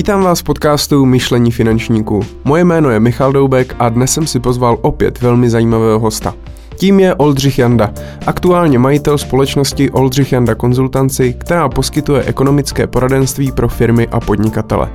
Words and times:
Vítám 0.00 0.22
vás 0.22 0.40
v 0.40 0.44
podcastu 0.44 1.06
Myšlení 1.06 1.50
finančníků. 1.50 2.20
Moje 2.44 2.64
jméno 2.64 2.90
je 2.90 3.00
Michal 3.00 3.32
Doubek 3.32 3.76
a 3.78 3.88
dnes 3.88 4.12
jsem 4.12 4.26
si 4.26 4.40
pozval 4.40 4.78
opět 4.82 5.20
velmi 5.20 5.50
zajímavého 5.50 5.98
hosta. 5.98 6.34
Tím 6.76 7.00
je 7.00 7.14
Oldřich 7.14 7.58
Janda, 7.58 7.92
aktuálně 8.26 8.78
majitel 8.78 9.18
společnosti 9.18 9.90
Oldřich 9.90 10.32
Janda 10.32 10.54
Konzultanci, 10.54 11.32
která 11.38 11.68
poskytuje 11.68 12.22
ekonomické 12.22 12.86
poradenství 12.86 13.52
pro 13.52 13.68
firmy 13.68 14.08
a 14.08 14.20
podnikatele. 14.20 14.90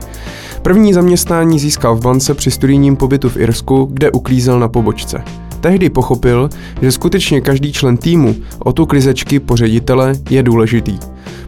První 0.62 0.94
zaměstnání 0.94 1.60
získal 1.60 1.96
v 1.96 2.02
bance 2.02 2.34
při 2.34 2.52
studijním 2.52 2.96
pobytu 2.96 3.30
v 3.30 3.38
Irsku, 3.38 3.90
kde 3.92 4.12
uklízel 4.12 4.60
na 4.60 4.68
pobočce. 4.68 5.24
Tehdy 5.62 5.90
pochopil, 5.90 6.50
že 6.82 6.92
skutečně 6.92 7.42
každý 7.42 7.74
člen 7.74 7.98
týmu 7.98 8.36
od 8.60 8.80
uklizečky 8.80 9.40
po 9.40 9.56
ředitele 9.56 10.14
je 10.30 10.44
důležitý. 10.44 11.00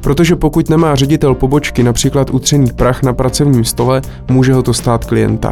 Protože 0.02 0.36
pokud 0.36 0.70
nemá 0.70 0.96
ředitel 0.96 1.36
pobočky 1.36 1.84
například 1.84 2.30
utřený 2.30 2.72
prach 2.76 3.04
na 3.04 3.14
pracovním 3.14 3.66
stole, 3.66 4.02
může 4.32 4.54
ho 4.54 4.64
to 4.64 4.74
stát 4.74 5.06
klienta. 5.06 5.52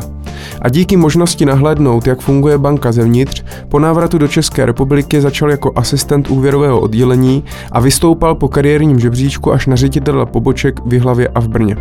A 0.62 0.70
díky 0.70 0.98
možnosti 0.98 1.46
nahlédnout, 1.46 2.08
jak 2.08 2.22
funguje 2.22 2.58
banka 2.58 2.92
zevnitř, 2.92 3.44
po 3.70 3.80
návratu 3.80 4.18
do 4.18 4.28
České 4.28 4.66
republiky 4.66 5.22
začal 5.22 5.52
jako 5.52 5.72
asistent 5.76 6.30
úvěrového 6.30 6.80
oddělení 6.80 7.44
a 7.72 7.80
vystoupal 7.80 8.36
po 8.36 8.48
kariérním 8.48 9.00
žebříčku 9.00 9.54
až 9.54 9.68
na 9.68 9.76
ředitele 9.76 10.26
poboček 10.26 10.80
v 10.86 10.94
Jihlavě 10.94 11.28
a 11.28 11.40
v 11.40 11.48
Brně. 11.48 11.78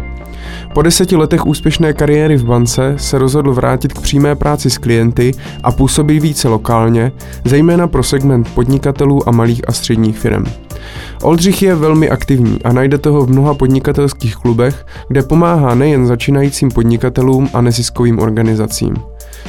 Po 0.75 0.83
deseti 0.83 1.17
letech 1.17 1.47
úspěšné 1.47 1.93
kariéry 1.93 2.37
v 2.37 2.45
bance 2.45 2.95
se 2.97 3.19
rozhodl 3.19 3.55
vrátit 3.55 3.93
k 3.93 4.01
přímé 4.01 4.35
práci 4.35 4.71
s 4.71 4.79
klienty 4.79 5.33
a 5.63 5.73
působit 5.73 6.21
více 6.21 6.49
lokálně, 6.49 7.13
zejména 7.45 7.87
pro 7.87 8.03
segment 8.03 8.49
podnikatelů 8.55 9.29
a 9.29 9.31
malých 9.31 9.69
a 9.69 9.73
středních 9.73 10.19
firm. 10.19 10.45
Oldřich 11.23 11.63
je 11.63 11.75
velmi 11.75 12.11
aktivní 12.11 12.63
a 12.65 12.73
najdete 12.73 13.09
ho 13.11 13.21
v 13.21 13.31
mnoha 13.31 13.55
podnikatelských 13.55 14.37
klubech, 14.37 14.87
kde 15.09 15.23
pomáhá 15.23 15.75
nejen 15.75 16.07
začínajícím 16.07 16.71
podnikatelům 16.71 17.49
a 17.55 17.61
neziskovým 17.61 18.19
organizacím. 18.19 18.97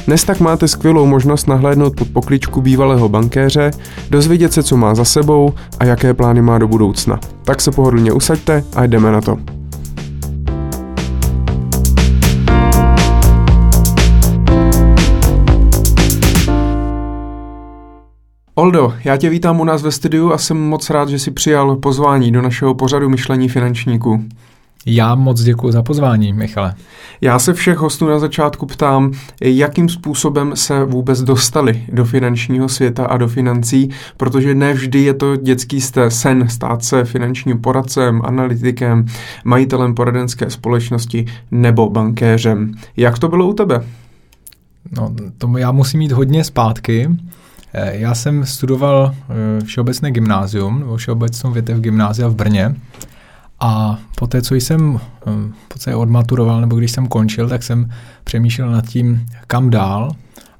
Dnes 0.06 0.24
tak 0.24 0.40
máte 0.40 0.68
skvělou 0.68 1.06
možnost 1.06 1.48
nahlédnout 1.48 1.96
pod 1.96 2.08
pokličku 2.08 2.60
bývalého 2.60 3.08
bankéře, 3.08 3.70
dozvědět 4.10 4.52
se, 4.52 4.62
co 4.62 4.76
má 4.76 4.94
za 4.94 5.04
sebou 5.04 5.52
a 5.78 5.84
jaké 5.84 6.14
plány 6.14 6.42
má 6.42 6.58
do 6.58 6.68
budoucna. 6.68 7.20
Tak 7.44 7.60
se 7.60 7.70
pohodlně 7.70 8.12
usaďte 8.12 8.64
a 8.76 8.86
jdeme 8.86 9.12
na 9.12 9.20
to. 9.20 9.38
Oldo, 18.58 18.94
já 19.04 19.16
tě 19.16 19.30
vítám 19.30 19.60
u 19.60 19.64
nás 19.64 19.82
ve 19.82 19.90
studiu 19.90 20.32
a 20.32 20.38
jsem 20.38 20.56
moc 20.56 20.90
rád, 20.90 21.08
že 21.08 21.18
jsi 21.18 21.30
přijal 21.30 21.76
pozvání 21.76 22.32
do 22.32 22.42
našeho 22.42 22.74
pořadu 22.74 23.08
Myšlení 23.08 23.48
finančníků. 23.48 24.24
Já 24.86 25.14
moc 25.14 25.42
děkuji 25.42 25.72
za 25.72 25.82
pozvání, 25.82 26.32
Michale. 26.32 26.74
Já 27.20 27.38
se 27.38 27.54
všech 27.54 27.78
hostů 27.78 28.06
na 28.06 28.18
začátku 28.18 28.66
ptám, 28.66 29.12
jakým 29.40 29.88
způsobem 29.88 30.52
se 30.54 30.84
vůbec 30.84 31.22
dostali 31.22 31.84
do 31.92 32.04
finančního 32.04 32.68
světa 32.68 33.06
a 33.06 33.16
do 33.16 33.28
financí, 33.28 33.90
protože 34.16 34.54
ne 34.54 34.72
vždy 34.72 35.02
je 35.02 35.14
to 35.14 35.36
dětský 35.36 35.80
sen 36.08 36.48
stát 36.48 36.84
se 36.84 37.04
finančním 37.04 37.60
poradcem, 37.60 38.20
analytikem, 38.24 39.06
majitelem 39.44 39.94
poradenské 39.94 40.50
společnosti 40.50 41.26
nebo 41.50 41.90
bankéřem. 41.90 42.74
Jak 42.96 43.18
to 43.18 43.28
bylo 43.28 43.48
u 43.48 43.52
tebe? 43.52 43.84
No, 44.96 45.14
to 45.38 45.58
já 45.58 45.72
musím 45.72 45.98
mít 45.98 46.12
hodně 46.12 46.44
zpátky. 46.44 47.08
Eh, 47.78 47.96
já 47.96 48.14
jsem 48.14 48.46
studoval 48.46 49.14
eh, 49.14 49.64
všeobecné 49.64 50.10
gymnázium, 50.10 50.80
nebo 50.80 50.96
všeobecnou 50.96 51.52
větev 51.52 51.78
gymnázia 51.78 52.28
v 52.28 52.34
Brně. 52.34 52.74
A 53.60 53.98
poté, 54.16 54.42
co 54.42 54.54
jsem 54.54 55.00
eh, 55.26 55.92
v 55.92 55.96
odmaturoval, 55.96 56.60
nebo 56.60 56.76
když 56.76 56.90
jsem 56.90 57.06
končil, 57.06 57.48
tak 57.48 57.62
jsem 57.62 57.90
přemýšlel 58.24 58.70
nad 58.70 58.86
tím, 58.86 59.26
kam 59.46 59.70
dál 59.70 60.10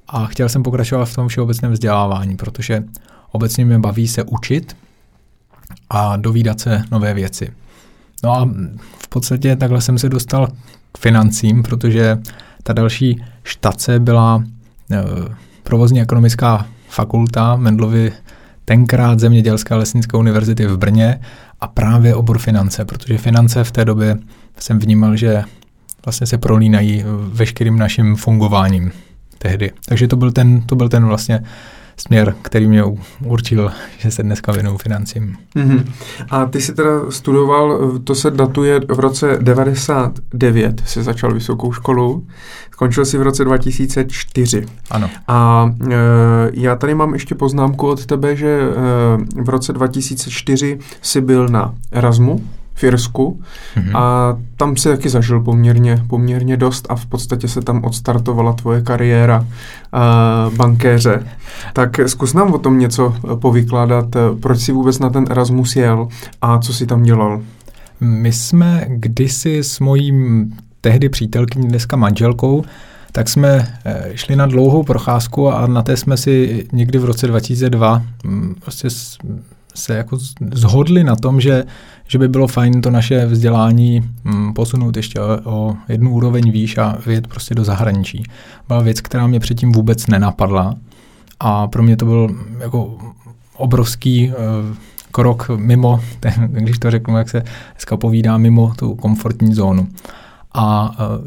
a 0.08 0.26
chtěl 0.26 0.48
jsem 0.48 0.62
pokračovat 0.62 1.04
v 1.04 1.14
tom 1.14 1.28
všeobecném 1.28 1.72
vzdělávání, 1.72 2.36
protože 2.36 2.84
obecně 3.32 3.64
mě 3.64 3.78
baví 3.78 4.08
se 4.08 4.22
učit 4.22 4.76
a 5.90 6.16
dovídat 6.16 6.60
se 6.60 6.82
nové 6.90 7.14
věci. 7.14 7.52
No 8.24 8.32
a 8.32 8.48
v 8.98 9.08
podstatě 9.08 9.56
takhle 9.56 9.80
jsem 9.80 9.98
se 9.98 10.08
dostal 10.08 10.48
k 10.92 10.98
financím, 10.98 11.62
protože 11.62 12.18
ta 12.62 12.72
další 12.72 13.24
štace 13.44 14.00
byla 14.00 14.44
provozní 15.62 16.00
ekonomická 16.00 16.66
fakulta 16.96 17.56
Mendlovy 17.56 18.12
tenkrát 18.64 19.20
Zemědělské 19.20 19.74
a 19.74 19.78
lesnické 19.78 20.16
univerzity 20.16 20.66
v 20.66 20.76
Brně 20.78 21.20
a 21.60 21.68
právě 21.68 22.14
obor 22.14 22.38
finance, 22.38 22.84
protože 22.84 23.18
finance 23.18 23.64
v 23.64 23.72
té 23.72 23.84
době 23.84 24.16
jsem 24.58 24.78
vnímal, 24.78 25.16
že 25.16 25.44
vlastně 26.04 26.26
se 26.26 26.38
prolínají 26.38 27.04
veškerým 27.32 27.78
naším 27.78 28.16
fungováním 28.16 28.92
tehdy. 29.38 29.72
Takže 29.86 30.08
to 30.08 30.16
byl 30.16 30.32
ten, 30.32 30.60
to 30.60 30.76
byl 30.76 30.88
ten 30.88 31.04
vlastně 31.04 31.42
směr, 31.96 32.34
který 32.42 32.68
mě 32.68 32.84
určil, 33.24 33.70
že 33.98 34.10
se 34.10 34.22
dneska 34.22 34.52
věnuju 34.52 34.76
financím. 34.76 35.36
Mm-hmm. 35.56 35.84
A 36.30 36.46
ty 36.46 36.60
jsi 36.60 36.74
teda 36.74 37.10
studoval, 37.10 37.92
to 38.04 38.14
se 38.14 38.30
datuje 38.30 38.80
v 38.88 39.00
roce 39.00 39.38
99, 39.40 40.82
jsi 40.86 41.02
začal 41.02 41.34
vysokou 41.34 41.72
školu, 41.72 42.26
skončil 42.70 43.04
jsi 43.04 43.18
v 43.18 43.22
roce 43.22 43.44
2004. 43.44 44.66
Ano. 44.90 45.10
A 45.28 45.70
e, 45.90 45.94
já 46.52 46.76
tady 46.76 46.94
mám 46.94 47.12
ještě 47.12 47.34
poznámku 47.34 47.88
od 47.88 48.06
tebe, 48.06 48.36
že 48.36 48.48
e, 48.48 49.42
v 49.42 49.48
roce 49.48 49.72
2004 49.72 50.78
jsi 51.02 51.20
byl 51.20 51.48
na 51.48 51.74
Erasmu, 51.92 52.44
v 52.76 52.84
Irsku 52.84 53.40
mm-hmm. 53.76 53.96
a 53.98 54.36
tam 54.56 54.76
si 54.76 54.88
taky 54.88 55.08
zažil 55.08 55.40
poměrně, 55.40 56.02
poměrně 56.08 56.56
dost 56.56 56.86
a 56.88 56.96
v 56.96 57.06
podstatě 57.06 57.48
se 57.48 57.60
tam 57.60 57.84
odstartovala 57.84 58.52
tvoje 58.52 58.82
kariéra 58.82 59.40
uh, 59.40 60.54
bankéře. 60.54 61.26
Tak 61.72 62.00
zkus 62.06 62.34
nám 62.34 62.52
o 62.52 62.58
tom 62.58 62.78
něco 62.78 63.14
povykládat, 63.34 64.06
proč 64.40 64.60
si 64.60 64.72
vůbec 64.72 64.98
na 64.98 65.10
ten 65.10 65.24
Erasmus 65.30 65.76
jel 65.76 66.08
a 66.42 66.58
co 66.58 66.74
si 66.74 66.86
tam 66.86 67.02
dělal? 67.02 67.42
My 68.00 68.32
jsme 68.32 68.86
kdysi 68.88 69.58
s 69.58 69.80
mojím 69.80 70.52
tehdy 70.80 71.08
přítelkyní, 71.08 71.68
dneska 71.68 71.96
manželkou, 71.96 72.64
tak 73.12 73.28
jsme 73.28 73.68
eh, 73.84 74.10
šli 74.14 74.36
na 74.36 74.46
dlouhou 74.46 74.82
procházku 74.82 75.48
a 75.48 75.66
na 75.66 75.82
té 75.82 75.96
jsme 75.96 76.16
si 76.16 76.66
někdy 76.72 76.98
v 76.98 77.04
roce 77.04 77.26
2002 77.26 78.02
mm, 78.24 78.54
prostě 78.60 78.88
se 79.76 79.94
jako 79.96 80.18
zhodli 80.52 81.04
na 81.04 81.16
tom, 81.16 81.40
že, 81.40 81.64
že 82.08 82.18
by 82.18 82.28
bylo 82.28 82.46
fajn 82.46 82.80
to 82.80 82.90
naše 82.90 83.26
vzdělání 83.26 84.10
hm, 84.24 84.52
posunout 84.52 84.96
ještě 84.96 85.20
o, 85.20 85.38
o 85.44 85.76
jednu 85.88 86.10
úroveň 86.10 86.50
výš 86.50 86.78
a 86.78 86.98
vyjet 87.06 87.26
prostě 87.26 87.54
do 87.54 87.64
zahraničí. 87.64 88.22
Byla 88.68 88.80
věc, 88.80 89.00
která 89.00 89.26
mě 89.26 89.40
předtím 89.40 89.72
vůbec 89.72 90.06
nenapadla 90.06 90.74
a 91.40 91.66
pro 91.66 91.82
mě 91.82 91.96
to 91.96 92.04
byl 92.04 92.36
jako 92.58 92.98
obrovský 93.56 94.28
uh, 94.28 94.34
krok 95.12 95.50
mimo, 95.56 96.00
ten, 96.20 96.32
když 96.50 96.78
to 96.78 96.90
řeknu, 96.90 97.18
jak 97.18 97.28
se 97.28 97.42
dneska 97.72 97.96
povídá, 97.96 98.36
mimo 98.36 98.72
tu 98.78 98.94
komfortní 98.94 99.54
zónu. 99.54 99.88
A 100.52 100.90
uh, 100.90 101.26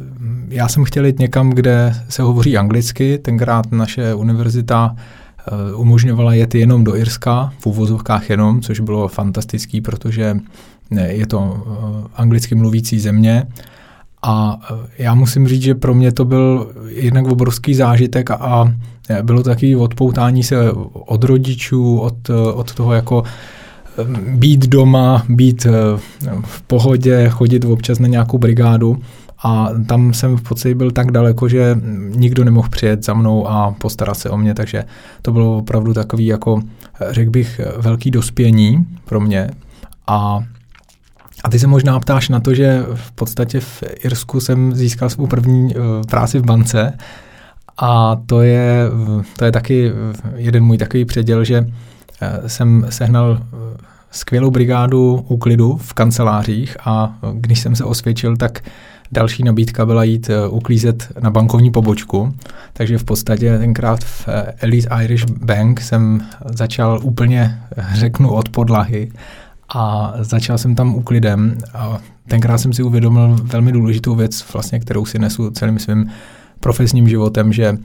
já 0.49 0.67
jsem 0.67 0.83
chtěl 0.83 1.05
jít 1.05 1.19
někam, 1.19 1.49
kde 1.49 1.95
se 2.09 2.21
hovoří 2.21 2.57
anglicky, 2.57 3.17
tenkrát 3.17 3.71
naše 3.71 4.13
univerzita 4.13 4.95
Eh, 4.95 5.28
umožňovala 5.75 6.33
jet 6.33 6.55
jenom 6.55 6.83
do 6.83 6.95
Irska, 6.95 7.53
v 7.59 7.65
úvozovkách 7.65 8.29
jenom, 8.29 8.61
což 8.61 8.79
bylo 8.79 9.07
fantastický, 9.07 9.81
protože 9.81 10.37
je 11.07 11.27
to 11.27 11.63
eh, 11.67 12.07
anglicky 12.15 12.55
mluvící 12.55 12.99
země. 12.99 13.43
A 14.21 14.59
eh, 14.71 15.03
já 15.03 15.13
musím 15.13 15.47
říct, 15.47 15.61
že 15.61 15.75
pro 15.75 15.93
mě 15.93 16.11
to 16.11 16.25
byl 16.25 16.71
jednak 16.87 17.25
obrovský 17.25 17.73
zážitek 17.73 18.31
a 18.31 18.73
bylo 19.21 19.43
to 19.43 19.49
takový 19.49 19.75
odpoutání 19.75 20.43
se 20.43 20.71
od 20.93 21.23
rodičů, 21.23 21.99
od, 21.99 22.29
od 22.53 22.73
toho 22.75 22.93
jako 22.93 23.23
být 24.27 24.67
doma, 24.67 25.25
být 25.29 25.67
v 26.43 26.61
pohodě, 26.61 27.29
chodit 27.29 27.65
občas 27.65 27.99
na 27.99 28.07
nějakou 28.07 28.37
brigádu 28.37 28.97
a 29.43 29.69
tam 29.87 30.13
jsem 30.13 30.37
v 30.37 30.41
podstatě 30.41 30.75
byl 30.75 30.91
tak 30.91 31.11
daleko, 31.11 31.47
že 31.47 31.77
nikdo 32.15 32.43
nemohl 32.43 32.69
přijet 32.69 33.05
za 33.05 33.13
mnou 33.13 33.47
a 33.47 33.71
postarat 33.71 34.17
se 34.17 34.29
o 34.29 34.37
mě, 34.37 34.53
takže 34.53 34.83
to 35.21 35.31
bylo 35.31 35.57
opravdu 35.57 35.93
takový 35.93 36.25
jako, 36.25 36.61
řekl 37.09 37.31
bych, 37.31 37.61
velký 37.77 38.11
dospění 38.11 38.87
pro 39.05 39.19
mě. 39.19 39.49
A 40.07 40.39
a 41.43 41.49
ty 41.49 41.59
se 41.59 41.67
možná 41.67 41.99
ptáš 41.99 42.29
na 42.29 42.39
to, 42.39 42.53
že 42.53 42.85
v 42.93 43.11
podstatě 43.11 43.59
v 43.59 43.83
Irsku 44.03 44.39
jsem 44.39 44.75
získal 44.75 45.09
svou 45.09 45.27
první 45.27 45.75
uh, 45.75 45.81
práci 46.09 46.39
v 46.39 46.45
bance. 46.45 46.97
A 47.77 48.15
to 48.25 48.41
je, 48.41 48.83
to 49.37 49.45
je 49.45 49.51
taky 49.51 49.91
jeden 50.35 50.63
můj 50.63 50.77
takový 50.77 51.05
předěl, 51.05 51.43
že 51.43 51.61
uh, 51.61 51.67
jsem 52.47 52.85
sehnal 52.89 53.31
uh, 53.31 53.59
skvělou 54.11 54.51
brigádu 54.51 55.25
úklidu 55.27 55.77
v 55.77 55.93
kancelářích. 55.93 56.77
A 56.85 57.17
když 57.33 57.59
jsem 57.59 57.75
se 57.75 57.83
osvědčil, 57.83 58.37
tak 58.37 58.59
Další 59.11 59.43
nabídka 59.43 59.85
byla 59.85 60.03
jít 60.03 60.29
eh, 60.29 60.47
uklízet 60.47 61.11
na 61.21 61.29
bankovní 61.29 61.71
pobočku, 61.71 62.33
takže 62.73 62.97
v 62.97 63.03
podstatě 63.03 63.57
tenkrát 63.57 64.03
v 64.03 64.27
eh, 64.27 64.53
Elite 64.59 65.03
Irish 65.03 65.25
Bank 65.25 65.81
jsem 65.81 66.27
začal 66.45 66.99
úplně, 67.03 67.59
řeknu, 67.93 68.31
od 68.31 68.49
podlahy 68.49 69.11
a 69.73 70.13
začal 70.19 70.57
jsem 70.57 70.75
tam 70.75 70.95
uklidem 70.95 71.57
a 71.73 71.99
tenkrát 72.27 72.57
jsem 72.57 72.73
si 72.73 72.83
uvědomil 72.83 73.37
velmi 73.43 73.71
důležitou 73.71 74.15
věc, 74.15 74.53
vlastně, 74.53 74.79
kterou 74.79 75.05
si 75.05 75.19
nesu 75.19 75.51
celým 75.51 75.79
svým 75.79 76.09
profesním 76.59 77.09
životem, 77.09 77.53
že 77.53 77.77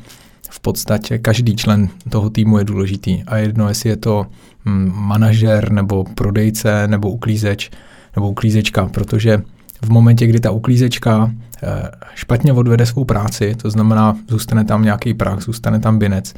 v 0.50 0.60
podstatě 0.60 1.18
každý 1.18 1.56
člen 1.56 1.88
toho 2.08 2.30
týmu 2.30 2.58
je 2.58 2.64
důležitý. 2.64 3.22
A 3.26 3.36
jedno, 3.36 3.68
jestli 3.68 3.88
je 3.88 3.96
to 3.96 4.26
hm, 4.64 4.92
manažer 4.94 5.72
nebo 5.72 6.04
prodejce 6.04 6.88
nebo 6.88 7.10
uklízeč 7.10 7.70
nebo 8.16 8.30
uklízečka, 8.30 8.86
protože 8.86 9.42
v 9.84 9.90
momentě, 9.90 10.26
kdy 10.26 10.40
ta 10.40 10.50
uklízečka 10.50 11.30
eh, 11.62 11.90
špatně 12.14 12.52
odvede 12.52 12.86
svou 12.86 13.04
práci, 13.04 13.54
to 13.54 13.70
znamená, 13.70 14.16
zůstane 14.28 14.64
tam 14.64 14.84
nějaký 14.84 15.14
prach, 15.14 15.40
zůstane 15.40 15.80
tam 15.80 15.98
binec 15.98 16.34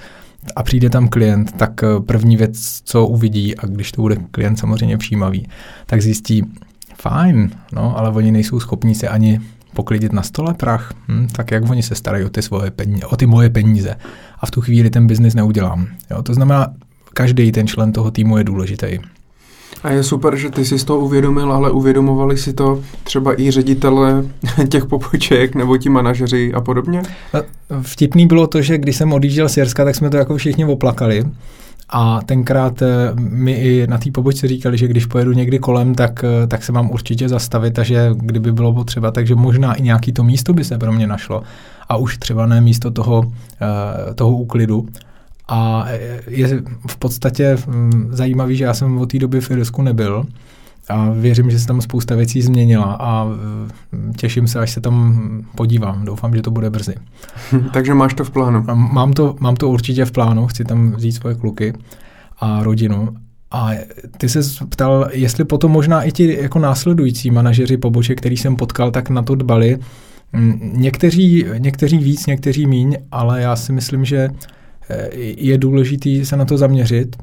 a 0.56 0.62
přijde 0.62 0.90
tam 0.90 1.08
klient, 1.08 1.52
tak 1.52 1.82
eh, 1.82 2.00
první 2.06 2.36
věc, 2.36 2.80
co 2.84 3.06
uvidí, 3.06 3.56
a 3.56 3.66
když 3.66 3.92
to 3.92 4.02
bude 4.02 4.16
klient 4.30 4.56
samozřejmě 4.56 4.98
přijímavý, 4.98 5.48
tak 5.86 6.02
zjistí, 6.02 6.44
fajn, 7.00 7.50
no, 7.72 7.98
ale 7.98 8.10
oni 8.10 8.32
nejsou 8.32 8.60
schopní 8.60 8.94
se 8.94 9.08
ani 9.08 9.40
poklidit 9.74 10.12
na 10.12 10.22
stole 10.22 10.54
prach, 10.54 10.92
hm, 11.08 11.28
tak 11.32 11.50
jak 11.50 11.70
oni 11.70 11.82
se 11.82 11.94
starají 11.94 12.24
o 12.24 12.28
ty, 12.28 12.42
svoje 12.42 12.70
peníze, 12.70 13.06
o 13.06 13.16
ty 13.16 13.26
moje 13.26 13.50
peníze. 13.50 13.96
A 14.40 14.46
v 14.46 14.50
tu 14.50 14.60
chvíli 14.60 14.90
ten 14.90 15.06
biznis 15.06 15.34
neudělám. 15.34 15.86
Jo, 16.10 16.22
to 16.22 16.34
znamená, 16.34 16.72
každý 17.14 17.52
ten 17.52 17.66
člen 17.66 17.92
toho 17.92 18.10
týmu 18.10 18.38
je 18.38 18.44
důležitý. 18.44 18.98
A 19.86 19.90
je 19.90 20.02
super, 20.02 20.36
že 20.36 20.50
ty 20.50 20.64
jsi 20.64 20.84
to 20.84 20.98
uvědomil, 20.98 21.52
ale 21.52 21.70
uvědomovali 21.70 22.36
si 22.36 22.52
to 22.52 22.82
třeba 23.04 23.40
i 23.40 23.50
ředitele 23.50 24.24
těch 24.68 24.84
poboček 24.84 25.54
nebo 25.54 25.76
ti 25.76 25.88
manažeři 25.88 26.52
a 26.54 26.60
podobně? 26.60 27.02
Vtipný 27.80 28.26
bylo 28.26 28.46
to, 28.46 28.62
že 28.62 28.78
když 28.78 28.96
jsem 28.96 29.12
odjížděl 29.12 29.48
z 29.48 29.56
Jerska, 29.56 29.84
tak 29.84 29.94
jsme 29.94 30.10
to 30.10 30.16
jako 30.16 30.36
všichni 30.36 30.64
oplakali. 30.64 31.24
A 31.88 32.20
tenkrát 32.26 32.82
eh, 32.82 32.86
mi 33.14 33.52
i 33.52 33.86
na 33.86 33.98
té 33.98 34.10
pobočce 34.10 34.48
říkali, 34.48 34.78
že 34.78 34.88
když 34.88 35.06
pojedu 35.06 35.32
někdy 35.32 35.58
kolem, 35.58 35.94
tak, 35.94 36.24
eh, 36.24 36.46
tak 36.46 36.64
se 36.64 36.72
mám 36.72 36.90
určitě 36.90 37.28
zastavit 37.28 37.78
a 37.78 37.82
že 37.82 38.10
kdyby 38.12 38.52
bylo 38.52 38.72
potřeba, 38.72 39.10
takže 39.10 39.34
možná 39.34 39.74
i 39.74 39.82
nějaký 39.82 40.12
to 40.12 40.24
místo 40.24 40.52
by 40.52 40.64
se 40.64 40.78
pro 40.78 40.92
mě 40.92 41.06
našlo. 41.06 41.42
A 41.88 41.96
už 41.96 42.18
třeba 42.18 42.46
ne 42.46 42.60
místo 42.60 42.90
toho, 42.90 43.24
toho 44.14 44.30
úklidu. 44.30 44.86
A 45.48 45.86
je 46.26 46.62
v 46.88 46.96
podstatě 46.96 47.56
mm, 47.66 48.08
zajímavý, 48.10 48.56
že 48.56 48.64
já 48.64 48.74
jsem 48.74 48.98
od 48.98 49.12
té 49.12 49.18
doby 49.18 49.40
v 49.40 49.50
Irsku 49.50 49.82
nebyl, 49.82 50.26
a 50.88 51.10
věřím, 51.10 51.50
že 51.50 51.58
se 51.58 51.66
tam 51.66 51.80
spousta 51.80 52.14
věcí 52.14 52.42
změnila 52.42 52.96
a 53.00 53.24
mm, 53.24 54.12
těším 54.16 54.48
se, 54.48 54.58
až 54.58 54.70
se 54.70 54.80
tam 54.80 55.44
podívám. 55.54 56.04
Doufám, 56.04 56.34
že 56.34 56.42
to 56.42 56.50
bude 56.50 56.70
brzy. 56.70 56.94
Takže 57.72 57.94
máš 57.94 58.14
to 58.14 58.24
v 58.24 58.30
plánu? 58.30 58.64
Mám 58.74 59.12
to, 59.12 59.36
mám 59.40 59.56
to 59.56 59.68
určitě 59.68 60.04
v 60.04 60.12
plánu, 60.12 60.46
chci 60.46 60.64
tam 60.64 60.92
vzít 60.92 61.12
svoje 61.12 61.34
kluky 61.34 61.72
a 62.40 62.62
rodinu. 62.62 63.08
A 63.50 63.70
ty 64.18 64.28
se 64.28 64.40
ptal, 64.68 65.08
jestli 65.12 65.44
potom 65.44 65.72
možná 65.72 66.02
i 66.02 66.12
ti 66.12 66.42
jako 66.42 66.58
následující 66.58 67.30
manažeři 67.30 67.76
poboček, 67.76 68.18
který 68.18 68.36
jsem 68.36 68.56
potkal, 68.56 68.90
tak 68.90 69.10
na 69.10 69.22
to 69.22 69.34
dbali. 69.34 69.78
Mm, 70.32 70.72
někteří, 70.74 71.44
někteří 71.58 71.98
víc, 71.98 72.26
někteří 72.26 72.66
míň, 72.66 72.96
ale 73.12 73.42
já 73.42 73.56
si 73.56 73.72
myslím, 73.72 74.04
že 74.04 74.16
eh, 74.16 74.55
je 75.36 75.58
důležitý 75.58 76.26
se 76.26 76.36
na 76.36 76.44
to 76.44 76.58
zaměřit 76.58 77.16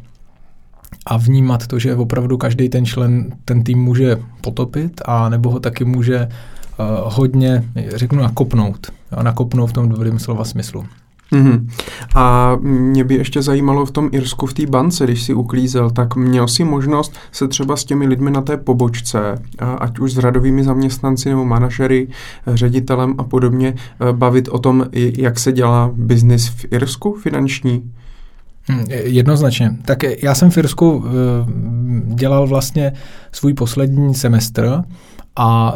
a 1.05 1.17
vnímat 1.17 1.67
to, 1.67 1.79
že 1.79 1.95
opravdu 1.95 2.37
každý 2.37 2.69
ten 2.69 2.85
člen 2.85 3.35
ten 3.45 3.63
tým 3.63 3.79
může 3.79 4.17
potopit 4.41 5.01
a 5.05 5.29
nebo 5.29 5.49
ho 5.49 5.59
taky 5.59 5.85
může 5.85 6.27
uh, 6.27 6.85
hodně, 7.13 7.63
řeknu, 7.95 8.21
nakopnout. 8.21 8.91
A 9.11 9.23
nakopnout 9.23 9.69
v 9.69 9.73
tom 9.73 9.89
dobrém 9.89 10.19
slova 10.19 10.45
smyslu. 10.45 10.85
Mm-hmm. 11.33 11.67
A 12.15 12.55
mě 12.61 13.03
by 13.03 13.15
ještě 13.15 13.41
zajímalo 13.41 13.85
v 13.85 13.91
tom 13.91 14.09
Irsku, 14.11 14.45
v 14.45 14.53
té 14.53 14.65
bance, 14.65 15.03
když 15.03 15.23
si 15.23 15.33
uklízel, 15.33 15.89
tak 15.89 16.15
měl 16.15 16.47
si 16.47 16.63
možnost 16.63 17.13
se 17.31 17.47
třeba 17.47 17.75
s 17.75 17.85
těmi 17.85 18.07
lidmi 18.07 18.31
na 18.31 18.41
té 18.41 18.57
pobočce, 18.57 19.35
ať 19.59 19.99
už 19.99 20.13
s 20.13 20.17
radovými 20.17 20.63
zaměstnanci 20.63 21.29
nebo 21.29 21.45
manažery, 21.45 22.07
ředitelem 22.47 23.15
a 23.17 23.23
podobně, 23.23 23.73
eh, 23.77 24.13
bavit 24.13 24.47
o 24.47 24.59
tom, 24.59 24.85
jak 24.93 25.39
se 25.39 25.51
dělá 25.51 25.91
biznis 25.93 26.47
v 26.47 26.65
Irsku 26.71 27.13
finanční? 27.13 27.91
Hm, 28.71 28.83
jednoznačně. 28.89 29.77
Tak 29.85 30.03
já 30.23 30.35
jsem 30.35 30.51
v 30.51 30.57
Irsku 30.57 31.05
dělal 32.05 32.47
vlastně 32.47 32.93
svůj 33.31 33.53
poslední 33.53 34.15
semestr 34.15 34.83
a 35.35 35.75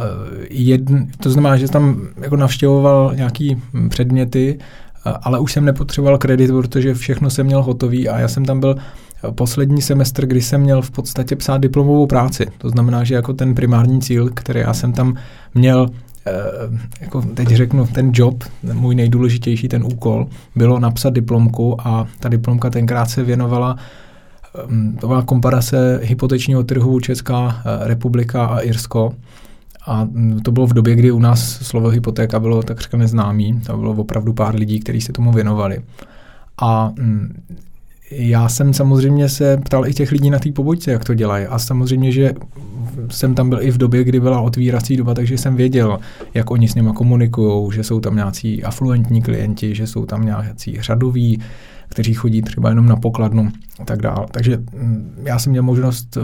jedn, 0.49 0.97
to 1.19 1.29
znamená, 1.29 1.57
že 1.57 1.67
tam 1.67 2.01
jako 2.21 2.35
navštěvoval 2.35 3.15
nějaký 3.15 3.61
předměty, 3.89 4.59
ale 5.09 5.39
už 5.39 5.53
jsem 5.53 5.65
nepotřeboval 5.65 6.17
kredit, 6.17 6.51
protože 6.51 6.93
všechno 6.93 7.29
jsem 7.29 7.45
měl 7.45 7.63
hotový 7.63 8.09
a 8.09 8.19
já 8.19 8.27
jsem 8.27 8.45
tam 8.45 8.59
byl 8.59 8.75
poslední 9.35 9.81
semestr, 9.81 10.25
kdy 10.25 10.41
jsem 10.41 10.61
měl 10.61 10.81
v 10.81 10.91
podstatě 10.91 11.35
psát 11.35 11.57
diplomovou 11.57 12.07
práci. 12.07 12.45
To 12.57 12.69
znamená, 12.69 13.03
že 13.03 13.15
jako 13.15 13.33
ten 13.33 13.55
primární 13.55 14.01
cíl, 14.01 14.29
který 14.33 14.59
já 14.59 14.73
jsem 14.73 14.93
tam 14.93 15.15
měl 15.53 15.89
Eh, 16.27 16.79
jako 17.01 17.21
teď 17.21 17.47
řeknu, 17.47 17.87
ten 17.87 18.11
job, 18.13 18.43
můj 18.73 18.95
nejdůležitější, 18.95 19.67
ten 19.67 19.83
úkol, 19.83 20.27
bylo 20.55 20.79
napsat 20.79 21.13
diplomku 21.13 21.87
a 21.87 22.07
ta 22.19 22.29
diplomka 22.29 22.69
tenkrát 22.69 23.05
se 23.05 23.23
věnovala 23.23 23.75
ehm, 24.63 24.97
to 25.01 25.07
byla 25.07 25.21
komparace 25.21 25.99
hypotečního 26.03 26.63
trhu 26.63 26.99
Česká 26.99 27.61
eh, 27.65 27.87
republika 27.87 28.45
a 28.45 28.59
Irsko. 28.59 29.13
A 29.87 30.07
to 30.43 30.51
bylo 30.51 30.67
v 30.67 30.73
době, 30.73 30.95
kdy 30.95 31.11
u 31.11 31.19
nás 31.19 31.59
slovo 31.61 31.89
hypotéka 31.89 32.39
bylo 32.39 32.63
takřka 32.63 32.97
neznámý. 32.97 33.61
To 33.65 33.77
bylo 33.77 33.91
opravdu 33.91 34.33
pár 34.33 34.55
lidí, 34.55 34.79
kteří 34.79 35.01
se 35.01 35.13
tomu 35.13 35.31
věnovali. 35.31 35.81
A 36.61 36.91
mm, 36.99 37.43
já 38.11 38.49
jsem 38.49 38.73
samozřejmě 38.73 39.29
se 39.29 39.57
ptal 39.57 39.87
i 39.87 39.93
těch 39.93 40.11
lidí 40.11 40.29
na 40.29 40.39
té 40.39 40.51
pobočce, 40.51 40.91
jak 40.91 41.05
to 41.05 41.13
dělají. 41.13 41.45
A 41.45 41.59
samozřejmě, 41.59 42.11
že 42.11 42.33
jsem 43.09 43.35
tam 43.35 43.49
byl 43.49 43.61
i 43.61 43.71
v 43.71 43.77
době, 43.77 44.03
kdy 44.03 44.19
byla 44.19 44.41
otvírací 44.41 44.97
doba, 44.97 45.13
takže 45.13 45.37
jsem 45.37 45.55
věděl, 45.55 45.99
jak 46.33 46.51
oni 46.51 46.67
s 46.67 46.75
nimi 46.75 46.89
komunikují, 46.93 47.71
že 47.71 47.83
jsou 47.83 47.99
tam 47.99 48.15
nějací 48.15 48.63
afluentní 48.63 49.21
klienti, 49.21 49.75
že 49.75 49.87
jsou 49.87 50.05
tam 50.05 50.25
nějací 50.25 50.77
řadoví, 50.81 51.39
kteří 51.89 52.13
chodí 52.13 52.41
třeba 52.41 52.69
jenom 52.69 52.85
na 52.85 52.95
pokladnu 52.95 53.51
a 53.79 53.85
tak 53.85 54.01
dále. 54.01 54.25
Takže 54.31 54.57
mm, 54.57 55.23
já 55.23 55.39
jsem 55.39 55.51
měl 55.51 55.63
možnost 55.63 56.17
eh, 56.17 56.21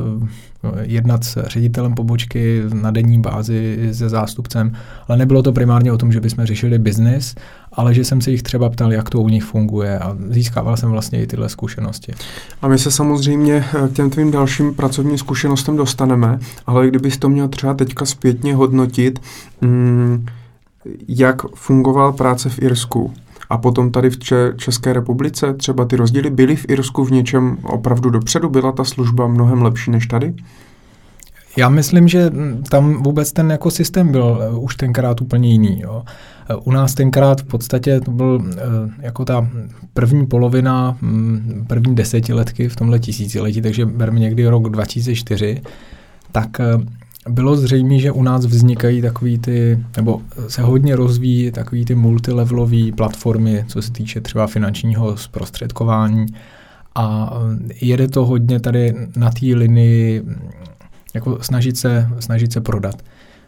jednat 0.81 1.23
s 1.23 1.43
ředitelem 1.47 1.95
pobočky 1.95 2.61
na 2.73 2.91
denní 2.91 3.21
bázi 3.21 3.89
se 3.91 4.09
zástupcem, 4.09 4.73
ale 5.07 5.17
nebylo 5.17 5.43
to 5.43 5.51
primárně 5.51 5.91
o 5.91 5.97
tom, 5.97 6.11
že 6.11 6.19
bychom 6.19 6.45
řešili 6.45 6.79
biznis, 6.79 7.35
ale 7.71 7.93
že 7.93 8.03
jsem 8.03 8.21
se 8.21 8.31
jich 8.31 8.43
třeba 8.43 8.69
ptal, 8.69 8.93
jak 8.93 9.09
to 9.09 9.21
u 9.21 9.29
nich 9.29 9.43
funguje 9.43 9.99
a 9.99 10.17
získával 10.29 10.77
jsem 10.77 10.91
vlastně 10.91 11.23
i 11.23 11.27
tyhle 11.27 11.49
zkušenosti. 11.49 12.13
A 12.61 12.67
my 12.67 12.79
se 12.79 12.91
samozřejmě 12.91 13.65
eh, 13.73 13.87
k 13.87 13.93
těm 13.93 14.09
tvým 14.09 14.31
dalším 14.31 14.75
pracovním 14.75 15.17
zkušenostem 15.17 15.77
dostaneme, 15.77 16.39
ale 16.65 16.87
kdybys 16.87 17.17
to 17.17 17.29
měl 17.29 17.47
třeba 17.47 17.73
teďka 17.73 18.05
zpětně 18.05 18.55
hodnotit, 18.55 19.19
mm, 19.61 20.25
jak 21.07 21.41
fungovala 21.55 22.11
práce 22.11 22.49
v 22.49 22.61
Irsku, 22.61 23.13
a 23.53 23.57
potom 23.57 23.91
tady 23.91 24.09
v 24.09 24.17
České 24.57 24.93
republice 24.93 25.53
třeba 25.53 25.85
ty 25.85 25.95
rozdíly 25.95 26.29
byly 26.29 26.55
v 26.55 26.65
Irsku 26.69 27.05
v 27.05 27.11
něčem 27.11 27.57
opravdu 27.63 28.09
dopředu? 28.09 28.49
Byla 28.49 28.71
ta 28.71 28.83
služba 28.83 29.27
mnohem 29.27 29.61
lepší 29.61 29.91
než 29.91 30.07
tady? 30.07 30.33
Já 31.57 31.69
myslím, 31.69 32.07
že 32.07 32.31
tam 32.69 33.03
vůbec 33.03 33.31
ten 33.31 33.51
jako 33.51 33.71
systém 33.71 34.11
byl 34.11 34.39
eh, 34.41 34.57
už 34.57 34.75
tenkrát 34.75 35.21
úplně 35.21 35.51
jiný. 35.51 35.81
Jo. 35.81 36.03
Eh, 36.49 36.55
u 36.55 36.71
nás 36.71 36.93
tenkrát 36.93 37.41
v 37.41 37.43
podstatě 37.43 37.99
to 37.99 38.11
byl 38.11 38.43
eh, 38.45 38.61
jako 39.01 39.25
ta 39.25 39.47
první 39.93 40.25
polovina, 40.25 40.97
mm, 41.01 41.65
první 41.67 41.95
desetiletky 41.95 42.69
v 42.69 42.75
tomhle 42.75 42.99
tisíciletí, 42.99 43.61
takže 43.61 43.85
berme 43.85 44.19
někdy 44.19 44.47
rok 44.47 44.69
2004, 44.69 45.61
tak 46.31 46.49
bylo 47.29 47.55
zřejmé, 47.55 47.99
že 47.99 48.11
u 48.11 48.23
nás 48.23 48.45
vznikají 48.45 49.01
takový 49.01 49.37
ty, 49.37 49.79
nebo 49.97 50.21
se 50.47 50.61
hodně 50.61 50.95
rozvíjí 50.95 51.51
takový 51.51 51.85
ty 51.85 51.95
multilevelové 51.95 52.91
platformy, 52.97 53.65
co 53.67 53.81
se 53.81 53.91
týče 53.91 54.21
třeba 54.21 54.47
finančního 54.47 55.17
zprostředkování 55.17 56.25
a 56.95 57.33
jede 57.81 58.07
to 58.07 58.25
hodně 58.25 58.59
tady 58.59 58.95
na 59.15 59.31
té 59.31 59.45
linii 59.45 60.23
jako 61.13 61.43
snažit 61.43 61.77
se, 61.77 62.09
snažit 62.19 62.53
se 62.53 62.61
prodat. 62.61 62.95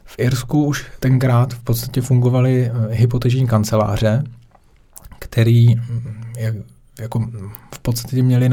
V 0.05 0.15
Irsku 0.19 0.65
už 0.65 0.85
tenkrát 0.99 1.53
v 1.53 1.63
podstatě 1.63 2.01
fungovaly 2.01 2.71
hypoteční 2.89 3.47
kanceláře, 3.47 4.23
který 5.19 5.75
jak, 6.37 6.55
jako 6.99 7.19
v 7.73 7.79
podstatě 7.79 8.23
měli 8.23 8.49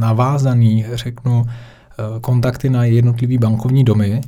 navázaný, 0.00 0.86
řeknu, 0.92 1.46
Eh, 1.46 1.71
kontakty 2.20 2.70
na 2.70 2.84
jednotlivý 2.84 3.38
bankovní 3.38 3.84
domy 3.84 4.20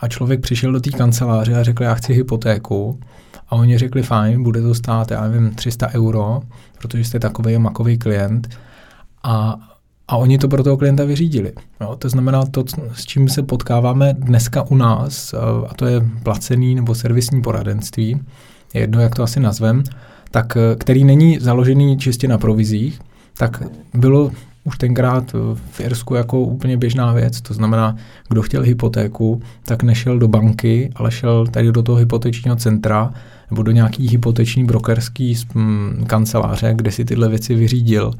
a 0.00 0.08
člověk 0.08 0.40
přišel 0.40 0.72
do 0.72 0.80
té 0.80 0.90
kanceláře 0.90 1.54
a 1.54 1.62
řekl, 1.62 1.82
já 1.82 1.94
chci 1.94 2.12
hypotéku. 2.14 3.00
A 3.48 3.52
oni 3.52 3.78
řekli, 3.78 4.02
fajn, 4.02 4.42
bude 4.42 4.62
to 4.62 4.74
stát, 4.74 5.10
já 5.10 5.28
nevím, 5.28 5.54
300 5.54 5.88
euro, 5.94 6.40
protože 6.78 7.04
jste 7.04 7.18
takový 7.18 7.58
makový 7.58 7.98
klient. 7.98 8.48
A, 9.22 9.56
a 10.08 10.16
oni 10.16 10.38
to 10.38 10.48
pro 10.48 10.62
toho 10.62 10.76
klienta 10.76 11.04
vyřídili. 11.04 11.52
Jo, 11.80 11.96
to 11.96 12.08
znamená 12.08 12.46
to, 12.46 12.64
s 12.94 13.06
čím 13.06 13.28
se 13.28 13.42
potkáváme 13.42 14.14
dneska 14.18 14.62
u 14.62 14.74
nás, 14.74 15.34
eh, 15.34 15.38
a 15.68 15.74
to 15.74 15.86
je 15.86 16.00
placený 16.22 16.74
nebo 16.74 16.94
servisní 16.94 17.42
poradenství, 17.42 18.20
je 18.74 18.80
jedno, 18.80 19.00
jak 19.00 19.14
to 19.14 19.22
asi 19.22 19.40
nazvem, 19.40 19.82
tak 20.30 20.56
eh, 20.56 20.76
který 20.76 21.04
není 21.04 21.38
založený 21.38 21.98
čistě 21.98 22.28
na 22.28 22.38
provizích, 22.38 23.00
tak 23.36 23.62
bylo 23.94 24.30
už 24.66 24.78
tenkrát 24.78 25.32
v 25.70 25.80
Irsku 25.80 26.14
jako 26.14 26.40
úplně 26.40 26.76
běžná 26.76 27.12
věc. 27.12 27.40
To 27.40 27.54
znamená, 27.54 27.96
kdo 28.28 28.42
chtěl 28.42 28.62
hypotéku, 28.62 29.42
tak 29.62 29.82
nešel 29.82 30.18
do 30.18 30.28
banky, 30.28 30.90
ale 30.96 31.10
šel 31.10 31.46
tady 31.46 31.72
do 31.72 31.82
toho 31.82 31.98
hypotečního 31.98 32.56
centra 32.56 33.12
nebo 33.50 33.62
do 33.62 33.70
nějaký 33.70 34.08
hypoteční 34.08 34.64
brokerský 34.64 35.34
mm, 35.54 36.04
kanceláře, 36.06 36.72
kde 36.74 36.92
si 36.92 37.04
tyhle 37.04 37.28
věci 37.28 37.54
vyřídil. 37.54 38.10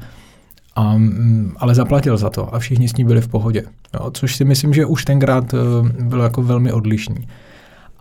A, 0.75 0.97
mm, 0.97 1.53
ale 1.57 1.75
zaplatil 1.75 2.17
za 2.17 2.29
to 2.29 2.55
a 2.55 2.59
všichni 2.59 2.89
s 2.89 2.95
ní 2.95 3.03
byli 3.03 3.21
v 3.21 3.27
pohodě. 3.27 3.63
Jo, 3.93 4.11
což 4.13 4.35
si 4.35 4.45
myslím, 4.45 4.73
že 4.73 4.85
už 4.85 5.05
tenkrát 5.05 5.53
eh, 5.53 5.57
bylo 6.03 6.23
jako 6.23 6.43
velmi 6.43 6.71
odlišný. 6.71 7.27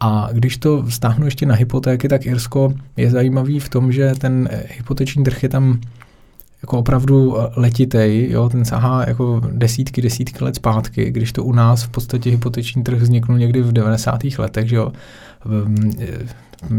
A 0.01 0.29
když 0.33 0.57
to 0.57 0.83
vztáhnu 0.83 1.25
ještě 1.25 1.47
na 1.47 1.55
hypotéky, 1.55 2.09
tak 2.09 2.27
Irsko 2.27 2.75
je 2.97 3.11
zajímavý 3.11 3.61
v 3.61 3.69
tom, 3.69 3.93
že 3.93 4.13
ten 4.19 4.49
eh, 4.53 4.65
hypoteční 4.77 5.25
trh 5.25 5.43
je 5.43 5.49
tam 5.49 5.81
jako 6.63 6.79
opravdu 6.79 7.41
eh, 7.41 7.51
letitej, 7.57 8.31
jo, 8.31 8.49
ten 8.49 8.65
sahá 8.65 9.05
jako 9.09 9.43
desítky, 9.53 10.03
desítky 10.03 10.45
let 10.45 10.57
zpátky, 10.57 11.11
když 11.11 11.33
to 11.33 11.45
u 11.45 11.53
nás 11.53 11.83
v 11.83 11.89
podstatě 11.89 12.31
hypoteční 12.31 12.83
trh 12.83 12.99
vzniknul 12.99 13.39
někdy 13.39 13.63
v 13.63 13.73
90. 13.73 14.21
letech, 14.39 14.69
že 14.69 14.77
jo. 14.77 14.93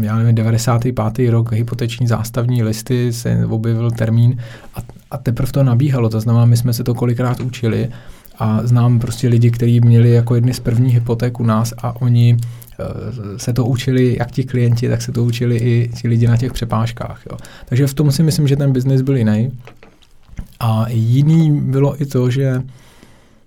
Já 0.00 0.16
nevím, 0.16 0.34
95. 0.34 1.30
rok 1.30 1.52
hypoteční 1.52 2.06
zástavní 2.06 2.62
listy 2.62 3.12
se 3.12 3.46
objevil 3.46 3.90
termín 3.90 4.38
a, 4.74 4.78
a 5.10 5.18
teprve 5.18 5.52
to 5.52 5.62
nabíhalo, 5.62 6.08
to 6.08 6.20
znamená, 6.20 6.44
my 6.44 6.56
jsme 6.56 6.72
se 6.72 6.84
to 6.84 6.94
kolikrát 6.94 7.40
učili 7.40 7.88
a 8.38 8.60
znám 8.64 8.98
prostě 8.98 9.28
lidi, 9.28 9.50
kteří 9.50 9.80
měli 9.80 10.10
jako 10.10 10.34
jedny 10.34 10.54
z 10.54 10.60
prvních 10.60 10.94
hypoték 10.94 11.40
u 11.40 11.44
nás 11.44 11.74
a 11.78 12.02
oni 12.02 12.36
eh, 12.40 12.57
se 13.36 13.52
to 13.52 13.66
učili, 13.66 14.16
jak 14.18 14.30
ti 14.30 14.44
klienti, 14.44 14.88
tak 14.88 15.02
se 15.02 15.12
to 15.12 15.24
učili 15.24 15.56
i 15.56 15.90
ti 15.94 16.08
lidi 16.08 16.26
na 16.26 16.36
těch 16.36 16.52
přepážkách. 16.52 17.22
Jo. 17.30 17.38
Takže 17.66 17.86
v 17.86 17.94
tom 17.94 18.12
si 18.12 18.22
myslím, 18.22 18.48
že 18.48 18.56
ten 18.56 18.72
biznis 18.72 19.02
byl 19.02 19.16
jiný. 19.16 19.52
A 20.60 20.86
jiný 20.88 21.60
bylo 21.60 22.02
i 22.02 22.06
to, 22.06 22.30
že 22.30 22.62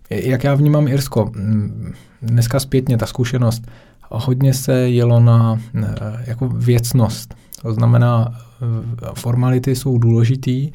jak 0.09 0.43
já 0.43 0.55
vnímám 0.55 0.87
Irsko, 0.87 1.31
dneska 2.21 2.59
zpětně 2.59 2.97
ta 2.97 3.05
zkušenost, 3.05 3.67
hodně 4.09 4.53
se 4.53 4.73
jelo 4.73 5.19
na 5.19 5.59
eh, 5.75 5.87
jako 6.27 6.47
věcnost. 6.47 7.35
To 7.61 7.73
znamená, 7.73 8.27
eh, 8.31 9.05
formality 9.13 9.75
jsou 9.75 9.97
důležitý, 9.97 10.71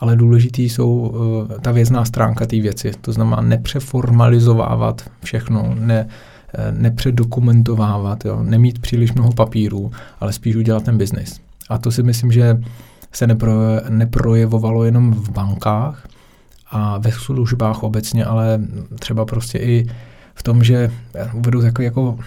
ale 0.00 0.16
důležitý 0.16 0.68
jsou 0.68 1.14
ta 1.60 1.72
věcná 1.72 2.04
stránka 2.04 2.46
té 2.46 2.60
věci. 2.60 2.92
To 3.00 3.12
znamená 3.12 3.42
nepřeformalizovávat 3.42 5.10
všechno, 5.24 5.74
ne, 5.78 6.08
nepředokumentovávat, 6.70 8.24
jo, 8.24 8.42
nemít 8.42 8.78
příliš 8.78 9.12
mnoho 9.12 9.32
papírů, 9.32 9.90
ale 10.20 10.32
spíš 10.32 10.56
udělat 10.56 10.84
ten 10.84 10.98
biznis. 10.98 11.40
A 11.68 11.78
to 11.78 11.90
si 11.90 12.02
myslím, 12.02 12.32
že 12.32 12.60
se 13.12 13.26
nepro, 13.26 13.52
neprojevovalo 13.88 14.84
jenom 14.84 15.12
v 15.12 15.30
bankách 15.30 16.08
a 16.70 16.98
ve 16.98 17.12
službách 17.12 17.82
obecně, 17.82 18.24
ale 18.24 18.60
třeba 18.98 19.24
prostě 19.24 19.58
i 19.58 19.86
v 20.34 20.42
tom, 20.42 20.64
že 20.64 20.90
uvedu 21.32 21.62
takový 21.62 21.84
jako 21.84 22.18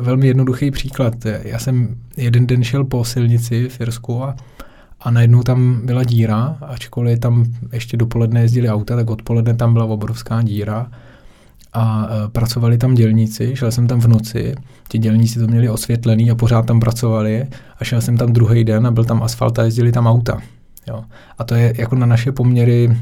velmi 0.00 0.26
jednoduchý 0.26 0.70
příklad. 0.70 1.14
Já 1.42 1.58
jsem 1.58 1.96
jeden 2.16 2.46
den 2.46 2.64
šel 2.64 2.84
po 2.84 3.04
silnici 3.04 3.68
v 3.68 3.80
Irsku 3.80 4.24
a 4.24 4.36
a 5.00 5.10
najednou 5.10 5.42
tam 5.42 5.80
byla 5.84 6.04
díra, 6.04 6.56
ačkoliv 6.60 7.18
tam 7.18 7.44
ještě 7.72 7.96
dopoledne 7.96 8.40
jezdili 8.40 8.68
auta, 8.68 8.96
tak 8.96 9.10
odpoledne 9.10 9.54
tam 9.54 9.72
byla 9.72 9.84
obrovská 9.84 10.42
díra 10.42 10.86
a 11.72 12.08
e, 12.10 12.28
pracovali 12.28 12.78
tam 12.78 12.94
dělníci, 12.94 13.56
šel 13.56 13.72
jsem 13.72 13.86
tam 13.86 14.00
v 14.00 14.06
noci, 14.08 14.54
ti 14.88 14.98
dělníci 14.98 15.38
to 15.38 15.46
měli 15.46 15.68
osvětlený 15.68 16.30
a 16.30 16.34
pořád 16.34 16.66
tam 16.66 16.80
pracovali 16.80 17.46
a 17.78 17.84
šel 17.84 18.00
jsem 18.00 18.16
tam 18.16 18.32
druhý 18.32 18.64
den 18.64 18.86
a 18.86 18.90
byl 18.90 19.04
tam 19.04 19.22
asfalt 19.22 19.58
a 19.58 19.62
jezdili 19.62 19.92
tam 19.92 20.06
auta. 20.06 20.40
Jo. 20.88 21.04
A 21.38 21.44
to 21.44 21.54
je 21.54 21.74
jako 21.78 21.94
na 21.94 22.06
naše 22.06 22.32
poměry, 22.32 22.96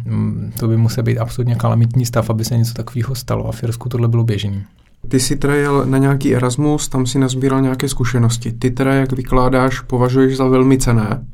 to 0.58 0.68
by 0.68 0.76
musel 0.76 1.04
být 1.04 1.18
absolutně 1.18 1.54
kalamitní 1.54 2.06
stav, 2.06 2.30
aby 2.30 2.44
se 2.44 2.58
něco 2.58 2.74
takového 2.74 3.14
stalo 3.14 3.48
a 3.48 3.52
v 3.52 3.62
Irsku 3.62 3.88
tohle 3.88 4.08
bylo 4.08 4.24
běžný. 4.24 4.64
Ty 5.08 5.20
jsi 5.20 5.36
teda 5.36 5.54
jel 5.54 5.86
na 5.86 5.98
nějaký 5.98 6.34
Erasmus, 6.34 6.88
tam 6.88 7.06
si 7.06 7.18
nazbíral 7.18 7.60
nějaké 7.60 7.88
zkušenosti. 7.88 8.52
Ty 8.52 8.70
teda, 8.70 8.94
jak 8.94 9.12
vykládáš, 9.12 9.80
považuješ 9.80 10.36
za 10.36 10.44
velmi 10.48 10.78
cené. 10.78 11.24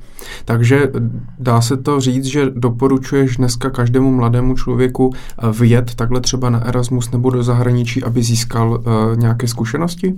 Takže 0.45 0.91
dá 1.39 1.61
se 1.61 1.77
to 1.77 2.01
říct, 2.01 2.25
že 2.25 2.51
doporučuješ 2.51 3.37
dneska 3.37 3.71
každému 3.71 4.13
mladému 4.13 4.55
člověku 4.55 5.13
eh, 5.15 5.53
vjet 5.53 5.95
takhle 5.95 6.21
třeba 6.21 6.51
na 6.51 6.65
Erasmus 6.65 7.11
nebo 7.11 7.31
do 7.31 7.43
zahraničí, 7.43 8.03
aby 8.03 8.23
získal 8.23 8.71
uh, 8.71 9.17
nějaké 9.17 9.49
zkušenosti? 9.49 10.15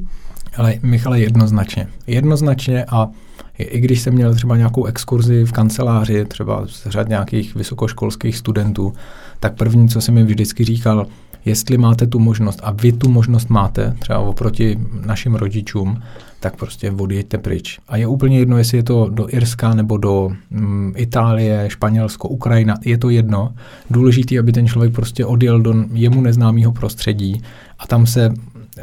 Ale 0.57 0.75
Michale, 0.83 1.21
jednoznačně. 1.21 1.89
Jednoznačně 2.07 2.85
a 2.85 3.09
i 3.59 3.81
když 3.81 4.01
jsem 4.01 4.15
měl 4.15 4.35
třeba 4.35 4.57
nějakou 4.57 4.85
exkurzi 4.85 5.45
v 5.45 5.53
kanceláři, 5.53 6.25
třeba 6.25 6.67
z 6.67 6.87
řad 6.87 7.09
nějakých 7.09 7.55
vysokoškolských 7.55 8.37
studentů, 8.37 8.93
tak 9.41 9.55
první, 9.55 9.89
co 9.89 10.01
jsem 10.01 10.15
mi 10.15 10.23
vždycky 10.23 10.65
říkal, 10.65 11.07
jestli 11.47 11.79
máte 11.79 12.07
tu 12.07 12.19
možnost 12.19 12.61
a 12.63 12.71
vy 12.71 12.93
tu 12.93 13.09
možnost 13.09 13.51
máte, 13.51 13.97
třeba 13.99 14.19
oproti 14.19 14.79
našim 15.07 15.35
rodičům, 15.35 16.03
tak 16.41 16.57
prostě 16.57 16.91
odjeďte 16.91 17.39
pryč. 17.39 17.79
A 17.89 17.97
je 17.97 18.07
úplně 18.07 18.39
jedno, 18.39 18.59
jestli 18.59 18.79
je 18.79 18.83
to 18.83 19.09
do 19.09 19.35
Irska 19.35 19.75
nebo 19.75 19.97
do 19.97 20.31
mm, 20.51 20.93
Itálie, 20.97 21.71
Španělsko, 21.71 22.29
Ukrajina, 22.29 22.75
je 22.85 22.99
to 22.99 23.11
jedno. 23.11 23.55
Důležitý, 23.91 24.39
aby 24.39 24.53
ten 24.53 24.67
člověk 24.67 24.95
prostě 24.95 25.27
odjel 25.27 25.61
do 25.61 25.75
jemu 25.93 26.21
neznámého 26.21 26.73
prostředí 26.73 27.43
a 27.79 27.87
tam 27.87 28.07
se 28.07 28.35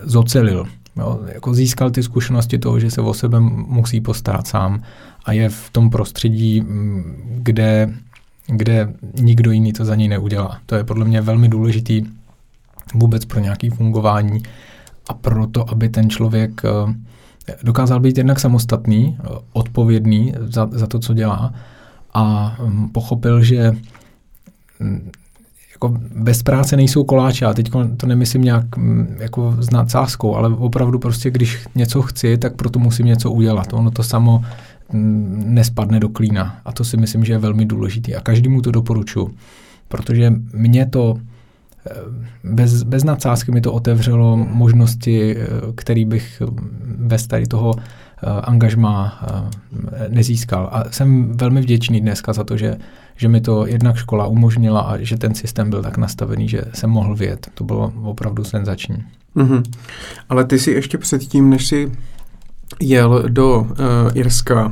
zocelil. 0.04 0.68
Jo, 0.98 1.20
jako 1.34 1.54
získal 1.54 1.92
ty 1.92 2.04
zkušenosti 2.04 2.58
toho, 2.58 2.80
že 2.80 2.92
se 2.92 3.02
o 3.02 3.14
sebe 3.14 3.40
musí 3.40 4.02
postarat 4.02 4.48
sám 4.48 4.84
a 5.26 5.32
je 5.32 5.50
v 5.50 5.70
tom 5.72 5.90
prostředí, 5.90 6.62
mm, 6.62 7.24
kde, 7.26 7.94
kde 8.48 8.94
nikdo 9.22 9.52
jiný 9.52 9.74
to 9.74 9.86
za 9.86 9.96
něj 9.96 10.08
neudělá. 10.08 10.58
To 10.66 10.76
je 10.76 10.84
podle 10.84 11.06
mě 11.06 11.22
velmi 11.22 11.50
důležitý 11.50 12.04
vůbec 12.94 13.26
pro 13.26 13.40
nějaké 13.40 13.70
fungování 13.70 14.44
a 15.10 15.14
proto, 15.14 15.70
aby 15.70 15.90
ten 15.90 16.10
člověk 16.10 16.62
eh, 16.66 16.94
dokázal 17.64 18.00
být 18.00 18.18
jednak 18.18 18.40
samostatný, 18.40 19.18
eh, 19.20 19.28
odpovědný 19.54 20.34
za, 20.40 20.70
za 20.72 20.88
to, 20.88 21.00
co 21.00 21.14
dělá 21.14 21.54
a 22.14 22.56
hm, 22.60 22.90
pochopil, 22.90 23.44
že 23.44 23.72
hm, 24.80 25.12
jako 25.72 25.98
bez 26.16 26.44
práce 26.44 26.76
nejsou 26.76 27.04
koláče. 27.04 27.46
A 27.46 27.54
teď 27.54 27.72
to 27.98 28.08
nemyslím 28.08 28.42
nějak 28.42 28.78
hm, 28.78 29.16
jako 29.20 29.56
s 29.60 29.70
nadsázkou, 29.70 30.36
ale 30.36 30.50
opravdu 30.50 31.00
prostě, 31.00 31.32
když 31.32 31.66
něco 31.76 32.02
chci, 32.02 32.38
tak 32.38 32.56
proto 32.56 32.80
musím 32.80 33.06
něco 33.06 33.32
udělat. 33.32 33.74
Ono 33.74 33.92
to 33.92 34.04
samo 34.04 34.44
nespadne 35.46 36.00
do 36.00 36.10
klína. 36.10 36.58
A 36.66 36.72
to 36.72 36.84
si 36.84 36.98
myslím, 36.98 37.26
že 37.26 37.34
je 37.34 37.38
velmi 37.38 37.66
důležité. 37.66 38.14
A 38.16 38.22
každému 38.22 38.62
to 38.62 38.72
doporučuji. 38.72 39.36
Protože 39.88 40.34
mě 40.54 40.86
to 40.86 41.18
bez, 42.44 42.84
bez 42.84 43.04
nadsázky 43.04 43.52
mi 43.52 43.62
to 43.62 43.74
otevřelo 43.74 44.38
možnosti, 44.38 45.38
eh, 45.38 45.48
který 45.76 46.06
bych 46.06 46.42
bez 46.98 47.28
tady 47.28 47.46
toho 47.46 47.76
eh, 47.78 48.30
angažma 48.30 49.20
eh, 49.22 50.10
nezískal. 50.10 50.70
A 50.72 50.84
jsem 50.92 51.38
velmi 51.38 51.62
vděčný 51.62 52.02
dneska 52.02 52.34
za 52.34 52.44
to, 52.44 52.58
že, 52.58 52.78
že 53.16 53.28
mi 53.28 53.42
to 53.42 53.68
jednak 53.68 53.96
škola 53.96 54.28
umožnila 54.28 54.82
a 54.82 54.98
že 54.98 55.18
ten 55.18 55.36
systém 55.36 55.70
byl 55.70 55.84
tak 55.84 55.98
nastavený, 55.98 56.50
že 56.50 56.62
jsem 56.74 56.90
mohl 56.90 57.16
vědět. 57.16 57.48
To 57.54 57.64
bylo 57.64 57.94
opravdu 58.04 58.44
senzační. 58.44 59.04
Mm-hmm. 59.36 59.64
Ale 60.30 60.46
ty 60.46 60.60
si 60.60 60.72
ještě 60.72 60.98
předtím, 60.98 61.50
než 61.50 61.68
si 61.68 61.92
jel 62.80 63.24
do 63.28 63.60
uh, 63.60 63.68
Irska, 64.14 64.72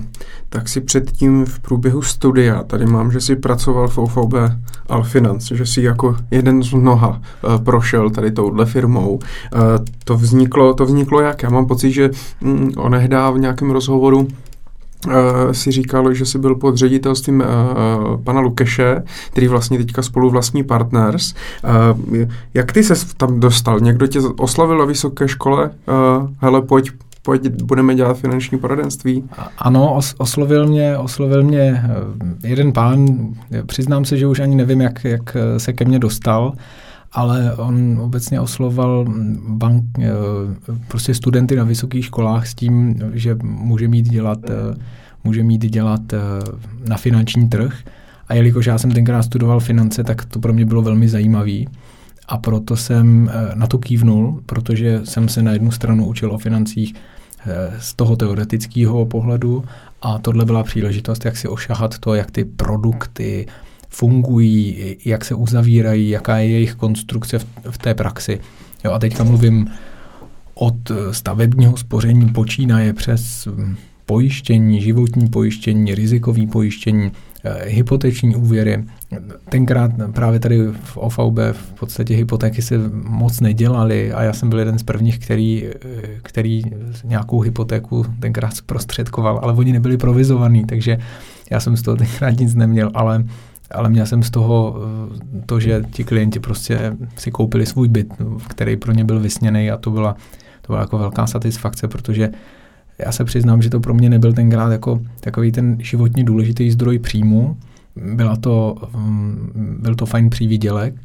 tak 0.49 0.69
si 0.69 0.81
předtím 0.81 1.45
v 1.45 1.59
průběhu 1.59 2.01
studia, 2.01 2.63
tady 2.63 2.85
mám, 2.85 3.11
že 3.11 3.21
si 3.21 3.35
pracoval 3.35 3.87
v 3.87 3.97
OVB 3.97 4.33
Alfinance, 4.89 5.55
že 5.55 5.65
si 5.65 5.81
jako 5.81 6.15
jeden 6.31 6.63
z 6.63 6.73
mnoha 6.73 7.09
uh, 7.09 7.57
prošel 7.63 8.09
tady 8.09 8.31
touhle 8.31 8.65
firmou. 8.65 9.15
Uh, 9.15 9.19
to 10.03 10.17
vzniklo, 10.17 10.73
to 10.73 10.85
vzniklo 10.85 11.21
jak? 11.21 11.43
Já 11.43 11.49
mám 11.49 11.65
pocit, 11.65 11.91
že 11.91 12.09
mm, 12.41 12.71
onehdá 12.77 13.31
v 13.31 13.39
nějakém 13.39 13.71
rozhovoru 13.71 14.27
Uh, 15.07 15.51
si 15.51 15.71
říkal, 15.71 16.13
že 16.13 16.25
jsi 16.25 16.39
byl 16.39 16.55
pod 16.55 16.77
ředitelstvím 16.77 17.41
uh, 17.41 18.23
pana 18.23 18.41
Lukeše, 18.41 19.03
který 19.31 19.47
vlastně 19.47 19.77
teďka 19.77 20.01
spolu 20.01 20.29
vlastní 20.29 20.63
Partners. 20.63 21.33
Uh, 22.13 22.25
jak 22.53 22.71
ty 22.71 22.83
se 22.83 23.15
tam 23.17 23.39
dostal? 23.39 23.79
Někdo 23.79 24.07
tě 24.07 24.19
oslavil 24.19 24.77
na 24.77 24.85
vysoké 24.85 25.27
škole? 25.27 25.71
Hele, 26.39 26.61
pojď, 26.61 26.91
pojď, 27.21 27.61
budeme 27.63 27.95
dělat 27.95 28.17
finanční 28.17 28.57
poradenství. 28.57 29.23
Ano, 29.57 29.95
os, 29.95 30.15
oslovil 30.17 30.67
mě, 30.67 30.97
oslovil 30.97 31.43
mě 31.43 31.61
eh, 31.61 32.47
jeden 32.47 32.73
pán, 32.73 33.07
přiznám 33.65 34.05
se, 34.05 34.17
že 34.17 34.27
už 34.27 34.39
ani 34.39 34.55
nevím, 34.55 34.81
jak, 34.81 35.03
jak 35.03 35.37
se 35.57 35.73
ke 35.73 35.85
mně 35.85 35.99
dostal, 35.99 36.53
ale 37.11 37.55
on 37.55 37.99
obecně 38.01 38.39
osloval 38.39 39.05
bank, 39.47 39.83
eh, 39.99 40.09
prostě 40.87 41.13
studenty 41.13 41.55
na 41.55 41.63
vysokých 41.63 42.05
školách 42.05 42.47
s 42.47 42.55
tím, 42.55 42.95
že 43.13 43.37
může 43.43 43.87
mít 43.87 44.09
dělat, 44.09 44.39
eh, 44.49 44.75
může 45.23 45.43
mít 45.43 45.65
dělat 45.65 46.01
na 46.87 46.97
finanční 46.97 47.49
trh. 47.49 47.73
A 48.27 48.33
jelikož 48.33 48.65
já 48.65 48.77
jsem 48.77 48.91
tenkrát 48.91 49.23
studoval 49.23 49.59
finance, 49.59 50.03
tak 50.03 50.25
to 50.25 50.39
pro 50.39 50.53
mě 50.53 50.65
bylo 50.65 50.81
velmi 50.81 51.09
zajímavé. 51.09 51.59
A 52.27 52.37
proto 52.37 52.77
jsem 52.77 53.31
na 53.53 53.67
to 53.67 53.77
kývnul, 53.77 54.41
protože 54.45 55.01
jsem 55.03 55.29
se 55.29 55.41
na 55.41 55.51
jednu 55.51 55.71
stranu 55.71 56.05
učil 56.05 56.31
o 56.31 56.37
financích 56.37 56.93
Eh, 56.93 57.10
z 57.79 57.93
toho 57.93 58.15
teoretického 58.15 59.05
pohledu 59.05 59.63
a 60.01 60.19
tohle 60.19 60.45
byla 60.45 60.63
příležitost, 60.63 61.25
jak 61.25 61.37
si 61.37 61.47
ošahat 61.47 61.99
to, 61.99 62.15
jak 62.15 62.31
ty 62.31 62.45
produkty 62.45 63.47
fungují, 63.89 64.77
jak 65.05 65.25
se 65.25 65.35
uzavírají, 65.35 66.09
jaká 66.09 66.37
je 66.37 66.49
jejich 66.49 66.75
konstrukce 66.75 67.39
v, 67.39 67.45
v 67.71 67.77
té 67.77 67.93
praxi. 67.93 68.39
Jo, 68.85 68.91
a 68.91 68.99
teďka 68.99 69.23
mluvím 69.23 69.67
od 70.53 70.91
stavebního 71.11 71.77
spoření 71.77 72.29
počínaje 72.29 72.93
přes 72.93 73.47
pojištění, 74.05 74.81
životní 74.81 75.29
pojištění, 75.29 75.95
rizikový 75.95 76.47
pojištění, 76.47 77.11
hypoteční 77.65 78.35
úvěry. 78.35 78.83
Tenkrát 79.49 79.91
právě 80.13 80.39
tady 80.39 80.67
v 80.83 80.97
OVB 80.97 81.39
v 81.51 81.73
podstatě 81.79 82.15
hypotéky 82.15 82.61
se 82.61 82.77
moc 83.03 83.39
nedělaly 83.39 84.13
a 84.13 84.23
já 84.23 84.33
jsem 84.33 84.49
byl 84.49 84.59
jeden 84.59 84.79
z 84.79 84.83
prvních, 84.83 85.19
který, 85.19 85.67
eh, 85.67 86.07
který 86.23 86.61
nějakou 87.03 87.39
hypotéku 87.39 88.05
tenkrát 88.19 88.55
zprostředkoval, 88.55 89.39
ale 89.43 89.53
oni 89.53 89.73
nebyli 89.73 89.97
provizovaný, 89.97 90.65
takže 90.65 90.97
já 91.51 91.59
jsem 91.59 91.77
z 91.77 91.81
toho 91.81 91.97
tenkrát 91.97 92.39
nic 92.39 92.55
neměl, 92.55 92.91
ale 92.93 93.23
ale 93.71 93.89
měl 93.89 94.05
jsem 94.05 94.23
z 94.23 94.29
toho 94.29 94.75
eh, 94.75 95.41
to, 95.45 95.59
že 95.59 95.83
ti 95.91 96.03
klienti 96.03 96.39
prostě 96.39 96.97
si 97.17 97.31
koupili 97.31 97.65
svůj 97.65 97.87
byt, 97.87 98.13
který 98.47 98.77
pro 98.77 98.91
ně 98.91 99.05
byl 99.05 99.19
vysněný 99.19 99.71
a 99.71 99.77
to 99.77 99.91
byla, 99.91 100.15
to 100.61 100.73
byla 100.73 100.79
jako 100.79 100.97
velká 100.97 101.27
satisfakce, 101.27 101.87
protože 101.87 102.29
já 103.05 103.11
se 103.11 103.23
přiznám, 103.23 103.61
že 103.61 103.69
to 103.69 103.79
pro 103.79 103.93
mě 103.93 104.09
nebyl 104.09 104.33
tenkrát 104.33 104.71
jako 104.71 105.01
takový 105.19 105.51
ten 105.51 105.77
životně 105.79 106.23
důležitý 106.23 106.71
zdroj 106.71 106.99
příjmu. 106.99 107.57
Byla 108.15 108.35
to, 108.35 108.75
mm, 108.95 109.79
byl 109.81 109.95
to 109.95 110.05
fajn 110.05 110.29
přívidělek 110.29 110.95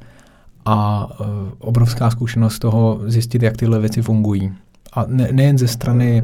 a 0.64 1.08
e, 1.10 1.24
obrovská 1.58 2.10
zkušenost 2.10 2.58
toho 2.58 3.00
zjistit, 3.06 3.42
jak 3.42 3.56
tyhle 3.56 3.80
věci 3.80 4.02
fungují. 4.02 4.52
A 4.92 5.04
ne, 5.08 5.28
nejen 5.32 5.58
ze 5.58 5.68
strany 5.68 6.18
e, 6.18 6.22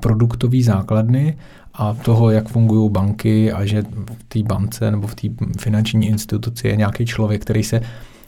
produktové 0.00 0.62
základny 0.62 1.36
a 1.74 1.94
toho, 1.94 2.30
jak 2.30 2.48
fungují 2.48 2.90
banky 2.90 3.52
a 3.52 3.64
že 3.64 3.82
v 4.18 4.24
té 4.28 4.42
bance 4.42 4.90
nebo 4.90 5.06
v 5.06 5.14
té 5.14 5.28
finanční 5.58 6.06
instituci 6.06 6.68
je 6.68 6.76
nějaký 6.76 7.06
člověk, 7.06 7.42
který 7.42 7.62
se 7.62 7.80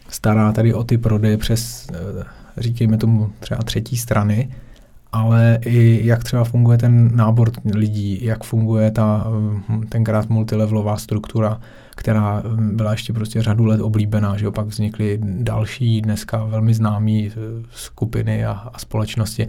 stará 0.08 0.52
tady 0.52 0.75
o 0.75 0.85
ty 0.85 0.99
prodeje 0.99 1.37
přes, 1.37 1.87
e, 1.92 2.25
říkejme 2.56 2.99
tomu, 2.99 3.30
třeba 3.40 3.62
třetí 3.62 3.97
strany, 3.97 4.49
ale 5.12 5.59
i 5.65 6.00
jak 6.07 6.25
třeba 6.25 6.45
funguje 6.45 6.79
ten 6.79 7.17
nábor 7.17 7.50
lidí, 7.75 8.25
jak 8.25 8.45
funguje 8.45 8.91
ta 8.91 9.27
hm, 9.29 9.83
tenkrát 9.88 10.29
multilevelová 10.29 10.97
struktura, 10.97 11.61
která 11.97 12.43
hm, 12.47 12.77
byla 12.77 12.93
ještě 12.93 13.12
prostě 13.12 13.43
řadu 13.43 13.65
let 13.65 13.81
oblíbená, 13.81 14.37
že 14.37 14.49
opak 14.49 14.67
vznikly 14.67 15.19
další 15.23 16.03
dneska 16.03 16.45
velmi 16.45 16.75
známé 16.75 17.11
eh, 17.12 17.31
skupiny 17.71 18.45
a, 18.47 18.50
a 18.75 18.79
společnosti. 18.79 19.49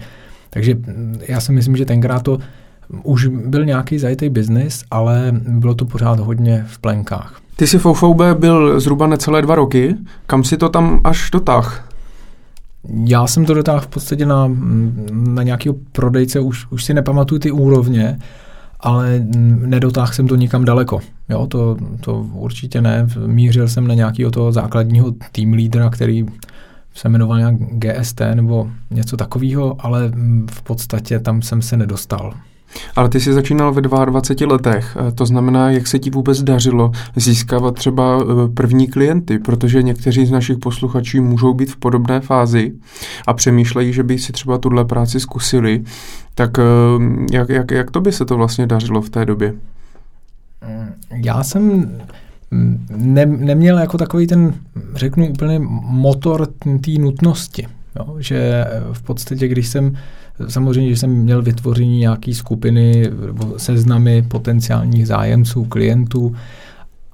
Takže 0.49 0.73
hm, 0.73 1.19
já 1.27 1.39
si 1.39 1.51
myslím, 1.51 1.75
že 1.75 1.85
tenkrát 1.85 2.23
to 2.23 2.37
už 3.03 3.27
byl 3.27 3.65
nějaký 3.65 3.99
zajetý 3.99 4.29
biznis, 4.29 4.83
ale 4.91 5.31
bylo 5.47 5.73
to 5.73 5.85
pořád 5.85 6.19
hodně 6.19 6.65
v 6.67 6.79
plenkách. 6.79 7.41
Ty 7.55 7.67
jsi 7.67 7.79
v 7.79 7.85
OVB 7.85 8.21
byl 8.39 8.79
zhruba 8.79 9.07
necelé 9.07 9.41
dva 9.41 9.55
roky. 9.55 9.95
Kam 10.27 10.43
si 10.43 10.57
to 10.57 10.69
tam 10.69 11.01
až 11.03 11.29
dotáh? 11.31 11.88
Já 13.05 13.27
jsem 13.27 13.45
to 13.45 13.53
dotáhl 13.53 13.79
v 13.79 13.87
podstatě 13.87 14.25
na, 14.25 14.51
na 15.11 15.43
nějakého 15.43 15.75
prodejce, 15.91 16.39
už, 16.39 16.71
už 16.71 16.85
si 16.85 16.93
nepamatuju 16.93 17.39
ty 17.39 17.51
úrovně, 17.51 18.19
ale 18.79 19.19
nedotáhl 19.65 20.13
jsem 20.13 20.27
to 20.27 20.35
nikam 20.35 20.65
daleko. 20.65 20.99
Jo, 21.29 21.47
to, 21.47 21.77
to 22.01 22.21
určitě 22.33 22.81
ne. 22.81 23.07
Mířil 23.25 23.67
jsem 23.67 23.87
na 23.87 23.93
nějakého 23.93 24.31
toho 24.31 24.51
základního 24.51 25.13
tým 25.31 25.53
lídra, 25.53 25.89
který 25.89 26.25
se 26.93 27.09
jmenoval 27.09 27.37
nějak 27.37 27.55
GST 27.55 28.21
nebo 28.33 28.69
něco 28.89 29.17
takového, 29.17 29.85
ale 29.85 30.11
v 30.51 30.61
podstatě 30.61 31.19
tam 31.19 31.41
jsem 31.41 31.61
se 31.61 31.77
nedostal. 31.77 32.33
Ale 32.95 33.09
ty 33.09 33.19
jsi 33.19 33.33
začínal 33.33 33.73
ve 33.73 33.81
22 33.81 34.53
letech, 34.53 34.97
to 35.15 35.25
znamená, 35.25 35.71
jak 35.71 35.87
se 35.87 35.99
ti 35.99 36.09
vůbec 36.09 36.43
dařilo 36.43 36.91
získávat 37.15 37.75
třeba 37.75 38.19
e, 38.21 38.47
první 38.47 38.87
klienty, 38.87 39.39
protože 39.39 39.83
někteří 39.83 40.25
z 40.25 40.31
našich 40.31 40.57
posluchačů 40.57 41.23
můžou 41.23 41.53
být 41.53 41.71
v 41.71 41.77
podobné 41.77 42.19
fázi 42.19 42.71
a 43.27 43.33
přemýšlejí, 43.33 43.93
že 43.93 44.03
by 44.03 44.19
si 44.19 44.31
třeba 44.31 44.57
tuhle 44.57 44.85
práci 44.85 45.19
zkusili, 45.19 45.83
tak 46.35 46.59
e, 46.59 46.63
jak, 47.31 47.49
jak, 47.49 47.71
jak 47.71 47.91
to 47.91 48.01
by 48.01 48.11
se 48.11 48.25
to 48.25 48.37
vlastně 48.37 48.67
dařilo 48.67 49.01
v 49.01 49.09
té 49.09 49.25
době? 49.25 49.53
Mm, 50.67 50.93
já 51.25 51.43
jsem 51.43 51.91
ne, 52.89 53.25
neměl 53.25 53.79
jako 53.79 53.97
takový 53.97 54.27
ten, 54.27 54.53
řeknu 54.95 55.29
úplně, 55.29 55.59
motor 55.83 56.47
té 56.81 56.91
nutnosti. 56.99 57.67
Jo? 57.95 58.15
Že 58.19 58.65
v 58.93 59.01
podstatě, 59.01 59.47
když 59.47 59.67
jsem 59.67 59.97
Samozřejmě, 60.47 60.89
že 60.89 60.97
jsem 60.97 61.09
měl 61.09 61.41
vytvoření 61.41 61.99
nějaké 61.99 62.33
skupiny 62.33 63.11
nebo 63.25 63.59
seznamy 63.59 64.21
potenciálních 64.21 65.07
zájemců, 65.07 65.65
klientů 65.65 66.35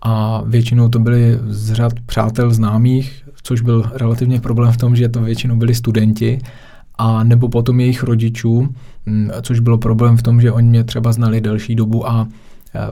a 0.01 0.41
většinou 0.45 0.89
to 0.89 0.99
byly 0.99 1.39
z 1.47 1.73
řad 1.73 1.93
přátel 2.05 2.53
známých, 2.53 3.23
což 3.43 3.61
byl 3.61 3.91
relativně 3.93 4.39
problém 4.39 4.71
v 4.71 4.77
tom, 4.77 4.95
že 4.95 5.09
to 5.09 5.21
většinou 5.21 5.55
byli 5.55 5.75
studenti 5.75 6.39
a 6.97 7.23
nebo 7.23 7.49
potom 7.49 7.79
jejich 7.79 8.03
rodičů, 8.03 8.69
mm, 9.05 9.29
což 9.41 9.59
bylo 9.59 9.77
problém 9.77 10.17
v 10.17 10.23
tom, 10.23 10.41
že 10.41 10.51
oni 10.51 10.67
mě 10.67 10.83
třeba 10.83 11.11
znali 11.11 11.41
delší 11.41 11.75
dobu 11.75 12.09
a 12.09 12.27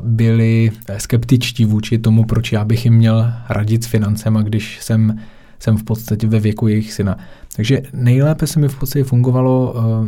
byli 0.03 0.71
skeptičtí 0.97 1.65
vůči 1.65 1.97
tomu, 1.97 2.23
proč 2.23 2.51
já 2.51 2.65
bych 2.65 2.85
jim 2.85 2.93
měl 2.93 3.33
radit 3.49 3.83
s 3.83 3.87
financema, 3.87 4.41
když 4.41 4.77
jsem 4.81 5.19
jsem 5.63 5.77
v 5.77 5.83
podstatě 5.83 6.27
ve 6.27 6.39
věku 6.39 6.67
jejich 6.67 6.93
syna. 6.93 7.17
Takže 7.55 7.81
nejlépe 7.93 8.47
se 8.47 8.59
mi 8.59 8.67
v 8.67 8.79
podstatě 8.79 9.03
fungovalo 9.03 9.73
uh, 9.73 10.07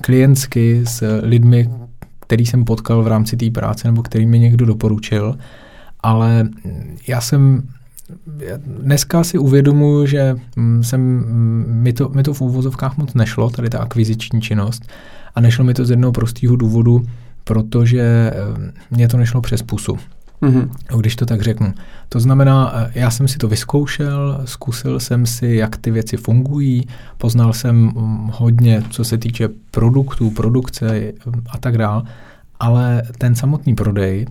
klientsky 0.00 0.82
s 0.84 1.20
lidmi, 1.22 1.70
který 2.20 2.46
jsem 2.46 2.64
potkal 2.64 3.02
v 3.02 3.08
rámci 3.08 3.36
té 3.36 3.50
práce 3.50 3.88
nebo 3.88 4.02
který 4.02 4.26
mi 4.26 4.38
někdo 4.38 4.66
doporučil, 4.66 5.38
ale 6.00 6.48
já 7.08 7.20
jsem 7.20 7.62
dneska 8.66 9.24
si 9.24 9.38
uvědomuji, 9.38 10.06
že 10.06 10.36
mm, 10.56 10.84
jsem, 10.84 11.00
mm, 11.00 11.64
mi, 11.68 11.92
to, 11.92 12.08
mi 12.08 12.22
to 12.22 12.34
v 12.34 12.40
úvozovkách 12.40 12.96
moc 12.96 13.14
nešlo, 13.14 13.50
tady 13.50 13.70
ta 13.70 13.78
akviziční 13.78 14.40
činnost, 14.40 14.82
a 15.34 15.40
nešlo 15.40 15.64
mi 15.64 15.74
to 15.74 15.84
z 15.84 15.90
jednoho 15.90 16.12
prostého 16.12 16.56
důvodu, 16.56 17.06
protože 17.44 18.02
eh, 18.02 18.32
mě 18.90 19.08
to 19.08 19.16
nešlo 19.16 19.40
přes 19.40 19.62
pusu. 19.62 19.98
Mm-hmm. 20.42 20.68
Když 20.98 21.16
to 21.16 21.26
tak 21.26 21.42
řeknu. 21.42 21.74
To 22.08 22.20
znamená, 22.20 22.72
eh, 22.74 22.90
já 22.94 23.10
jsem 23.10 23.28
si 23.28 23.38
to 23.38 23.48
vyzkoušel, 23.48 24.40
zkusil 24.44 25.00
jsem 25.00 25.26
si, 25.26 25.46
jak 25.46 25.76
ty 25.76 25.90
věci 25.90 26.16
fungují, 26.16 26.86
poznal 27.18 27.52
jsem 27.52 27.76
mm, 27.76 28.30
hodně, 28.32 28.82
co 28.90 29.04
se 29.04 29.18
týče 29.18 29.48
produktů, 29.70 30.30
produkce 30.30 30.96
eh, 30.96 31.12
a 31.50 31.58
tak 31.58 31.78
dál, 31.78 32.02
ale 32.60 33.02
ten 33.18 33.34
samotný 33.34 33.74
prodej 33.74 34.26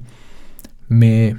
mi, 0.90 1.36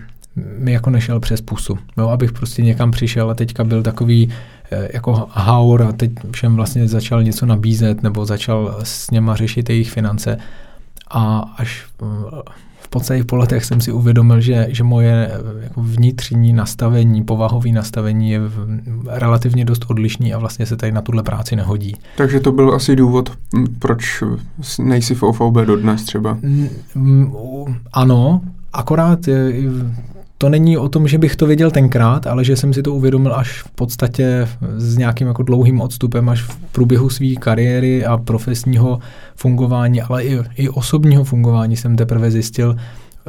mi 0.59 0.73
jako 0.73 0.91
nešel 0.91 1.21
přes 1.21 1.41
pusu. 1.41 1.79
No, 1.97 2.11
abych 2.11 2.33
prostě 2.33 2.63
někam 2.63 2.91
přišel 2.91 3.31
a 3.31 3.35
teďka 3.35 3.65
byl 3.65 3.83
takový 3.83 4.29
eh, 4.71 4.89
jako 4.93 5.29
haur 5.31 5.83
a 5.83 5.93
teď 5.93 6.11
všem 6.31 6.57
vlastně 6.57 6.89
začal 6.89 7.23
něco 7.23 7.47
nabízet 7.47 8.03
nebo 8.03 8.25
začal 8.25 8.79
s 8.83 9.11
něma 9.11 9.37
řešit 9.37 9.71
jejich 9.71 9.91
finance 9.91 10.39
a 11.11 11.39
až 11.57 11.87
v 12.89 12.91
podstatě 12.91 13.25
po 13.25 13.37
letech 13.37 13.65
jsem 13.65 13.81
si 13.81 13.93
uvědomil, 13.93 14.41
že, 14.41 14.67
že 14.71 14.85
moje 14.85 15.31
jako 15.61 15.83
vnitřní 15.83 16.53
nastavení, 16.53 17.25
povahové 17.25 17.71
nastavení 17.71 18.31
je 18.31 18.41
relativně 19.07 19.65
dost 19.65 19.85
odlišný 19.89 20.35
a 20.35 20.39
vlastně 20.39 20.67
se 20.67 20.77
tady 20.77 20.93
na 20.93 21.03
tuhle 21.03 21.23
práci 21.23 21.57
nehodí. 21.57 21.97
Takže 22.17 22.41
to 22.41 22.53
byl 22.53 22.75
asi 22.75 22.97
důvod, 22.97 23.33
proč 23.79 24.23
nejsi 24.79 25.15
v 25.15 25.23
OVB 25.23 25.57
dodnes 25.67 26.05
třeba? 26.05 26.39
Ano, 27.93 28.41
akorát 28.73 29.19
to 30.39 30.49
není 30.49 30.79
o 30.79 30.89
tom, 30.89 31.09
že 31.09 31.19
bych 31.19 31.37
to 31.37 31.47
věděl 31.47 31.71
tenkrát, 31.71 32.27
ale 32.27 32.45
že 32.45 32.57
jsem 32.57 32.73
si 32.73 32.83
to 32.83 32.95
uvědomil 32.95 33.35
až 33.35 33.63
v 33.63 33.71
podstatě 33.71 34.49
s 34.77 34.97
nějakým 34.97 35.27
jako 35.27 35.43
dlouhým 35.43 35.81
odstupem, 35.81 36.29
až 36.29 36.43
v 36.43 36.57
průběhu 36.57 37.11
své 37.11 37.35
kariéry 37.35 38.05
a 38.05 38.17
profesního 38.17 38.99
fungování, 39.37 40.03
ale 40.03 40.25
i, 40.25 40.39
i 40.57 40.69
osobního 40.69 41.25
fungování 41.25 41.77
jsem 41.77 41.97
teprve 41.97 42.31
zjistil, 42.31 42.77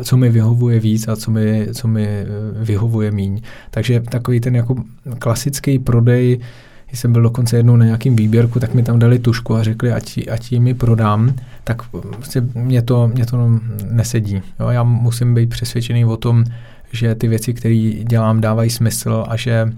co 0.04 0.18
mi 0.18 0.30
vyhovuje 0.30 0.80
víc 0.80 1.08
a 1.08 1.16
co 1.16 1.32
mi, 1.32 1.68
co 1.74 1.88
mi 1.88 2.06
eh, 2.06 2.26
vyhovuje 2.54 3.12
míň. 3.12 3.42
Takže 3.72 4.00
takový 4.00 4.40
ten 4.40 4.56
jako 4.56 4.76
klasický 5.20 5.80
prodej, 5.80 6.40
když 6.88 7.00
jsem 7.00 7.14
byl 7.14 7.22
dokonce 7.22 7.58
jednou 7.58 7.76
na 7.76 7.86
nějakým 7.86 8.16
výběrku, 8.16 8.60
tak 8.60 8.74
mi 8.74 8.84
tam 8.84 9.00
dali 9.00 9.20
tušku 9.20 9.56
a 9.56 9.64
řekli, 9.64 9.92
ať, 9.92 10.20
ať 10.32 10.52
ji 10.52 10.60
mi 10.60 10.74
prodám, 10.74 11.34
tak 11.64 11.82
prostě 11.90 12.42
mě 12.56 12.82
to, 12.82 13.08
mě 13.08 13.26
to 13.26 13.60
nesedí. 13.92 14.42
Jo, 14.60 14.70
já 14.70 14.84
musím 14.84 15.34
být 15.34 15.50
přesvědčený 15.50 16.06
o 16.06 16.18
tom, 16.18 16.44
že 16.92 17.16
ty 17.16 17.28
věci, 17.28 17.54
které 17.54 17.92
dělám, 18.04 18.42
dávají 18.42 18.70
smysl 18.70 19.24
a 19.28 19.36
že, 19.36 19.74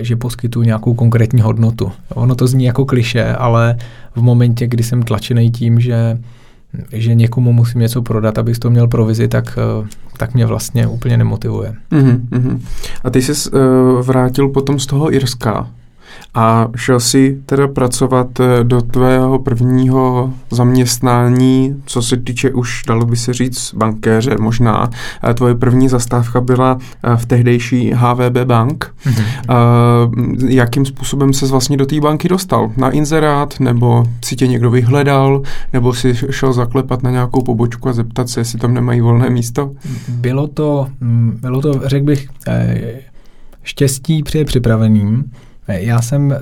že 0.00 0.16
poskytují 0.16 0.66
nějakou 0.66 0.94
konkrétní 0.94 1.40
hodnotu. 1.40 1.92
Ono 2.14 2.34
to 2.34 2.46
zní 2.46 2.64
jako 2.64 2.84
kliše, 2.84 3.24
ale 3.24 3.76
v 4.14 4.22
momentě, 4.22 4.66
kdy 4.66 4.82
jsem 4.82 5.02
tlačený 5.02 5.50
tím, 5.50 5.80
že 5.80 6.18
že 6.92 7.14
někomu 7.14 7.52
musím 7.52 7.80
něco 7.80 8.02
prodat, 8.02 8.38
abych 8.38 8.58
to 8.58 8.70
měl 8.70 8.88
provizi, 8.88 9.28
tak, 9.28 9.58
tak 10.16 10.34
mě 10.34 10.46
vlastně 10.46 10.86
úplně 10.86 11.16
nemotivuje. 11.16 11.74
Uh-huh. 11.92 12.60
A 13.04 13.10
ty 13.10 13.22
jsi 13.22 13.50
uh, 13.50 13.60
vrátil 14.00 14.48
potom 14.48 14.78
z 14.78 14.86
toho 14.86 15.14
Irska. 15.14 15.70
A 16.34 16.68
šel 16.76 17.00
jsi 17.00 17.38
teda 17.46 17.68
pracovat 17.68 18.40
eh, 18.40 18.64
do 18.64 18.82
tvého 18.82 19.38
prvního 19.38 20.32
zaměstnání, 20.50 21.82
co 21.86 22.02
se 22.02 22.16
týče 22.16 22.50
už, 22.50 22.82
dalo 22.86 23.06
by 23.06 23.16
se 23.16 23.32
říct, 23.32 23.74
bankéře 23.74 24.36
možná. 24.40 24.90
Tvoje 25.34 25.54
první 25.54 25.88
zastávka 25.88 26.40
byla 26.40 26.78
eh, 27.02 27.16
v 27.16 27.26
tehdejší 27.26 27.92
HVB 27.94 28.38
bank. 28.44 28.94
Mm-hmm. 29.06 30.48
Jakým 30.48 30.86
způsobem 30.86 31.32
se 31.32 31.46
vlastně 31.46 31.76
do 31.76 31.86
té 31.86 32.00
banky 32.00 32.28
dostal? 32.28 32.72
Na 32.76 32.90
inzerát, 32.90 33.60
nebo 33.60 34.04
si 34.24 34.36
tě 34.36 34.46
někdo 34.46 34.70
vyhledal, 34.70 35.42
nebo 35.72 35.94
si 35.94 36.14
šel 36.30 36.52
zaklepat 36.52 37.02
na 37.02 37.10
nějakou 37.10 37.42
pobočku 37.42 37.88
a 37.88 37.92
zeptat 37.92 38.28
se, 38.28 38.40
jestli 38.40 38.58
tam 38.58 38.74
nemají 38.74 39.00
volné 39.00 39.30
místo? 39.30 39.72
Bylo 40.08 40.46
to, 40.46 40.88
mm, 41.00 41.38
bylo 41.40 41.60
to 41.60 41.80
řekl 41.84 42.04
bych, 42.04 42.28
štěstí 43.62 44.22
při 44.22 44.44
připraveným. 44.44 45.24
Já 45.68 46.02
jsem 46.02 46.32
eh, 46.32 46.38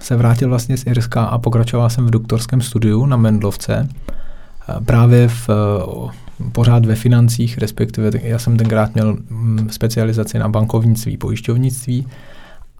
se 0.00 0.16
vrátil 0.16 0.48
vlastně 0.48 0.76
z 0.76 0.86
Irska 0.86 1.24
a 1.24 1.38
pokračoval 1.38 1.90
jsem 1.90 2.06
v 2.06 2.10
doktorském 2.10 2.60
studiu 2.60 3.06
na 3.06 3.16
Mendlovce, 3.16 3.88
eh, 3.88 4.84
právě 4.84 5.28
v, 5.28 5.50
eh, 5.50 6.48
pořád 6.52 6.86
ve 6.86 6.94
financích, 6.94 7.58
respektive 7.58 8.10
já 8.22 8.38
jsem 8.38 8.56
tenkrát 8.56 8.94
měl 8.94 9.16
mm, 9.30 9.68
specializaci 9.70 10.38
na 10.38 10.48
bankovnictví, 10.48 11.16
pojišťovnictví 11.16 12.06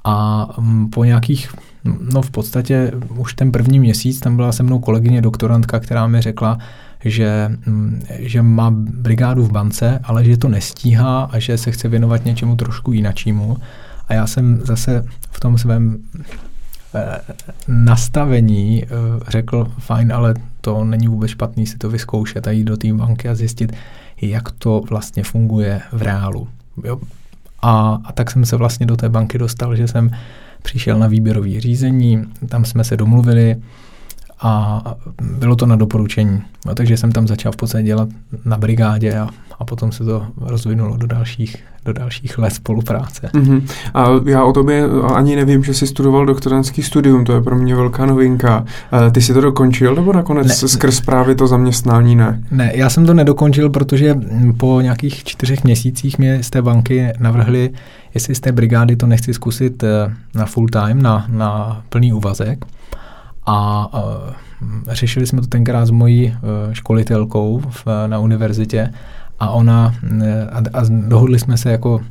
a 0.05 0.49
mm, 0.61 0.91
po 0.91 1.05
nějakých, 1.05 1.55
no 2.13 2.23
v 2.23 2.31
podstatě 2.31 2.93
už 3.17 3.35
ten 3.35 3.53
první 3.53 3.81
měsíc 3.81 4.21
tam 4.21 4.37
byla 4.37 4.53
se 4.53 4.63
mnou 4.63 4.79
kolegyně 4.79 5.23
doktorantka, 5.23 5.81
která 5.81 6.07
mi 6.07 6.21
řekla, 6.21 6.59
že, 7.05 7.51
mm, 7.67 8.03
že 8.19 8.43
má 8.43 8.71
brigádu 8.77 9.45
v 9.45 9.53
bance, 9.53 10.01
ale 10.05 10.25
že 10.25 10.37
to 10.37 10.49
nestíhá 10.49 11.23
a 11.33 11.39
že 11.39 11.59
se 11.59 11.71
chce 11.71 11.89
věnovat 11.89 12.25
něčemu 12.25 12.57
trošku 12.57 12.93
jinačímu. 12.93 13.57
A 14.09 14.15
já 14.15 14.27
jsem 14.27 14.61
zase 14.65 15.05
v 15.31 15.41
tom 15.41 15.59
svém 15.59 15.99
eh, 16.95 17.21
nastavení 17.69 18.85
eh, 18.85 18.88
řekl, 19.29 19.73
fajn, 19.79 20.12
ale 20.12 20.35
to 20.61 20.85
není 20.85 21.09
vůbec 21.09 21.31
špatný 21.31 21.67
si 21.67 21.79
to 21.79 21.91
vyzkoušet 21.91 22.47
a 22.47 22.51
jít 22.51 22.65
do 22.65 22.77
té 22.77 22.93
banky 22.93 23.29
a 23.29 23.35
zjistit, 23.35 23.73
jak 24.23 24.51
to 24.51 24.83
vlastně 24.91 25.25
funguje 25.25 25.81
v 25.93 26.03
reálu. 26.03 26.49
Jo? 26.85 27.01
A, 27.62 27.99
a 28.05 28.12
tak 28.12 28.31
jsem 28.31 28.45
se 28.45 28.57
vlastně 28.57 28.87
do 28.87 28.97
té 28.97 29.09
banky 29.09 29.38
dostal, 29.38 29.77
že 29.77 29.88
jsem 29.88 30.11
přišel 30.62 30.99
na 30.99 31.07
výběrový 31.07 31.61
řízení, 31.61 32.25
tam 32.49 32.65
jsme 32.65 32.85
se 32.85 32.97
domluvili, 32.97 33.57
a 34.43 34.83
bylo 35.39 35.57
to 35.57 35.67
na 35.67 35.77
doporučení. 35.77 36.43
No, 36.67 36.75
takže 36.75 36.97
jsem 36.97 37.13
tam 37.13 37.29
začal 37.29 37.53
v 37.53 37.57
podstatě 37.57 37.85
dělat 37.85 38.09
na 38.45 38.59
brigádě 38.59 39.19
a, 39.19 39.29
a 39.59 39.65
potom 39.65 39.93
se 39.93 40.05
to 40.05 40.27
rozvinulo 40.37 40.97
do 40.97 41.07
dalších, 41.07 41.57
do 41.85 41.93
dalších 41.93 42.39
let 42.39 42.51
spolupráce. 42.51 43.31
Mm-hmm. 43.35 43.63
A 43.95 44.07
já 44.31 44.45
o 44.45 44.53
tobě 44.53 44.85
ani 45.15 45.37
nevím, 45.37 45.65
že 45.65 45.75
jsi 45.75 45.87
studoval 45.87 46.27
doktorantský 46.27 46.83
studium, 46.83 47.25
to 47.25 47.33
je 47.33 47.41
pro 47.43 47.57
mě 47.57 47.75
velká 47.77 48.07
novinka. 48.07 48.65
Ty 49.13 49.23
jsi 49.23 49.35
to 49.35 49.41
dokončil 49.41 49.95
nebo 49.95 50.13
nakonec 50.13 50.63
ne, 50.63 50.69
skrz 50.69 51.01
právě 51.01 51.35
to 51.35 51.47
zaměstnání 51.47 52.17
ne? 52.17 52.43
Ne, 52.51 52.73
já 52.75 52.91
jsem 52.91 53.07
to 53.07 53.15
nedokončil, 53.15 53.71
protože 53.71 54.19
po 54.57 54.81
nějakých 54.81 55.25
čtyřech 55.25 55.65
měsících 55.65 56.19
mě 56.19 56.43
z 56.43 56.51
té 56.51 56.63
banky 56.63 57.13
navrhli, 57.19 57.71
jestli 58.15 58.35
z 58.35 58.41
té 58.41 58.53
brigády 58.53 58.97
to 58.97 59.07
nechci 59.07 59.35
zkusit 59.35 59.83
eh, 59.83 60.13
na 60.35 60.47
full 60.47 60.69
time, 60.69 61.03
na, 61.03 61.27
na 61.29 61.83
plný 61.89 62.13
úvazek. 62.13 62.65
A 63.47 63.89
uh, 63.95 64.31
řešili 64.89 65.27
jsme 65.27 65.41
to 65.41 65.47
tenkrát 65.47 65.87
s 65.87 65.91
mojí 65.91 66.27
uh, 66.27 66.73
školitelkou 66.73 67.63
v, 67.71 67.87
na 68.07 68.19
univerzitě 68.19 68.93
a 69.41 69.51
ona 69.51 69.95
a, 70.53 70.59
a 70.59 70.83
dohodli 70.89 71.39
jsme 71.39 71.57
se 71.57 71.71
jako 71.71 71.95
uh, 71.95 72.03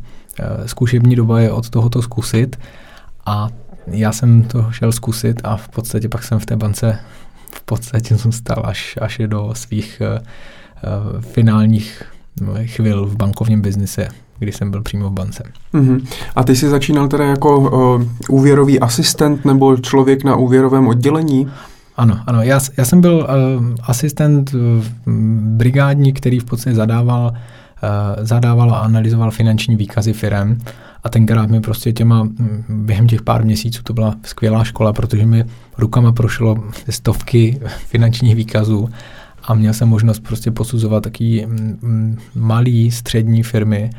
zkušební 0.65 1.15
doba 1.15 1.39
je 1.39 1.52
od 1.52 1.70
tohoto 1.70 2.02
zkusit. 2.02 2.60
A 3.26 3.50
já 3.88 4.12
jsem 4.12 4.44
to 4.44 4.72
šel 4.72 4.91
zkusit 4.91 5.41
a 5.44 5.58
v 5.58 5.70
podstatě 5.70 6.10
pak 6.10 6.24
jsem 6.24 6.39
v 6.39 6.46
té 6.46 6.56
bance 6.56 7.00
v 7.54 7.62
podstatě 7.62 8.15
zůstal 8.15 8.63
až, 8.65 8.98
až 9.02 9.22
do 9.28 9.50
svých 9.54 10.02
uh, 10.02 11.22
finálních 11.22 12.04
chvil 12.65 13.06
v 13.06 13.15
bankovním 13.15 13.62
biznise 13.62 14.08
kdy 14.41 14.51
jsem 14.51 14.71
byl 14.71 14.82
přímo 14.82 15.10
v 15.10 15.13
bance. 15.13 15.43
Uh-huh. 15.73 16.01
A 16.36 16.43
ty 16.43 16.56
jsi 16.56 16.69
začínal 16.69 17.08
teda 17.08 17.25
jako 17.25 17.60
uh, 17.60 18.04
úvěrový 18.30 18.80
asistent 18.80 19.45
nebo 19.45 19.77
člověk 19.77 20.23
na 20.23 20.36
úvěrovém 20.36 20.88
oddělení? 20.88 21.47
Ano, 21.97 22.19
ano. 22.27 22.41
Já, 22.41 22.60
já 22.77 22.86
jsem 22.86 23.01
byl 23.01 23.15
uh, 23.15 23.75
asistent 23.84 24.54
uh, 24.54 24.60
brigádní, 25.58 26.13
který 26.13 26.39
v 26.39 26.43
podstatě 26.43 26.75
zadával, 26.75 27.34
uh, 27.34 28.25
zadával 28.25 28.71
a 28.71 28.80
analyzoval 28.80 29.32
finanční 29.32 29.75
výkazy 29.75 30.13
firem. 30.13 30.58
A 31.04 31.10
tenkrát 31.10 31.49
mi 31.49 31.62
prostě 31.62 31.93
těma, 31.93 32.27
během 32.69 33.08
těch 33.08 33.21
pár 33.21 33.45
měsíců 33.45 33.84
to 33.84 33.93
byla 33.93 34.15
skvělá 34.25 34.63
škola, 34.63 34.93
protože 34.93 35.25
mi 35.25 35.45
rukama 35.77 36.12
prošlo 36.12 36.63
stovky 36.89 37.60
finančních 37.88 38.36
výkazů 38.36 38.89
a 39.43 39.54
měl 39.54 39.73
jsem 39.73 39.89
možnost 39.89 40.19
prostě 40.19 40.51
posuzovat 40.51 41.04
taky 41.04 41.47
malý, 42.36 42.91
střední 42.91 43.43
firmy 43.43 43.89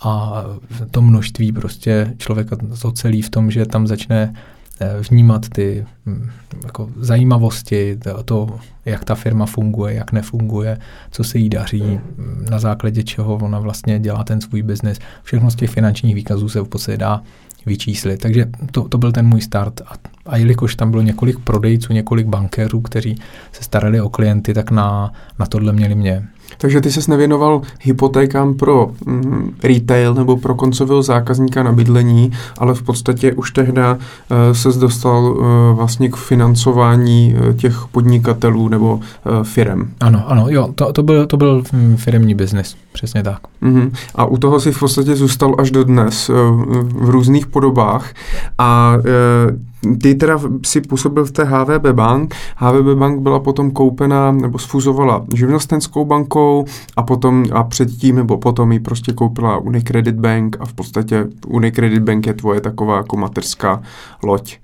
a 0.00 0.44
to 0.90 1.02
množství 1.02 1.52
prostě 1.52 2.14
člověka 2.18 2.56
zocelí 2.70 3.22
v 3.22 3.30
tom, 3.30 3.50
že 3.50 3.66
tam 3.66 3.86
začne 3.86 4.34
eh, 4.80 5.00
vnímat 5.10 5.48
ty 5.48 5.86
hm, 6.06 6.30
jako 6.64 6.90
zajímavosti, 6.96 7.98
to, 8.24 8.58
jak 8.84 9.04
ta 9.04 9.14
firma 9.14 9.46
funguje, 9.46 9.94
jak 9.94 10.12
nefunguje, 10.12 10.78
co 11.10 11.24
se 11.24 11.38
jí 11.38 11.48
daří, 11.48 11.82
hm, 11.82 12.46
na 12.50 12.58
základě 12.58 13.02
čeho 13.02 13.34
ona 13.34 13.58
vlastně 13.58 13.98
dělá 13.98 14.24
ten 14.24 14.40
svůj 14.40 14.62
biznis. 14.62 14.98
Všechno 15.22 15.50
z 15.50 15.54
těch 15.54 15.70
finančních 15.70 16.14
výkazů 16.14 16.48
se 16.48 16.60
v 16.60 16.68
podstatě 16.68 16.98
dá 16.98 17.22
vyčíslit. 17.66 18.20
Takže 18.20 18.46
to, 18.70 18.88
to 18.88 18.98
byl 18.98 19.12
ten 19.12 19.26
můj 19.26 19.40
start. 19.40 19.80
A, 19.80 19.94
a 20.26 20.36
jelikož 20.36 20.74
tam 20.74 20.90
bylo 20.90 21.02
několik 21.02 21.38
prodejců, 21.38 21.92
několik 21.92 22.26
bankérů, 22.26 22.80
kteří 22.80 23.18
se 23.52 23.64
starali 23.64 24.00
o 24.00 24.08
klienty, 24.08 24.54
tak 24.54 24.70
na, 24.70 25.12
na 25.38 25.46
tohle 25.46 25.72
měli 25.72 25.94
mě. 25.94 26.28
Takže 26.58 26.80
ty 26.80 26.92
ses 26.92 27.06
nevěnoval 27.06 27.62
hypotékám 27.80 28.54
pro 28.54 28.90
mm, 29.06 29.54
retail 29.62 30.14
nebo 30.14 30.36
pro 30.36 30.54
koncového 30.54 31.02
zákazníka 31.02 31.62
na 31.62 31.72
bydlení, 31.72 32.32
ale 32.58 32.74
v 32.74 32.82
podstatě 32.82 33.32
už 33.32 33.50
tehda 33.50 33.94
uh, 33.94 34.36
ses 34.52 34.76
dostal 34.76 35.24
uh, 35.24 35.46
vlastně 35.76 36.08
k 36.08 36.16
financování 36.16 37.34
uh, 37.34 37.56
těch 37.56 37.86
podnikatelů 37.92 38.68
nebo 38.68 38.94
uh, 38.94 39.02
firem. 39.42 39.90
Ano, 40.00 40.24
ano, 40.26 40.46
jo, 40.48 40.68
to, 40.74 40.92
to 40.92 41.02
byl, 41.02 41.26
to 41.26 41.36
byl 41.36 41.62
mm, 41.72 41.96
firmní 41.96 42.34
biznis, 42.34 42.76
přesně 42.92 43.22
tak. 43.22 43.38
Uh-huh. 43.62 43.90
A 44.14 44.24
u 44.24 44.36
toho 44.36 44.60
si 44.60 44.72
v 44.72 44.78
podstatě 44.78 45.16
zůstal 45.16 45.54
až 45.58 45.70
do 45.70 45.84
dnes 45.84 46.28
uh, 46.28 46.36
v 46.82 47.10
různých 47.10 47.46
podobách 47.46 48.14
a 48.58 48.96
uh, 48.96 49.56
ty 50.02 50.14
teda 50.14 50.38
si 50.66 50.80
působil 50.80 51.24
v 51.24 51.30
té 51.30 51.44
HVB 51.44 51.86
Bank. 51.92 52.34
HVB 52.56 52.98
Bank 52.98 53.20
byla 53.20 53.40
potom 53.40 53.70
koupena 53.70 54.32
nebo 54.32 54.58
sfuzovala 54.58 55.24
živnostenskou 55.34 56.04
bankou 56.04 56.64
a 56.96 57.02
potom 57.02 57.44
a 57.52 57.64
předtím 57.64 58.16
nebo 58.16 58.38
potom 58.38 58.72
ji 58.72 58.80
prostě 58.80 59.12
koupila 59.12 59.56
Unicredit 59.58 60.14
Bank 60.14 60.56
a 60.60 60.66
v 60.66 60.72
podstatě 60.72 61.26
Unicredit 61.46 62.02
Bank 62.02 62.26
je 62.26 62.34
tvoje 62.34 62.60
taková 62.60 62.96
jako 62.96 63.16
mateřská 63.16 63.82
loď. 64.22 64.56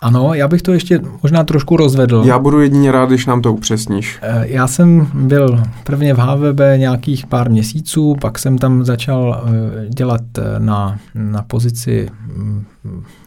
Ano, 0.00 0.34
já 0.34 0.48
bych 0.48 0.62
to 0.62 0.72
ještě 0.72 1.00
možná 1.22 1.44
trošku 1.44 1.76
rozvedl. 1.76 2.22
Já 2.26 2.38
budu 2.38 2.60
jedině 2.60 2.92
rád, 2.92 3.08
když 3.08 3.26
nám 3.26 3.42
to 3.42 3.52
upřesníš. 3.52 4.18
Eh, 4.22 4.44
já 4.48 4.66
jsem 4.66 5.08
byl 5.14 5.62
prvně 5.84 6.14
v 6.14 6.18
HVB 6.18 6.60
nějakých 6.76 7.26
pár 7.26 7.50
měsíců, 7.50 8.16
pak 8.20 8.38
jsem 8.38 8.58
tam 8.58 8.84
začal 8.84 9.42
eh, 9.44 9.88
dělat 9.88 10.20
eh, 10.38 10.42
na, 10.58 10.98
na 11.14 11.42
pozici 11.42 12.08
mm, 12.36 12.64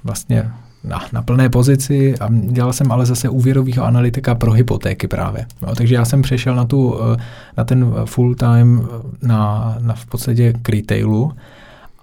vlastně 0.04 0.52
na, 0.84 1.02
na 1.14 1.22
plné 1.22 1.50
pozici 1.50 2.20
a 2.20 2.28
dělal 2.32 2.74
jsem 2.74 2.92
ale 2.92 3.06
zase 3.06 3.30
úvěrového 3.30 3.86
analytika 3.86 4.36
pro 4.36 4.52
hypotéky 4.52 5.08
právě. 5.08 5.46
No, 5.62 5.76
takže 5.76 5.96
já 5.96 6.06
jsem 6.06 6.22
přešel 6.22 6.56
na, 6.56 6.66
tu, 6.66 6.96
eh, 7.14 7.18
na 7.58 7.64
ten 7.64 7.94
full 8.06 8.36
time 8.36 8.82
eh, 8.84 9.28
na, 9.28 9.76
na 9.80 9.94
v 9.94 10.06
podstatě 10.06 10.54
k 10.62 10.70
retailu 10.70 11.32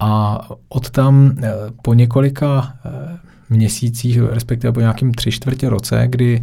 a 0.01 0.41
od 0.69 0.91
tam 0.91 1.33
eh, 1.43 1.53
po 1.83 1.95
několika 1.95 2.73
měsících, 3.51 4.19
respektive 4.31 4.73
po 4.73 4.81
nějakým 4.81 5.15
tři 5.15 5.31
čtvrtě 5.31 5.69
roce, 5.69 6.07
kdy, 6.09 6.43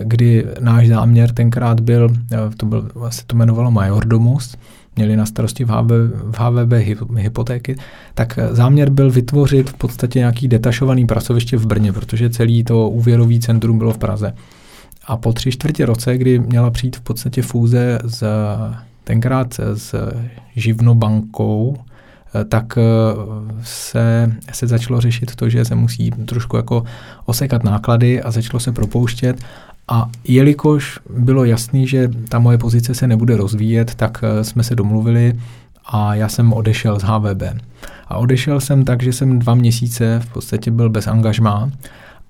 kdy 0.00 0.46
náš 0.60 0.88
záměr 0.88 1.32
tenkrát 1.32 1.80
byl, 1.80 2.08
to, 2.56 2.66
byl, 2.66 2.90
se 3.08 3.22
to 3.26 3.36
jmenovalo 3.36 3.70
Majordomus, 3.70 4.56
měli 4.98 5.16
na 5.16 5.26
starosti 5.26 5.64
v, 5.64 5.68
HB, 5.68 5.90
v 6.22 6.38
HVB 6.38 6.72
hypotéky, 7.16 7.76
tak 8.14 8.38
záměr 8.50 8.90
byl 8.90 9.10
vytvořit 9.10 9.70
v 9.70 9.74
podstatě 9.74 10.18
nějaký 10.18 10.48
detašovaný 10.48 11.06
pracoviště 11.06 11.56
v 11.56 11.66
Brně, 11.66 11.92
protože 11.92 12.30
celý 12.30 12.64
to 12.64 12.88
úvěrový 12.88 13.40
centrum 13.40 13.78
bylo 13.78 13.92
v 13.92 13.98
Praze. 13.98 14.34
A 15.06 15.16
po 15.16 15.32
tři 15.32 15.50
čtvrtě 15.50 15.86
roce, 15.86 16.18
kdy 16.18 16.38
měla 16.38 16.70
přijít 16.70 16.96
v 16.96 17.00
podstatě 17.00 17.42
fúze 17.42 17.98
z, 18.04 18.24
tenkrát 19.04 19.54
s 19.74 20.12
živnobankou, 20.56 21.76
tak 22.48 22.78
se, 23.62 24.32
se 24.52 24.66
začalo 24.66 25.00
řešit 25.00 25.36
to, 25.36 25.48
že 25.48 25.64
se 25.64 25.74
musí 25.74 26.10
trošku 26.10 26.56
jako 26.56 26.84
osekat 27.24 27.64
náklady 27.64 28.22
a 28.22 28.30
začalo 28.30 28.60
se 28.60 28.72
propouštět 28.72 29.44
a 29.88 30.10
jelikož 30.24 30.98
bylo 31.10 31.44
jasný, 31.44 31.86
že 31.86 32.10
ta 32.28 32.38
moje 32.38 32.58
pozice 32.58 32.94
se 32.94 33.06
nebude 33.06 33.36
rozvíjet, 33.36 33.94
tak 33.94 34.24
eh, 34.24 34.44
jsme 34.44 34.62
se 34.64 34.74
domluvili 34.74 35.34
a 35.86 36.14
já 36.14 36.28
jsem 36.28 36.52
odešel 36.52 36.98
z 36.98 37.02
HVB. 37.02 37.42
A 38.08 38.16
odešel 38.16 38.60
jsem 38.60 38.84
tak, 38.84 39.02
že 39.02 39.12
jsem 39.12 39.38
dva 39.38 39.54
měsíce 39.54 40.20
v 40.24 40.32
podstatě 40.32 40.70
byl 40.70 40.90
bez 40.90 41.06
angažmá 41.06 41.70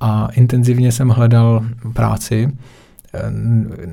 a 0.01 0.29
intenzivně 0.33 0.93
jsem 0.93 1.09
hledal 1.09 1.65
práci 1.93 2.53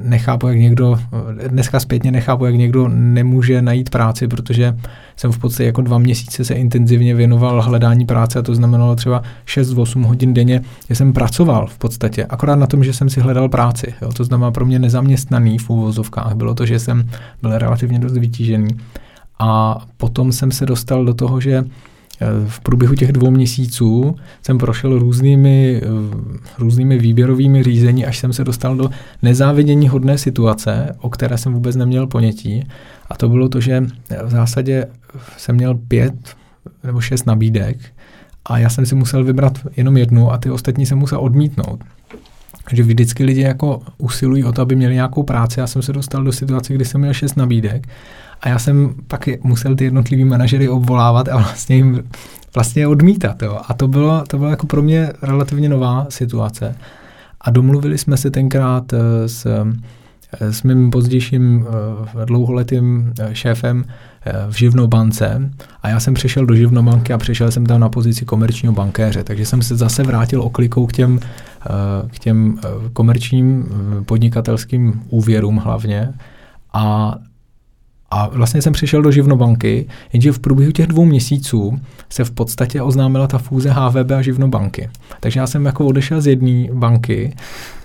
nechápu, 0.03 0.47
jak 0.47 0.57
někdo, 0.57 0.99
dneska 1.47 1.79
zpětně 1.79 2.11
nechápu, 2.11 2.45
jak 2.45 2.55
někdo 2.55 2.87
nemůže 2.87 3.61
najít 3.61 3.89
práci, 3.89 4.27
protože 4.27 4.77
jsem 5.15 5.31
v 5.31 5.37
podstatě 5.37 5.65
jako 5.65 5.81
dva 5.81 5.97
měsíce 5.97 6.45
se 6.45 6.53
intenzivně 6.53 7.15
věnoval 7.15 7.61
hledání 7.61 8.05
práce 8.05 8.39
a 8.39 8.41
to 8.41 8.55
znamenalo 8.55 8.95
třeba 8.95 9.23
6-8 9.45 10.05
hodin 10.05 10.33
denně, 10.33 10.61
že 10.89 10.95
jsem 10.95 11.13
pracoval 11.13 11.67
v 11.67 11.77
podstatě, 11.77 12.25
akorát 12.25 12.55
na 12.55 12.67
tom, 12.67 12.83
že 12.83 12.93
jsem 12.93 13.09
si 13.09 13.19
hledal 13.19 13.49
práci. 13.49 13.93
Jo. 14.01 14.11
To 14.13 14.23
znamená 14.23 14.51
pro 14.51 14.65
mě 14.65 14.79
nezaměstnaný 14.79 15.57
v 15.57 15.69
úvozovkách. 15.69 16.33
Bylo 16.33 16.53
to, 16.53 16.65
že 16.65 16.79
jsem 16.79 17.09
byl 17.41 17.57
relativně 17.57 17.99
dost 17.99 18.17
vytížený. 18.17 18.67
A 19.39 19.81
potom 19.97 20.31
jsem 20.31 20.51
se 20.51 20.65
dostal 20.65 21.05
do 21.05 21.13
toho, 21.13 21.41
že 21.41 21.63
v 22.47 22.59
průběhu 22.59 22.95
těch 22.95 23.11
dvou 23.11 23.31
měsíců 23.31 24.15
jsem 24.41 24.57
prošel 24.57 24.99
různými, 24.99 25.81
eh, 25.83 25.87
různými 26.57 26.97
výběrovými 26.97 27.63
řízení, 27.63 28.05
až 28.05 28.19
jsem 28.19 28.33
se 28.33 28.43
dostal 28.43 28.75
do 28.75 28.89
nezávidění 29.21 29.87
hodné 29.87 30.17
situace, 30.17 30.95
o 30.99 31.09
které 31.09 31.37
jsem 31.37 31.53
vůbec 31.53 31.75
neměl 31.75 32.07
ponětí. 32.07 32.67
A 33.09 33.17
to 33.17 33.29
bylo 33.29 33.49
to, 33.49 33.61
že 33.61 33.83
v 34.25 34.29
zásadě 34.29 34.85
jsem 35.37 35.55
měl 35.55 35.75
pět 35.75 36.35
nebo 36.83 37.01
šest 37.01 37.25
nabídek 37.25 37.77
a 38.45 38.57
já 38.57 38.69
jsem 38.69 38.85
si 38.85 38.95
musel 38.95 39.23
vybrat 39.23 39.59
jenom 39.77 39.97
jednu 39.97 40.31
a 40.31 40.37
ty 40.37 40.51
ostatní 40.51 40.85
jsem 40.85 40.97
musel 40.97 41.19
odmítnout. 41.19 41.83
Takže 42.69 42.83
vždycky 42.83 43.23
lidi 43.23 43.41
jako 43.41 43.81
usilují 43.97 44.43
o 44.43 44.51
to, 44.51 44.61
aby 44.61 44.75
měli 44.75 44.93
nějakou 44.93 45.23
práci. 45.23 45.59
Já 45.59 45.67
jsem 45.67 45.81
se 45.81 45.93
dostal 45.93 46.23
do 46.23 46.31
situace, 46.31 46.73
kdy 46.73 46.85
jsem 46.85 47.01
měl 47.01 47.13
šest 47.13 47.37
nabídek 47.37 47.87
a 48.45 48.49
já 48.49 48.59
jsem 48.59 48.93
pak 49.07 49.29
musel 49.43 49.75
ty 49.75 49.83
jednotlivý 49.83 50.25
manažery 50.25 50.69
obvolávat 50.69 51.27
a 51.27 51.37
vlastně 51.37 51.75
jim 51.75 52.03
vlastně 52.55 52.87
odmítat. 52.87 53.41
Jo. 53.41 53.59
A 53.67 53.73
to 53.73 53.87
bylo, 53.87 54.23
to 54.27 54.37
bylo 54.37 54.49
jako 54.49 54.67
pro 54.67 54.81
mě 54.81 55.13
relativně 55.21 55.69
nová 55.69 56.05
situace. 56.09 56.75
A 57.41 57.51
domluvili 57.51 57.97
jsme 57.97 58.17
se 58.17 58.31
tenkrát 58.31 58.93
eh, 58.93 59.29
s, 59.29 59.45
eh, 59.45 60.53
s 60.53 60.63
mým 60.63 60.91
pozdějším 60.91 61.65
eh, 61.67 62.25
dlouholetým 62.25 63.13
šéfem 63.33 63.85
v 64.49 64.57
Živnobance 64.57 65.51
a 65.81 65.89
já 65.89 65.99
jsem 65.99 66.13
přešel 66.13 66.45
do 66.45 66.55
Živnobanky 66.55 67.13
a 67.13 67.17
přešel 67.17 67.51
jsem 67.51 67.65
tam 67.65 67.79
na 67.79 67.89
pozici 67.89 68.25
komerčního 68.25 68.73
bankéře, 68.73 69.23
takže 69.23 69.45
jsem 69.45 69.61
se 69.61 69.75
zase 69.75 70.03
vrátil 70.03 70.41
oklikou 70.41 70.85
k 70.85 70.93
těm, 70.93 71.19
k 72.11 72.19
těm 72.19 72.59
komerčním 72.93 73.65
podnikatelským 74.05 75.01
úvěrům 75.09 75.57
hlavně 75.57 76.13
a 76.73 77.15
a 78.15 78.27
vlastně 78.27 78.61
jsem 78.61 78.73
přišel 78.73 79.01
do 79.01 79.11
Živnobanky, 79.11 79.87
jenže 80.13 80.31
v 80.31 80.39
průběhu 80.39 80.71
těch 80.71 80.87
dvou 80.87 81.05
měsíců 81.05 81.79
se 82.09 82.23
v 82.23 82.31
podstatě 82.31 82.81
oznámila 82.81 83.27
ta 83.27 83.37
fúze 83.37 83.69
HVB 83.69 84.11
a 84.11 84.21
Živnobanky. 84.21 84.89
Takže 85.19 85.39
já 85.39 85.47
jsem 85.47 85.65
jako 85.65 85.85
odešel 85.85 86.21
z 86.21 86.27
jedné 86.27 86.67
banky 86.73 87.33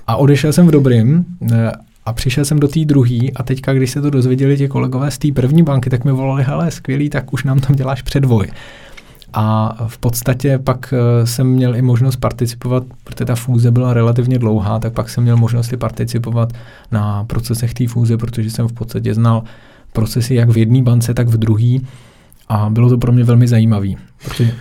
a 0.07 0.16
odešel 0.16 0.53
jsem 0.53 0.66
v 0.66 0.71
dobrým 0.71 1.25
eh, 1.53 1.73
a 2.07 2.12
přišel 2.12 2.45
jsem 2.45 2.61
do 2.61 2.69
té 2.69 2.85
druhé 2.85 3.19
a 3.37 3.43
teďka, 3.43 3.73
když 3.73 3.90
se 3.90 4.03
to 4.03 4.11
dozvěděli 4.11 4.57
ti 4.57 4.69
kolegové 4.69 5.11
z 5.11 5.19
té 5.19 5.33
první 5.33 5.62
banky, 5.62 5.90
tak 5.90 6.05
mi 6.05 6.12
volali, 6.12 6.43
hele, 6.43 6.71
skvělý, 6.71 7.11
tak 7.11 7.33
už 7.33 7.45
nám 7.45 7.61
tam 7.61 7.77
děláš 7.77 8.03
předvoj. 8.03 8.49
A 9.33 9.77
v 9.88 9.99
podstatě 9.99 10.59
pak 10.59 10.95
eh, 10.97 11.27
jsem 11.27 11.47
měl 11.47 11.77
i 11.77 11.83
možnost 11.83 12.16
participovat, 12.16 12.83
protože 13.05 13.25
ta 13.25 13.35
fúze 13.35 13.71
byla 13.71 13.95
relativně 13.95 14.38
dlouhá, 14.38 14.79
tak 14.79 14.93
pak 14.93 15.11
jsem 15.11 15.23
měl 15.23 15.37
možnost 15.37 15.73
i 15.73 15.77
participovat 15.77 16.53
na 16.93 17.25
procesech 17.25 17.75
té 17.75 17.88
fúze, 17.88 18.16
protože 18.16 18.51
jsem 18.51 18.69
v 18.69 18.73
podstatě 18.73 19.14
znal 19.14 19.43
procesy 19.92 20.35
jak 20.35 20.48
v 20.48 20.59
jedné 20.59 20.83
bance, 20.83 21.14
tak 21.14 21.29
v 21.29 21.37
druhé. 21.37 21.79
A 22.48 22.70
bylo 22.70 22.88
to 22.88 22.98
pro 22.98 23.12
mě 23.12 23.24
velmi 23.24 23.48
zajímavé. 23.48 23.88
Protože... 24.24 24.53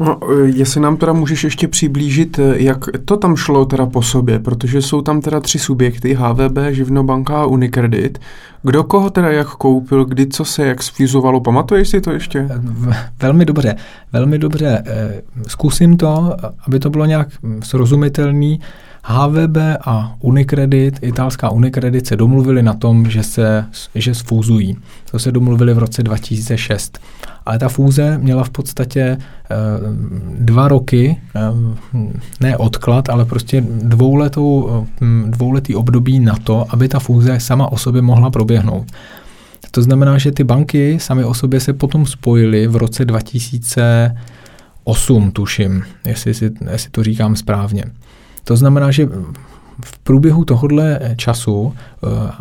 No, 0.00 0.20
jestli 0.44 0.80
nám 0.80 0.96
teda 0.96 1.12
můžeš 1.12 1.44
ještě 1.44 1.68
přiblížit, 1.68 2.40
jak 2.54 2.84
to 3.04 3.16
tam 3.16 3.36
šlo 3.36 3.64
teda 3.64 3.86
po 3.86 4.02
sobě, 4.02 4.38
protože 4.38 4.82
jsou 4.82 5.02
tam 5.02 5.20
teda 5.20 5.40
tři 5.40 5.58
subjekty, 5.58 6.14
HVB, 6.14 6.58
Živnobanka 6.70 7.42
a 7.42 7.46
Unicredit. 7.46 8.18
Kdo 8.62 8.84
koho 8.84 9.10
teda 9.10 9.30
jak 9.30 9.48
koupil, 9.48 10.04
kdy 10.04 10.26
co 10.26 10.44
se 10.44 10.66
jak 10.66 10.82
sfuzovalo, 10.82 11.40
pamatuješ 11.40 11.88
si 11.88 12.00
to 12.00 12.10
ještě? 12.10 12.48
Velmi 13.22 13.44
dobře, 13.44 13.76
velmi 14.12 14.38
dobře. 14.38 14.82
Zkusím 15.46 15.96
to, 15.96 16.36
aby 16.66 16.78
to 16.78 16.90
bylo 16.90 17.04
nějak 17.04 17.28
srozumitelný. 17.62 18.60
HVB 19.02 19.56
a 19.80 20.16
Unicredit, 20.20 20.98
italská 21.02 21.50
Unicredit 21.50 22.06
se 22.06 22.16
domluvili 22.16 22.62
na 22.62 22.74
tom, 22.74 23.10
že 23.10 23.22
se 23.22 23.64
že 23.94 24.14
sfúzují. 24.14 24.76
To 25.10 25.18
se 25.18 25.32
domluvili 25.32 25.74
v 25.74 25.78
roce 25.78 26.02
2006. 26.02 26.98
Ale 27.46 27.58
ta 27.58 27.68
fúze 27.68 28.18
měla 28.18 28.44
v 28.44 28.50
podstatě 28.50 29.00
e, 29.00 29.18
dva 30.38 30.68
roky, 30.68 31.20
e, 31.36 31.40
ne 32.40 32.56
odklad, 32.56 33.08
ale 33.08 33.24
prostě 33.24 33.64
dvouletou, 33.82 34.86
e, 35.02 35.04
dvouletý 35.30 35.74
období 35.74 36.20
na 36.20 36.34
to, 36.44 36.66
aby 36.68 36.88
ta 36.88 36.98
fúze 36.98 37.40
sama 37.40 37.72
o 37.72 37.76
sobě 37.76 38.02
mohla 38.02 38.30
proběhnout. 38.30 38.86
To 39.70 39.82
znamená, 39.82 40.18
že 40.18 40.32
ty 40.32 40.44
banky 40.44 40.98
sami 41.00 41.24
o 41.24 41.34
sobě 41.34 41.60
se 41.60 41.72
potom 41.72 42.06
spojily 42.06 42.66
v 42.66 42.76
roce 42.76 43.04
2008, 43.04 45.30
tuším, 45.30 45.82
jestli, 46.06 46.32
jestli 46.70 46.90
to 46.90 47.02
říkám 47.02 47.36
správně. 47.36 47.84
To 48.48 48.56
znamená, 48.56 48.90
že 48.90 49.08
v 49.84 49.98
průběhu 49.98 50.44
tohohle 50.44 51.00
času 51.16 51.74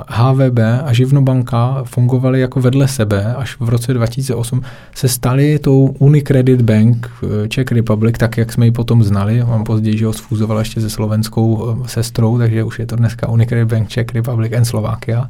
HVB 0.08 0.60
eh, 0.60 0.82
a 0.82 0.94
Živnobanka 0.94 1.84
fungovaly 1.84 2.40
jako 2.40 2.62
vedle 2.62 2.88
sebe, 2.88 3.36
až 3.36 3.60
v 3.60 3.70
roce 3.70 3.94
2008 3.94 4.62
se 4.96 5.08
staly 5.08 5.60
tou 5.60 5.96
Unicredit 6.00 6.62
Bank 6.62 7.10
eh, 7.24 7.48
Czech 7.48 7.72
Republic, 7.72 8.16
tak 8.18 8.38
jak 8.38 8.54
jsme 8.54 8.66
ji 8.66 8.72
potom 8.72 9.04
znali. 9.04 9.44
On 9.44 9.64
později, 9.64 9.98
že 9.98 10.06
ho 10.06 10.14
sfúzoval 10.14 10.60
ještě 10.60 10.82
se 10.82 10.90
slovenskou 10.90 11.76
eh, 11.84 11.88
sestrou, 11.88 12.38
takže 12.38 12.64
už 12.64 12.80
je 12.80 12.86
to 12.86 12.96
dneska 12.96 13.30
Unicredit 13.30 13.74
Bank 13.74 13.90
Czech 13.90 14.08
Republic 14.14 14.54
and 14.54 14.66
Slovakia. 14.66 15.30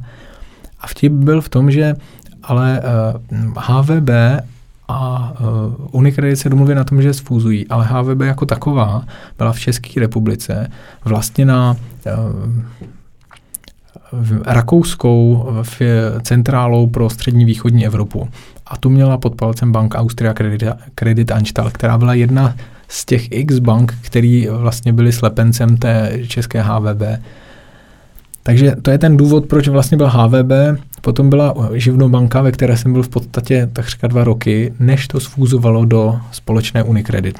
A 0.80 0.86
vtip 0.86 1.12
byl 1.12 1.40
v 1.40 1.48
tom, 1.48 1.70
že 1.70 1.94
ale 2.42 2.82
HVB 3.56 4.10
a 4.88 5.32
uh, 5.40 5.46
Unicredit 5.90 6.38
se 6.38 6.48
domluví 6.48 6.74
na 6.74 6.84
tom, 6.84 7.02
že 7.02 7.14
sfúzují, 7.14 7.68
ale 7.68 7.84
HVB 7.84 8.20
jako 8.20 8.46
taková 8.46 9.04
byla 9.38 9.52
v 9.52 9.60
České 9.60 10.00
republice 10.00 10.70
vlastněna 11.04 11.76
uh, 12.06 12.62
rakouskou 14.46 15.48
v 15.62 15.80
centrálou 16.22 16.86
pro 16.86 17.10
střední 17.10 17.44
východní 17.44 17.86
Evropu. 17.86 18.28
A 18.66 18.76
tu 18.76 18.90
měla 18.90 19.18
pod 19.18 19.34
palcem 19.34 19.72
bank 19.72 19.94
Austria 19.94 20.34
Credit, 20.34 20.64
Credit 20.94 21.32
Anstalt, 21.32 21.72
která 21.72 21.98
byla 21.98 22.14
jedna 22.14 22.54
z 22.88 23.04
těch 23.04 23.32
X 23.32 23.58
bank, 23.58 23.94
který 24.02 24.48
vlastně 24.50 24.92
byly 24.92 25.12
slepencem 25.12 25.76
té 25.76 26.18
české 26.28 26.62
HVB. 26.62 27.02
Takže 28.48 28.76
to 28.82 28.90
je 28.90 28.98
ten 28.98 29.16
důvod, 29.16 29.46
proč 29.46 29.68
vlastně 29.68 29.96
byl 29.96 30.08
HVB 30.08 30.52
Potom 31.00 31.30
byla 31.30 31.54
živnobanka, 31.72 32.42
ve 32.42 32.52
které 32.52 32.76
jsem 32.76 32.92
byl 32.92 33.02
v 33.02 33.08
podstatě 33.08 33.70
takřka 33.72 34.06
dva 34.06 34.24
roky, 34.24 34.72
než 34.78 35.08
to 35.08 35.20
sfúzovalo 35.20 35.84
do 35.84 36.16
společné 36.32 36.82
Unicredit. 36.82 37.38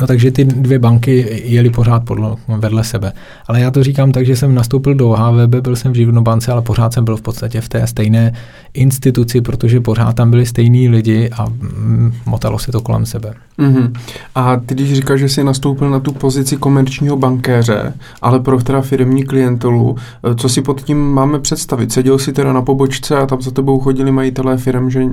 No 0.00 0.06
takže 0.06 0.30
ty 0.30 0.44
dvě 0.44 0.78
banky 0.78 1.42
jeli 1.44 1.70
pořád 1.70 2.04
podle, 2.04 2.36
vedle 2.48 2.84
sebe. 2.84 3.12
Ale 3.46 3.60
já 3.60 3.70
to 3.70 3.84
říkám 3.84 4.12
tak, 4.12 4.26
že 4.26 4.36
jsem 4.36 4.54
nastoupil 4.54 4.94
do 4.94 5.10
HVB, 5.10 5.54
byl 5.54 5.76
jsem 5.76 5.92
v 5.92 5.94
Živnobance, 5.94 6.52
ale 6.52 6.62
pořád 6.62 6.92
jsem 6.92 7.04
byl 7.04 7.16
v 7.16 7.22
podstatě 7.22 7.60
v 7.60 7.68
té 7.68 7.86
stejné 7.86 8.32
instituci, 8.74 9.40
protože 9.40 9.80
pořád 9.80 10.16
tam 10.16 10.30
byli 10.30 10.46
stejní 10.46 10.88
lidi 10.88 11.30
a 11.30 11.46
mm, 11.48 12.12
motalo 12.26 12.58
se 12.58 12.72
to 12.72 12.80
kolem 12.80 13.06
sebe. 13.06 13.34
Mm-hmm. 13.58 13.92
A 14.34 14.56
ty 14.56 14.74
když 14.74 14.94
říkáš, 14.94 15.20
že 15.20 15.28
jsi 15.28 15.44
nastoupil 15.44 15.90
na 15.90 16.00
tu 16.00 16.12
pozici 16.12 16.56
komerčního 16.56 17.16
bankéře, 17.16 17.94
ale 18.22 18.40
pro 18.40 18.62
teda 18.62 18.80
firmní 18.80 19.24
klientelu, 19.24 19.96
eh, 20.30 20.34
co 20.34 20.48
si 20.48 20.62
pod 20.62 20.82
tím 20.82 21.10
máme 21.10 21.38
představit? 21.38 21.92
Seděl 21.92 22.18
si 22.18 22.32
teda 22.32 22.52
na 22.52 22.62
pobočce 22.62 23.16
a 23.16 23.26
tam 23.26 23.42
za 23.42 23.50
tebou 23.50 23.80
chodili 23.80 24.12
majitelé 24.12 24.56
firm, 24.56 24.90
že 24.90 25.04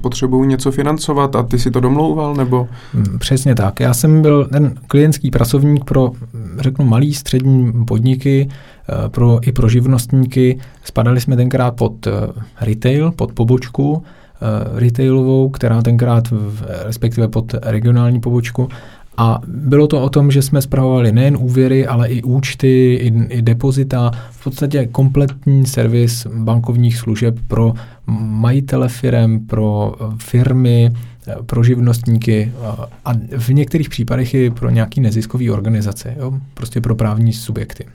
potřebují 0.00 0.48
něco 0.48 0.72
financovat 0.72 1.36
a 1.36 1.42
ty 1.42 1.58
si 1.58 1.70
to 1.70 1.80
domlouval, 1.80 2.34
nebo? 2.34 2.68
Mm, 2.94 3.18
přesně 3.18 3.54
tak. 3.54 3.80
Já 3.80 3.94
jsem 3.94 4.19
byl 4.22 4.44
ten 4.44 4.74
klientský 4.86 5.30
pracovník 5.30 5.84
pro, 5.84 6.12
řeknu, 6.58 6.84
malý 6.84 7.14
střední 7.14 7.84
podniky, 7.84 8.48
eh, 8.48 9.08
pro, 9.08 9.38
i 9.42 9.52
pro 9.52 9.68
živnostníky. 9.68 10.58
Spadali 10.84 11.20
jsme 11.20 11.36
tenkrát 11.36 11.70
pod 11.70 12.06
eh, 12.06 12.10
retail, 12.60 13.12
pod 13.12 13.32
pobočku, 13.32 14.02
Eh, 14.42 14.80
retailovou, 14.80 15.48
která 15.48 15.82
tenkrát, 15.82 16.28
v, 16.30 16.64
respektive 16.84 17.28
pod 17.28 17.54
regionální 17.62 18.20
pobočku, 18.20 18.68
a 19.16 19.40
bylo 19.46 19.86
to 19.86 20.02
o 20.02 20.08
tom, 20.08 20.30
že 20.30 20.42
jsme 20.42 20.62
zpravovali 20.62 21.12
nejen 21.12 21.36
úvěry, 21.36 21.86
ale 21.86 22.08
i 22.08 22.22
účty, 22.22 22.94
i, 22.94 23.24
i 23.28 23.42
depozita, 23.42 24.10
v 24.30 24.44
podstatě 24.44 24.86
kompletní 24.86 25.66
servis 25.66 26.26
bankovních 26.26 26.96
služeb 26.96 27.36
pro 27.48 27.74
majitele 28.06 28.88
firm, 28.88 29.46
pro 29.46 29.94
firmy, 30.18 30.90
pro 31.46 31.64
živnostníky 31.64 32.52
a 33.04 33.12
v 33.38 33.48
některých 33.48 33.88
případech 33.88 34.34
i 34.34 34.50
pro 34.50 34.70
nějaký 34.70 35.00
neziskový 35.00 35.50
organizace, 35.50 36.14
jo? 36.18 36.32
prostě 36.54 36.80
pro 36.80 36.94
právní 36.94 37.32
subjekty. 37.32 37.86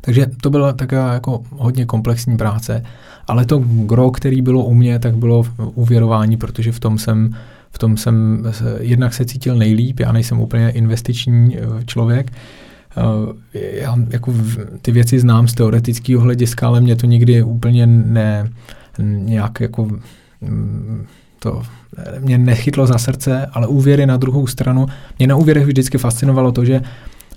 Takže 0.00 0.26
to 0.42 0.50
byla 0.50 0.72
taková 0.72 1.12
jako 1.12 1.42
hodně 1.50 1.86
komplexní 1.86 2.36
práce, 2.36 2.82
ale 3.26 3.44
to 3.44 3.58
gro, 3.58 4.10
který 4.10 4.42
bylo 4.42 4.64
u 4.64 4.74
mě, 4.74 4.98
tak 4.98 5.16
bylo 5.16 5.44
uvěrování, 5.74 6.36
protože 6.36 6.72
v 6.72 6.80
tom 6.80 6.98
jsem 6.98 7.34
v 7.76 7.78
tom 7.78 7.96
jsem 7.96 8.46
jednak 8.80 9.14
se 9.14 9.24
cítil 9.24 9.56
nejlíp, 9.56 10.00
já 10.00 10.12
nejsem 10.12 10.40
úplně 10.40 10.70
investiční 10.70 11.58
eh, 11.58 11.84
člověk, 11.84 12.32
eh, 12.96 13.60
já 13.80 13.96
jako 14.10 14.34
ty 14.82 14.92
věci 14.92 15.18
znám 15.18 15.48
z 15.48 15.54
teoretického 15.54 16.22
hlediska, 16.22 16.66
ale 16.66 16.80
mě 16.80 16.96
to 16.96 17.06
nikdy 17.06 17.42
úplně 17.42 17.86
ne, 17.86 18.50
nějak 18.98 19.60
jako 19.60 19.88
mm, 20.40 21.06
to 21.38 21.62
mě 22.18 22.38
nechytlo 22.38 22.86
za 22.86 22.98
srdce, 22.98 23.46
ale 23.52 23.66
úvěry 23.66 24.06
na 24.06 24.16
druhou 24.16 24.46
stranu, 24.46 24.86
mě 25.18 25.26
na 25.26 25.36
úvěrech 25.36 25.66
vždycky 25.66 25.98
fascinovalo 25.98 26.52
to, 26.52 26.64
že 26.64 26.82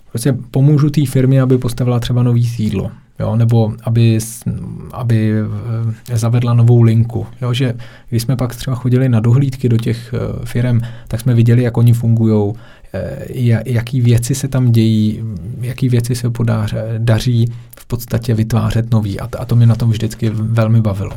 prostě 0.10 0.38
pomůžu 0.52 0.90
té 0.90 1.06
firmě, 1.06 1.42
aby 1.42 1.58
postavila 1.58 2.00
třeba 2.00 2.24
nový 2.24 2.48
sídlo, 2.48 2.92
jo, 3.20 3.36
nebo 3.36 3.74
aby, 3.84 4.20
aby 4.92 5.34
eh, 6.10 6.18
zavedla 6.18 6.54
novou 6.54 6.82
linku. 6.82 7.28
Jo, 7.42 7.54
že 7.54 7.76
když 8.10 8.24
jsme 8.24 8.36
pak 8.36 8.56
třeba 8.56 8.76
chodili 8.76 9.10
na 9.10 9.20
dohlídky 9.20 9.70
do 9.70 9.78
těch 9.78 10.14
eh, 10.14 10.46
firm, 10.46 10.82
tak 11.08 11.20
jsme 11.20 11.34
viděli, 11.34 11.64
jak 11.64 11.78
oni 11.78 11.94
fungují, 11.94 12.54
eh, 12.54 12.58
jaký 13.66 14.02
věci 14.02 14.36
se 14.36 14.48
tam 14.48 14.72
dějí, 14.72 15.24
jaký 15.62 15.90
věci 15.90 16.16
se 16.16 16.30
podaří, 16.30 16.76
daří 16.98 17.52
v 17.80 17.86
podstatě 17.86 18.34
vytvářet 18.34 18.92
nový. 18.92 19.20
A, 19.20 19.30
a 19.40 19.46
to 19.46 19.56
mě 19.56 19.66
na 19.66 19.76
tom 19.76 19.90
vždycky 19.90 20.30
velmi 20.34 20.82
bavilo. 20.82 21.12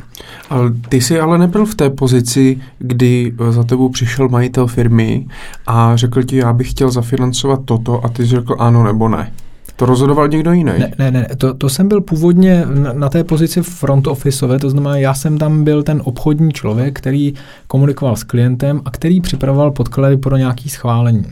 Ale 0.51 0.73
ty 0.89 1.01
jsi 1.01 1.21
ale 1.21 1.39
nebyl 1.39 1.67
v 1.67 1.75
té 1.75 1.91
pozici, 1.91 2.59
kdy 2.79 3.35
za 3.51 3.65
tebou 3.65 3.89
přišel 3.89 4.29
majitel 4.29 4.67
firmy 4.67 5.27
a 5.67 5.97
řekl 5.97 6.23
ti, 6.23 6.37
já 6.37 6.53
bych 6.53 6.71
chtěl 6.71 6.91
zafinancovat 6.91 7.61
toto 7.65 8.05
a 8.05 8.09
ty 8.09 8.23
jsi 8.23 8.29
řekl 8.29 8.57
ano 8.59 8.85
nebo 8.85 9.09
ne. 9.09 9.33
To 9.77 9.87
rozhodoval 9.87 10.29
někdo 10.29 10.53
jiný? 10.53 10.73
Ne, 10.79 10.93
ne, 10.99 11.11
ne. 11.11 11.29
To, 11.39 11.55
to 11.55 11.69
jsem 11.69 11.89
byl 11.89 12.01
původně 12.01 12.65
na, 12.67 12.93
na 12.93 13.09
té 13.09 13.25
pozici 13.25 13.63
front 13.63 14.07
officeové, 14.07 14.59
to 14.59 14.71
znamená, 14.71 14.97
já 14.97 15.15
jsem 15.15 15.39
tam 15.39 15.65
byl 15.65 15.83
ten 15.83 16.03
obchodní 16.05 16.53
člověk, 16.53 16.99
který 16.99 17.35
komunikoval 17.67 18.17
s 18.17 18.25
klientem 18.25 18.81
a 18.85 18.91
který 18.91 19.21
připravoval 19.21 19.71
podklady 19.71 20.17
pro 20.17 20.37
nějaký 20.37 20.69
schválení. 20.69 21.25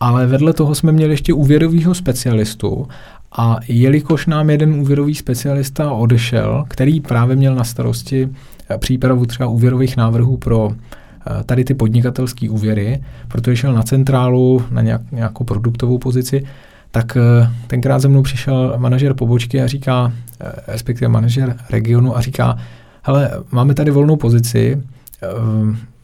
Ale 0.00 0.26
vedle 0.26 0.52
toho 0.52 0.74
jsme 0.74 0.92
měli 0.92 1.12
ještě 1.12 1.32
úvěrového 1.32 1.94
specialistu 1.94 2.88
a 3.32 3.56
jelikož 3.68 4.26
nám 4.26 4.50
jeden 4.50 4.80
úvěrový 4.80 5.14
specialista 5.14 5.92
odešel, 5.92 6.64
který 6.68 7.00
právě 7.00 7.36
měl 7.36 7.54
na 7.54 7.64
starosti 7.64 8.28
eh, 8.70 8.78
přípravu 8.78 9.26
třeba 9.26 9.48
úvěrových 9.48 9.96
návrhů 9.96 10.36
pro 10.36 10.70
eh, 10.70 11.44
tady 11.44 11.64
ty 11.64 11.74
podnikatelské 11.74 12.50
úvěry, 12.50 13.02
protože 13.28 13.56
šel 13.56 13.72
na 13.72 13.82
centrálu, 13.82 14.62
na 14.70 14.82
nějak, 14.82 15.00
nějakou 15.12 15.44
produktovou 15.44 15.98
pozici, 15.98 16.44
tak 16.90 17.16
eh, 17.16 17.50
tenkrát 17.66 17.98
ze 17.98 18.08
mnou 18.08 18.22
přišel 18.22 18.74
manažer 18.76 19.14
pobočky 19.14 19.62
a 19.62 19.66
říká, 19.66 20.12
respektive 20.66 21.08
manažer 21.08 21.56
regionu 21.70 22.16
a 22.16 22.20
říká, 22.20 22.58
hele, 23.02 23.30
máme 23.50 23.74
tady 23.74 23.90
volnou 23.90 24.16
pozici, 24.16 24.82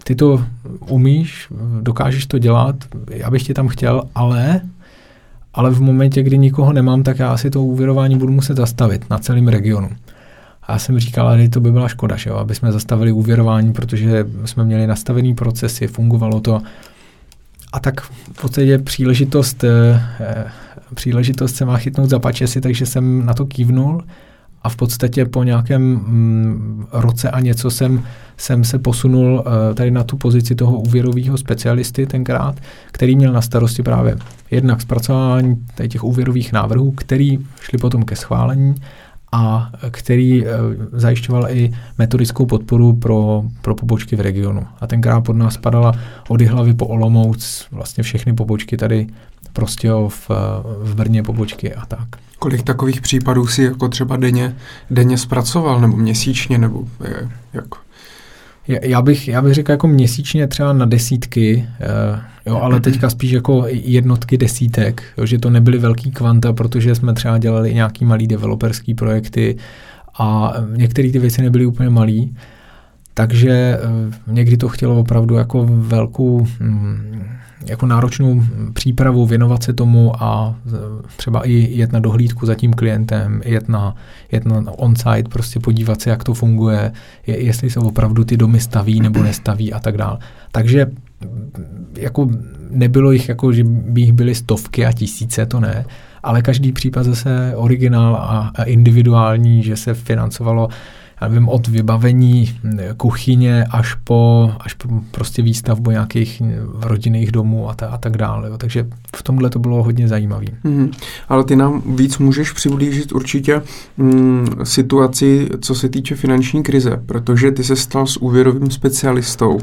ty 0.05 0.14
to 0.14 0.44
umíš, 0.88 1.49
dokážeš 1.81 2.27
to 2.27 2.38
dělat, 2.38 2.77
já 3.11 3.31
bych 3.31 3.42
tě 3.42 3.55
tam 3.55 3.68
chtěl, 3.68 4.03
ale 4.14 4.61
ale 5.55 5.70
v 5.70 5.81
momentě, 5.81 6.23
kdy 6.23 6.38
nikoho 6.38 6.73
nemám, 6.73 7.03
tak 7.03 7.18
já 7.18 7.37
si 7.37 7.51
to 7.51 7.62
úvěrování 7.62 8.18
budu 8.18 8.33
muset 8.33 8.57
zastavit 8.57 9.11
na 9.11 9.18
celém 9.18 9.49
regionu. 9.49 9.90
A 10.62 10.73
já 10.73 10.79
jsem 10.79 10.99
říkal, 10.99 11.38
že 11.38 11.49
to 11.49 11.61
by 11.61 11.73
byla 11.73 11.88
škoda, 11.88 12.16
že 12.16 12.31
jo, 12.31 12.37
aby 12.37 12.55
jsme 12.55 12.73
zastavili 12.73 13.12
úvěrování, 13.12 13.73
protože 13.73 14.27
jsme 14.44 14.64
měli 14.64 14.87
nastavený 14.87 15.35
procesy, 15.35 15.87
fungovalo 15.87 16.40
to. 16.40 16.62
A 17.73 17.81
tak 17.81 18.01
v 18.01 18.40
podstatě 18.40 18.79
příležitost, 18.79 19.64
eh, 19.64 20.03
eh, 20.20 20.44
příležitost 20.94 21.55
se 21.55 21.64
má 21.64 21.77
chytnout 21.77 22.11
za 22.11 22.18
pačesy, 22.18 22.61
takže 22.61 22.87
jsem 22.87 23.27
na 23.27 23.35
to 23.35 23.47
kývnul 23.47 24.03
a 24.64 24.68
v 24.68 24.77
podstatě 24.77 25.25
po 25.25 25.42
nějakém 25.42 25.83
mm, 25.83 26.87
roce 26.92 27.31
a 27.31 27.40
něco 27.40 27.70
jsem, 27.70 28.03
jsem 28.37 28.64
se 28.64 28.79
posunul 28.79 29.35
uh, 29.35 29.75
tady 29.75 29.90
na 29.90 30.05
tu 30.05 30.16
pozici 30.16 30.55
toho 30.55 30.81
úvěrového 30.81 31.38
specialisty 31.38 32.07
tenkrát, 32.07 32.57
který 32.92 33.16
měl 33.16 33.33
na 33.33 33.42
starosti 33.42 33.83
právě 33.83 34.16
jednak 34.51 34.81
zpracování 34.81 35.57
tady 35.75 35.88
těch 35.88 36.05
úvěrových 36.05 36.53
návrhů, 36.53 36.92
který 36.92 37.38
šli 37.61 37.79
potom 37.79 38.03
ke 38.03 38.16
schválení 38.16 38.75
a 39.33 39.73
který 39.90 40.42
uh, 40.42 40.49
zajišťoval 40.92 41.47
i 41.51 41.73
metodickou 41.99 42.47
podporu 42.47 42.92
pro, 42.92 43.42
pro 43.62 43.75
pobočky 43.75 44.16
v 44.16 44.20
regionu. 44.20 44.66
A 44.81 44.87
tenkrát 44.87 45.20
pod 45.20 45.37
nás 45.37 45.57
padala 45.57 45.92
od 46.29 46.40
hlavy 46.40 46.75
po 46.75 46.87
Olomouc 46.87 47.66
vlastně 47.70 48.03
všechny 48.03 48.33
pobočky 48.33 48.77
tady 48.77 49.07
prostě 49.55 49.90
v, 50.09 50.31
v 50.83 50.95
Brně 50.95 51.23
pobočky 51.23 51.75
a 51.75 51.87
tak. 51.87 52.09
Kolik 52.38 52.62
takových 52.62 53.01
případů 53.01 53.47
si 53.47 53.62
jako 53.62 53.88
třeba 53.88 54.17
denně, 54.17 54.57
denně 54.90 55.19
zpracoval, 55.19 55.81
nebo 55.81 55.97
měsíčně, 55.97 56.59
nebo 56.59 56.85
jak? 57.53 57.64
Já 58.69 59.03
bych, 59.03 59.29
já 59.29 59.43
bych 59.43 59.55
řekl 59.55 59.71
jako 59.71 59.88
měsíčně 59.88 60.47
třeba 60.47 60.73
na 60.73 60.87
desítky, 60.87 61.69
uh, 62.14 62.21
jo, 62.47 62.57
ale 62.57 62.81
teďka 62.81 63.11
spíš 63.11 63.31
jako 63.33 63.64
jednotky 63.69 64.38
desítek, 64.38 65.03
jo, 65.19 65.27
že 65.27 65.38
to 65.38 65.51
nebyly 65.51 65.79
velký 65.79 66.11
kvanta, 66.11 66.53
protože 66.53 66.95
jsme 66.95 67.14
třeba 67.14 67.38
dělali 67.38 67.75
nějaký 67.75 68.05
malý 68.05 68.27
developerský 68.27 68.95
projekty 68.95 69.57
a 70.19 70.55
některé 70.77 71.11
ty 71.11 71.19
věci 71.19 71.43
nebyly 71.43 71.67
úplně 71.67 71.90
malý, 71.90 72.37
takže 73.14 73.79
uh, 74.27 74.35
někdy 74.35 74.57
to 74.57 74.69
chtělo 74.69 75.01
opravdu 75.01 75.35
jako 75.35 75.67
velkou, 75.71 76.47
um, 76.61 77.25
jako 77.67 77.87
náročnou 77.87 78.43
přípravu, 78.73 79.27
věnovat 79.27 79.62
se 79.62 79.73
tomu 79.73 80.23
a 80.23 80.55
třeba 81.17 81.47
i 81.49 81.53
jet 81.53 81.93
na 81.93 82.01
dohlídku 82.01 82.47
za 82.47 82.55
tím 82.55 82.73
klientem, 82.73 83.43
jet 83.45 83.69
na, 83.69 83.95
jet 84.33 84.45
na 84.45 84.62
on-site, 84.67 85.29
prostě 85.29 85.61
podívat 85.61 86.01
se, 86.01 86.11
jak 86.11 86.25
to 86.25 86.35
funguje, 86.35 86.93
jestli 87.27 87.71
se 87.71 87.81
opravdu 87.81 88.25
ty 88.25 88.37
domy 88.37 88.61
staví 88.61 89.01
nebo 89.01 89.23
nestaví 89.23 89.73
a 89.73 89.81
tak 89.81 89.97
dále. 89.97 90.19
Takže 90.53 90.87
jako 91.99 92.31
nebylo 92.71 93.12
jich 93.12 93.29
jako, 93.29 93.53
že 93.53 93.64
by 93.64 94.01
jich 94.01 94.12
byly 94.12 94.35
stovky 94.35 94.87
a 94.87 94.93
tisíce, 94.93 95.47
to 95.47 95.61
ne, 95.61 95.85
ale 96.23 96.43
každý 96.43 96.73
případ 96.73 97.03
zase 97.03 97.53
originál 97.57 98.17
a, 98.17 98.53
a 98.55 98.62
individuální, 98.62 99.62
že 99.62 99.77
se 99.77 99.95
financovalo 99.95 100.69
já 101.20 101.29
nevím, 101.29 101.48
od 101.48 101.68
vybavení 101.68 102.59
kuchyně 102.96 103.64
až 103.70 103.94
po, 103.94 104.53
až 104.61 104.74
po 104.74 104.88
prostě 105.11 105.42
výstavbu 105.42 105.90
nějakých 105.90 106.42
rodinných 106.81 107.33
domů 107.33 107.68
a, 107.68 107.74
ta, 107.74 107.87
a 107.87 107.98
tak 107.98 108.16
dále. 108.16 108.48
Jo. 108.48 108.59
Takže 108.59 108.87
v 109.16 109.22
tomhle 109.22 109.50
to 109.50 109.59
bylo 109.59 109.83
hodně 109.83 110.09
zajímavé. 110.09 110.46
Mm, 110.64 110.90
ale 111.29 111.44
ty 111.44 111.57
nám 111.57 111.83
víc 111.87 112.18
můžeš 112.18 112.53
přiblížit 112.53 113.12
určitě 113.12 113.62
mm, 113.96 114.46
situaci, 114.62 115.48
co 115.61 115.74
se 115.74 115.88
týče 115.88 116.14
finanční 116.14 116.62
krize, 116.62 117.00
protože 117.07 117.50
ty 117.50 117.64
se 117.64 117.77
stal 117.77 118.07
s 118.07 118.16
úvěrovým 118.16 118.70
specialistou 118.70 119.55
uh, 119.55 119.61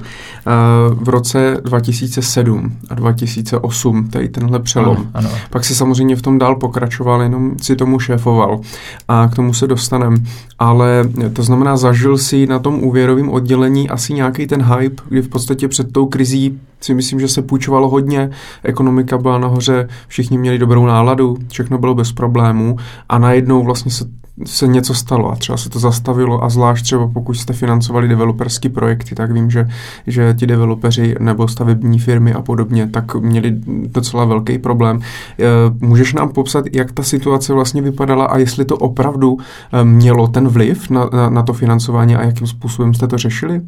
v 0.93 1.09
roce 1.09 1.57
2007 1.63 2.77
a 2.89 2.95
2008, 2.95 4.07
tady 4.07 4.29
tenhle 4.29 4.59
přelom. 4.59 4.97
Ano, 4.97 5.09
ano. 5.13 5.29
Pak 5.49 5.65
si 5.65 5.75
samozřejmě 5.75 6.15
v 6.15 6.21
tom 6.21 6.39
dál 6.39 6.55
pokračoval, 6.55 7.21
jenom 7.21 7.59
si 7.61 7.75
tomu 7.75 7.99
šéfoval 7.99 8.59
a 9.07 9.27
k 9.27 9.35
tomu 9.35 9.53
se 9.53 9.67
dostaneme. 9.67 10.17
Ale 10.59 11.03
to 11.33 11.40
znamená, 11.43 11.77
zažil 11.77 12.17
si 12.17 12.47
na 12.47 12.59
tom 12.59 12.83
úvěrovém 12.83 13.29
oddělení 13.29 13.89
asi 13.89 14.13
nějaký 14.13 14.47
ten 14.47 14.63
hype, 14.63 15.03
kdy 15.09 15.21
v 15.21 15.29
podstatě 15.29 15.67
před 15.67 15.93
tou 15.93 16.05
krizí 16.05 16.59
si 16.81 16.93
myslím, 16.93 17.19
že 17.19 17.27
se 17.27 17.41
půjčovalo 17.41 17.89
hodně, 17.89 18.29
ekonomika 18.63 19.17
byla 19.17 19.37
nahoře, 19.37 19.87
všichni 20.07 20.37
měli 20.37 20.57
dobrou 20.57 20.85
náladu, 20.85 21.37
všechno 21.47 21.77
bylo 21.77 21.95
bez 21.95 22.11
problémů 22.11 22.77
a 23.09 23.17
najednou 23.17 23.63
vlastně 23.63 23.91
se 23.91 24.21
se 24.45 24.67
něco 24.67 24.93
stalo 24.93 25.31
a 25.31 25.35
třeba 25.35 25.57
se 25.57 25.69
to 25.69 25.79
zastavilo 25.79 26.43
a 26.43 26.49
zvlášť 26.49 26.83
třeba 26.83 27.07
pokud 27.07 27.33
jste 27.33 27.53
financovali 27.53 28.07
developerské 28.07 28.69
projekty, 28.69 29.15
tak 29.15 29.31
vím, 29.31 29.51
že, 29.51 29.67
že 30.07 30.35
ti 30.39 30.47
developeři 30.47 31.15
nebo 31.19 31.47
stavební 31.47 31.99
firmy 31.99 32.33
a 32.33 32.41
podobně, 32.41 32.87
tak 32.87 33.15
měli 33.15 33.55
docela 33.67 34.25
velký 34.25 34.57
problém. 34.57 34.99
E, 35.39 35.45
můžeš 35.85 36.13
nám 36.13 36.29
popsat, 36.29 36.65
jak 36.73 36.91
ta 36.91 37.03
situace 37.03 37.53
vlastně 37.53 37.81
vypadala 37.81 38.25
a 38.25 38.37
jestli 38.37 38.65
to 38.65 38.77
opravdu 38.77 39.37
e, 39.73 39.83
mělo 39.83 40.27
ten 40.27 40.47
vliv 40.47 40.89
na, 40.89 41.09
na, 41.13 41.29
na 41.29 41.43
to 41.43 41.53
financování 41.53 42.15
a 42.15 42.25
jakým 42.25 42.47
způsobem 42.47 42.93
jste 42.93 43.07
to 43.07 43.17
řešili? 43.17 43.61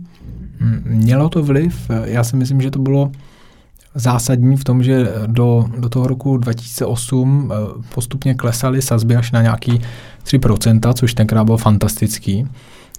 Mělo 0.83 1.29
to 1.29 1.43
vliv. 1.43 1.91
Já 2.03 2.23
si 2.23 2.35
myslím, 2.35 2.61
že 2.61 2.71
to 2.71 2.79
bylo 2.79 3.11
zásadní 3.95 4.57
v 4.57 4.63
tom, 4.63 4.83
že 4.83 5.07
do, 5.27 5.65
do 5.79 5.89
toho 5.89 6.07
roku 6.07 6.37
2008 6.37 7.51
e, 7.51 7.83
postupně 7.93 8.33
klesaly 8.33 8.81
sazby 8.81 9.15
až 9.15 9.31
na 9.31 9.41
nějaký 9.41 9.81
3%, 10.25 10.93
což 10.93 11.13
tenkrát 11.13 11.43
bylo 11.43 11.57
fantastický, 11.57 12.47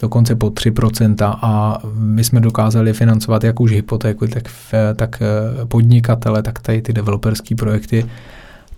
dokonce 0.01 0.37
po 0.37 0.47
3% 0.47 1.39
a 1.43 1.79
my 1.95 2.25
jsme 2.25 2.41
dokázali 2.41 2.93
financovat 2.93 3.45
jak 3.45 3.61
už 3.61 3.73
hypotéku, 3.73 4.27
tak, 4.27 4.49
tak 4.97 5.23
eh, 5.23 5.67
podnikatele, 5.67 6.43
tak 6.43 6.59
tady 6.59 6.83
ty 6.83 6.93
developerské 6.93 7.55
projekty, 7.55 8.07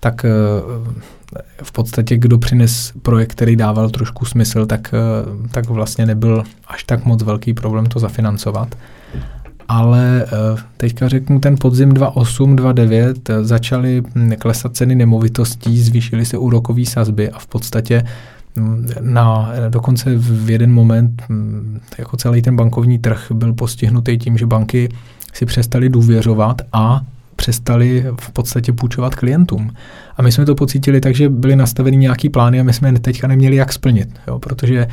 tak 0.06 0.24
eh, 0.24 0.28
v 1.62 1.72
podstatě 1.72 2.16
kdo 2.16 2.38
přines 2.38 2.92
projekt, 3.02 3.32
který 3.32 3.56
dával 3.56 3.90
trošku 3.90 4.24
smysl, 4.24 4.66
tak, 4.66 4.94
eh, 4.94 5.48
tak 5.50 5.68
vlastně 5.68 6.06
nebyl 6.06 6.44
až 6.68 6.84
tak 6.84 7.04
moc 7.04 7.22
velký 7.22 7.54
problém 7.54 7.86
to 7.86 7.98
zafinancovat. 7.98 8.74
ale 9.68 10.24
eh, 10.24 10.62
teďka 10.76 11.08
řeknu 11.08 11.40
ten 11.40 11.56
podzim 11.60 11.94
2008, 11.94 12.56
2009 12.56 13.30
eh, 13.30 13.44
začaly 13.44 14.02
hm, 14.14 14.32
klesat 14.38 14.76
ceny 14.76 14.94
nemovitostí, 14.94 15.80
zvýšily 15.82 16.24
se 16.24 16.38
úrokové 16.38 16.84
sazby 16.84 17.30
a 17.30 17.38
v 17.38 17.46
podstatě 17.46 18.04
hm, 18.56 18.88
na, 19.00 19.50
dokonce 19.68 20.14
v 20.16 20.50
jeden 20.50 20.72
moment 20.72 21.22
hm, 21.28 21.80
jako 21.98 22.16
celý 22.16 22.42
ten 22.42 22.56
bankovní 22.56 22.98
trh 22.98 23.26
byl 23.34 23.52
postihnutý 23.52 24.18
tím, 24.18 24.38
že 24.38 24.46
banky 24.46 24.88
si 25.32 25.46
přestali 25.46 25.88
důvěřovat 25.88 26.62
a 26.72 27.00
přestali 27.36 28.04
v 28.20 28.32
podstatě 28.32 28.72
půjčovat 28.72 29.14
klientům. 29.14 29.70
A 30.16 30.22
my 30.22 30.32
jsme 30.32 30.44
to 30.44 30.54
pocítili 30.54 31.00
tak, 31.00 31.14
že 31.14 31.28
byly 31.28 31.56
nastaveny 31.56 31.96
nějaký 31.96 32.28
plány 32.28 32.60
a 32.60 32.62
my 32.62 32.72
jsme 32.72 32.98
teďka 32.98 33.26
neměli 33.26 33.56
jak 33.56 33.72
splnit, 33.72 34.08
jo, 34.26 34.38
protože 34.38 34.86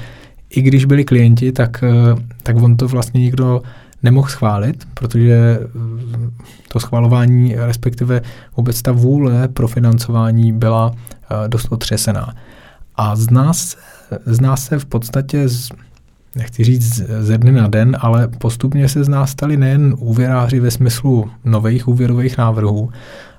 i 0.49 0.61
když 0.61 0.85
byli 0.85 1.05
klienti, 1.05 1.51
tak, 1.51 1.83
eh, 1.83 2.21
tak 2.43 2.55
on 2.55 2.77
to 2.77 2.87
vlastně 2.87 3.21
nikdo 3.21 3.61
nemohl 4.03 4.27
schválit, 4.27 4.87
protože 4.93 5.59
mm, 5.73 6.31
to 6.67 6.79
schvalování, 6.79 7.55
respektive 7.55 8.21
vůbec 8.57 8.81
ta 8.81 8.91
vůle 8.91 9.47
pro 9.47 9.67
financování 9.67 10.53
byla 10.53 10.91
eh, 10.95 11.47
dost 11.47 11.67
otřesená. 11.71 12.33
A 12.95 13.15
z 13.15 13.29
nás, 13.29 13.77
z 14.25 14.39
nás 14.39 14.65
se 14.65 14.79
v 14.79 14.85
podstatě, 14.85 15.49
z, 15.49 15.69
nechci 16.35 16.63
říct 16.63 17.01
ze 17.19 17.37
dne 17.37 17.51
na 17.51 17.67
den, 17.67 17.97
ale 17.99 18.27
postupně 18.27 18.89
se 18.89 19.03
z 19.03 19.09
nás 19.09 19.29
stali 19.29 19.57
nejen 19.57 19.95
úvěráři 19.97 20.59
ve 20.59 20.71
smyslu 20.71 21.29
nových 21.45 21.87
úvěrových 21.87 22.37
návrhů, 22.37 22.89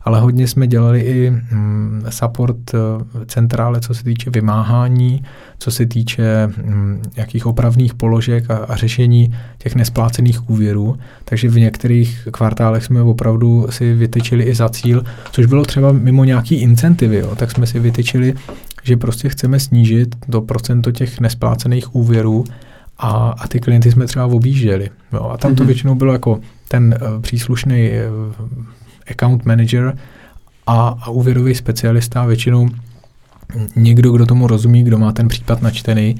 ale 0.04 0.20
hodně 0.20 0.48
jsme 0.48 0.66
dělali 0.66 1.00
i 1.00 1.30
mm, 1.30 2.04
support 2.08 2.74
eh, 2.74 2.78
centrále, 3.26 3.80
co 3.80 3.94
se 3.94 4.04
týče 4.04 4.30
vymáhání, 4.30 5.22
co 5.58 5.70
se 5.70 5.86
týče 5.86 6.46
mm, 6.46 7.02
jakých 7.16 7.46
opravných 7.46 7.94
položek 7.94 8.50
a, 8.50 8.56
a 8.56 8.76
řešení 8.76 9.34
těch 9.58 9.74
nesplácených 9.74 10.50
úvěrů. 10.50 10.96
Takže 11.24 11.48
v 11.48 11.58
některých 11.58 12.28
kvartálech 12.30 12.84
jsme 12.84 13.02
opravdu 13.02 13.66
si 13.70 13.94
vytyčili 13.94 14.44
i 14.44 14.54
za 14.54 14.68
cíl, 14.68 15.04
což 15.32 15.46
bylo 15.46 15.64
třeba 15.64 15.92
mimo 15.92 16.24
nějaký 16.24 16.54
incentivy, 16.54 17.16
jo, 17.16 17.36
tak 17.36 17.50
jsme 17.50 17.66
si 17.66 17.80
vytyčili, 17.80 18.34
že 18.82 18.96
prostě 18.96 19.28
chceme 19.28 19.60
snížit 19.60 20.16
do 20.28 20.40
procento 20.40 20.92
těch 20.92 21.20
nesplácených 21.20 21.94
úvěrů 21.94 22.44
a, 22.98 23.34
a 23.38 23.48
ty 23.48 23.60
klienty 23.60 23.92
jsme 23.92 24.06
třeba 24.06 24.26
objížděli. 24.26 24.90
Jo, 25.12 25.22
a 25.22 25.36
tam 25.36 25.54
to 25.54 25.62
mm-hmm. 25.62 25.66
většinou 25.66 25.94
bylo 25.94 26.12
jako 26.12 26.40
ten 26.68 26.98
uh, 27.02 27.22
příslušný 27.22 27.90
uh, 27.90 28.46
account 29.10 29.44
manager 29.44 29.98
a, 30.66 30.88
a 31.02 31.10
úvěrový 31.10 31.54
specialista, 31.54 32.24
většinou 32.24 32.68
někdo, 33.76 34.12
kdo 34.12 34.26
tomu 34.26 34.46
rozumí, 34.46 34.82
kdo 34.82 34.98
má 34.98 35.12
ten 35.12 35.28
případ 35.28 35.62
načtený. 35.62 36.14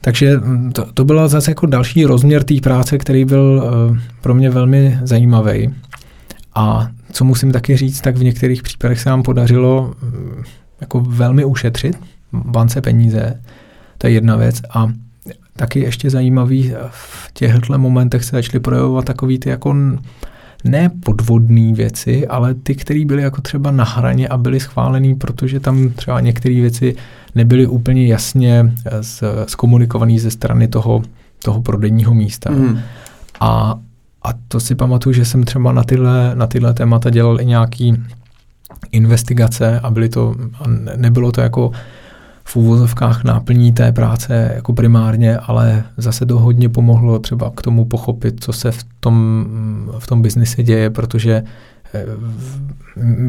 Takže 0.00 0.40
to, 0.72 0.92
to 0.92 1.04
byl 1.04 1.28
zase 1.28 1.50
jako 1.50 1.66
další 1.66 2.04
rozměr 2.04 2.42
té 2.42 2.54
práce, 2.62 2.98
který 2.98 3.24
byl 3.24 3.62
uh, 3.90 3.98
pro 4.20 4.34
mě 4.34 4.50
velmi 4.50 4.98
zajímavý. 5.02 5.74
A 6.54 6.88
co 7.12 7.24
musím 7.24 7.52
taky 7.52 7.76
říct, 7.76 8.00
tak 8.00 8.16
v 8.16 8.24
některých 8.24 8.62
případech 8.62 9.00
se 9.00 9.10
nám 9.10 9.22
podařilo 9.22 9.94
uh, 10.02 10.44
jako 10.80 11.00
velmi 11.00 11.44
ušetřit 11.44 11.98
bance 12.32 12.80
peníze. 12.80 13.40
To 13.98 14.06
je 14.06 14.12
jedna 14.12 14.36
věc. 14.36 14.62
A 14.70 14.88
taky 15.56 15.80
ještě 15.80 16.10
zajímavý, 16.10 16.74
v 16.90 17.32
těchto 17.32 17.78
momentech 17.78 18.24
se 18.24 18.36
začaly 18.36 18.60
projevovat 18.60 19.04
takový 19.04 19.38
ty 19.38 19.48
jako 19.48 19.74
ne 20.64 20.90
podvodné 21.04 21.72
věci, 21.72 22.26
ale 22.26 22.54
ty, 22.54 22.74
které 22.74 23.04
byly 23.04 23.22
jako 23.22 23.40
třeba 23.40 23.70
na 23.70 23.84
hraně 23.84 24.28
a 24.28 24.36
byly 24.36 24.60
schválený, 24.60 25.14
protože 25.14 25.60
tam 25.60 25.88
třeba 25.88 26.20
některé 26.20 26.54
věci 26.54 26.96
nebyly 27.34 27.66
úplně 27.66 28.06
jasně 28.06 28.72
zkomunikované 29.46 30.18
ze 30.18 30.30
strany 30.30 30.68
toho, 30.68 31.02
toho 31.44 31.62
prodejního 31.62 32.14
místa. 32.14 32.50
Mm. 32.50 32.78
A, 33.40 33.78
a 34.22 34.28
to 34.48 34.60
si 34.60 34.74
pamatuju, 34.74 35.12
že 35.12 35.24
jsem 35.24 35.44
třeba 35.44 35.72
na 35.72 35.84
tyhle, 35.84 36.34
na 36.34 36.46
tyhle 36.46 36.74
témata 36.74 37.10
dělal 37.10 37.40
i 37.40 37.46
nějaký 37.46 38.02
investigace 38.92 39.80
a 39.80 39.90
byly 39.90 40.08
to, 40.08 40.34
a 40.54 40.64
nebylo 40.96 41.32
to 41.32 41.40
jako 41.40 41.70
v 42.44 42.56
úvozovkách 42.56 43.24
náplní 43.24 43.72
té 43.72 43.92
práce 43.92 44.52
jako 44.54 44.72
primárně, 44.72 45.36
ale 45.36 45.84
zase 45.96 46.26
to 46.26 46.38
hodně 46.38 46.68
pomohlo 46.68 47.18
třeba 47.18 47.52
k 47.56 47.62
tomu 47.62 47.84
pochopit, 47.84 48.44
co 48.44 48.52
se 48.52 48.72
v 48.72 48.84
tom, 49.00 49.46
v 49.98 50.06
tom 50.06 50.22
biznise 50.22 50.62
děje, 50.62 50.90
protože 50.90 51.42
eh, 51.94 52.06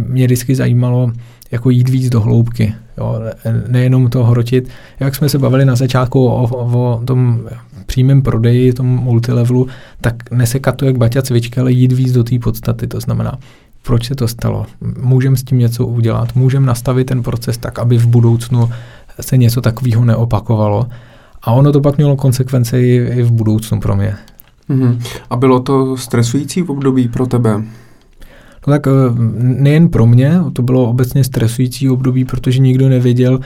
mě 0.07 0.25
vždycky 0.25 0.55
zajímalo 0.55 1.11
jako 1.51 1.69
jít 1.69 1.89
víc 1.89 2.09
do 2.09 2.21
hloubky, 2.21 2.73
jo, 2.97 3.19
nejenom 3.67 4.09
to 4.09 4.23
hrotit. 4.23 4.69
Jak 4.99 5.15
jsme 5.15 5.29
se 5.29 5.39
bavili 5.39 5.65
na 5.65 5.75
začátku 5.75 6.27
o, 6.27 6.43
o 6.47 7.01
tom 7.05 7.39
přímém 7.85 8.21
prodeji, 8.21 8.73
tom 8.73 8.87
multilevelu, 8.87 9.67
tak 10.01 10.31
nesekat 10.31 10.75
to 10.75 10.85
jak 10.85 10.97
baťa 10.97 11.21
cvička, 11.21 11.61
ale 11.61 11.71
jít 11.71 11.91
víc 11.91 12.13
do 12.13 12.23
té 12.23 12.39
podstaty, 12.39 12.87
to 12.87 12.99
znamená, 12.99 13.37
proč 13.83 14.07
se 14.07 14.15
to 14.15 14.27
stalo, 14.27 14.65
můžeme 15.01 15.37
s 15.37 15.43
tím 15.43 15.59
něco 15.59 15.85
udělat, 15.85 16.35
můžeme 16.35 16.65
nastavit 16.65 17.07
ten 17.07 17.23
proces 17.23 17.57
tak, 17.57 17.79
aby 17.79 17.97
v 17.97 18.07
budoucnu 18.07 18.69
se 19.21 19.37
něco 19.37 19.61
takového 19.61 20.05
neopakovalo. 20.05 20.87
A 21.41 21.51
ono 21.51 21.71
to 21.71 21.81
pak 21.81 21.97
mělo 21.97 22.15
konsekvence 22.15 22.81
i, 22.81 22.95
i 22.95 23.23
v 23.23 23.31
budoucnu 23.31 23.79
pro 23.79 23.95
mě. 23.95 24.15
Mm-hmm. 24.69 24.99
A 25.29 25.35
bylo 25.35 25.59
to 25.59 25.97
stresující 25.97 26.61
v 26.61 26.69
období 26.69 27.07
pro 27.07 27.25
tebe? 27.25 27.63
No 28.67 28.73
tak 28.73 28.87
eh, 28.87 28.91
nejen 29.37 29.89
pro 29.89 30.05
mě, 30.05 30.39
to 30.53 30.61
bylo 30.61 30.89
obecně 30.89 31.23
stresující 31.23 31.89
období, 31.89 32.25
protože 32.25 32.59
nikdo 32.59 32.89
nevěděl, 32.89 33.39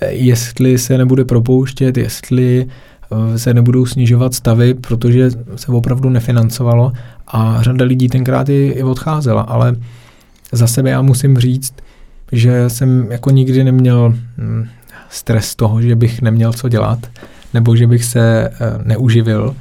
eh, 0.00 0.10
jestli 0.12 0.78
se 0.78 0.98
nebude 0.98 1.24
propouštět, 1.24 1.96
jestli 1.96 2.66
eh, 3.12 3.38
se 3.38 3.54
nebudou 3.54 3.86
snižovat 3.86 4.34
stavy, 4.34 4.74
protože 4.74 5.30
se 5.56 5.72
opravdu 5.72 6.10
nefinancovalo 6.10 6.92
a 7.26 7.62
řada 7.62 7.84
lidí 7.84 8.08
tenkrát 8.08 8.48
i, 8.48 8.66
i 8.76 8.82
odcházela, 8.82 9.42
ale 9.42 9.76
za 10.52 10.66
sebe 10.66 10.90
já 10.90 11.02
musím 11.02 11.38
říct, 11.38 11.74
že 12.32 12.70
jsem 12.70 13.06
jako 13.10 13.30
nikdy 13.30 13.64
neměl 13.64 14.14
hm, 14.38 14.68
stres 15.10 15.54
toho, 15.54 15.82
že 15.82 15.96
bych 15.96 16.22
neměl 16.22 16.52
co 16.52 16.68
dělat, 16.68 16.98
nebo 17.54 17.76
že 17.76 17.86
bych 17.86 18.04
se 18.04 18.48
eh, 18.48 18.54
neuživil, 18.84 19.56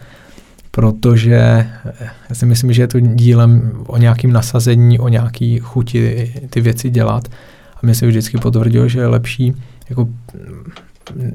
protože 0.72 1.36
eh, 1.36 2.10
já 2.30 2.36
si 2.36 2.46
myslím, 2.46 2.74
že 2.74 2.82
je 2.82 2.88
to 2.88 3.00
dílem 3.00 3.72
o 3.88 3.98
nějakým 3.98 4.32
nasazení, 4.32 5.00
o 5.00 5.08
nějaký 5.08 5.60
chuti 5.60 6.34
ty 6.50 6.62
věci 6.62 6.90
dělat. 6.90 7.28
A 7.76 7.80
mě 7.82 7.96
se 7.96 8.08
vždycky 8.08 8.38
potvrdilo, 8.38 8.88
že 8.88 9.00
je 9.00 9.08
lepší 9.08 9.54
jako 9.90 10.10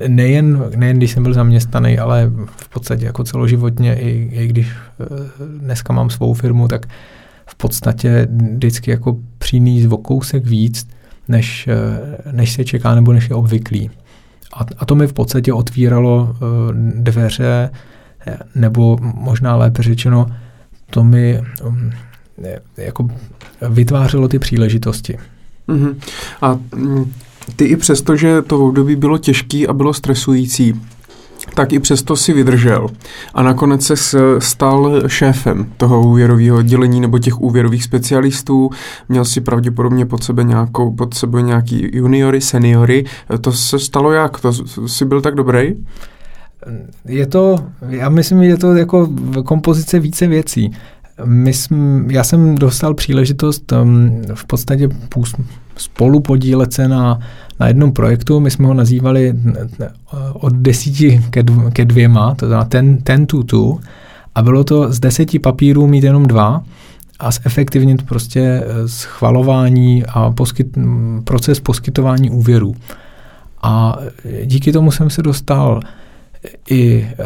nejen, 0.09 0.65
nejen 0.77 0.97
když 0.97 1.11
jsem 1.11 1.23
byl 1.23 1.35
zaměstnaný, 1.35 1.99
ale 1.99 2.31
v 2.57 2.69
podstatě 2.69 3.05
jako 3.05 3.25
celoživotně, 3.25 3.95
i, 3.95 4.31
i 4.33 4.47
když 4.47 4.69
eh, 4.69 5.05
dneska 5.59 5.93
mám 5.93 6.11
svou 6.11 6.35
firmu, 6.35 6.69
tak 6.69 6.87
v 7.47 7.55
podstatě 7.55 8.29
vždycky 8.31 8.91
jako 8.91 9.17
přinést 9.39 9.93
o 9.93 9.97
kousek 9.97 10.47
víc, 10.47 10.89
než, 11.29 11.69
než 12.33 12.53
se 12.53 12.65
čeká 12.65 12.95
nebo 12.95 13.13
než 13.13 13.29
je 13.29 13.35
obvyklý. 13.35 13.91
A, 14.53 14.67
a 14.79 14.85
to 14.85 14.95
mi 14.95 15.07
v 15.07 15.13
podstatě 15.13 15.53
otvíralo 15.53 16.29
uh, 16.31 16.39
dveře, 16.95 17.71
nebo 18.55 18.99
možná 19.03 19.57
lépe 19.57 19.83
řečeno, 19.83 20.27
to 20.91 21.05
mi 21.05 21.43
um, 21.65 21.91
jako 22.77 23.09
vytvářelo 23.69 24.29
ty 24.29 24.39
příležitosti. 24.39 25.19
Uh-huh. 25.69 25.97
A 26.43 26.59
mm, 26.75 27.13
ty 27.57 27.65
i 27.65 27.77
přesto, 27.77 28.17
že 28.17 28.43
to 28.43 28.67
období 28.67 28.97
bylo 28.97 29.19
těžký 29.19 29.69
a 29.69 29.73
bylo 29.73 29.95
stresující, 29.95 30.81
tak 31.55 31.73
i 31.73 31.79
přesto 31.79 32.17
si 32.17 32.33
vydržel. 32.33 32.89
A 33.35 33.43
nakonec 33.43 33.83
se 33.83 33.95
stal 34.39 35.03
šéfem 35.07 35.73
toho 35.77 36.03
úvěrového 36.03 36.57
oddělení 36.59 37.01
nebo 37.01 37.19
těch 37.19 37.41
úvěrových 37.41 37.85
specialistů. 37.85 38.71
Měl 39.09 39.25
si 39.25 39.41
pravděpodobně 39.41 40.07
pod 40.07 40.25
sebe, 40.25 40.45
nějakou, 40.45 40.95
pod 40.95 41.15
sebe 41.15 41.43
nějaký 41.43 41.91
juniory, 41.93 42.41
seniory. 42.41 43.05
To 43.41 43.53
se 43.53 43.79
stalo 43.79 44.13
jak? 44.13 44.41
To 44.41 44.53
jsi 44.87 45.05
byl 45.05 45.21
tak 45.21 45.35
dobrý? 45.35 45.75
Je 47.05 47.27
to, 47.27 47.59
já 47.89 48.09
myslím, 48.09 48.43
je 48.43 48.57
to 48.57 48.75
jako 48.75 49.09
kompozice 49.45 49.99
více 49.99 50.27
věcí. 50.27 50.71
My 51.25 51.53
jsme, 51.53 52.05
já 52.13 52.25
jsem 52.25 52.55
dostal 52.55 52.95
příležitost 52.95 53.73
um, 53.73 54.23
v 54.35 54.47
podstatě 54.47 54.89
spolu 55.77 56.21
podílet 56.21 56.73
se 56.73 56.89
na, 56.89 57.21
na 57.61 57.69
jednom 57.69 57.93
projektu. 57.93 58.41
My 58.41 58.51
jsme 58.51 58.67
ho 58.67 58.75
nazývali 58.75 59.35
od 60.33 60.53
desíti 60.53 61.23
ke, 61.31 61.43
dv, 61.43 61.71
ke 61.73 61.85
dvěma, 61.85 62.35
to 62.35 62.47
znamená 62.47 62.69
ten, 62.69 62.99
ten 62.99 63.27
tu 63.27 63.43
tu. 63.43 63.81
A 64.35 64.43
bylo 64.43 64.65
to 64.65 64.93
z 64.93 65.01
deseti 65.01 65.39
papírů 65.39 65.87
mít 65.87 66.05
jenom 66.05 66.27
dva 66.27 66.63
a 67.19 67.31
zefektivnit 67.31 68.03
prostě 68.03 68.41
eh, 68.41 68.89
schvalování 68.89 70.05
a 70.07 70.31
poskyt, 70.31 70.79
proces 71.25 71.61
poskytování 71.61 72.31
úvěrů. 72.31 72.75
A 73.63 73.99
díky 74.45 74.73
tomu 74.73 74.91
jsem 74.91 75.11
se 75.11 75.23
dostal 75.23 75.81
i 76.71 77.09
eh, 77.19 77.25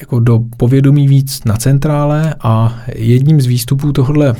jako 0.00 0.20
do 0.20 0.40
povědomí 0.56 1.08
víc 1.08 1.44
na 1.44 1.56
centrále 1.56 2.34
a 2.40 2.78
jedním 2.94 3.40
z 3.40 3.46
výstupů 3.46 3.92
tohohle 3.92 4.34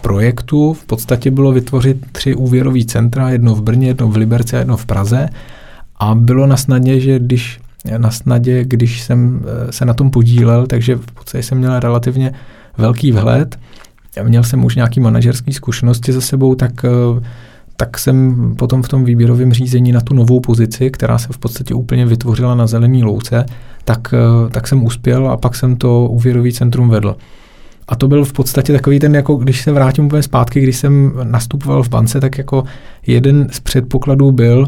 projektu 0.00 0.72
v 0.72 0.84
podstatě 0.84 1.30
bylo 1.30 1.52
vytvořit 1.52 2.06
tři 2.12 2.34
úvěrové 2.34 2.84
centra, 2.84 3.30
jedno 3.30 3.54
v 3.54 3.62
Brně, 3.62 3.86
jedno 3.86 4.08
v 4.08 4.16
Liberci 4.16 4.56
a 4.56 4.58
jedno 4.58 4.76
v 4.76 4.86
Praze. 4.86 5.28
A 5.96 6.14
bylo 6.14 6.46
na 6.46 6.56
snadě, 6.56 7.00
že 7.00 7.18
když 7.18 7.60
na 7.98 8.10
snadě, 8.10 8.64
když 8.64 9.00
jsem 9.02 9.42
eh, 9.44 9.72
se 9.72 9.84
na 9.84 9.94
tom 9.94 10.10
podílel, 10.10 10.66
takže 10.66 10.96
v 10.96 11.12
podstatě 11.12 11.42
jsem 11.42 11.58
měl 11.58 11.80
relativně 11.80 12.32
velký 12.78 13.12
vhled, 13.12 13.58
měl 14.22 14.44
jsem 14.44 14.64
už 14.64 14.76
nějaký 14.76 15.00
manažerský 15.00 15.52
zkušenosti 15.52 16.12
za 16.12 16.20
sebou, 16.20 16.54
tak 16.54 16.84
tak 17.80 17.98
jsem 17.98 18.36
potom 18.56 18.82
v 18.82 18.88
tom 18.88 19.04
výběrovém 19.04 19.52
řízení 19.52 19.92
na 19.92 20.00
tu 20.00 20.14
novou 20.14 20.40
pozici, 20.40 20.90
která 20.90 21.18
se 21.18 21.28
v 21.30 21.38
podstatě 21.38 21.74
úplně 21.74 22.06
vytvořila 22.06 22.54
na 22.54 22.66
zelený 22.66 23.04
louce, 23.04 23.46
tak, 23.84 24.14
tak 24.50 24.68
jsem 24.68 24.84
uspěl 24.84 25.28
a 25.28 25.36
pak 25.36 25.54
jsem 25.54 25.76
to 25.76 26.06
úvěrový 26.06 26.52
centrum 26.52 26.88
vedl. 26.88 27.16
A 27.90 27.96
to 27.96 28.08
byl 28.08 28.24
v 28.24 28.32
podstatě 28.32 28.72
takový 28.72 28.98
ten, 28.98 29.14
jako 29.14 29.34
když 29.34 29.62
se 29.62 29.72
vrátím 29.72 30.06
úplně 30.06 30.22
zpátky, 30.22 30.60
když 30.60 30.76
jsem 30.76 31.12
nastupoval 31.22 31.82
v 31.82 31.88
bance, 31.88 32.20
tak 32.20 32.38
jako 32.38 32.64
jeden 33.06 33.48
z 33.52 33.60
předpokladů 33.60 34.32
byl, 34.32 34.66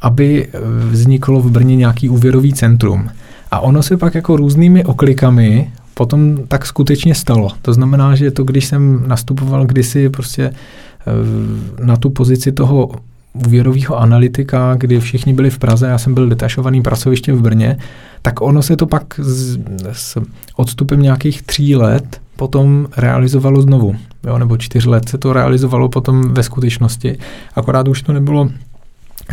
aby 0.00 0.48
vzniklo 0.90 1.40
v 1.40 1.50
Brně 1.50 1.76
nějaký 1.76 2.08
úvěrový 2.08 2.52
centrum. 2.52 3.10
A 3.50 3.60
ono 3.60 3.82
se 3.82 3.96
pak 3.96 4.14
jako 4.14 4.36
různými 4.36 4.84
oklikami 4.84 5.72
potom 5.94 6.46
tak 6.48 6.66
skutečně 6.66 7.14
stalo. 7.14 7.50
To 7.62 7.72
znamená, 7.72 8.14
že 8.14 8.30
to, 8.30 8.44
když 8.44 8.64
jsem 8.64 9.04
nastupoval 9.06 9.66
kdysi 9.66 10.08
prostě 10.08 10.42
eh, 10.50 11.84
na 11.84 11.96
tu 11.96 12.10
pozici 12.10 12.52
toho 12.52 12.90
úvěrového 13.32 13.98
analytika, 13.98 14.74
kdy 14.74 15.00
všichni 15.00 15.32
byli 15.32 15.50
v 15.50 15.58
Praze, 15.58 15.86
já 15.86 15.98
jsem 15.98 16.14
byl 16.14 16.28
detašovaný 16.28 16.82
pracoviště 16.82 17.32
v 17.32 17.42
Brně, 17.42 17.78
tak 18.22 18.40
ono 18.40 18.62
se 18.62 18.76
to 18.76 18.86
pak 18.86 19.20
s, 19.22 19.58
s 19.92 20.18
odstupem 20.56 21.02
nějakých 21.02 21.42
tří 21.42 21.76
let 21.76 22.20
potom 22.38 22.86
realizovalo 22.96 23.62
znovu. 23.62 23.94
Jo, 24.26 24.38
nebo 24.38 24.56
čtyř 24.56 24.86
let 24.86 25.08
se 25.08 25.18
to 25.18 25.32
realizovalo 25.32 25.88
potom 25.88 26.34
ve 26.34 26.42
skutečnosti. 26.42 27.18
Akorát 27.54 27.88
už 27.88 28.02
to 28.02 28.12
nebylo 28.12 28.48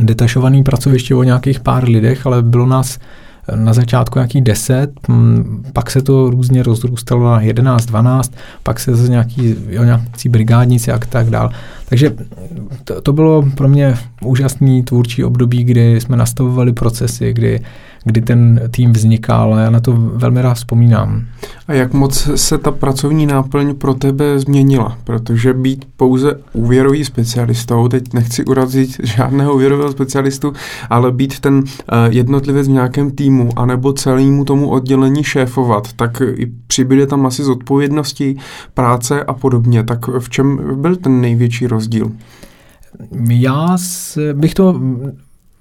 detašovaný 0.02 0.64
pracoviště 0.64 1.16
o 1.16 1.24
nějakých 1.24 1.60
pár 1.60 1.84
lidech, 1.84 2.26
ale 2.26 2.42
bylo 2.42 2.66
nás 2.66 3.00
na 3.56 3.74
začátku 3.74 4.20
nějaký 4.20 4.42
10, 4.42 4.92
pak 5.74 5.92
se 5.92 6.02
to 6.02 6.30
různě 6.30 6.64
rozrůstalo 6.64 7.32
na 7.32 7.42
11, 7.42 7.86
12, 7.86 8.34
pak 8.64 8.80
se 8.80 8.96
zase 8.96 9.10
nějaký, 9.10 9.56
jo, 9.70 9.84
nějaký 9.84 10.30
brigádníci 10.30 10.92
a 10.92 11.00
tak 11.00 11.30
dál. 11.30 11.50
Takže 11.90 12.14
to, 12.84 13.02
to 13.02 13.14
bylo 13.14 13.44
pro 13.56 13.68
mě 13.68 13.98
úžasný 14.22 14.84
tvůrčí 14.84 15.24
období, 15.24 15.64
kdy 15.64 16.02
jsme 16.02 16.18
nastavovali 16.18 16.74
procesy, 16.74 17.34
kdy 17.34 17.60
kdy 18.06 18.22
ten 18.22 18.62
tým 18.72 18.94
vznikal 18.94 19.54
a 19.54 19.60
já 19.60 19.70
na 19.70 19.80
to 19.80 19.94
velmi 19.98 20.42
rád 20.42 20.54
vzpomínám. 20.54 21.26
A 21.68 21.74
jak 21.74 21.94
moc 21.94 22.30
se 22.36 22.58
ta 22.58 22.72
pracovní 22.72 23.26
náplň 23.26 23.76
pro 23.76 23.94
tebe 23.94 24.40
změnila? 24.40 24.98
Protože 25.04 25.54
být 25.54 25.86
pouze 25.98 26.40
úvěrový 26.54 27.06
specialistou, 27.06 27.88
teď 27.88 28.14
nechci 28.14 28.46
urazit 28.46 28.90
žádného 29.04 29.54
úvěrového 29.54 29.92
specialistu, 29.92 30.54
ale 30.90 31.12
být 31.12 31.40
ten 31.40 31.56
uh, 31.56 31.64
jednotlivec 32.10 32.68
v 32.68 32.72
nějakém 32.72 33.12
týmu 33.12 33.50
anebo 33.56 33.94
celému 33.94 34.46
tomu 34.46 34.70
oddělení 34.70 35.24
šéfovat, 35.24 35.94
tak 35.94 36.22
i 36.36 36.52
přibyde 36.68 37.08
tam 37.08 37.26
asi 37.26 37.44
zodpovědnosti, 37.44 38.38
práce 38.74 39.24
a 39.24 39.34
podobně. 39.34 39.84
Tak 39.84 40.08
v 40.08 40.30
čem 40.30 40.60
byl 40.82 40.96
ten 40.96 41.22
největší 41.22 41.68
rozdíl? 41.68 42.12
Já 43.30 43.78
bych 44.34 44.54
to 44.54 44.82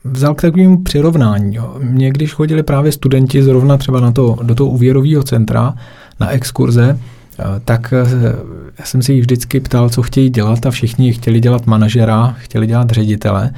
vzal 0.05 0.35
k 0.35 0.43
takovému 0.43 0.83
přirovnání. 0.83 1.55
Jo. 1.57 1.77
Mě, 1.79 2.11
když 2.11 2.33
chodili 2.33 2.63
právě 2.63 2.93
studenti 2.93 3.43
zrovna 3.43 3.77
třeba 3.77 4.01
na 4.01 4.13
to, 4.13 4.37
do 4.43 4.55
toho 4.55 4.71
úvěrového 4.71 5.23
centra 5.23 5.75
na 6.21 6.31
exkurze, 6.31 6.99
eh, 7.39 7.45
tak 7.65 7.93
eh, 7.93 8.07
já 8.79 8.85
jsem 8.85 9.03
si 9.03 9.13
jich 9.13 9.21
vždycky 9.21 9.61
ptal, 9.61 9.91
co 9.91 10.03
chtějí 10.03 10.31
dělat 10.31 10.67
a 10.67 10.71
všichni 10.71 11.13
chtěli 11.13 11.41
dělat 11.41 11.67
manažera, 11.67 12.37
chtěli 12.39 12.67
dělat 12.67 12.91
ředitele. 12.91 13.51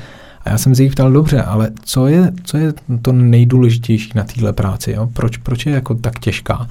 A 0.45 0.51
já 0.51 0.59
jsem 0.59 0.75
se 0.75 0.83
jich 0.83 0.93
ptal, 0.93 1.13
dobře, 1.13 1.43
ale 1.43 1.71
co 1.85 2.07
je, 2.07 2.33
co 2.45 2.57
je 2.57 2.73
to 3.03 3.13
nejdůležitější 3.13 4.11
na 4.15 4.25
téhle 4.25 4.53
práci? 4.53 4.93
Jo? 4.93 5.09
Proč, 5.13 5.37
proč 5.37 5.67
je 5.67 5.73
jako 5.73 5.95
tak 5.95 6.19
těžká? 6.19 6.69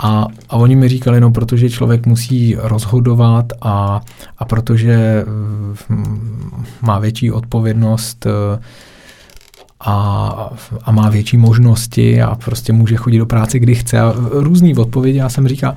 A, 0.00 0.26
a 0.48 0.56
oni 0.56 0.76
mi 0.76 0.88
říkali, 0.88 1.20
no 1.20 1.30
protože 1.30 1.70
člověk 1.70 2.06
musí 2.06 2.56
rozhodovat 2.58 3.52
a, 3.62 4.00
a 4.38 4.44
protože 4.44 5.24
mm, 5.88 6.64
má 6.82 6.98
větší 6.98 7.32
odpovědnost 7.32 8.26
eh, 8.26 8.60
a, 9.80 10.50
a 10.82 10.92
má 10.92 11.10
větší 11.10 11.36
možnosti 11.36 12.22
a 12.22 12.34
prostě 12.34 12.72
může 12.72 12.96
chodit 12.96 13.18
do 13.18 13.26
práce, 13.26 13.58
kdy 13.58 13.74
chce. 13.74 14.00
A 14.00 14.14
různý 14.30 14.76
odpovědi. 14.76 15.18
Já 15.18 15.28
jsem 15.28 15.48
říkal, 15.48 15.74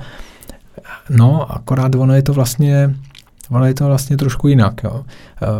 no, 1.10 1.52
akorát 1.52 1.94
ono 1.94 2.14
je 2.14 2.22
to 2.22 2.32
vlastně 2.32 2.94
ono 3.50 3.66
je 3.66 3.74
to 3.74 3.86
vlastně 3.86 4.16
trošku 4.16 4.48
jinak. 4.48 4.80
Jo. 4.84 5.04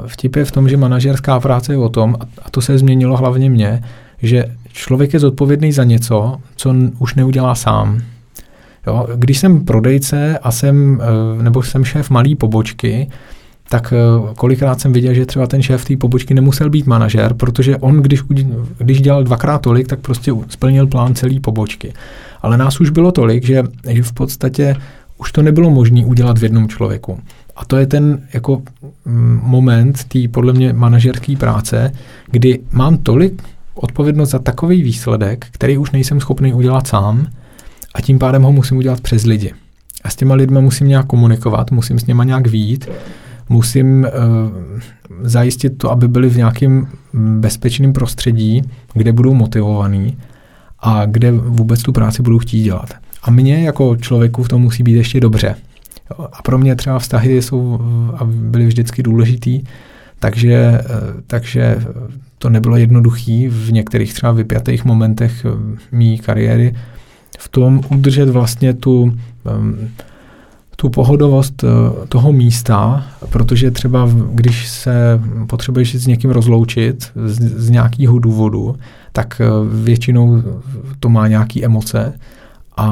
Vtip 0.06 0.36
je 0.36 0.44
v 0.44 0.52
tom, 0.52 0.68
že 0.68 0.76
manažerská 0.76 1.40
práce 1.40 1.72
je 1.72 1.76
o 1.76 1.88
tom, 1.88 2.16
a 2.42 2.50
to 2.50 2.60
se 2.60 2.78
změnilo 2.78 3.16
hlavně 3.16 3.50
mě, 3.50 3.82
že 4.22 4.44
člověk 4.72 5.12
je 5.12 5.20
zodpovědný 5.20 5.72
za 5.72 5.84
něco, 5.84 6.40
co 6.56 6.74
už 6.98 7.14
neudělá 7.14 7.54
sám. 7.54 8.02
Jo, 8.86 9.06
když 9.14 9.38
jsem 9.38 9.64
prodejce 9.64 10.38
a 10.38 10.50
jsem, 10.50 11.00
eh, 11.02 11.42
nebo 11.42 11.62
jsem 11.62 11.84
šéf 11.84 12.10
malý 12.10 12.34
pobočky, 12.34 13.10
tak 13.72 13.92
eh, 13.92 14.34
kolikrát 14.34 14.80
jsem 14.80 14.92
viděl, 14.92 15.14
že 15.14 15.26
třeba 15.26 15.46
ten 15.46 15.62
šéf 15.62 15.84
té 15.84 15.96
pobočky 15.96 16.34
nemusel 16.34 16.70
být 16.70 16.86
manažer, 16.86 17.34
protože 17.34 17.76
on, 17.76 18.02
když, 18.02 18.20
když 18.78 19.00
dělal 19.00 19.24
dvakrát 19.24 19.58
tolik, 19.58 19.88
tak 19.88 20.00
prostě 20.00 20.32
splnil 20.48 20.86
plán 20.86 21.14
celé 21.14 21.40
pobočky. 21.40 21.92
Ale 22.42 22.56
nás 22.56 22.80
už 22.80 22.90
bylo 22.90 23.12
tolik, 23.12 23.44
že, 23.44 23.62
že 23.88 24.02
v 24.02 24.12
podstatě 24.12 24.76
už 25.18 25.32
to 25.32 25.42
nebylo 25.42 25.70
možné 25.70 26.06
udělat 26.06 26.38
v 26.38 26.42
jednom 26.42 26.68
člověku. 26.68 27.18
A 27.56 27.64
to 27.64 27.76
je 27.76 27.86
ten 27.86 28.22
jako 28.32 28.62
mm, 29.04 29.40
moment 29.42 30.04
té 30.04 30.28
podle 30.28 30.52
mě 30.52 30.72
manažerské 30.72 31.36
práce, 31.36 31.92
kdy 32.30 32.60
mám 32.72 32.96
tolik 32.96 33.42
odpovědnost 33.74 34.30
za 34.30 34.38
takový 34.38 34.82
výsledek, 34.82 35.46
který 35.50 35.78
už 35.78 35.90
nejsem 35.90 36.20
schopný 36.20 36.54
udělat 36.54 36.86
sám 36.86 37.26
a 37.94 38.00
tím 38.00 38.18
pádem 38.18 38.42
ho 38.42 38.52
musím 38.52 38.76
udělat 38.76 39.00
přes 39.00 39.24
lidi. 39.24 39.52
A 40.04 40.10
s 40.10 40.16
těma 40.16 40.34
lidma 40.34 40.60
musím 40.60 40.88
nějak 40.88 41.06
komunikovat, 41.06 41.70
musím 41.70 41.98
s 41.98 42.06
něma 42.06 42.24
nějak 42.24 42.46
výjít 42.46 42.88
musím 43.52 44.00
uh, 44.00 44.08
zajistit 45.22 45.78
to, 45.78 45.90
aby 45.90 46.08
byli 46.08 46.28
v 46.28 46.36
nějakém 46.36 46.88
bezpečném 47.14 47.92
prostředí, 47.92 48.62
kde 48.94 49.12
budou 49.12 49.34
motivovaní 49.34 50.16
a 50.78 51.06
kde 51.06 51.32
vůbec 51.32 51.82
tu 51.82 51.92
práci 51.92 52.22
budou 52.22 52.38
chtít 52.38 52.62
dělat. 52.62 52.94
A 53.22 53.30
mně 53.30 53.64
jako 53.64 53.96
člověku 53.96 54.42
v 54.42 54.48
tom 54.48 54.62
musí 54.62 54.82
být 54.82 54.94
ještě 54.94 55.20
dobře. 55.20 55.54
A 56.32 56.42
pro 56.42 56.58
mě 56.58 56.76
třeba 56.76 56.98
vztahy 56.98 57.42
jsou 57.42 57.80
a 58.16 58.24
byly 58.24 58.66
vždycky 58.66 59.02
důležitý, 59.02 59.62
takže, 60.18 60.54
eh, 60.54 60.84
takže 61.26 61.76
to 62.38 62.50
nebylo 62.50 62.76
jednoduché 62.76 63.48
v 63.48 63.72
některých 63.72 64.14
třeba 64.14 64.32
vypjatých 64.32 64.84
momentech 64.84 65.44
eh, 65.44 65.78
mý 65.92 66.18
kariéry 66.18 66.74
v 67.38 67.48
tom 67.48 67.80
udržet 67.90 68.28
vlastně 68.28 68.74
tu 68.74 69.02
um, 69.02 69.18
tu 70.82 70.90
pohodovost 70.90 71.64
eh, 71.64 72.06
toho 72.08 72.32
místa, 72.32 73.06
protože 73.30 73.70
třeba 73.70 74.08
když 74.32 74.68
se 74.68 75.20
potřebuješ 75.46 75.94
s 75.94 76.06
někým 76.06 76.30
rozloučit 76.30 77.12
z, 77.26 77.38
z 77.40 77.70
nějakého 77.70 78.18
důvodu, 78.18 78.76
tak 79.12 79.40
eh, 79.40 79.46
většinou 79.84 80.42
to 81.00 81.08
má 81.08 81.28
nějaké 81.28 81.60
emoce 81.64 82.12
a, 82.76 82.86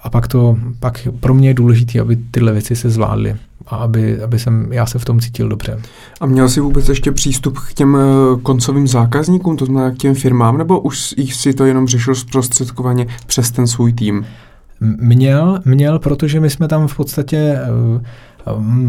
a 0.00 0.10
pak 0.10 0.28
to, 0.28 0.56
pak 0.80 1.08
pro 1.20 1.34
mě 1.34 1.48
je 1.48 1.54
důležité, 1.54 2.00
aby 2.00 2.16
tyhle 2.30 2.52
věci 2.52 2.76
se 2.76 2.90
zvládly 2.90 3.36
a 3.66 3.76
aby, 3.76 4.22
aby 4.22 4.38
jsem, 4.38 4.72
já 4.72 4.86
se 4.86 4.98
v 4.98 5.04
tom 5.04 5.20
cítil 5.20 5.48
dobře. 5.48 5.78
A 6.20 6.26
měl 6.26 6.48
jsi 6.48 6.60
vůbec 6.60 6.88
ještě 6.88 7.12
přístup 7.12 7.58
k 7.58 7.74
těm 7.74 7.96
eh, 7.96 8.40
koncovým 8.42 8.88
zákazníkům, 8.88 9.56
to 9.56 9.66
znamená 9.66 9.90
k 9.90 9.96
těm 9.98 10.14
firmám, 10.14 10.58
nebo 10.58 10.80
už 10.80 11.14
si 11.32 11.54
to 11.54 11.64
jenom 11.64 11.86
řešil 11.86 12.14
zprostředkovaně 12.14 13.06
přes 13.26 13.50
ten 13.50 13.66
svůj 13.66 13.92
tým? 13.92 14.26
Měl, 14.84 15.60
měl, 15.64 15.98
protože 15.98 16.40
my 16.40 16.50
jsme 16.50 16.68
tam 16.68 16.88
v 16.88 16.96
podstatě, 16.96 17.36
eh, 17.36 18.02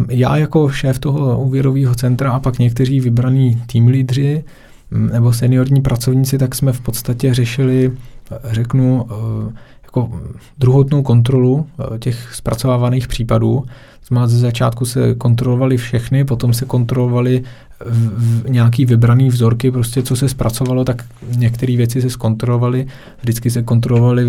já 0.10 0.38
jako 0.38 0.70
šéf 0.70 1.00
toho 1.00 1.40
úvěrového 1.40 1.96
centra 1.96 2.32
a 2.32 2.40
pak 2.40 2.60
někteří 2.60 3.00
vybraní 3.00 3.62
tým 3.68 3.88
lídři 3.88 4.44
mm, 4.92 5.10
nebo 5.14 5.34
seniorní 5.34 5.82
pracovníci, 5.82 6.38
tak 6.38 6.56
jsme 6.56 6.74
v 6.74 6.82
podstatě 6.82 7.34
řešili, 7.34 7.92
řeknu, 8.44 9.06
eh, 9.10 9.54
jako 9.96 10.20
druhotnou 10.60 11.04
kontrolu 11.04 11.68
eh, 11.96 12.00
těch 12.00 12.36
zpracovávaných 12.36 13.08
případů. 13.08 13.64
Znamená, 14.08 14.28
ze 14.28 14.40
začátku 14.40 14.86
se 14.86 15.16
kontrolovali 15.16 15.78
všechny, 15.78 16.26
potom 16.26 16.54
se 16.54 16.66
kontrolovali 16.66 17.44
v, 17.86 18.44
v 18.44 18.50
nějaký 18.50 18.86
vybraný 18.86 19.30
vzorky, 19.30 19.72
prostě 19.72 20.04
co 20.04 20.16
se 20.16 20.30
zpracovalo, 20.30 20.86
tak 20.86 21.06
některé 21.38 21.78
věci 21.78 22.02
se 22.02 22.10
zkontrolovaly. 22.10 22.88
Vždycky 23.22 23.52
se 23.52 23.64
kontrolovaly 23.64 24.26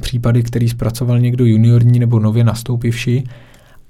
případy, 0.00 0.42
který 0.42 0.68
zpracoval 0.68 1.18
někdo 1.18 1.44
juniorní 1.44 1.98
nebo 1.98 2.18
nově 2.18 2.44
nastoupivší. 2.44 3.28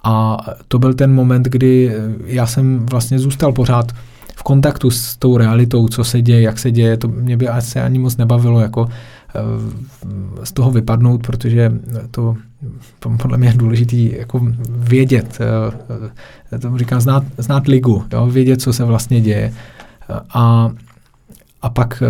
A 0.05 0.37
to 0.69 0.79
byl 0.79 0.95
ten 0.95 1.15
moment, 1.15 1.47
kdy 1.47 1.93
já 2.27 2.47
jsem 2.47 2.87
vlastně 2.87 3.19
zůstal 3.19 3.53
pořád 3.53 3.93
v 4.41 4.43
kontaktu 4.43 4.91
s 4.91 5.17
tou 5.17 5.37
realitou, 5.37 5.89
co 5.89 6.05
se 6.05 6.23
děje, 6.23 6.41
jak 6.41 6.59
se 6.59 6.71
děje, 6.71 6.97
to 6.97 7.09
mě 7.09 7.37
by 7.37 7.49
asi 7.49 7.81
ani 7.81 7.99
moc 7.99 8.17
nebavilo 8.17 8.61
jako 8.61 8.89
eh, 8.89 8.95
z 10.45 10.53
toho 10.53 10.71
vypadnout, 10.71 11.27
protože 11.27 11.73
to 12.11 12.37
podle 13.23 13.39
mě 13.39 13.49
je 13.49 13.55
důležité 13.55 13.97
jako 13.97 14.41
vědět, 14.69 15.39
eh, 16.53 16.59
to 16.59 16.79
říkám 16.79 17.01
znát, 17.01 17.25
znát 17.39 17.67
ligu, 17.67 18.05
jo, 18.13 18.27
vědět, 18.27 18.63
co 18.63 18.73
se 18.73 18.85
vlastně 18.85 19.21
děje. 19.21 19.53
A, 20.35 20.71
a 21.63 21.71
pak 21.71 22.03
eh, 22.03 22.09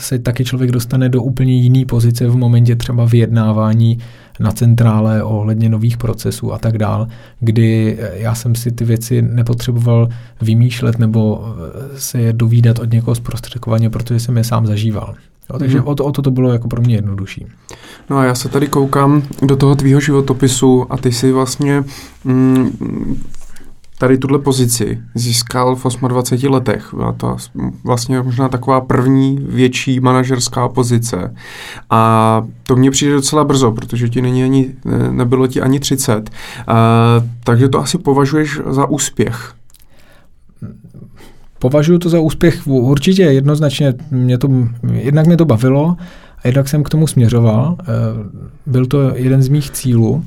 se 0.00 0.18
taky 0.18 0.44
člověk 0.44 0.70
dostane 0.70 1.08
do 1.08 1.22
úplně 1.22 1.54
jiné 1.54 1.84
pozice 1.86 2.28
v 2.28 2.36
momentě 2.36 2.76
třeba 2.76 3.04
vyjednávání 3.04 3.98
na 4.40 4.52
centrále 4.52 5.22
ohledně 5.22 5.68
nových 5.68 5.96
procesů 5.96 6.52
a 6.52 6.58
tak 6.58 6.78
dál, 6.78 7.08
kdy 7.40 7.98
já 8.12 8.34
jsem 8.34 8.54
si 8.54 8.72
ty 8.72 8.84
věci 8.84 9.22
nepotřeboval 9.22 10.08
vymýšlet 10.42 10.98
nebo 10.98 11.54
se 11.96 12.20
je 12.20 12.32
dovídat 12.32 12.78
od 12.78 12.92
někoho 12.92 13.14
zprostředkovaně, 13.14 13.90
protože 13.90 14.20
jsem 14.20 14.36
je 14.36 14.44
sám 14.44 14.66
zažíval. 14.66 15.14
Jo, 15.50 15.58
takže 15.58 15.80
mm-hmm. 15.80 15.90
o, 15.90 15.94
to, 15.94 16.04
o 16.04 16.12
to 16.12 16.22
to 16.22 16.30
bylo 16.30 16.52
jako 16.52 16.68
pro 16.68 16.80
mě 16.82 16.94
jednodušší. 16.94 17.46
No 18.10 18.18
a 18.18 18.24
já 18.24 18.34
se 18.34 18.48
tady 18.48 18.66
koukám 18.66 19.22
do 19.42 19.56
toho 19.56 19.74
tvýho 19.76 20.00
životopisu 20.00 20.86
a 20.90 20.96
ty 20.96 21.12
si 21.12 21.32
vlastně 21.32 21.84
mm, 22.24 22.70
tady 23.98 24.18
tuhle 24.18 24.38
pozici 24.38 25.02
získal 25.14 25.76
v 25.76 26.08
28 26.08 26.52
letech. 26.52 26.94
Byla 26.94 27.12
to 27.12 27.36
vlastně 27.84 28.22
možná 28.22 28.48
taková 28.48 28.80
první 28.80 29.38
větší 29.48 30.00
manažerská 30.00 30.68
pozice. 30.68 31.34
A 31.90 32.42
to 32.62 32.76
mně 32.76 32.90
přijde 32.90 33.14
docela 33.14 33.44
brzo, 33.44 33.72
protože 33.72 34.08
ti 34.08 34.22
není 34.22 34.44
ani, 34.44 34.74
nebylo 35.10 35.46
ti 35.46 35.60
ani 35.60 35.80
30. 35.80 36.30
A, 36.66 36.76
takže 37.44 37.68
to 37.68 37.80
asi 37.80 37.98
považuješ 37.98 38.60
za 38.66 38.86
úspěch. 38.86 39.54
Považuji 41.64 41.98
to 41.98 42.08
za 42.08 42.20
úspěch 42.20 42.66
určitě 42.66 43.22
jednoznačně. 43.22 43.94
Mě 44.10 44.38
to, 44.38 44.48
jednak 44.92 45.26
mě 45.26 45.36
to 45.36 45.44
bavilo 45.44 45.96
a 46.38 46.48
jednak 46.48 46.68
jsem 46.68 46.82
k 46.82 46.88
tomu 46.88 47.06
směřoval. 47.06 47.76
Eh, 47.80 47.84
byl 48.66 48.86
to 48.86 49.14
jeden 49.14 49.42
z 49.42 49.48
mých 49.48 49.70
cílů. 49.70 50.24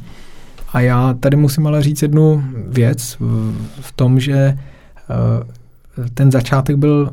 A 0.74 0.80
já 0.80 1.14
tady 1.20 1.38
musím 1.38 1.68
ale 1.68 1.84
říct 1.84 2.02
jednu 2.02 2.44
věc 2.68 3.18
v 3.82 3.92
tom, 3.96 4.20
že 4.20 4.36
eh, 4.38 4.58
ten 6.14 6.32
začátek 6.32 6.76
byl 6.76 7.12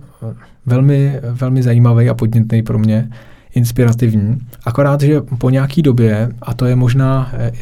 velmi, 0.67 1.21
velmi 1.23 1.63
zajímavý 1.63 2.09
a 2.09 2.15
podnětný 2.15 2.63
pro 2.63 2.79
mě, 2.79 3.09
inspirativní. 3.55 4.39
Akorát, 4.65 5.01
že 5.01 5.21
po 5.21 5.51
nějaký 5.51 5.83
době, 5.83 6.29
a 6.43 6.55
to 6.55 6.67
je 6.67 6.77
možná, 6.77 7.31
eh, 7.33 7.53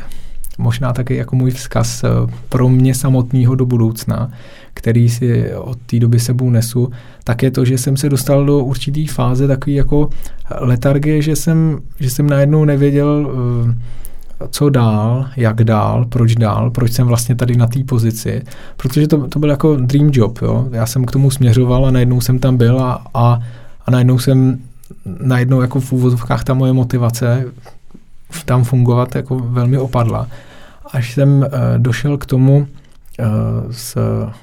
možná 0.59 0.93
taky 0.93 1.17
jako 1.17 1.37
můj 1.37 1.51
vzkaz 1.51 2.05
pro 2.49 2.69
mě 2.69 2.95
samotného 2.95 3.55
do 3.55 3.67
budoucna, 3.67 4.31
který 4.75 5.09
si 5.09 5.55
od 5.55 5.79
té 5.87 5.99
doby 5.99 6.21
sebou 6.21 6.51
nesu, 6.51 6.91
tak 7.25 7.43
je 7.43 7.51
to, 7.51 7.65
že 7.65 7.79
jsem 7.79 7.97
se 7.97 8.09
dostal 8.09 8.47
do 8.47 8.59
určitý 8.59 9.07
fáze 9.07 9.49
takový 9.49 9.77
jako 9.77 10.09
letargie, 10.61 11.23
že 11.23 11.37
jsem, 11.37 11.79
že 12.01 12.11
jsem 12.11 12.27
najednou 12.27 12.65
nevěděl, 12.65 13.33
eh, 13.71 14.49
co 14.51 14.71
dál, 14.71 15.27
jak 15.37 15.65
dál, 15.65 16.05
proč 16.05 16.35
dál, 16.35 16.71
proč 16.71 16.93
jsem 16.93 17.07
vlastně 17.07 17.35
tady 17.35 17.57
na 17.57 17.67
té 17.67 17.85
pozici, 17.85 18.43
protože 18.77 19.09
to, 19.09 19.29
to 19.29 19.39
byl 19.39 19.51
jako 19.51 19.77
dream 19.77 20.11
job, 20.13 20.39
jo. 20.43 20.69
Já 20.73 20.87
jsem 20.87 21.05
k 21.05 21.11
tomu 21.11 21.31
směřoval 21.31 21.87
a 21.87 21.91
najednou 21.91 22.21
jsem 22.21 22.39
tam 22.39 22.57
byl 22.57 22.81
a, 22.81 23.07
a, 23.15 23.41
a 23.87 23.91
najednou 23.91 24.19
jsem, 24.19 24.59
najednou 25.21 25.61
jako 25.61 25.81
v 25.81 25.93
úvozovkách 25.93 26.45
ta 26.45 26.55
moje 26.55 26.73
motivace 26.73 27.45
tam 28.45 28.65
fungovat 28.65 29.15
jako 29.15 29.39
velmi 29.39 29.79
opadla. 29.79 30.29
Až 30.93 31.13
jsem 31.13 31.29
uh, 31.29 31.45
došel 31.79 32.19
k 32.19 32.27
tomu, 32.27 32.67
Eh, 32.67 32.82
s, 33.71 33.99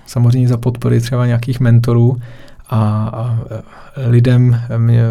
samozřejmě 0.05 0.47
za 0.47 0.57
podpory 0.57 1.01
třeba 1.01 1.25
nějakých 1.25 1.59
mentorů 1.59 2.17
a, 2.69 2.79
a 3.13 3.39
lidem 4.07 4.61
mě 4.77 5.03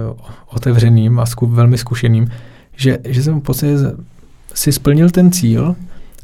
otevřeným 0.46 1.20
a 1.20 1.26
zku, 1.26 1.46
velmi 1.46 1.78
zkušeným, 1.78 2.30
že, 2.76 2.98
že 3.04 3.22
jsem 3.22 3.40
v 3.40 3.42
podstatě 3.42 3.76
si 4.54 4.72
splnil 4.72 5.10
ten 5.10 5.32
cíl, 5.32 5.76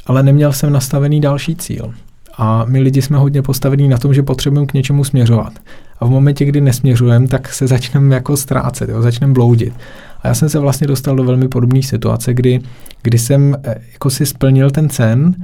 ale 0.06 0.22
neměl 0.22 0.52
jsem 0.52 0.72
nastavený 0.72 1.20
další 1.20 1.56
cíl. 1.56 1.94
A 2.36 2.64
my 2.64 2.80
lidi 2.80 3.02
jsme 3.02 3.18
hodně 3.18 3.42
postavení 3.42 3.88
na 3.88 3.98
tom, 3.98 4.14
že 4.14 4.22
potřebujeme 4.22 4.66
k 4.66 4.74
něčemu 4.74 5.04
směřovat. 5.04 5.52
A 6.00 6.06
v 6.06 6.10
momentě, 6.10 6.44
kdy 6.44 6.60
nesměřujeme, 6.60 7.28
tak 7.28 7.52
se 7.52 7.66
začneme 7.66 8.14
jako 8.14 8.36
ztrácet, 8.36 8.90
jo, 8.90 9.02
začneme 9.02 9.32
bloudit. 9.32 9.74
A 10.22 10.28
já 10.28 10.34
jsem 10.34 10.48
se 10.48 10.58
vlastně 10.58 10.86
dostal 10.86 11.16
do 11.16 11.24
velmi 11.24 11.48
podobné 11.48 11.82
situace, 11.82 12.34
kdy, 12.34 12.60
kdy 13.02 13.18
jsem 13.18 13.56
eh, 13.64 13.74
jako 13.92 14.10
si 14.10 14.26
splnil 14.26 14.70
ten 14.70 14.90
sen, 14.90 15.34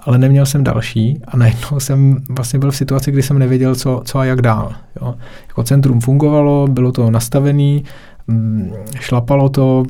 ale 0.00 0.18
neměl 0.18 0.46
jsem 0.46 0.64
další 0.64 1.20
a 1.28 1.36
najednou 1.36 1.80
jsem 1.80 2.16
vlastně 2.28 2.58
byl 2.58 2.70
v 2.70 2.76
situaci, 2.76 3.12
kdy 3.12 3.22
jsem 3.22 3.38
nevěděl, 3.38 3.74
co, 3.74 4.02
co 4.04 4.18
a 4.18 4.24
jak 4.24 4.42
dál. 4.42 4.72
Jo. 5.00 5.14
Jako 5.48 5.62
centrum 5.62 6.00
fungovalo, 6.00 6.66
bylo 6.66 6.92
to 6.92 7.10
nastavené, 7.10 7.80
mm, 8.26 8.72
šlapalo 9.00 9.48
to, 9.48 9.84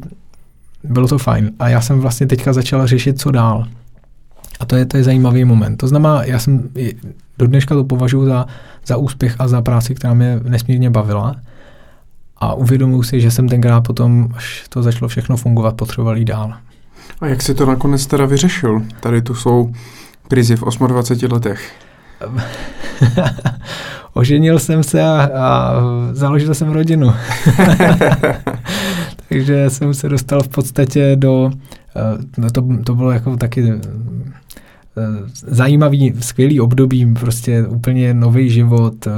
bylo 0.85 1.09
to 1.09 1.19
fajn. 1.19 1.51
A 1.59 1.69
já 1.69 1.81
jsem 1.81 2.01
vlastně 2.01 2.27
teďka 2.27 2.53
začal 2.53 2.87
řešit, 2.87 3.21
co 3.21 3.31
dál. 3.31 3.65
A 4.61 4.67
to 4.67 4.77
je, 4.77 4.87
to 4.87 4.97
je 4.97 5.05
zajímavý 5.05 5.45
moment. 5.45 5.77
To 5.77 5.89
znamená, 5.89 6.25
já 6.25 6.39
jsem 6.39 6.69
do 7.39 7.47
dneška 7.47 7.75
to 7.75 7.85
považuji 7.85 8.27
za, 8.27 8.47
za 8.87 8.97
úspěch 8.97 9.37
a 9.39 9.49
za 9.49 9.63
práci, 9.63 9.95
která 9.95 10.15
mě 10.15 10.41
nesmírně 10.49 10.91
bavila. 10.91 11.37
A 12.37 12.55
uvědomuji 12.55 13.03
si, 13.03 13.21
že 13.21 13.31
jsem 13.31 13.49
tenkrát 13.49 13.81
potom, 13.81 14.29
až 14.35 14.65
to 14.69 14.83
začalo 14.83 15.09
všechno 15.09 15.37
fungovat, 15.37 15.77
potřeboval 15.77 16.19
jít 16.19 16.25
dál. 16.25 16.55
A 17.21 17.27
jak 17.27 17.43
si 17.43 17.55
to 17.55 17.67
nakonec 17.67 18.07
teda 18.07 18.27
vyřešil? 18.27 18.83
Tady 19.01 19.23
tu 19.23 19.35
jsou 19.35 19.73
krizi 20.31 20.57
v 20.57 20.63
28 20.87 21.33
letech. 21.33 21.73
Oženil 24.13 24.59
jsem 24.59 24.83
se 24.83 25.03
a, 25.03 25.31
a 25.35 25.75
založil 26.13 26.55
jsem 26.55 26.71
rodinu. 26.71 27.13
Takže 29.29 29.71
jsem 29.71 29.95
se 29.95 30.09
dostal 30.09 30.43
v 30.43 30.49
podstatě 30.49 31.17
do, 31.17 31.51
no 32.39 32.51
to, 32.51 32.67
to 32.85 32.95
bylo 32.95 33.11
jako 33.11 33.37
taky 33.37 33.73
eh, 33.73 33.81
zajímavý, 35.33 36.15
skvělý 36.21 36.61
období, 36.61 37.15
prostě 37.15 37.67
úplně 37.67 38.15
nový 38.15 38.51
život, 38.51 39.07
eh, 39.07 39.11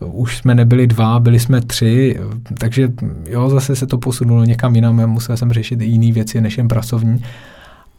už 0.00 0.36
jsme 0.36 0.54
nebyli 0.54 0.86
dva, 0.86 1.20
byli 1.20 1.40
jsme 1.40 1.60
tři, 1.60 2.20
takže 2.58 2.88
jo, 3.28 3.48
zase 3.50 3.76
se 3.76 3.86
to 3.86 3.98
posunulo 3.98 4.44
někam 4.44 4.74
jinam, 4.74 5.06
musel 5.06 5.36
jsem 5.36 5.52
řešit 5.52 5.80
i 5.80 5.84
jiné 5.84 6.12
věci 6.12 6.40
než 6.40 6.58
jen 6.58 6.68
pracovní. 6.68 7.24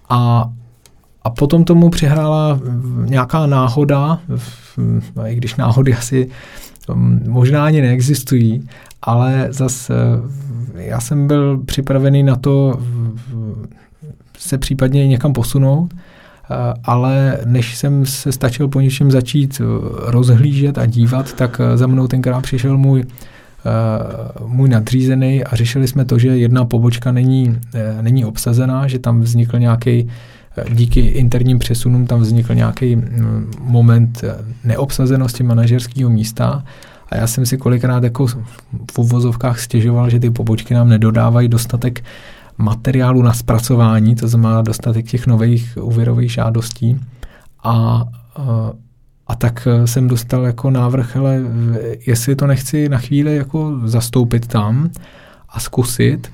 A, 0.10 0.50
a 1.24 1.30
potom 1.30 1.64
tomu 1.64 1.90
přihrála 1.90 2.60
nějaká 3.06 3.46
náhoda, 3.46 4.20
i 5.26 5.36
když 5.36 5.56
náhody 5.56 5.94
asi 5.94 6.30
um, 6.90 7.20
možná 7.28 7.66
ani 7.66 7.82
neexistují, 7.82 8.68
ale 9.02 9.48
zase 9.50 9.94
já 10.76 11.00
jsem 11.00 11.28
byl 11.28 11.58
připravený 11.58 12.24
na 12.24 12.36
to 12.36 12.80
se 14.38 14.58
případně 14.58 15.08
někam 15.08 15.34
posunout, 15.34 15.94
Eh, 16.52 16.74
ale 16.84 17.38
než 17.46 17.78
jsem 17.78 18.06
se 18.06 18.32
stačil 18.32 18.68
po 18.68 18.82
něčem 18.82 19.12
začít 19.12 19.62
eh, 19.62 19.66
rozhlížet 20.12 20.78
a 20.78 20.86
dívat, 20.86 21.34
tak 21.34 21.62
eh, 21.64 21.78
za 21.78 21.88
mnou 21.88 22.08
tenkrát 22.08 22.42
přišel 22.42 22.78
můj 22.78 23.04
můj 24.46 24.70
nadřízený 24.70 25.44
a 25.44 25.56
řešili 25.56 25.88
jsme 25.88 26.06
to, 26.06 26.20
že 26.20 26.28
jedna 26.28 26.66
pobočka 26.66 27.12
není, 27.12 27.60
není 28.02 28.26
obsazená, 28.26 28.88
že 28.88 29.00
tam 29.00 29.22
vznikl 29.22 29.60
nějaký 29.60 30.10
díky 30.74 31.00
interním 31.00 31.60
přesunům 31.60 32.08
tam 32.08 32.20
vznikl 32.20 32.56
nějaký 32.56 32.96
mm, 32.96 33.52
moment 33.60 34.24
neobsazenosti 34.64 35.44
manažerského 35.44 36.10
místa 36.10 36.64
a 37.10 37.18
já 37.18 37.28
jsem 37.28 37.46
si 37.46 37.58
kolikrát 37.58 38.04
jako 38.04 38.28
v 38.92 39.00
uvozovkách 39.00 39.60
stěžoval, 39.60 40.10
že 40.10 40.20
ty 40.20 40.30
pobočky 40.30 40.74
nám 40.74 40.90
nedodávají 40.90 41.48
dostatek 41.48 42.04
materiálu 42.58 43.22
na 43.22 43.34
zpracování, 43.34 44.16
to 44.16 44.28
znamená 44.28 44.62
dostatek 44.62 45.06
těch 45.06 45.28
nových 45.28 45.78
úvěrových 45.82 46.32
žádostí. 46.32 47.00
A, 47.64 48.06
a 49.28 49.36
tak 49.36 49.68
jsem 49.86 50.08
dostal 50.08 50.44
jako 50.44 50.72
návrh, 50.72 51.18
ale 51.18 51.42
jestli 52.08 52.36
to 52.36 52.48
nechci 52.48 52.90
na 52.90 52.98
chvíli 52.98 53.36
jako 53.36 53.80
zastoupit 53.86 54.48
tam 54.48 54.90
a 55.50 55.60
zkusit. 55.60 56.32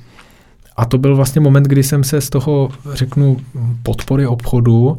A 0.79 0.85
to 0.85 0.97
byl 0.97 1.15
vlastně 1.15 1.41
moment, 1.41 1.63
kdy 1.63 1.83
jsem 1.83 2.03
se 2.03 2.21
z 2.21 2.29
toho, 2.29 2.69
řeknu, 2.93 3.37
podpory 3.83 4.27
obchodu 4.27 4.97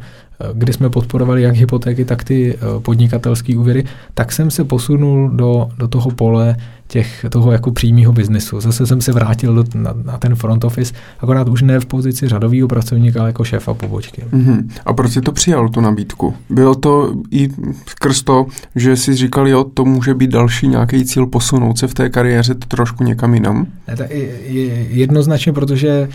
kdy 0.53 0.73
jsme 0.73 0.89
podporovali 0.89 1.41
jak 1.41 1.55
hypotéky, 1.55 2.05
tak 2.05 2.23
ty 2.23 2.55
eh, 2.55 2.79
podnikatelské 2.79 3.57
úvěry, 3.57 3.83
tak 4.13 4.31
jsem 4.31 4.51
se 4.51 4.63
posunul 4.63 5.29
do, 5.29 5.69
do 5.77 5.87
toho 5.87 6.11
pole 6.11 6.55
těch, 6.91 7.25
toho 7.29 7.51
jako 7.51 7.71
přímého 7.71 8.11
biznesu. 8.11 8.61
Zase 8.61 8.87
jsem 8.87 9.01
se 9.01 9.11
vrátil 9.11 9.55
do, 9.55 9.63
na, 9.75 9.93
na 10.05 10.17
ten 10.17 10.35
front 10.35 10.63
office, 10.63 10.93
akorát 11.19 11.49
už 11.49 11.61
ne 11.61 11.79
v 11.79 11.85
pozici 11.85 12.27
řadového 12.27 12.67
pracovníka, 12.67 13.19
ale 13.19 13.29
jako 13.29 13.43
šéfa 13.43 13.73
pobočky. 13.73 14.23
Mm-hmm. 14.33 14.69
A 14.85 14.93
proč 14.93 15.11
jsi 15.11 15.21
to 15.21 15.31
přijal, 15.31 15.69
tu 15.69 15.81
nabídku? 15.81 16.33
Bylo 16.49 16.75
to 16.75 17.13
i 17.31 17.49
skrz 17.87 18.23
to, 18.23 18.45
že 18.75 18.97
jsi 18.97 19.15
říkal, 19.15 19.47
jo, 19.47 19.63
to 19.63 19.85
může 19.85 20.13
být 20.13 20.29
další 20.29 20.67
nějaký 20.67 21.05
cíl 21.05 21.25
posunout 21.25 21.77
se 21.77 21.87
v 21.87 21.93
té 21.93 22.09
kariéře 22.09 22.55
trošku 22.55 23.03
někam 23.03 23.33
jinam? 23.33 23.67
Ne, 23.87 23.95
tak 23.95 24.11
je, 24.11 24.87
jednoznačně, 24.89 25.53
protože 25.53 26.09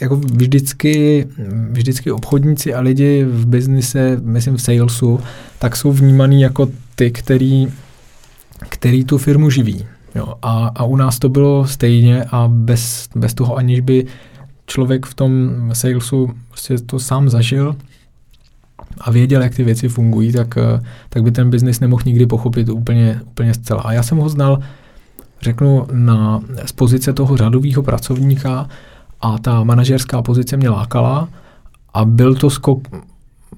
jako 0.00 0.16
vždycky, 0.16 1.26
vždycky 1.70 2.10
obchodníci 2.10 2.74
a 2.74 2.80
lidi 2.80 3.24
v 3.24 3.46
biznise, 3.46 4.20
myslím 4.22 4.56
v 4.56 4.62
salesu, 4.62 5.20
tak 5.58 5.76
jsou 5.76 5.92
vnímaný 5.92 6.42
jako 6.42 6.68
ty, 6.94 7.10
který, 7.10 7.68
který 8.68 9.04
tu 9.04 9.18
firmu 9.18 9.50
živí. 9.50 9.86
Jo, 10.14 10.34
a, 10.42 10.70
a 10.74 10.84
u 10.84 10.96
nás 10.96 11.18
to 11.18 11.28
bylo 11.28 11.66
stejně 11.66 12.24
a 12.24 12.48
bez, 12.48 13.08
bez 13.14 13.34
toho, 13.34 13.56
aniž 13.56 13.80
by 13.80 14.06
člověk 14.66 15.06
v 15.06 15.14
tom 15.14 15.50
salesu 15.72 16.30
prostě 16.48 16.78
to 16.78 16.98
sám 16.98 17.28
zažil 17.28 17.76
a 19.00 19.10
věděl, 19.10 19.42
jak 19.42 19.54
ty 19.54 19.64
věci 19.64 19.88
fungují, 19.88 20.32
tak, 20.32 20.54
tak 21.08 21.22
by 21.22 21.30
ten 21.30 21.50
biznis 21.50 21.80
nemohl 21.80 22.02
nikdy 22.06 22.26
pochopit 22.26 22.68
úplně, 22.68 23.20
úplně 23.26 23.54
zcela. 23.54 23.82
A 23.82 23.92
já 23.92 24.02
jsem 24.02 24.18
ho 24.18 24.28
znal, 24.28 24.58
řeknu, 25.42 25.86
na, 25.92 26.40
z 26.64 26.72
pozice 26.72 27.12
toho 27.12 27.36
řadového 27.36 27.82
pracovníka, 27.82 28.68
a 29.22 29.38
ta 29.38 29.64
manažerská 29.64 30.22
pozice 30.22 30.56
mě 30.56 30.68
lákala 30.68 31.28
A 31.94 32.04
byl 32.04 32.34
to 32.34 32.50
skok, 32.50 32.88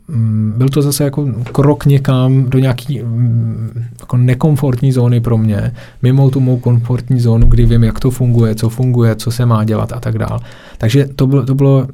mm, 0.08 0.54
byl 0.56 0.68
to 0.68 0.82
zase 0.82 1.04
jako 1.04 1.26
krok 1.52 1.86
někam 1.86 2.50
do 2.50 2.58
nějaký 2.58 3.02
mm, 3.02 3.84
jako 4.00 4.16
nekomfortní 4.16 4.92
zóny 4.92 5.20
pro 5.20 5.38
mě, 5.38 5.72
mimo 6.02 6.30
tu 6.30 6.40
mou 6.40 6.58
komfortní 6.58 7.20
zónu, 7.20 7.46
kdy 7.46 7.66
vím, 7.66 7.84
jak 7.84 8.00
to 8.00 8.10
funguje, 8.10 8.54
co 8.54 8.68
funguje, 8.68 9.16
co 9.16 9.30
se 9.30 9.46
má 9.46 9.64
dělat 9.64 9.92
a 9.92 10.00
tak 10.00 10.18
dále. 10.18 10.40
Takže 10.78 11.08
to 11.16 11.26
bylo, 11.26 11.46
to 11.46 11.54
bylo 11.54 11.88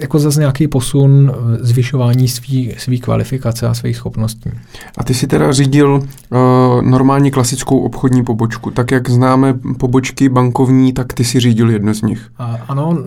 jako 0.00 0.18
zase 0.18 0.40
nějaký 0.40 0.68
posun 0.68 1.32
zvyšování 1.60 2.28
svý, 2.28 2.74
svý 2.78 3.00
kvalifikace 3.00 3.66
a 3.68 3.74
svých 3.74 3.96
schopností. 3.96 4.50
A 4.98 5.04
ty 5.04 5.14
si 5.14 5.26
teda 5.26 5.52
řídil 5.52 5.94
uh, 5.94 6.38
normální 6.82 7.30
klasickou 7.30 7.78
obchodní 7.78 8.24
pobočku. 8.24 8.70
Tak 8.70 8.90
jak 8.90 9.10
známe 9.10 9.54
pobočky 9.78 10.28
bankovní, 10.28 10.92
tak 10.92 11.12
ty 11.12 11.24
si 11.24 11.40
řídil 11.40 11.70
jednu 11.70 11.94
z 11.94 12.02
nich. 12.02 12.30
A, 12.38 12.58
ano, 12.68 12.98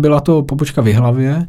byla 0.00 0.20
to 0.20 0.42
pobočka 0.42 0.82
v 0.82 0.92
Hlavě 0.92 1.46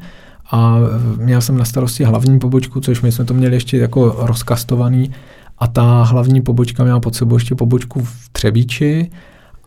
a 0.51 0.77
měl 1.17 1.41
jsem 1.41 1.57
na 1.57 1.65
starosti 1.65 2.03
hlavní 2.03 2.39
pobočku, 2.39 2.82
což 2.82 3.01
my 3.01 3.11
jsme 3.11 3.25
to 3.25 3.34
měli 3.34 3.55
ještě 3.55 3.77
jako 3.77 4.15
rozkastovaný 4.19 5.11
a 5.57 5.67
ta 5.67 6.03
hlavní 6.03 6.41
pobočka 6.41 6.84
měla 6.84 6.99
pod 6.99 7.15
sebou 7.15 7.36
ještě 7.36 7.55
pobočku 7.55 8.01
v 8.03 8.30
Třebíči 8.32 9.11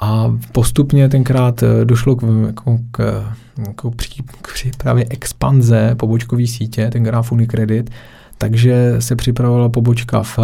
a 0.03 0.33
postupně 0.53 1.09
tenkrát 1.09 1.63
eh, 1.63 1.85
došlo 1.85 2.17
k, 2.17 2.23
jako 2.47 2.79
k, 2.91 3.25
jako 3.67 3.91
pří, 3.91 4.23
k 4.43 4.53
přípravě 4.53 5.07
expanze 5.11 5.95
pobočkové 5.95 6.47
sítě, 6.47 6.91
tenkrát 6.93 7.33
Unicredit, 7.33 7.91
takže 8.39 8.97
se 8.99 9.17
připravovala 9.17 9.69
pobočka 9.69 10.23
v, 10.23 10.39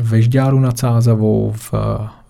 ve 0.00 0.22
Žďáru 0.22 0.60
nad 0.60 0.78
Sázavou, 0.78 1.52
v, 1.56 1.72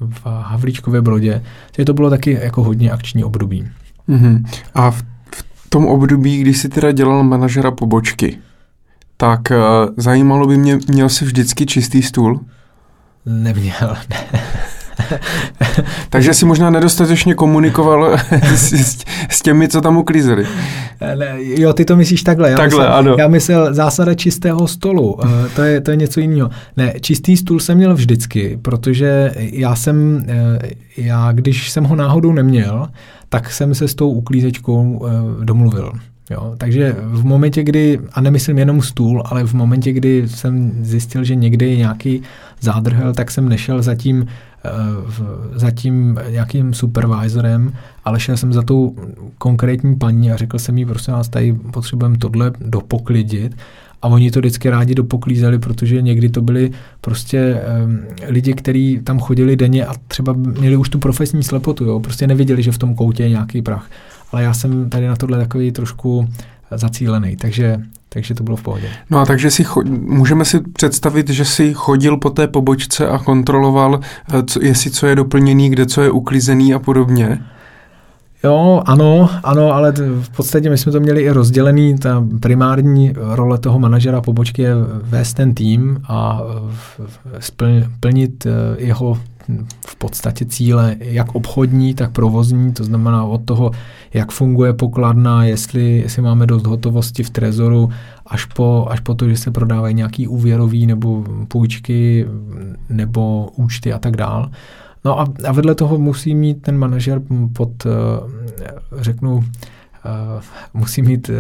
v 0.01 0.25
Havlíčkově 0.25 1.01
Brodě, 1.01 1.43
takže 1.73 1.85
to 1.85 1.95
bylo 1.95 2.11
taky 2.11 2.39
jako 2.43 2.63
hodně 2.63 2.91
akční 2.91 3.25
období. 3.25 3.69
Mm-hmm. 4.09 4.45
A 4.75 4.91
v, 4.91 5.03
v 5.35 5.69
tom 5.69 5.87
období, 5.87 6.39
kdy 6.39 6.55
jsi 6.55 6.69
teda 6.69 6.93
dělal 6.93 7.23
manažera 7.23 7.71
pobočky, 7.71 8.39
tak 9.17 9.41
uh, 9.51 9.57
zajímalo 9.97 10.47
by 10.47 10.57
mě, 10.57 10.79
měl 10.89 11.09
jsi 11.09 11.25
vždycky 11.25 11.67
čistý 11.67 12.03
stůl? 12.03 12.41
Neměl, 13.27 13.97
ne. 14.11 14.43
Takže 16.11 16.35
si 16.35 16.47
možná 16.47 16.71
nedostatečně 16.71 17.35
komunikoval 17.35 18.19
s, 18.55 18.73
s, 18.73 19.05
s 19.29 19.43
těmi, 19.43 19.69
co 19.69 19.81
tam 19.81 19.97
uklízeli. 19.97 20.47
Ne, 21.15 21.37
jo, 21.39 21.73
ty 21.73 21.85
to 21.85 21.97
myslíš 21.97 22.23
takhle. 22.23 22.51
Já 22.51 22.57
takhle, 22.57 22.79
myslel, 22.79 22.99
ano. 22.99 23.17
Já 23.19 23.29
myslel 23.29 23.75
zásada 23.75 24.15
čistého 24.15 24.69
stolu. 24.69 25.13
Uh, 25.13 25.31
to, 25.57 25.63
je, 25.63 25.81
to 25.81 25.91
je 25.91 25.97
něco 25.97 26.21
jiného. 26.21 26.51
Ne, 26.77 26.93
čistý 27.01 27.37
stůl 27.37 27.61
jsem 27.61 27.77
měl 27.77 27.95
vždycky, 27.95 28.59
protože 28.63 29.33
já 29.37 29.77
jsem, 29.77 30.27
uh, 30.29 30.69
já 30.97 31.33
když 31.33 31.71
jsem 31.71 31.85
ho 31.85 31.97
náhodou 31.97 32.33
neměl, 32.33 32.89
tak 33.29 33.51
jsem 33.51 33.75
se 33.75 33.89
s 33.89 33.95
tou 33.95 34.11
uklízečkou 34.11 34.83
uh, 34.83 35.11
domluvil. 35.45 35.93
Jo, 36.33 36.55
takže 36.59 36.97
v 36.99 37.25
momentě, 37.25 37.63
kdy, 37.63 38.01
a 38.13 38.21
nemyslím 38.21 38.59
jenom 38.59 38.83
stůl, 38.83 39.23
ale 39.27 39.45
v 39.45 39.55
momentě, 39.55 39.93
kdy 39.93 40.29
jsem 40.29 40.73
zjistil, 40.81 41.25
že 41.25 41.35
někde 41.35 41.67
je 41.67 41.77
nějaký 41.77 42.23
zádrhel, 42.61 43.15
tak 43.15 43.31
jsem 43.31 43.49
nešel 43.49 43.83
za 43.83 43.95
tím, 43.95 44.27
za 45.55 45.71
tím 45.71 46.19
nějakým 46.31 46.75
supervisorem, 46.75 47.73
ale 48.05 48.21
šel 48.21 48.37
jsem 48.37 48.53
za 48.53 48.63
tou 48.63 48.97
konkrétní 49.39 49.97
paní 49.97 50.33
a 50.33 50.37
řekl 50.37 50.59
jsem 50.59 50.79
jí, 50.79 50.85
prostě 50.85 51.13
nás 51.13 51.29
tady 51.29 51.53
potřebujeme 51.53 52.19
tohle 52.19 52.53
dopoklidit. 52.61 53.57
A 54.03 54.09
oni 54.09 54.31
to 54.31 54.39
vždycky 54.39 54.71
rádi 54.71 54.95
dopoklízeli, 54.95 55.59
protože 55.59 56.03
někdy 56.03 56.29
to 56.29 56.41
byli 56.41 56.71
prostě 57.01 57.61
um, 57.85 58.01
lidi, 58.29 58.55
kteří 58.55 59.01
tam 59.05 59.19
chodili 59.19 59.57
denně 59.57 59.87
a 59.87 59.95
třeba 60.09 60.33
měli 60.33 60.77
už 60.77 60.89
tu 60.89 60.99
profesní 60.99 61.43
slepotu, 61.43 61.85
jo? 61.85 62.01
prostě 62.01 62.27
neviděli, 62.27 62.63
že 62.63 62.73
v 62.73 62.79
tom 62.79 62.95
koutě 62.95 63.23
je 63.23 63.29
nějaký 63.29 63.63
prach 63.63 63.91
ale 64.33 64.43
já 64.43 64.55
jsem 64.55 64.91
tady 64.91 65.09
na 65.09 65.17
tohle 65.17 65.39
takový 65.39 65.73
trošku 65.73 66.29
zacílený, 66.71 67.37
takže, 67.37 67.77
takže 68.09 68.35
to 68.35 68.45
bylo 68.45 68.57
v 68.57 68.63
pohodě. 68.63 68.89
No 69.11 69.19
a 69.19 69.27
takže 69.27 69.51
si 69.51 69.65
cho- 69.65 70.01
můžeme 70.01 70.45
si 70.45 70.61
představit, 70.61 71.31
že 71.31 71.45
si 71.45 71.75
chodil 71.75 72.17
po 72.17 72.31
té 72.31 72.47
pobočce 72.49 73.09
a 73.09 73.19
kontroloval, 73.19 74.01
eh, 74.35 74.43
co, 74.43 74.65
jestli 74.65 74.91
co 74.91 75.07
je 75.07 75.17
doplněný, 75.17 75.71
kde 75.71 75.87
co 75.87 76.03
je 76.03 76.11
uklizený 76.11 76.75
a 76.75 76.79
podobně? 76.79 77.39
Jo, 78.45 78.83
ano, 78.87 79.31
ano, 79.45 79.73
ale 79.73 79.93
v 80.23 80.31
podstatě 80.37 80.71
my 80.71 80.79
jsme 80.79 80.93
to 80.93 81.01
měli 81.01 81.23
i 81.23 81.31
rozdělený. 81.31 81.99
Ta 81.99 82.25
primární 82.41 83.13
role 83.17 83.59
toho 83.59 83.79
manažera 83.79 84.21
pobočky 84.21 84.63
je 84.63 84.75
vést 85.03 85.35
ten 85.35 85.55
tým 85.55 86.01
a 86.09 86.41
splnit 87.39 88.47
eh, 88.47 88.51
jeho 88.79 89.19
v 89.87 89.97
podstatě 89.97 90.45
cíle 90.45 90.97
jak 91.01 91.35
obchodní, 91.35 91.95
tak 91.95 92.13
provozní, 92.13 92.73
to 92.73 92.85
znamená 92.85 93.25
od 93.25 93.45
toho, 93.45 93.71
jak 94.15 94.33
funguje 94.33 94.73
pokladna, 94.73 95.45
jestli, 95.45 95.99
jestli 95.99 96.23
máme 96.23 96.47
dost 96.47 96.67
hotovosti 96.67 97.23
v 97.23 97.31
trezoru, 97.31 97.91
až 98.27 98.45
po, 98.45 98.87
až 98.91 99.01
po 99.01 99.15
to, 99.15 99.29
že 99.29 99.37
se 99.37 99.51
prodávají 99.51 99.95
nějaký 99.95 100.29
úvěrový 100.29 100.87
nebo 100.87 101.25
půjčky 101.49 102.27
nebo 102.89 103.49
účty 103.57 103.93
a 103.93 103.99
tak 103.99 104.17
dál. 104.17 104.51
No 105.05 105.21
a, 105.21 105.27
a 105.49 105.53
vedle 105.53 105.75
toho 105.75 105.99
musí 105.99 106.35
mít 106.35 106.63
ten 106.63 106.79
manažer 106.79 107.21
pod, 107.53 107.87
eh, 107.87 107.91
řeknu, 108.93 109.45
musí 110.75 111.03
mít 111.03 111.31
eh, 111.31 111.35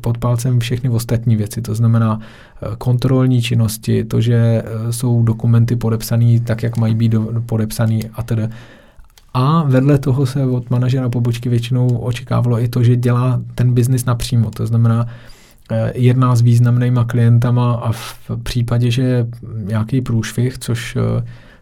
pod 0.00 0.18
palcem 0.18 0.60
všechny 0.60 0.90
ostatní 0.90 1.36
věci, 1.36 1.62
to 1.62 1.74
znamená 1.74 2.20
eh, 2.20 2.68
kontrolní 2.78 3.42
činnosti, 3.42 4.04
to, 4.04 4.20
že 4.20 4.62
jsou 4.90 5.22
dokumenty 5.22 5.76
podepsané 5.76 6.40
tak, 6.40 6.62
jak 6.62 6.76
mají 6.76 6.94
být 6.94 7.14
podepsané 7.46 7.98
a 8.14 8.22
tedy. 8.22 8.48
A 9.34 9.62
vedle 9.62 9.98
toho 9.98 10.26
se 10.26 10.46
od 10.46 10.70
manažera 10.70 11.08
pobočky 11.08 11.48
většinou 11.48 11.88
očekávalo 11.88 12.60
i 12.60 12.68
to, 12.68 12.82
že 12.82 12.96
dělá 12.96 13.40
ten 13.54 13.74
biznis 13.74 14.04
napřímo, 14.04 14.50
to 14.50 14.66
znamená, 14.66 15.06
jedná 15.94 16.36
s 16.36 16.40
významnýma 16.40 17.04
klientama 17.04 17.74
a 17.74 17.92
v 17.92 18.30
případě, 18.42 18.90
že 18.90 19.26
nějaký 19.56 20.00
průšvih, 20.00 20.58
což, 20.58 20.96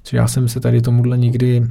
což 0.03 0.13
já 0.13 0.29
jsem 0.29 0.49
se 0.49 0.61
tady 0.61 0.83
tomuhle 0.83 1.19
nikdy 1.19 1.67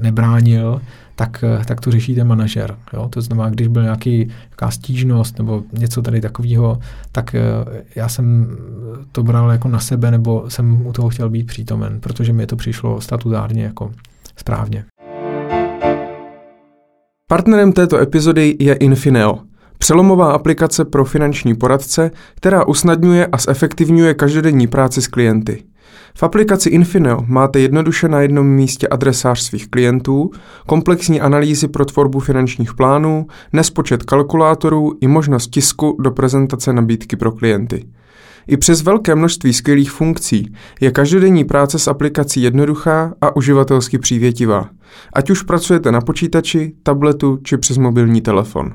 nebránil, 0.00 0.80
tak, 1.16 1.44
eh, 1.44 1.64
tak 1.64 1.80
to 1.80 1.90
řeší 1.90 2.14
ten 2.14 2.26
manažer. 2.26 2.76
Jo? 2.92 3.08
To 3.08 3.20
znamená, 3.20 3.50
když 3.50 3.68
byl 3.68 3.82
nějaký, 3.82 4.16
nějaká 4.18 4.70
stížnost 4.70 5.38
nebo 5.38 5.62
něco 5.72 6.02
tady 6.02 6.20
takového, 6.20 6.78
tak 7.12 7.34
eh, 7.34 7.40
já 7.96 8.08
jsem 8.08 8.56
to 9.12 9.22
bral 9.22 9.50
jako 9.50 9.68
na 9.68 9.78
sebe 9.78 10.10
nebo 10.10 10.50
jsem 10.50 10.86
u 10.86 10.92
toho 10.92 11.08
chtěl 11.08 11.30
být 11.30 11.46
přítomen, 11.46 12.00
protože 12.00 12.32
mi 12.32 12.46
to 12.46 12.56
přišlo 12.56 13.00
statutárně 13.00 13.64
jako 13.64 13.90
správně. 14.36 14.84
Partnerem 17.28 17.72
této 17.72 17.98
epizody 17.98 18.56
je 18.60 18.74
Infineo, 18.74 19.38
přelomová 19.78 20.32
aplikace 20.32 20.84
pro 20.84 21.04
finanční 21.04 21.54
poradce, 21.54 22.10
která 22.34 22.66
usnadňuje 22.66 23.26
a 23.26 23.38
zefektivňuje 23.38 24.14
každodenní 24.14 24.66
práci 24.66 25.02
s 25.02 25.08
klienty. 25.08 25.64
V 26.14 26.22
aplikaci 26.22 26.68
Infineo 26.68 27.24
máte 27.26 27.60
jednoduše 27.60 28.08
na 28.08 28.20
jednom 28.20 28.46
místě 28.46 28.88
adresář 28.88 29.40
svých 29.40 29.68
klientů, 29.68 30.30
komplexní 30.66 31.20
analýzy 31.20 31.68
pro 31.68 31.84
tvorbu 31.84 32.20
finančních 32.20 32.74
plánů, 32.74 33.26
nespočet 33.52 34.02
kalkulátorů 34.02 34.92
i 35.00 35.06
možnost 35.06 35.46
tisku 35.50 35.96
do 36.00 36.10
prezentace 36.10 36.72
nabídky 36.72 37.16
pro 37.16 37.32
klienty. 37.32 37.84
I 38.46 38.56
přes 38.56 38.82
velké 38.82 39.14
množství 39.14 39.52
skvělých 39.52 39.90
funkcí 39.90 40.54
je 40.80 40.90
každodenní 40.90 41.44
práce 41.44 41.78
s 41.78 41.88
aplikací 41.88 42.42
jednoduchá 42.42 43.14
a 43.20 43.36
uživatelsky 43.36 43.98
přívětivá, 43.98 44.68
ať 45.12 45.30
už 45.30 45.42
pracujete 45.42 45.92
na 45.92 46.00
počítači, 46.00 46.72
tabletu 46.82 47.38
či 47.42 47.56
přes 47.56 47.78
mobilní 47.78 48.20
telefon. 48.20 48.74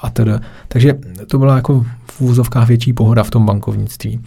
a 0.01 0.09
teda. 0.09 0.39
Takže 0.67 0.93
to 1.27 1.39
byla 1.39 1.55
jako 1.55 1.85
v 2.11 2.21
úvozovkách 2.21 2.67
větší 2.67 2.93
pohoda 2.93 3.23
v 3.23 3.29
tom 3.29 3.45
bankovnictví. 3.45 4.19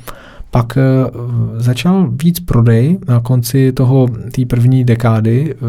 Pak 0.56 0.76
uh, 0.76 1.60
začal 1.60 2.08
víc 2.22 2.40
prodej 2.40 2.98
na 3.08 3.20
konci 3.20 3.72
toho 3.72 4.08
té 4.34 4.44
první 4.46 4.84
dekády 4.84 5.54
uh, 5.54 5.68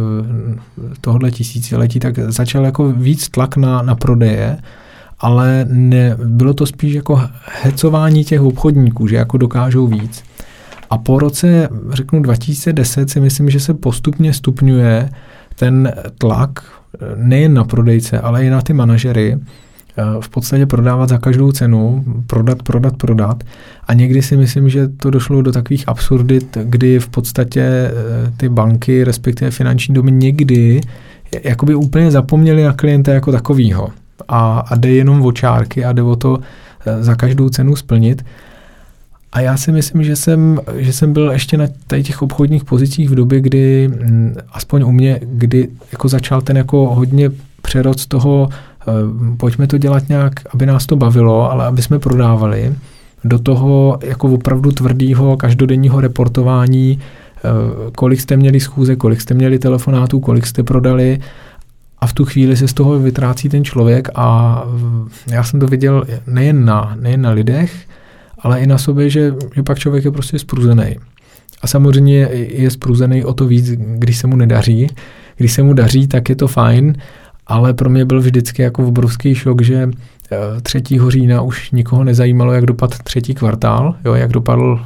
tohohle 1.02 1.32
tisíciletí, 1.32 2.00
tak 2.00 2.20
začal 2.20 2.66
jako 2.66 2.92
víc 2.92 3.30
tlak 3.30 3.58
na, 3.58 3.82
na 3.82 3.96
prodeje, 3.96 4.58
ale 5.20 5.66
ne, 5.70 6.18
bylo 6.26 6.54
to 6.54 6.66
spíš 6.66 6.94
jako 6.94 7.22
hecování 7.62 8.24
těch 8.24 8.42
obchodníků, 8.42 9.08
že 9.08 9.16
jako 9.16 9.38
dokážou 9.38 9.88
víc. 9.88 10.24
A 10.90 10.98
po 10.98 11.20
roce, 11.20 11.70
řeknu 11.90 12.22
2010, 12.22 13.10
si 13.10 13.20
myslím, 13.20 13.50
že 13.50 13.60
se 13.60 13.74
postupně 13.74 14.34
stupňuje 14.34 15.10
ten 15.56 15.94
tlak 16.18 16.64
eh, 16.64 17.06
nejen 17.16 17.54
na 17.54 17.64
prodejce, 17.64 18.20
ale 18.20 18.46
i 18.46 18.50
na 18.50 18.62
ty 18.62 18.74
manažery, 18.74 19.38
Eh, 19.38 19.67
v 20.20 20.30
podstatě 20.30 20.66
prodávat 20.66 21.10
za 21.10 21.18
každou 21.18 21.52
cenu, 21.52 22.04
prodat, 22.28 22.64
prodat, 22.64 22.98
prodat. 22.98 23.44
A 23.88 23.94
někdy 23.94 24.22
si 24.22 24.38
myslím, 24.38 24.70
že 24.70 24.88
to 24.88 25.10
došlo 25.10 25.42
do 25.42 25.52
takových 25.52 25.84
absurdit, 25.88 26.58
kdy 26.64 27.00
v 27.00 27.08
podstatě 27.08 27.62
eh, 27.62 27.92
ty 28.38 28.50
banky, 28.50 29.04
respektive 29.04 29.52
finanční 29.52 29.94
domy 29.94 30.12
někdy 30.12 30.82
jakoby 31.44 31.76
úplně 31.76 32.12
zapomněli 32.12 32.64
na 32.64 32.74
klienta 32.74 33.14
jako 33.14 33.32
takovýho. 33.32 33.90
A, 34.28 34.60
a 34.60 34.76
jde 34.76 34.90
jenom 34.90 35.22
o 35.26 35.32
čárky 35.32 35.86
a 35.86 35.94
jde 35.94 36.02
o 36.02 36.16
to 36.16 36.40
eh, 36.86 37.04
za 37.04 37.16
každou 37.16 37.50
cenu 37.50 37.76
splnit. 37.76 38.26
A 39.32 39.42
já 39.42 39.58
si 39.58 39.72
myslím, 39.72 40.04
že 40.04 40.16
jsem, 40.16 40.60
že 40.76 40.94
jsem 40.94 41.14
byl 41.14 41.32
ještě 41.32 41.58
na 41.58 41.68
těch 42.04 42.22
obchodních 42.22 42.66
pozicích 42.66 43.10
v 43.10 43.16
době, 43.16 43.42
kdy, 43.42 43.88
mm, 43.88 44.36
aspoň 44.52 44.84
u 44.84 44.92
mě, 44.92 45.20
kdy 45.24 45.68
jako 45.92 46.08
začal 46.08 46.42
ten 46.42 46.58
jako 46.58 46.96
hodně 46.96 47.30
přerod 47.62 48.00
z 48.00 48.08
toho 48.08 48.50
Eh, 48.77 48.77
pojďme 49.38 49.68
to 49.68 49.78
dělat 49.78 50.10
nějak, 50.10 50.34
aby 50.54 50.66
nás 50.66 50.86
to 50.86 50.96
bavilo, 50.96 51.52
ale 51.52 51.66
aby 51.66 51.82
jsme 51.82 52.00
prodávali 52.00 52.76
do 53.24 53.40
toho 53.40 54.00
jako 54.04 54.28
opravdu 54.28 54.72
tvrdého 54.72 55.38
každodenního 55.38 56.02
reportování, 56.02 57.00
eh, 57.00 57.42
kolik 57.96 58.22
jste 58.22 58.38
měli 58.38 58.60
schůze, 58.60 58.96
kolik 58.96 59.22
jste 59.22 59.34
měli 59.34 59.60
telefonátů, 59.60 60.20
kolik 60.20 60.46
jste 60.46 60.64
prodali 60.64 61.20
a 62.00 62.08
v 62.08 62.14
tu 62.14 62.26
chvíli 62.26 62.58
se 62.58 62.68
z 62.68 62.74
toho 62.74 63.00
vytrácí 63.00 63.50
ten 63.50 63.64
člověk 63.64 64.10
a 64.16 64.64
já 65.32 65.44
jsem 65.44 65.60
to 65.60 65.68
viděl 65.68 66.06
nejen 66.28 66.66
na, 66.66 66.98
nejen 67.00 67.22
na 67.22 67.32
lidech, 67.32 67.74
ale 68.40 68.60
i 68.60 68.68
na 68.68 68.78
sobě, 68.78 69.10
že, 69.10 69.34
že 69.56 69.64
pak 69.64 69.80
člověk 69.80 70.06
je 70.06 70.12
prostě 70.12 70.40
spruzený. 70.40 70.96
A 71.62 71.68
samozřejmě 71.68 72.30
je 72.34 72.72
spruzený 72.72 73.26
o 73.26 73.34
to 73.34 73.48
víc, 73.48 73.72
když 73.72 74.18
se 74.18 74.28
mu 74.28 74.36
nedaří. 74.36 74.88
Když 75.38 75.54
se 75.54 75.64
mu 75.64 75.74
daří, 75.74 76.08
tak 76.08 76.30
je 76.30 76.36
to 76.36 76.48
fajn, 76.48 76.96
ale 77.48 77.74
pro 77.74 77.90
mě 77.90 78.06
byl 78.06 78.20
vždycky 78.20 78.62
jako 78.62 78.88
obrovský 78.88 79.36
šok, 79.36 79.62
že 79.62 79.90
3. 80.62 80.84
Eh, 80.96 81.12
října 81.12 81.42
už 81.42 81.72
nikoho 81.72 82.04
nezajímalo, 82.04 82.54
jak 82.54 82.66
dopadl 82.66 82.94
třetí 83.04 83.34
kvartál, 83.34 83.96
jo, 84.06 84.14
jak 84.14 84.32
dopadl, 84.32 84.80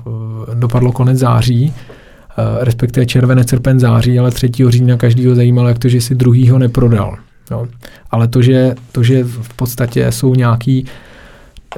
eh, 0.51 0.55
dopadlo 0.55 0.91
konec 0.91 1.17
září, 1.17 1.73
eh, 1.73 2.43
respektive 2.63 3.05
červené 3.05 3.43
srpen 3.43 3.79
září, 3.79 4.19
ale 4.19 4.31
3. 4.31 4.71
října 4.71 4.97
každýho 4.97 5.35
zajímalo, 5.35 5.67
jak 5.67 5.79
to, 5.79 5.89
že 5.89 6.01
si 6.01 6.15
druhýho 6.15 6.59
neprodal. 6.59 7.15
Jo. 7.51 7.67
Ale 8.11 8.27
to 8.27 8.41
že, 8.41 8.75
to, 8.91 9.03
že 9.03 9.23
v 9.23 9.53
podstatě 9.55 10.11
jsou 10.11 10.35
nějaký 10.35 10.85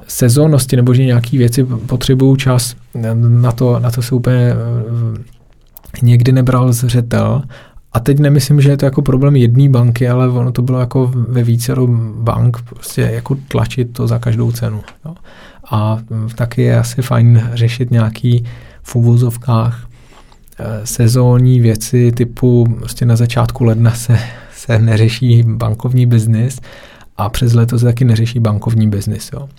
sezónnosti 0.08 0.76
nebo 0.76 0.94
že 0.94 1.06
nějaké 1.06 1.38
věci 1.38 1.64
potřebují 1.64 2.38
čas, 2.38 2.76
na 3.16 3.52
to, 3.52 3.80
na 3.80 3.92
to 3.92 4.02
se 4.02 4.16
úplně 4.16 4.54
někdy 6.02 6.32
nebral 6.32 6.74
zřetel 6.74 7.42
a 7.94 8.00
teď 8.00 8.20
nemyslím, 8.20 8.62
že 8.62 8.70
je 8.70 8.78
to 8.78 8.86
jako 8.86 9.02
problém 9.02 9.36
jedné 9.36 9.70
banky, 9.70 10.10
ale 10.10 10.30
ono 10.30 10.52
to 10.52 10.62
bylo 10.62 10.80
jako 10.80 11.12
ve 11.14 11.44
více 11.44 11.76
bank, 12.16 12.62
prostě 12.62 13.02
jako 13.02 13.38
tlačit 13.48 13.94
to 13.94 14.08
za 14.08 14.20
každou 14.20 14.52
cenu. 14.52 14.82
Jo. 15.06 15.16
A 15.72 16.00
taky 16.36 16.62
je 16.62 16.80
asi 16.80 17.02
fajn 17.02 17.50
řešit 17.54 17.92
nějaký 17.92 18.46
v 18.84 18.96
uvozovkách 18.96 19.88
eh, 20.60 20.82
sezónní 20.84 21.60
věci 21.60 22.12
typu 22.12 22.76
prostě 22.80 23.06
na 23.06 23.16
začátku 23.16 23.64
ledna 23.64 23.92
se, 23.92 24.20
se 24.56 24.80
neřeší 24.80 25.44
bankovní 25.44 26.06
biznis 26.06 26.60
a 27.18 27.30
přes 27.30 27.54
leto 27.54 27.80
se 27.80 27.86
taky 27.86 28.06
neřeší 28.06 28.40
bankovní 28.40 28.90
biznis. 28.90 29.30
Jo 29.34 29.50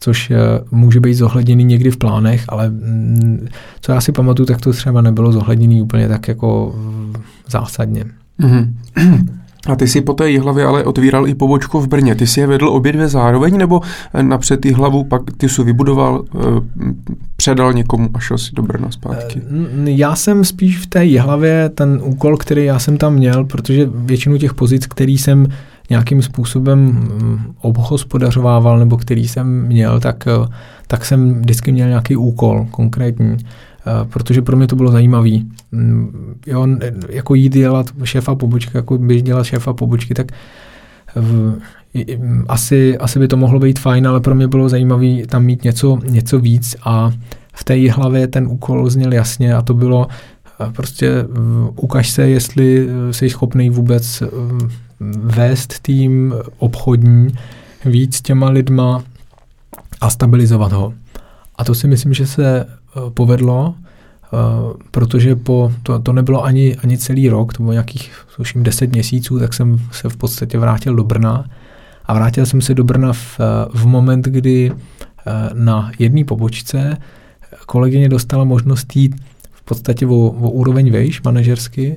což 0.00 0.30
eh, 0.30 0.36
může 0.70 1.00
být 1.00 1.14
zohledněný 1.14 1.64
někdy 1.64 1.90
v 1.90 1.96
plánech, 1.96 2.44
ale 2.48 2.70
mm, 2.70 3.48
co 3.80 3.92
já 3.92 4.00
si 4.00 4.12
pamatuju, 4.12 4.46
tak 4.46 4.60
to 4.60 4.72
třeba 4.72 5.00
nebylo 5.00 5.32
zohledněný 5.32 5.82
úplně 5.82 6.08
tak 6.08 6.28
jako 6.28 6.74
zásadně. 7.48 8.04
Mm-hmm. 8.40 8.68
A 9.66 9.76
ty 9.76 9.88
si 9.88 10.00
po 10.00 10.12
té 10.12 10.40
hlavě 10.40 10.64
ale 10.64 10.84
otvíral 10.84 11.28
i 11.28 11.34
pobočku 11.34 11.80
v 11.80 11.88
Brně. 11.88 12.14
Ty 12.14 12.26
si 12.26 12.40
je 12.40 12.46
vedl 12.46 12.68
obě 12.68 12.92
dvě 12.92 13.08
zároveň, 13.08 13.56
nebo 13.56 13.80
eh, 14.14 14.22
napřed 14.22 14.64
hlavu, 14.64 15.04
pak 15.04 15.22
ty 15.36 15.48
jsi 15.48 15.64
vybudoval, 15.64 16.24
eh, 16.34 16.40
předal 17.36 17.72
někomu 17.72 18.08
a 18.14 18.18
šel 18.18 18.38
si 18.38 18.50
do 18.54 18.62
Brna 18.62 18.90
zpátky? 18.90 19.42
Já 19.84 20.16
jsem 20.16 20.44
spíš 20.44 20.78
v 20.78 20.86
té 20.86 21.20
hlavě 21.20 21.68
ten 21.68 22.00
úkol, 22.04 22.36
který 22.36 22.64
já 22.64 22.78
jsem 22.78 22.96
tam 22.96 23.14
měl, 23.14 23.44
protože 23.44 23.88
většinu 23.94 24.38
těch 24.38 24.54
pozic, 24.54 24.86
který 24.86 25.18
jsem 25.18 25.46
nějakým 25.90 26.22
způsobem 26.22 26.78
mm, 26.78 27.54
obhospodařovával 27.60 28.78
nebo 28.78 28.96
který 28.96 29.28
jsem 29.28 29.62
měl, 29.66 30.00
tak, 30.00 30.26
eh, 30.26 30.48
tak 30.86 31.04
jsem 31.04 31.40
vždycky 31.40 31.72
měl 31.72 31.88
nějaký 31.88 32.16
úkol 32.16 32.66
konkrétní, 32.70 33.36
eh, 33.36 33.84
protože 34.08 34.42
pro 34.42 34.56
mě 34.56 34.66
to 34.66 34.76
bylo 34.76 34.92
zajímavé. 34.92 35.30
Mm, 35.72 36.34
jo, 36.46 36.66
jako 37.08 37.34
jít 37.34 37.52
dělat 37.52 37.86
šéfa 38.04 38.34
pobočky, 38.34 38.76
jako 38.76 38.98
běž 38.98 39.22
dělat 39.22 39.44
šéfa 39.44 39.72
pobočky, 39.72 40.14
tak 40.14 40.32
v, 41.14 41.58
asi, 42.48 42.98
asi 42.98 43.18
by 43.18 43.28
to 43.28 43.36
mohlo 43.36 43.60
být 43.60 43.78
fajn, 43.78 44.08
ale 44.08 44.20
pro 44.20 44.34
mě 44.34 44.48
bylo 44.48 44.68
zajímavé 44.68 45.26
tam 45.26 45.44
mít 45.44 45.64
něco, 45.64 45.98
něco 46.08 46.38
víc 46.38 46.76
a 46.84 47.12
v 47.54 47.64
té 47.64 47.90
hlavě 47.90 48.26
ten 48.26 48.46
úkol 48.46 48.90
zněl 48.90 49.12
jasně 49.12 49.54
a 49.54 49.62
to 49.62 49.74
bylo 49.74 50.06
eh, 50.60 50.72
prostě 50.72 51.10
ukaž 51.76 52.10
se, 52.10 52.28
jestli 52.28 52.88
jsi 53.10 53.30
schopný 53.30 53.70
vůbec 53.70 54.22
vést 55.20 55.78
tým 55.82 56.34
obchodní 56.58 57.28
víc 57.84 58.20
těma 58.20 58.48
lidma 58.48 59.02
a 60.00 60.10
stabilizovat 60.10 60.72
ho. 60.72 60.94
A 61.56 61.64
to 61.64 61.74
si 61.74 61.88
myslím, 61.88 62.14
že 62.14 62.26
se 62.26 62.66
eh, 62.66 63.00
povedlo, 63.10 63.74
eh, 63.74 64.36
protože 64.90 65.36
po, 65.36 65.72
to, 65.82 65.98
to 65.98 66.12
nebylo 66.12 66.44
ani, 66.44 66.76
ani 66.76 66.98
celý 66.98 67.28
rok, 67.28 67.52
to 67.52 67.62
bylo 67.62 67.72
nějakých, 67.72 68.12
sluším, 68.28 68.62
deset 68.62 68.92
měsíců, 68.92 69.38
tak 69.38 69.54
jsem 69.54 69.80
se 69.92 70.08
v 70.08 70.16
podstatě 70.16 70.58
vrátil 70.58 70.94
do 70.94 71.04
Brna. 71.04 71.44
A 72.04 72.14
vrátil 72.14 72.46
jsem 72.46 72.60
se 72.60 72.74
do 72.74 72.84
Brna 72.84 73.12
v, 73.12 73.40
v 73.74 73.86
moment, 73.86 74.24
kdy 74.24 74.72
eh, 74.72 75.32
na 75.54 75.90
jedné 75.98 76.24
pobočce 76.24 76.96
kolegyně 77.66 78.08
dostala 78.08 78.44
možnost 78.44 78.96
jít 78.96 79.16
v 79.52 79.62
podstatě 79.62 80.06
o, 80.06 80.14
o 80.14 80.50
úroveň 80.50 80.92
vejš 80.92 81.22
manažersky 81.22 81.96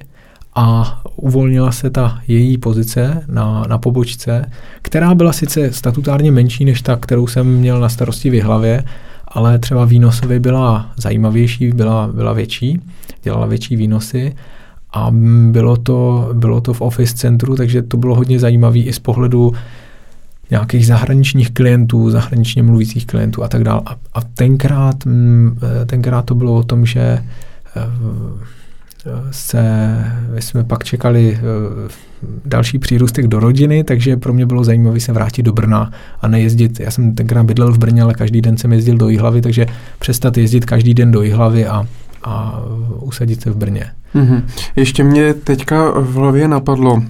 a 0.55 1.01
uvolnila 1.15 1.71
se 1.71 1.89
ta 1.89 2.19
její 2.27 2.57
pozice 2.57 3.23
na, 3.27 3.65
na 3.69 3.77
pobočce, 3.77 4.45
která 4.81 5.15
byla 5.15 5.33
sice 5.33 5.73
statutárně 5.73 6.31
menší 6.31 6.65
než 6.65 6.81
ta, 6.81 6.95
kterou 6.95 7.27
jsem 7.27 7.47
měl 7.47 7.79
na 7.79 7.89
starosti 7.89 8.29
v 8.29 8.43
hlavě, 8.43 8.83
ale 9.27 9.59
třeba 9.59 9.85
výnosově 9.85 10.39
byla 10.39 10.91
zajímavější, 10.97 11.71
byla, 11.71 12.07
byla 12.07 12.33
větší, 12.33 12.81
dělala 13.23 13.45
větší 13.45 13.75
výnosy 13.75 14.35
a 14.93 15.11
bylo 15.51 15.77
to, 15.77 16.29
bylo 16.33 16.61
to 16.61 16.73
v 16.73 16.81
office 16.81 17.15
centru, 17.15 17.55
takže 17.55 17.81
to 17.81 17.97
bylo 17.97 18.15
hodně 18.15 18.39
zajímavé 18.39 18.79
i 18.79 18.93
z 18.93 18.99
pohledu 18.99 19.53
nějakých 20.49 20.87
zahraničních 20.87 21.51
klientů, 21.51 22.09
zahraničně 22.09 22.63
mluvících 22.63 23.05
klientů 23.05 23.43
a 23.43 23.47
tak 23.47 23.63
dále. 23.63 23.81
A, 23.85 23.95
a 24.13 24.21
tenkrát, 24.21 24.95
tenkrát 25.85 26.25
to 26.25 26.35
bylo 26.35 26.55
o 26.55 26.63
tom, 26.63 26.85
že 26.85 27.23
se, 29.31 29.61
jsme 30.39 30.63
pak 30.63 30.83
čekali 30.83 31.39
další 32.45 32.79
přírůstek 32.79 33.27
do 33.27 33.39
rodiny, 33.39 33.83
takže 33.83 34.17
pro 34.17 34.33
mě 34.33 34.45
bylo 34.45 34.63
zajímavé 34.63 34.99
se 34.99 35.13
vrátit 35.13 35.43
do 35.43 35.53
Brna 35.53 35.91
a 36.21 36.27
nejezdit. 36.27 36.79
Já 36.79 36.91
jsem 36.91 37.15
tenkrát 37.15 37.43
bydlel 37.43 37.73
v 37.73 37.77
Brně, 37.77 38.01
ale 38.01 38.13
každý 38.13 38.41
den 38.41 38.57
jsem 38.57 38.73
jezdil 38.73 38.97
do 38.97 39.09
Jihlavy, 39.09 39.41
takže 39.41 39.65
přestat 39.99 40.37
jezdit 40.37 40.65
každý 40.65 40.93
den 40.93 41.11
do 41.11 41.21
Jihlavy 41.21 41.67
a, 41.67 41.87
a 42.23 42.61
usadit 42.99 43.41
se 43.41 43.51
v 43.51 43.55
Brně. 43.55 43.85
Mm-hmm. 44.15 44.43
Ještě 44.75 45.03
mě 45.03 45.33
teďka 45.33 45.91
v 45.91 46.13
hlavě 46.13 46.47
napadlo, 46.47 47.03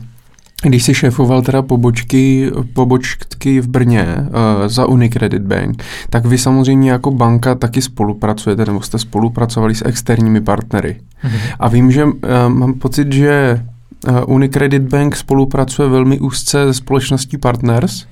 když 0.69 0.83
jsi 0.83 0.93
šéfoval 0.93 1.41
teda 1.41 1.61
pobočky, 1.61 2.51
pobočky 2.73 3.61
v 3.61 3.67
Brně 3.67 4.05
uh, 4.17 4.67
za 4.67 4.85
Unicredit 4.85 5.41
Bank, 5.41 5.83
tak 6.09 6.25
vy 6.25 6.37
samozřejmě 6.37 6.91
jako 6.91 7.11
banka 7.11 7.55
taky 7.55 7.81
spolupracujete, 7.81 8.65
nebo 8.65 8.81
jste 8.81 8.99
spolupracovali 8.99 9.75
s 9.75 9.85
externími 9.85 10.41
partnery. 10.41 10.95
Mm-hmm. 11.23 11.55
A 11.59 11.67
vím, 11.67 11.91
že 11.91 12.05
uh, 12.05 12.11
mám 12.47 12.73
pocit, 12.73 13.13
že 13.13 13.63
uh, 14.07 14.35
Unicredit 14.35 14.81
Bank 14.81 15.15
spolupracuje 15.15 15.89
velmi 15.89 16.19
úzce 16.19 16.53
se 16.53 16.73
společností 16.73 17.37
Partners, 17.37 18.05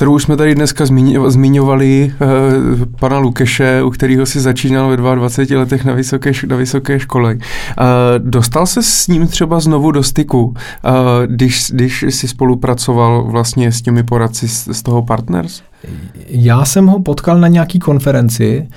kterou 0.00 0.14
už 0.14 0.22
jsme 0.22 0.36
tady 0.36 0.54
dneska 0.54 0.84
zmiňovali, 1.26 2.14
uh, 2.20 2.28
pana 3.00 3.18
Lukeše, 3.18 3.82
u 3.82 3.90
kterého 3.90 4.26
si 4.26 4.40
začínal 4.40 4.88
ve 4.88 4.96
22 4.96 5.60
letech 5.60 5.84
na 5.84 5.94
vysoké, 5.94 6.32
na 6.46 6.56
vysoké 6.56 7.00
škole. 7.00 7.34
Uh, 7.34 7.40
dostal 8.18 8.66
se 8.66 8.82
s 8.82 9.08
ním 9.08 9.26
třeba 9.26 9.60
znovu 9.60 9.90
do 9.90 10.02
styku, 10.02 10.42
uh, 10.42 10.54
když, 11.26 11.70
když 11.70 12.04
si 12.08 12.28
spolupracoval 12.28 13.24
vlastně 13.24 13.72
s 13.72 13.82
těmi 13.82 14.02
poradci 14.02 14.48
z 14.48 14.82
toho 14.82 15.02
Partners? 15.02 15.62
Já 16.28 16.64
jsem 16.64 16.86
ho 16.86 17.02
potkal 17.02 17.38
na 17.40 17.48
nějaký 17.48 17.78
konferenci 17.78 18.68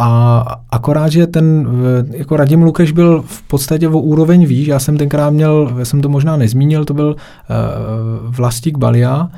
a 0.00 0.44
akorát, 0.70 1.08
že 1.08 1.26
ten, 1.26 1.68
jako 2.10 2.36
Radim 2.36 2.62
Lukeš 2.62 2.92
byl 2.92 3.22
v 3.26 3.42
podstatě 3.42 3.88
o 3.88 3.98
úroveň 3.98 4.46
výš, 4.46 4.66
já 4.66 4.78
jsem 4.78 4.96
tenkrát 4.96 5.30
měl, 5.30 5.74
já 5.78 5.84
jsem 5.84 6.00
to 6.00 6.08
možná 6.08 6.36
nezmínil, 6.36 6.84
to 6.84 6.94
byl 6.94 7.16
uh, 7.16 8.34
Vlastík 8.34 8.78
Balia, 8.78 9.22
uh, 9.22 9.28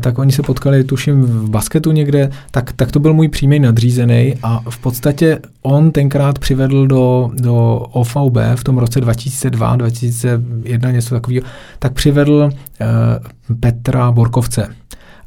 tak 0.00 0.18
oni 0.18 0.32
se 0.32 0.42
potkali, 0.42 0.84
tuším, 0.84 1.22
v 1.22 1.50
basketu 1.50 1.92
někde, 1.92 2.30
tak, 2.50 2.72
tak 2.72 2.92
to 2.92 3.00
byl 3.00 3.14
můj 3.14 3.28
přímý 3.28 3.60
nadřízený 3.60 4.34
a 4.42 4.70
v 4.70 4.78
podstatě 4.78 5.38
on 5.62 5.90
tenkrát 5.90 6.38
přivedl 6.38 6.86
do, 6.86 7.30
do 7.34 7.54
OVB 7.92 8.36
v 8.54 8.64
tom 8.64 8.78
roce 8.78 9.00
2002, 9.00 9.76
2001, 9.76 10.90
něco 10.90 11.14
takového, 11.14 11.46
tak 11.78 11.92
přivedl 11.92 12.50
uh, 12.50 13.56
Petra 13.60 14.12
Borkovce, 14.12 14.68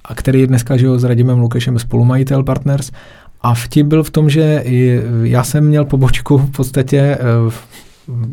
a 0.05 0.15
který 0.15 0.39
je 0.41 0.47
dneska 0.47 0.77
že 0.77 0.85
jo, 0.85 0.99
s 0.99 1.03
Radimem 1.03 1.39
Lukešem 1.39 1.79
spolumajitel 1.79 2.43
Partners 2.43 2.91
a 3.43 3.53
vtip 3.53 3.87
byl 3.87 4.03
v 4.03 4.09
tom, 4.09 4.29
že 4.29 4.63
já 5.23 5.43
jsem 5.43 5.65
měl 5.65 5.85
pobočku 5.85 6.37
v 6.37 6.51
podstatě 6.51 6.97
eh, 6.99 7.17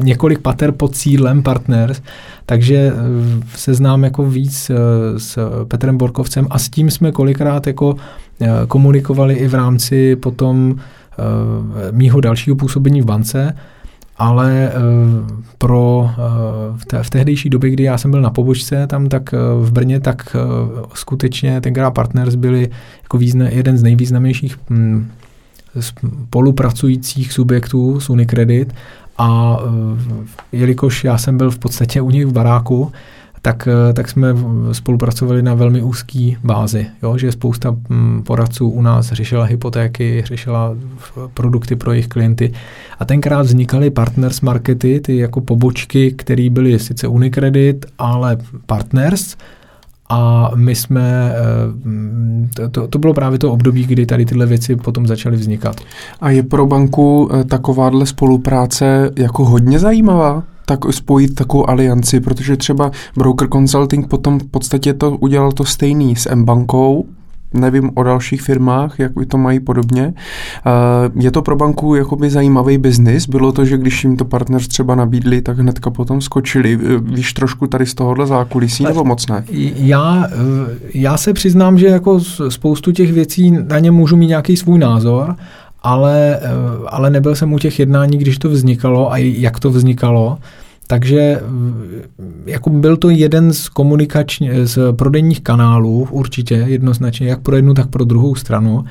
několik 0.02 0.38
pater 0.38 0.72
pod 0.72 0.96
cílem 0.96 1.42
Partners, 1.42 2.02
takže 2.46 2.76
eh, 2.76 2.92
se 3.54 3.74
znám 3.74 4.04
jako 4.04 4.24
víc 4.24 4.70
eh, 4.70 4.74
s 5.18 5.38
Petrem 5.68 5.98
Borkovcem 5.98 6.46
a 6.50 6.58
s 6.58 6.68
tím 6.68 6.90
jsme 6.90 7.12
kolikrát 7.12 7.66
jako 7.66 7.96
komunikovali 8.68 9.34
i 9.34 9.48
v 9.48 9.54
rámci 9.54 10.16
potom 10.16 10.76
mýho 11.90 12.20
dalšího 12.20 12.56
působení 12.56 13.02
v 13.02 13.04
bance 13.04 13.54
ale 14.18 14.68
eh, 14.68 14.72
pro 15.58 16.10
eh, 16.10 16.16
v, 16.76 16.84
te, 16.86 17.02
v 17.02 17.10
tehdejší 17.10 17.50
době, 17.50 17.70
kdy 17.70 17.84
já 17.84 17.98
jsem 17.98 18.10
byl 18.10 18.20
na 18.20 18.30
pobočce 18.30 18.86
tam 18.86 19.08
tak 19.08 19.34
eh, 19.34 19.36
v 19.60 19.72
Brně, 19.72 20.00
tak 20.00 20.36
skutečně 20.94 21.60
tenkrát 21.60 21.90
Partners 21.90 22.34
byli 22.34 22.70
jako 23.02 23.18
význa, 23.18 23.48
jeden 23.48 23.78
z 23.78 23.82
nejvýznamnějších 23.82 24.58
hm, 24.70 25.10
spolupracujících 25.80 27.32
subjektů 27.32 28.00
s 28.00 28.10
Unicredit. 28.10 28.74
A 29.20 29.58
jelikož 30.52 31.04
já 31.04 31.18
jsem 31.18 31.38
byl 31.38 31.50
v 31.50 31.58
podstatě 31.58 32.00
u 32.00 32.10
nich 32.10 32.26
v 32.26 32.32
baráku, 32.32 32.92
tak, 33.48 33.68
eh, 33.68 33.92
tak 33.92 34.08
jsme 34.08 34.34
spolupracovali 34.72 35.42
na 35.42 35.54
velmi 35.54 35.82
úzký 35.82 36.36
bázi, 36.44 36.86
jo? 37.02 37.18
že 37.18 37.32
spousta 37.32 37.76
mm, 37.88 38.22
poradců 38.26 38.68
u 38.68 38.82
nás 38.82 39.12
řešila 39.12 39.44
hypotéky, 39.44 40.22
řešila 40.26 40.76
produkty 41.34 41.76
pro 41.76 41.92
jejich 41.92 42.08
klienty 42.08 42.52
a 42.98 43.04
tenkrát 43.04 43.42
vznikaly 43.42 43.90
partners 43.90 44.40
markety, 44.40 45.00
ty 45.00 45.16
jako 45.16 45.40
pobočky, 45.40 46.12
které 46.12 46.50
byly 46.50 46.78
sice 46.78 47.08
Unicredit, 47.08 47.86
ale 47.98 48.36
partners, 48.66 49.36
a 50.10 50.50
my 50.54 50.74
jsme, 50.74 51.32
eh, 52.64 52.68
to, 52.68 52.88
to 52.88 52.98
bylo 52.98 53.14
právě 53.14 53.38
to 53.38 53.52
období, 53.52 53.86
kdy 53.86 54.06
tady 54.06 54.26
tyhle 54.26 54.46
věci 54.46 54.76
potom 54.76 55.06
začaly 55.06 55.36
vznikat. 55.36 55.80
A 56.20 56.30
je 56.30 56.42
pro 56.42 56.66
banku 56.66 57.30
eh, 57.32 57.44
takováhle 57.44 58.06
spolupráce 58.06 59.10
jako 59.16 59.44
hodně 59.44 59.78
zajímavá? 59.78 60.42
Tak 60.68 60.78
spojit 60.90 61.34
takovou 61.34 61.70
alianci, 61.70 62.20
protože 62.20 62.56
třeba 62.56 62.90
Broker 63.16 63.48
Consulting 63.48 64.06
potom 64.08 64.38
v 64.38 64.44
podstatě 64.44 64.94
to 64.94 65.10
udělal 65.10 65.52
to 65.52 65.64
stejný 65.64 66.16
s 66.16 66.26
M-bankou, 66.30 67.06
nevím 67.54 67.90
o 67.94 68.02
dalších 68.02 68.42
firmách, 68.42 68.98
jak 68.98 69.12
by 69.12 69.26
to 69.26 69.38
mají 69.38 69.60
podobně. 69.60 70.14
Je 71.20 71.30
to 71.30 71.42
pro 71.42 71.56
banku 71.56 71.94
jakoby 71.94 72.30
zajímavý 72.30 72.78
biznis? 72.78 73.26
Bylo 73.26 73.52
to, 73.52 73.64
že 73.64 73.78
když 73.78 74.04
jim 74.04 74.16
to 74.16 74.24
partners 74.24 74.68
třeba 74.68 74.94
nabídli, 74.94 75.42
tak 75.42 75.58
hnedka 75.58 75.90
potom 75.90 76.20
skočili. 76.20 76.78
Víš 77.02 77.32
trošku 77.32 77.66
tady 77.66 77.86
z 77.86 77.94
tohohle 77.94 78.26
zákulisí 78.26 78.84
nebo 78.84 79.04
moc 79.04 79.26
ne? 79.26 79.44
Já, 79.76 80.26
já 80.94 81.16
se 81.16 81.32
přiznám, 81.32 81.78
že 81.78 81.86
jako 81.86 82.20
spoustu 82.48 82.92
těch 82.92 83.12
věcí 83.12 83.50
na 83.50 83.78
ně 83.78 83.90
můžu 83.90 84.16
mít 84.16 84.26
nějaký 84.26 84.56
svůj 84.56 84.78
názor, 84.78 85.36
ale, 85.82 86.38
eh, 86.42 86.48
ale 86.86 87.10
nebyl 87.10 87.34
jsem 87.34 87.52
u 87.52 87.58
těch 87.58 87.78
jednání, 87.78 88.18
když 88.18 88.38
to 88.38 88.48
vznikalo 88.48 89.12
a 89.12 89.16
jak 89.16 89.60
to 89.60 89.70
vznikalo. 89.70 90.38
Takže 90.86 91.20
eh, 91.20 91.42
jako 92.46 92.70
byl 92.70 92.96
to 92.96 93.10
jeden 93.10 93.52
z 93.52 93.68
komunikační, 93.68 94.50
z 94.64 94.78
prodejních 94.92 95.40
kanálů, 95.40 96.08
určitě 96.10 96.54
jednoznačně, 96.54 97.28
jak 97.28 97.40
pro 97.40 97.56
jednu, 97.56 97.74
tak 97.74 97.88
pro 97.88 98.04
druhou 98.04 98.34
stranu. 98.34 98.84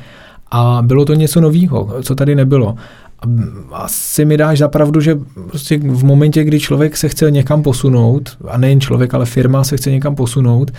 A 0.51 0.81
bylo 0.81 1.05
to 1.05 1.13
něco 1.13 1.41
nového, 1.41 1.93
co 2.03 2.15
tady 2.15 2.35
nebylo. 2.35 2.75
Asi 3.71 4.25
mi 4.25 4.38
dáš 4.38 4.57
zapravdu, 4.57 5.01
že 5.01 5.19
prostě 5.47 5.77
v 5.77 6.03
momentě, 6.03 6.43
kdy 6.43 6.59
člověk 6.59 6.97
se 6.97 7.09
chce 7.09 7.31
někam 7.31 7.63
posunout, 7.63 8.38
a 8.47 8.57
nejen 8.57 8.81
člověk, 8.81 9.13
ale 9.13 9.25
firma 9.25 9.63
se 9.63 9.77
chce 9.77 9.91
někam 9.91 10.15
posunout, 10.15 10.71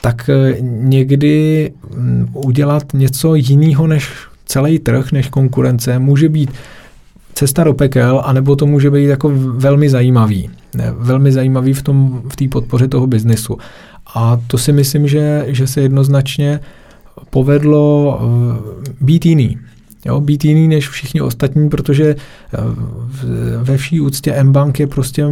tak 0.00 0.30
eh, 0.32 0.56
někdy 0.60 1.72
mm, 1.96 2.28
udělat 2.34 2.82
něco 2.94 3.34
jiného 3.34 3.86
než 3.86 4.10
celý 4.52 4.78
trh 4.78 5.12
než 5.12 5.28
konkurence 5.28 5.98
může 5.98 6.28
být 6.28 6.50
cesta 7.34 7.64
do 7.64 7.74
pekel, 7.74 8.22
anebo 8.24 8.56
to 8.56 8.66
může 8.66 8.90
být 8.90 9.04
jako 9.06 9.32
velmi 9.34 9.88
zajímavý. 9.88 10.50
Ne, 10.74 10.92
velmi 10.96 11.32
zajímavý 11.32 11.72
v 11.72 11.82
tom 11.82 12.22
v 12.28 12.36
té 12.36 12.48
podpoře 12.48 12.88
toho 12.88 13.06
biznesu. 13.06 13.58
A 14.14 14.40
to 14.46 14.58
si 14.58 14.72
myslím, 14.72 15.08
že, 15.08 15.44
že 15.48 15.66
se 15.66 15.80
jednoznačně 15.80 16.60
povedlo 17.30 18.18
uh, 18.20 18.28
být 19.00 19.26
jiný. 19.26 19.58
Jo, 20.04 20.20
být 20.20 20.44
jiný 20.44 20.68
než 20.68 20.88
všichni 20.88 21.20
ostatní, 21.20 21.68
protože 21.68 22.14
uh, 22.14 22.74
ve 23.62 23.76
vší 23.76 24.00
úctě 24.00 24.42
mBank 24.42 24.80
je 24.80 24.86
prostě 24.86 25.24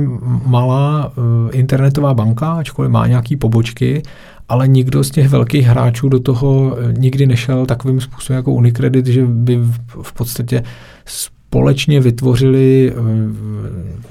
malá 0.46 1.12
uh, 1.16 1.22
internetová 1.52 2.14
banka, 2.14 2.52
ačkoliv 2.52 2.90
má 2.90 3.06
nějaký 3.06 3.36
pobočky 3.36 4.02
ale 4.50 4.68
nikdo 4.68 5.04
z 5.04 5.10
těch 5.10 5.28
velkých 5.28 5.66
hráčů 5.66 6.08
do 6.08 6.20
toho 6.20 6.76
eh, 6.78 6.92
nikdy 6.98 7.26
nešel 7.26 7.66
takovým 7.66 8.00
způsobem 8.00 8.36
jako 8.36 8.52
Unicredit, 8.52 9.06
že 9.06 9.26
by 9.26 9.58
v 10.02 10.12
podstatě 10.12 10.62
společně 11.06 12.00
vytvořili 12.00 12.92
eh, 12.92 12.94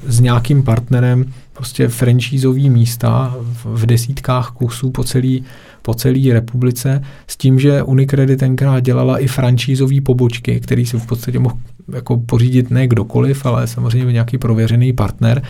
s 0.08 0.20
nějakým 0.20 0.64
partnerem 0.64 1.26
prostě 1.54 1.88
franchízový 1.88 2.70
místa 2.70 3.36
v 3.64 3.86
desítkách 3.86 4.52
kusů 4.52 4.92
po 4.92 5.04
celý, 5.04 5.44
po 5.82 5.94
celé 5.94 6.34
republice 6.34 7.02
s 7.28 7.38
tím, 7.38 7.60
že 7.60 7.84
Unicredit 7.84 8.40
tenkrát 8.40 8.80
dělala 8.80 9.18
i 9.18 9.28
franchízové 9.28 10.02
pobočky, 10.02 10.60
který 10.60 10.86
si 10.86 10.98
v 10.98 11.06
podstatě 11.06 11.40
mohl 11.40 11.58
jako 11.94 12.18
pořídit 12.18 12.72
ne 12.72 12.88
kdokoliv, 12.88 13.46
ale 13.46 13.68
samozřejmě 13.68 14.14
nějaký 14.14 14.38
prověřený 14.38 14.94
partner. 14.94 15.42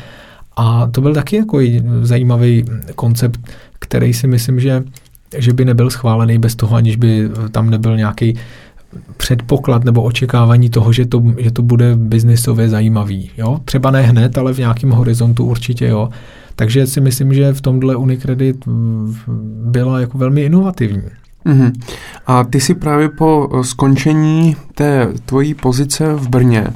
A 0.56 0.88
to 0.88 1.02
byl 1.02 1.14
taky 1.14 1.36
jako 1.36 1.60
zajímavý 2.02 2.66
koncept 2.96 3.40
který 3.80 4.13
si 4.13 4.27
myslím, 4.27 4.59
že, 4.59 4.84
že 5.38 5.53
by 5.53 5.65
nebyl 5.65 5.89
schválený 5.89 6.38
bez 6.38 6.55
toho, 6.55 6.75
aniž 6.75 6.95
by 6.95 7.30
tam 7.51 7.69
nebyl 7.69 7.97
nějaký 7.97 8.38
předpoklad 9.17 9.84
nebo 9.84 10.03
očekávání 10.03 10.69
toho, 10.69 10.93
že 10.93 11.05
to, 11.05 11.23
že 11.38 11.51
to 11.51 11.61
bude 11.61 11.95
biznisově 11.95 12.69
zajímavý. 12.69 13.32
Jo? 13.38 13.59
Třeba 13.65 13.91
ne 13.91 14.01
hned, 14.01 14.38
ale 14.38 14.53
v 14.53 14.57
nějakém 14.57 14.89
horizontu 14.89 15.45
určitě 15.45 15.88
jo. 15.88 16.09
Takže 16.55 16.88
si 16.88 17.01
myslím, 17.01 17.34
že 17.34 17.53
v 17.53 17.61
tomhle 17.61 17.95
Unicredit 17.95 18.67
byla 19.65 19.99
jako 19.99 20.17
velmi 20.17 20.41
inovativní. 20.41 21.03
Mm-hmm. 21.46 21.72
A 22.28 22.44
ty 22.44 22.60
si 22.60 22.76
právě 22.76 23.10
po 23.10 23.50
eh, 23.54 23.64
skončení 23.64 24.56
té 24.76 25.08
tvojí 25.26 25.54
pozice 25.54 26.14
v 26.14 26.30
Brně, 26.30 26.68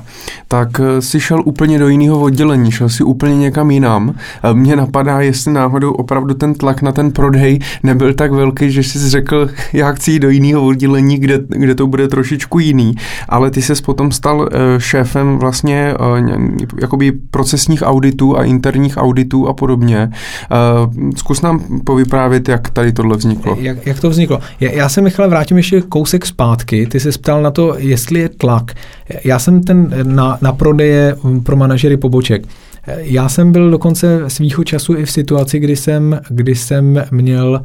tak 0.48 0.70
eh, 0.80 1.02
si 1.02 1.20
šel 1.20 1.42
úplně 1.46 1.80
do 1.80 1.88
jiného 1.88 2.20
oddělení, 2.20 2.72
šel 2.72 2.90
si 2.90 3.04
úplně 3.04 3.38
někam 3.38 3.72
jinam. 3.72 4.16
Mně 4.54 4.76
napadá, 4.76 5.22
jestli 5.22 5.54
náhodou 5.54 5.92
opravdu 5.92 6.34
ten 6.34 6.54
tlak 6.54 6.82
na 6.82 6.92
ten 6.92 7.12
prodej 7.12 7.60
nebyl 7.84 8.14
tak 8.14 8.32
velký, 8.32 8.72
že 8.72 8.84
jsi 8.84 9.10
řekl, 9.10 9.50
já 9.74 9.92
chci 9.92 10.12
jít 10.12 10.20
do 10.20 10.30
jiného 10.30 10.66
oddělení, 10.66 11.18
kde, 11.18 11.40
kde 11.48 11.76
to 11.76 11.88
bude 11.88 12.08
trošičku 12.08 12.60
jiný, 12.60 12.96
ale 13.30 13.52
ty 13.52 13.62
ses 13.62 13.82
potom 13.82 14.12
stal 14.12 14.50
eh, 14.52 14.80
šéfem 14.80 15.38
vlastně 15.38 15.94
jakoby 16.82 17.12
procesních 17.12 17.82
auditů 17.82 18.38
a 18.38 18.44
interních 18.44 18.98
auditů 18.98 19.48
a 19.48 19.54
podobně. 19.54 20.12
Zkus 21.16 21.42
nám 21.42 21.64
povyprávět, 21.84 22.50
jak 22.50 22.70
tady 22.70 22.92
tohle 22.92 23.18
vzniklo. 23.18 23.58
Jak, 23.60 23.88
jak 23.88 24.00
to 24.00 24.10
vzniklo? 24.10 24.40
Já, 24.60 24.90
se, 24.90 25.02
Michale, 25.02 25.30
vrátím 25.30 25.58
ještě 25.58 25.82
kousek 25.82 26.26
zpátky. 26.26 26.86
Ty 26.86 27.00
se 27.00 27.12
ptal 27.12 27.42
na 27.42 27.52
to, 27.52 27.76
jestli 27.78 28.20
je 28.20 28.30
tlak. 28.30 28.72
Já 29.24 29.40
jsem 29.40 29.64
ten 29.64 29.94
na, 30.04 30.38
na 30.42 30.52
prodeje 30.52 31.16
pro 31.44 31.56
manažery 31.56 31.98
poboček. 31.98 32.48
Já 32.88 33.30
jsem 33.30 33.52
byl 33.52 33.72
dokonce 33.72 34.24
svýho 34.28 34.64
času 34.64 34.96
i 34.96 35.06
v 35.06 35.12
situaci, 35.12 35.60
kdy 35.60 35.76
jsem, 35.76 36.20
kdy 36.30 36.56
jsem 36.56 37.04
měl 37.12 37.62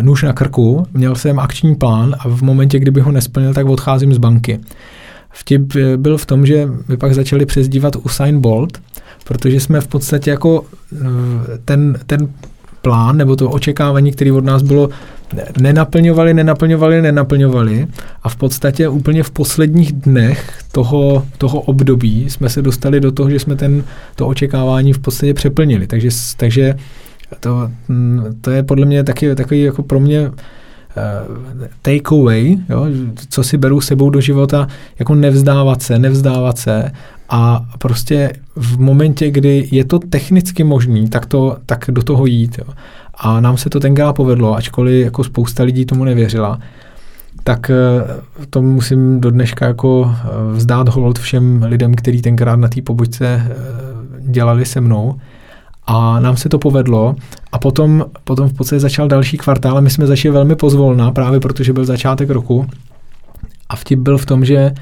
nůž 0.00 0.22
na 0.22 0.32
krku, 0.32 0.86
měl 0.94 1.14
jsem 1.14 1.38
akční 1.38 1.74
plán 1.74 2.16
a 2.18 2.28
v 2.28 2.42
momentě, 2.42 2.78
kdyby 2.78 3.00
ho 3.00 3.12
nesplnil, 3.12 3.54
tak 3.54 3.66
odcházím 3.66 4.14
z 4.14 4.18
banky. 4.18 4.60
Vtip 5.30 5.76
byl 5.96 6.18
v 6.18 6.26
tom, 6.26 6.46
že 6.46 6.68
my 6.88 6.96
pak 6.96 7.14
začali 7.14 7.46
přezdívat 7.46 7.96
Usain 7.96 8.40
Bolt, 8.40 8.78
protože 9.24 9.60
jsme 9.60 9.80
v 9.80 9.88
podstatě 9.88 10.30
jako 10.30 10.64
ten, 11.64 11.98
ten 12.06 12.28
plán 12.82 13.16
nebo 13.16 13.36
to 13.36 13.50
očekávání, 13.50 14.12
které 14.12 14.32
od 14.32 14.44
nás 14.44 14.62
bylo, 14.62 14.88
nenaplňovali, 15.60 16.34
nenaplňovali, 16.34 17.02
nenaplňovali 17.02 17.86
a 18.22 18.28
v 18.28 18.36
podstatě 18.36 18.88
úplně 18.88 19.22
v 19.22 19.30
posledních 19.30 19.92
dnech 19.92 20.58
toho, 20.72 21.26
toho 21.38 21.60
období 21.60 22.30
jsme 22.30 22.48
se 22.48 22.62
dostali 22.62 23.00
do 23.00 23.12
toho, 23.12 23.30
že 23.30 23.38
jsme 23.38 23.56
ten, 23.56 23.84
to 24.16 24.26
očekávání 24.26 24.92
v 24.92 24.98
podstatě 24.98 25.34
přeplnili. 25.34 25.86
Takže, 25.86 26.08
takže 26.36 26.74
to, 27.40 27.70
to 28.40 28.50
je 28.50 28.62
podle 28.62 28.86
mě 28.86 29.04
taky, 29.04 29.34
takový 29.34 29.62
jako 29.62 29.82
pro 29.82 30.00
mě 30.00 30.28
uh, 30.28 30.34
take 31.82 32.10
away, 32.12 32.58
jo, 32.68 32.86
co 33.28 33.42
si 33.42 33.56
beru 33.56 33.80
sebou 33.80 34.10
do 34.10 34.20
života, 34.20 34.66
jako 34.98 35.14
nevzdávat 35.14 35.82
se, 35.82 35.98
nevzdávat 35.98 36.58
se 36.58 36.92
a 37.34 37.66
prostě 37.78 38.32
v 38.56 38.78
momentě, 38.78 39.30
kdy 39.30 39.68
je 39.70 39.84
to 39.84 39.98
technicky 39.98 40.64
možný, 40.64 41.08
tak, 41.08 41.26
to, 41.26 41.56
tak 41.66 41.84
do 41.88 42.02
toho 42.02 42.26
jít. 42.26 42.58
Jo. 42.58 42.74
A 43.14 43.40
nám 43.40 43.56
se 43.56 43.70
to 43.70 43.80
tenkrát 43.80 44.12
povedlo, 44.12 44.56
ačkoliv 44.56 45.04
jako 45.04 45.24
spousta 45.24 45.62
lidí 45.62 45.86
tomu 45.86 46.04
nevěřila, 46.04 46.58
tak 47.44 47.70
eh, 47.70 47.74
to 48.50 48.62
musím 48.62 49.20
do 49.20 49.30
dneška 49.30 49.66
jako 49.66 50.14
eh, 50.14 50.28
vzdát 50.56 50.88
hold 50.88 51.18
všem 51.18 51.62
lidem, 51.62 51.94
kteří 51.94 52.22
tenkrát 52.22 52.56
na 52.56 52.68
té 52.68 52.82
pobočce 52.82 53.26
eh, 53.26 53.54
dělali 54.18 54.64
se 54.64 54.80
mnou. 54.80 55.14
A 55.86 56.20
nám 56.20 56.36
se 56.36 56.48
to 56.48 56.58
povedlo 56.58 57.16
a 57.52 57.58
potom, 57.58 58.04
potom 58.24 58.48
v 58.48 58.52
podstatě 58.52 58.80
začal 58.80 59.08
další 59.08 59.36
kvartál 59.36 59.78
a 59.78 59.80
my 59.80 59.90
jsme 59.90 60.06
začali 60.06 60.32
velmi 60.32 60.56
pozvolna, 60.56 61.10
právě 61.10 61.40
protože 61.40 61.72
byl 61.72 61.84
začátek 61.84 62.30
roku. 62.30 62.66
A 63.68 63.76
vtip 63.76 63.98
byl 63.98 64.18
v 64.18 64.26
tom, 64.26 64.44
že 64.44 64.72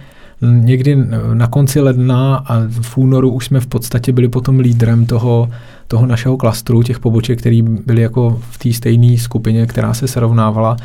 někdy 0.43 0.97
na 1.35 1.47
konci 1.47 1.81
ledna 1.81 2.37
a 2.37 2.59
v 2.81 2.99
únoru 2.99 3.31
už 3.31 3.47
jsme 3.47 3.61
v 3.61 3.67
podstatě 3.67 4.13
byli 4.13 4.29
potom 4.29 4.59
lídrem 4.59 5.07
toho, 5.07 5.51
toho 5.87 6.07
našeho 6.07 6.37
klastru, 6.37 6.83
těch 6.83 6.99
poboček, 6.99 7.39
který 7.39 7.63
byly 7.63 8.03
jako 8.03 8.41
v 8.51 8.59
té 8.59 8.73
stejné 8.73 9.19
skupině, 9.19 9.67
která 9.67 9.95
se 9.95 10.09
srovnávala. 10.09 10.77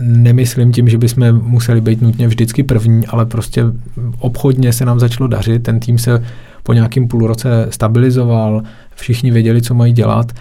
Nemyslím 0.00 0.72
tím, 0.72 0.88
že 0.88 0.98
bychom 0.98 1.32
museli 1.42 1.80
být 1.80 2.02
nutně 2.02 2.28
vždycky 2.28 2.62
první, 2.62 3.06
ale 3.06 3.26
prostě 3.26 3.64
obchodně 4.18 4.72
se 4.72 4.84
nám 4.84 5.00
začalo 5.00 5.28
dařit, 5.28 5.62
ten 5.62 5.80
tým 5.80 5.98
se 5.98 6.24
po 6.62 6.72
nějakém 6.72 7.08
půlroce 7.08 7.66
stabilizoval, 7.70 8.62
všichni 8.94 9.30
věděli, 9.30 9.62
co 9.62 9.74
mají 9.74 9.92
dělat 9.92 10.32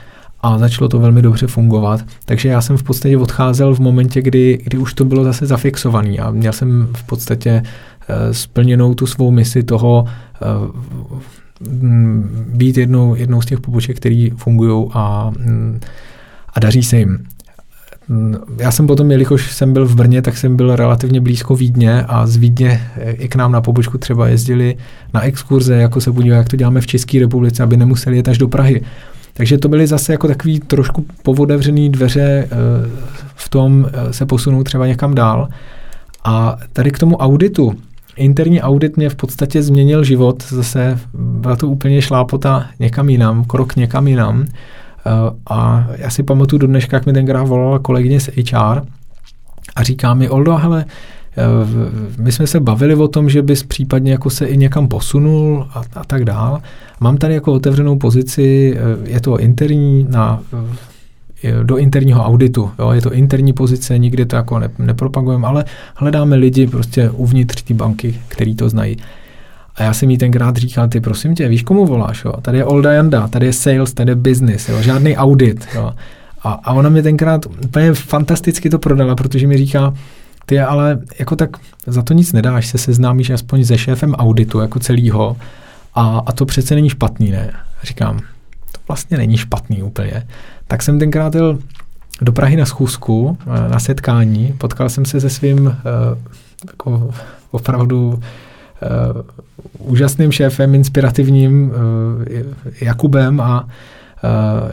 a 0.44 0.58
začalo 0.58 0.88
to 0.90 1.00
velmi 1.00 1.22
dobře 1.22 1.48
fungovat. 1.48 2.02
Takže 2.26 2.50
já 2.50 2.62
jsem 2.62 2.78
v 2.78 2.84
podstatě 2.84 3.18
odcházel 3.18 3.76
v 3.76 3.80
momentě, 3.80 4.22
kdy, 4.22 4.60
kdy 4.64 4.78
už 4.78 4.94
to 4.94 5.06
bylo 5.06 5.24
zase 5.24 5.46
zafixovaný 5.46 6.20
a 6.20 6.32
měl 6.32 6.54
jsem 6.54 6.88
v 6.98 7.04
podstatě 7.04 7.64
splněnou 8.32 8.94
tu 8.94 9.08
svou 9.08 9.32
misi 9.32 9.64
toho 9.64 10.06
eh, 10.08 10.38
být 12.48 12.78
jednou, 12.78 13.16
jednou 13.16 13.42
z 13.42 13.46
těch 13.46 13.62
poboček, 13.62 13.98
které 13.98 14.28
fungují 14.38 14.90
a, 14.94 15.32
a 16.54 16.60
daří 16.60 16.84
se 16.84 16.98
jim. 16.98 17.26
Já 18.58 18.72
jsem 18.72 18.88
potom, 18.88 19.12
jelikož 19.12 19.52
jsem 19.52 19.74
byl 19.74 19.86
v 19.86 19.96
Brně, 19.96 20.22
tak 20.22 20.38
jsem 20.38 20.56
byl 20.56 20.76
relativně 20.76 21.22
blízko 21.22 21.56
Vídně 21.56 22.04
a 22.04 22.28
z 22.28 22.36
Vídně 22.36 22.82
eh, 22.96 23.12
i 23.12 23.28
k 23.28 23.36
nám 23.36 23.52
na 23.52 23.62
pobočku 23.62 23.98
třeba 23.98 24.28
jezdili 24.28 24.78
na 25.14 25.22
exkurze, 25.22 25.76
jako 25.76 26.02
se 26.02 26.12
podívat, 26.12 26.36
jak 26.36 26.50
to 26.50 26.56
děláme 26.56 26.82
v 26.82 26.88
České 26.88 27.20
republice, 27.20 27.64
aby 27.64 27.78
nemuseli 27.78 28.18
jet 28.18 28.28
až 28.28 28.38
do 28.38 28.48
Prahy. 28.48 28.82
Takže 29.34 29.58
to 29.58 29.70
byly 29.70 29.88
zase 29.88 30.12
jako 30.12 30.28
takový 30.28 30.60
trošku 30.60 31.06
povodevřený 31.24 31.90
dveře 31.90 32.48
v 33.36 33.50
tom 33.50 33.88
se 34.12 34.26
posunout 34.26 34.64
třeba 34.64 34.88
někam 34.88 35.16
dál. 35.16 35.48
A 36.24 36.58
tady 36.74 36.92
k 36.92 37.00
tomu 37.00 37.18
auditu, 37.18 37.74
interní 38.16 38.62
audit 38.62 38.98
mě 38.98 39.10
v 39.10 39.16
podstatě 39.16 39.64
změnil 39.64 40.04
život, 40.04 40.44
zase 40.44 41.00
byla 41.14 41.56
to 41.56 41.68
úplně 41.68 42.02
šlápota 42.02 42.66
někam 42.80 43.10
jinam, 43.10 43.46
krok 43.46 43.76
někam 43.76 44.08
jinam. 44.08 44.46
Eh, 44.46 45.12
a 45.50 45.88
já 45.98 46.10
si 46.10 46.24
pamatuju 46.24 46.60
do 46.60 46.68
dneška, 46.68 46.98
jak 46.98 47.06
mi 47.06 47.14
tenkrát 47.14 47.44
volala 47.44 47.80
kolegyně 47.80 48.20
z 48.20 48.30
HR 48.52 48.82
a 49.76 49.84
říká 49.84 50.14
mi, 50.14 50.30
Oldo, 50.30 50.56
hele, 50.58 50.86
eh, 51.38 51.42
my 52.18 52.32
jsme 52.32 52.48
se 52.48 52.60
bavili 52.60 52.96
o 52.96 53.08
tom, 53.08 53.30
že 53.30 53.42
bys 53.42 53.64
případně 53.64 54.12
jako 54.12 54.30
se 54.30 54.46
i 54.46 54.58
někam 54.58 54.88
posunul 54.88 55.68
a, 55.74 55.82
a 55.96 56.04
tak 56.04 56.26
dál. 56.26 56.62
Mám 57.00 57.18
tady 57.18 57.34
jako 57.34 57.54
otevřenou 57.54 57.98
pozici, 57.98 58.78
eh, 58.78 59.10
je 59.10 59.22
to 59.22 59.40
interní 59.40 60.08
na 60.10 60.42
do 61.64 61.78
interního 61.78 62.24
auditu. 62.24 62.72
Jo? 62.80 62.92
Je 62.92 63.02
to 63.02 63.14
interní 63.14 63.54
pozice, 63.54 63.98
nikdy 63.98 64.26
to 64.26 64.36
jako 64.36 64.60
ne, 64.60 64.70
nepropagujeme, 64.80 65.48
ale 65.48 65.66
hledáme 65.96 66.36
lidi 66.36 66.68
prostě 66.68 67.10
uvnitř 67.10 67.62
té 67.62 67.74
banky, 67.74 68.20
který 68.28 68.56
to 68.56 68.70
znají. 68.70 68.98
A 69.76 69.84
já 69.84 69.94
jsem 69.94 70.10
jí 70.10 70.18
tenkrát 70.18 70.58
říkal, 70.58 70.88
ty 70.88 71.02
prosím 71.02 71.36
tě, 71.36 71.48
víš, 71.48 71.64
komu 71.64 71.86
voláš? 71.86 72.26
Jo? 72.26 72.34
Tady 72.42 72.58
je 72.58 72.66
Olda 72.66 72.94
Janda, 72.94 73.28
tady 73.28 73.46
je 73.46 73.54
sales, 73.54 73.94
tady 73.94 74.12
je 74.12 74.16
business, 74.16 74.70
jo? 74.70 74.82
žádný 74.82 75.18
audit. 75.18 75.68
Jo? 75.76 75.94
A, 76.44 76.52
a 76.52 76.74
ona 76.74 76.90
mi 76.90 77.04
tenkrát 77.04 77.46
úplně 77.66 77.94
fantasticky 77.94 78.70
to 78.70 78.80
prodala, 78.80 79.16
protože 79.16 79.48
mi 79.48 79.58
říká, 79.58 79.94
ty 80.46 80.60
ale 80.60 81.00
jako 81.20 81.36
tak 81.36 81.58
za 81.88 82.02
to 82.02 82.14
nic 82.14 82.34
nedáš, 82.34 82.68
se 82.68 82.78
seznámíš 82.78 83.30
aspoň 83.30 83.66
se 83.66 83.78
šéfem 83.78 84.14
auditu 84.14 84.60
jako 84.60 84.80
celýho 84.80 85.38
a, 85.96 86.22
a 86.26 86.32
to 86.32 86.46
přece 86.46 86.76
není 86.76 86.90
špatný, 86.90 87.32
ne? 87.32 87.52
Říkám, 87.84 88.20
to 88.72 88.80
vlastně 88.88 89.18
není 89.18 89.38
špatný 89.38 89.84
úplně 89.84 90.28
tak 90.74 90.84
jsem 90.84 91.00
tenkrát 91.00 91.36
jel 91.36 91.60
do 92.22 92.32
Prahy 92.32 92.56
na 92.56 92.66
schůzku, 92.66 93.38
eh, 93.42 93.70
na 93.70 93.80
setkání. 93.80 94.54
Potkal 94.58 94.90
jsem 94.90 95.06
se 95.06 95.22
se 95.22 95.30
svým 95.30 95.76
jako 96.68 97.12
opravdu 97.52 98.08
uh, 98.10 98.20
úžasným 99.78 100.32
šéfem, 100.32 100.76
inspirativním 100.76 101.72
Jakubem 102.82 103.42
a 103.42 103.68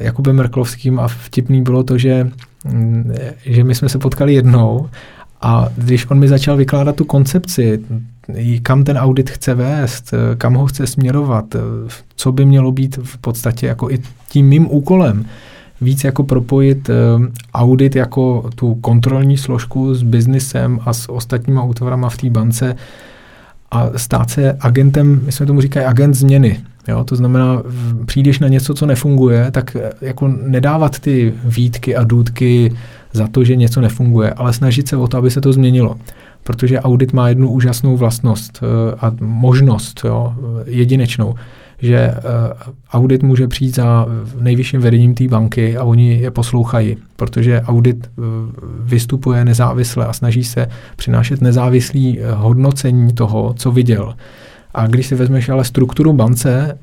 Jakubem 0.01 0.37
Merklovským 0.37 1.01
a 1.01 1.09
vtipný 1.09 1.63
bylo 1.63 1.83
to, 1.83 1.99
že, 1.99 2.31
mm, 2.65 3.15
že 3.45 3.65
my 3.65 3.75
jsme 3.75 3.89
se 3.89 3.99
potkali 3.99 4.35
jednou 4.35 4.89
a 5.43 5.69
když 5.77 6.11
on 6.11 6.19
mi 6.19 6.29
začal 6.29 6.57
vykládat 6.57 6.97
tu 6.97 7.05
koncepci, 7.05 7.81
kam 8.63 8.85
ten 8.85 8.99
audit 8.99 9.31
chce 9.31 9.55
vést, 9.55 10.15
kam 10.39 10.55
ho 10.55 10.67
chce 10.67 10.87
směrovat, 10.87 11.45
co 12.17 12.33
by 12.33 12.45
mělo 12.45 12.73
být 12.73 12.99
v 13.03 13.19
podstatě 13.19 13.67
jako 13.67 13.91
i 13.91 13.99
tím 14.29 14.47
mým 14.47 14.67
úkolem, 14.71 15.27
víc 15.81 16.05
jako 16.05 16.25
propojit 16.25 16.91
eh, 16.91 16.95
audit 17.55 17.97
jako 17.97 18.51
tu 18.55 18.75
kontrolní 18.75 19.39
složku 19.39 19.95
s 19.95 20.03
biznisem 20.03 20.81
a 20.85 20.93
s 20.93 21.13
ostatníma 21.13 21.63
útvarama 21.63 22.09
v 22.09 22.17
té 22.17 22.31
bance 22.31 22.77
a 23.71 23.91
stát 23.97 24.31
se 24.31 24.57
agentem, 24.61 25.21
my 25.25 25.33
jsme 25.33 25.47
tomu 25.47 25.61
říkají 25.61 25.87
agent 25.87 26.15
změny. 26.15 26.61
Jo? 26.89 27.05
To 27.05 27.17
znamená, 27.17 27.63
přijdeš 28.07 28.39
na 28.39 28.49
něco, 28.49 28.75
co 28.75 28.87
nefunguje, 28.87 29.51
tak 29.51 29.77
eh, 29.77 29.93
jako 30.01 30.29
nedávat 30.29 30.99
ty 30.99 31.35
výtky 31.45 31.97
a 31.97 32.05
důdky 32.05 32.73
za 33.13 33.27
to, 33.27 33.45
že 33.45 33.57
něco 33.57 33.81
nefunguje, 33.81 34.31
ale 34.31 34.53
snažit 34.53 34.89
se 34.89 34.97
o 34.97 35.09
to, 35.09 35.19
aby 35.19 35.31
se 35.31 35.41
to 35.41 35.53
změnilo. 35.53 35.97
Protože 36.43 36.81
audit 36.81 37.13
má 37.13 37.29
jednu 37.29 37.51
úžasnou 37.51 37.97
vlastnost 37.97 38.61
eh, 38.63 38.95
a 39.01 39.13
možnost, 39.21 40.01
jo, 40.05 40.35
jedinečnou, 40.67 41.35
že 41.83 41.97
eh, 41.97 42.17
audit 42.93 43.23
může 43.23 43.49
přijít 43.49 43.75
za 43.75 44.07
nejvyšším 44.41 44.81
vedením 44.81 45.15
té 45.15 45.29
banky 45.29 45.77
a 45.77 45.85
oni 45.85 46.21
je 46.21 46.31
poslouchají, 46.31 46.97
protože 47.17 47.61
audit 47.61 48.07
eh, 48.07 48.23
vystupuje 48.81 49.45
nezávisle 49.45 50.07
a 50.07 50.13
snaží 50.13 50.45
se 50.45 50.67
přinášet 50.97 51.41
nezávislý 51.41 52.21
eh, 52.21 52.33
hodnocení 52.33 53.13
toho, 53.13 53.55
co 53.57 53.71
viděl. 53.73 54.15
A 54.75 54.87
když 54.87 55.07
si 55.07 55.15
vezmeš 55.15 55.49
ale 55.49 55.65
strukturu 55.65 56.13
bance, 56.13 56.79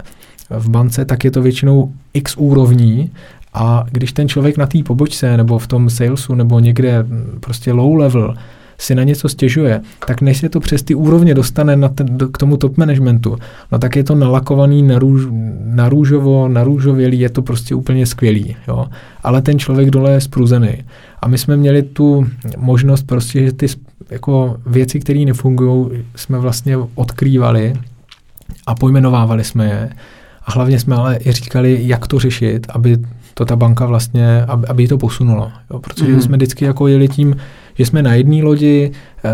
v 0.50 0.70
bance, 0.70 1.06
tak 1.06 1.24
je 1.24 1.32
to 1.32 1.42
většinou 1.42 1.92
x 2.14 2.38
úrovní 2.38 3.12
A 3.54 3.86
když 3.92 4.12
ten 4.12 4.30
člověk 4.30 4.58
na 4.58 4.66
té 4.66 4.84
pobočce 4.84 5.38
nebo 5.38 5.60
v 5.60 5.68
tom 5.68 5.90
salesu 5.90 6.36
nebo 6.36 6.60
někde 6.60 7.06
prostě 7.40 7.72
low 7.72 7.96
level 7.96 8.36
si 8.78 8.96
na 8.96 9.04
něco 9.04 9.30
stěžuje, 9.30 9.82
tak 10.08 10.22
než 10.22 10.38
se 10.38 10.50
to 10.50 10.60
přes 10.60 10.84
ty 10.84 10.96
úrovně 10.96 11.34
dostane 11.34 11.76
na 11.76 11.90
ten, 11.90 12.18
k 12.32 12.38
tomu 12.38 12.58
top 12.58 12.78
managementu, 12.78 13.38
no 13.72 13.80
tak 13.80 13.96
je 13.96 14.04
to 14.04 14.16
nalakovaný 14.16 14.84
na, 14.84 15.00
růž, 15.00 15.22
na 15.64 15.90
růžovo, 15.90 16.48
na 16.48 16.64
růžovělý, 16.64 17.20
je 17.20 17.30
to 17.30 17.42
prostě 17.42 17.76
úplně 17.76 18.06
skvělý, 18.06 18.56
jo. 18.68 18.88
Ale 19.24 19.42
ten 19.42 19.60
člověk 19.60 19.90
dole 19.90 20.12
je 20.12 20.22
spruzený. 20.22 20.84
A 21.22 21.28
my 21.28 21.38
jsme 21.38 21.58
měli 21.58 21.84
tu 21.84 22.28
možnost 22.58 23.04
prostě, 23.04 23.44
že 23.44 23.52
ty 23.52 23.68
jako 24.10 24.58
věci, 24.66 25.00
které 25.00 25.20
nefungují, 25.20 26.04
jsme 26.16 26.40
vlastně 26.40 26.78
odkrývali 26.96 27.74
a 28.68 28.76
pojmenovávali 28.76 29.44
jsme 29.44 29.66
je. 29.66 29.90
A 30.46 30.52
hlavně 30.52 30.80
jsme 30.80 30.96
ale 30.96 31.20
i 31.26 31.32
říkali, 31.32 31.80
jak 31.82 32.08
to 32.08 32.20
řešit, 32.20 32.68
aby 32.70 32.98
to 33.34 33.46
ta 33.46 33.56
banka 33.56 33.86
vlastně, 33.86 34.42
aby, 34.42 34.68
aby 34.68 34.88
to 34.88 34.98
posunulo. 34.98 35.52
Jo? 35.72 35.80
Protože 35.80 36.14
mm. 36.14 36.22
jsme 36.22 36.38
vždycky 36.38 36.66
jako 36.66 36.88
jeli 36.88 37.08
tím, 37.08 37.36
že 37.78 37.86
jsme 37.86 38.02
na 38.02 38.14
jedné 38.14 38.44
lodi, 38.44 38.92
e, 38.92 39.30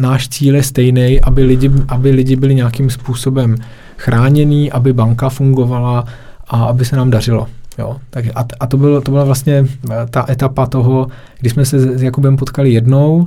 náš 0.00 0.28
cíl 0.28 0.54
je 0.54 0.62
stejný, 0.62 1.20
aby 1.20 1.42
lidi, 1.42 1.70
aby 1.88 2.10
lidi 2.10 2.36
byli 2.36 2.54
nějakým 2.54 2.90
způsobem 2.90 3.56
chráněný, 3.96 4.72
aby 4.72 4.92
banka 4.92 5.28
fungovala 5.28 6.04
a 6.48 6.64
aby 6.64 6.84
se 6.84 6.96
nám 6.96 7.10
dařilo. 7.10 7.46
Jo, 7.78 7.96
tak 8.10 8.24
a, 8.34 8.44
a 8.60 8.66
to, 8.66 8.76
bylo, 8.76 9.00
to 9.00 9.10
byla 9.10 9.24
vlastně 9.24 9.64
eh, 9.90 10.06
ta 10.10 10.26
etapa 10.28 10.66
toho, 10.66 11.06
kdy 11.40 11.50
jsme 11.50 11.64
se 11.64 11.98
s 11.98 12.02
Jakubem 12.02 12.36
potkali 12.36 12.72
jednou 12.72 13.26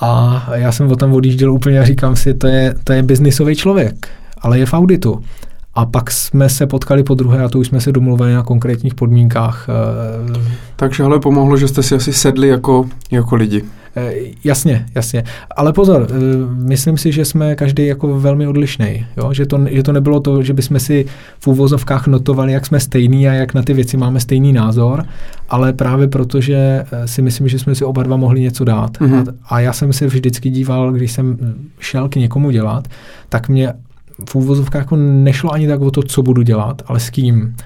a 0.00 0.42
já 0.54 0.72
jsem 0.72 0.92
o 0.92 0.96
tam 0.96 1.12
odjížděl 1.12 1.52
úplně 1.52 1.80
a 1.80 1.84
říkám 1.84 2.16
si, 2.16 2.34
to 2.34 2.46
je, 2.46 2.74
to 2.84 2.92
je 2.92 3.02
biznisový 3.02 3.56
člověk, 3.56 4.08
ale 4.40 4.58
je 4.58 4.66
v 4.66 4.74
auditu. 4.74 5.22
A 5.78 5.86
pak 5.86 6.10
jsme 6.10 6.48
se 6.48 6.66
potkali 6.66 7.02
po 7.02 7.14
druhé 7.14 7.44
a 7.44 7.48
to 7.48 7.58
už 7.58 7.66
jsme 7.66 7.80
se 7.80 7.92
domluvili 7.92 8.34
na 8.34 8.42
konkrétních 8.42 8.94
podmínkách. 8.94 9.66
Eh, 9.68 10.40
Takže 10.76 11.02
ale 11.02 11.20
pomohlo, 11.20 11.56
že 11.56 11.68
jste 11.68 11.82
si 11.82 11.94
asi 11.94 12.12
sedli 12.12 12.48
jako, 12.48 12.88
jako 13.10 13.36
lidi. 13.36 13.64
Eh, 13.96 14.12
jasně, 14.44 14.86
jasně. 14.94 15.24
Ale 15.56 15.72
pozor, 15.72 16.06
eh, 16.10 16.14
myslím 16.54 16.98
si, 16.98 17.12
že 17.12 17.24
jsme 17.24 17.54
každý 17.54 17.86
jako 17.86 18.20
velmi 18.20 18.46
odlišný. 18.46 19.06
Že, 19.32 19.46
to, 19.46 19.60
že 19.70 19.82
to 19.82 19.92
nebylo 19.92 20.20
to, 20.20 20.42
že 20.42 20.52
bychom 20.52 20.80
si 20.80 21.06
v 21.38 21.46
úvozovkách 21.46 22.06
notovali, 22.06 22.52
jak 22.52 22.66
jsme 22.66 22.80
stejný 22.80 23.28
a 23.28 23.32
jak 23.32 23.54
na 23.54 23.62
ty 23.62 23.74
věci 23.74 23.96
máme 23.96 24.20
stejný 24.20 24.52
názor, 24.52 25.04
ale 25.48 25.72
právě 25.72 26.08
protože 26.08 26.48
že 26.48 26.84
si 27.04 27.22
myslím, 27.22 27.48
že 27.48 27.58
jsme 27.58 27.74
si 27.74 27.84
oba 27.84 28.02
dva 28.02 28.16
mohli 28.16 28.40
něco 28.40 28.64
dát. 28.64 28.98
Mm-hmm. 28.98 29.34
A, 29.44 29.54
a 29.54 29.60
já 29.60 29.72
jsem 29.72 29.92
se 29.92 30.06
vždycky 30.06 30.50
díval, 30.50 30.92
když 30.92 31.12
jsem 31.12 31.38
šel 31.78 32.08
k 32.08 32.16
někomu 32.16 32.50
dělat, 32.50 32.88
tak 33.28 33.48
mě 33.48 33.72
v 34.30 34.34
úvozovkách 34.34 34.82
jako 34.82 34.96
nešlo 34.96 35.52
ani 35.52 35.68
tak 35.68 35.80
o 35.80 35.90
to, 35.90 36.02
co 36.02 36.22
budu 36.22 36.42
dělat, 36.42 36.82
ale 36.86 37.00
s 37.00 37.10
kým. 37.10 37.56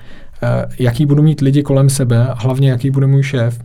Eh, 0.43 0.67
jaký 0.79 1.07
budu 1.07 1.23
mít 1.23 1.41
lidi 1.41 1.63
kolem 1.63 1.91
sebe 1.91 2.29
hlavně 2.37 2.71
jaký 2.71 2.91
bude 2.91 3.07
můj 3.07 3.23
šéf, 3.23 3.61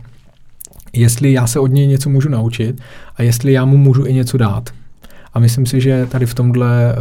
jestli 0.92 1.32
já 1.32 1.46
se 1.46 1.60
od 1.60 1.66
něj 1.66 1.86
něco 1.86 2.10
můžu 2.10 2.28
naučit 2.28 2.80
a 3.16 3.22
jestli 3.22 3.52
já 3.52 3.64
mu 3.64 3.76
můžu 3.76 4.06
i 4.06 4.12
něco 4.12 4.38
dát. 4.38 4.70
A 5.38 5.40
myslím 5.40 5.66
si, 5.66 5.80
že 5.80 6.06
tady 6.06 6.26
v 6.26 6.34
tomhle 6.34 6.94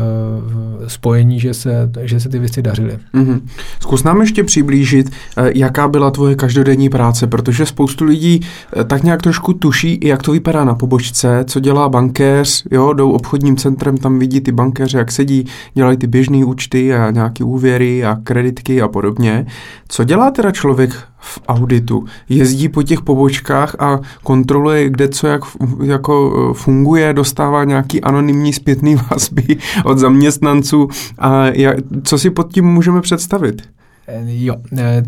uh, 0.80 0.88
spojení, 0.88 1.40
že 1.40 1.54
se, 1.54 1.92
že 2.02 2.20
se 2.20 2.30
ty 2.30 2.40
věci 2.40 2.62
dařily. 2.62 3.00
Mm-hmm. 3.14 3.42
Zkus 3.80 4.04
nám 4.04 4.22
ještě 4.22 4.44
přiblížit, 4.44 5.10
uh, 5.10 5.48
jaká 5.56 5.88
byla 5.88 6.12
tvoje 6.12 6.36
každodenní 6.36 6.90
práce, 6.90 7.28
protože 7.28 7.66
spoustu 7.66 8.06
lidí 8.06 8.40
uh, 8.76 8.84
tak 8.84 9.04
nějak 9.04 9.22
trošku 9.22 9.54
tuší, 9.54 10.00
jak 10.04 10.24
to 10.24 10.32
vypadá 10.32 10.64
na 10.64 10.76
pobočce, 10.76 11.44
co 11.48 11.60
dělá 11.60 11.90
bankéř, 11.90 12.64
jo, 12.72 12.94
jdou 12.94 13.12
obchodním 13.12 13.58
centrem, 13.58 13.98
tam 13.98 14.20
vidí 14.20 14.42
ty 14.42 14.52
bankéři, 14.52 14.98
jak 14.98 15.12
sedí, 15.12 15.46
dělají 15.74 15.98
ty 15.98 16.08
běžné 16.08 16.46
účty 16.46 16.96
a 16.96 17.12
nějaké 17.12 17.44
úvěry 17.44 18.06
a 18.06 18.18
kreditky 18.24 18.82
a 18.82 18.88
podobně. 18.88 19.46
Co 19.88 20.04
dělá 20.04 20.32
teda 20.32 20.52
člověk 20.52 20.92
v 21.28 21.40
auditu. 21.48 22.06
Jezdí 22.30 22.70
po 22.70 22.84
těch 22.84 23.02
pobočkách 23.02 23.76
a 23.80 24.00
kontroluje, 24.24 24.90
kde 24.90 25.10
co 25.10 25.28
jak 25.28 25.42
jako 25.84 26.34
e, 26.52 26.54
funguje, 26.54 27.14
dostává 27.14 27.64
nějaký 27.64 28.02
anonymní 28.02 28.54
zpětný 28.54 28.96
vazby 29.12 29.58
od 29.86 29.98
zaměstnanců. 29.98 30.88
A 31.18 31.46
jak, 31.46 31.78
co 32.04 32.18
si 32.18 32.30
pod 32.30 32.54
tím 32.54 32.66
můžeme 32.66 33.02
představit? 33.02 33.62
E, 34.08 34.24
jo, 34.26 34.56
e, 34.78 35.04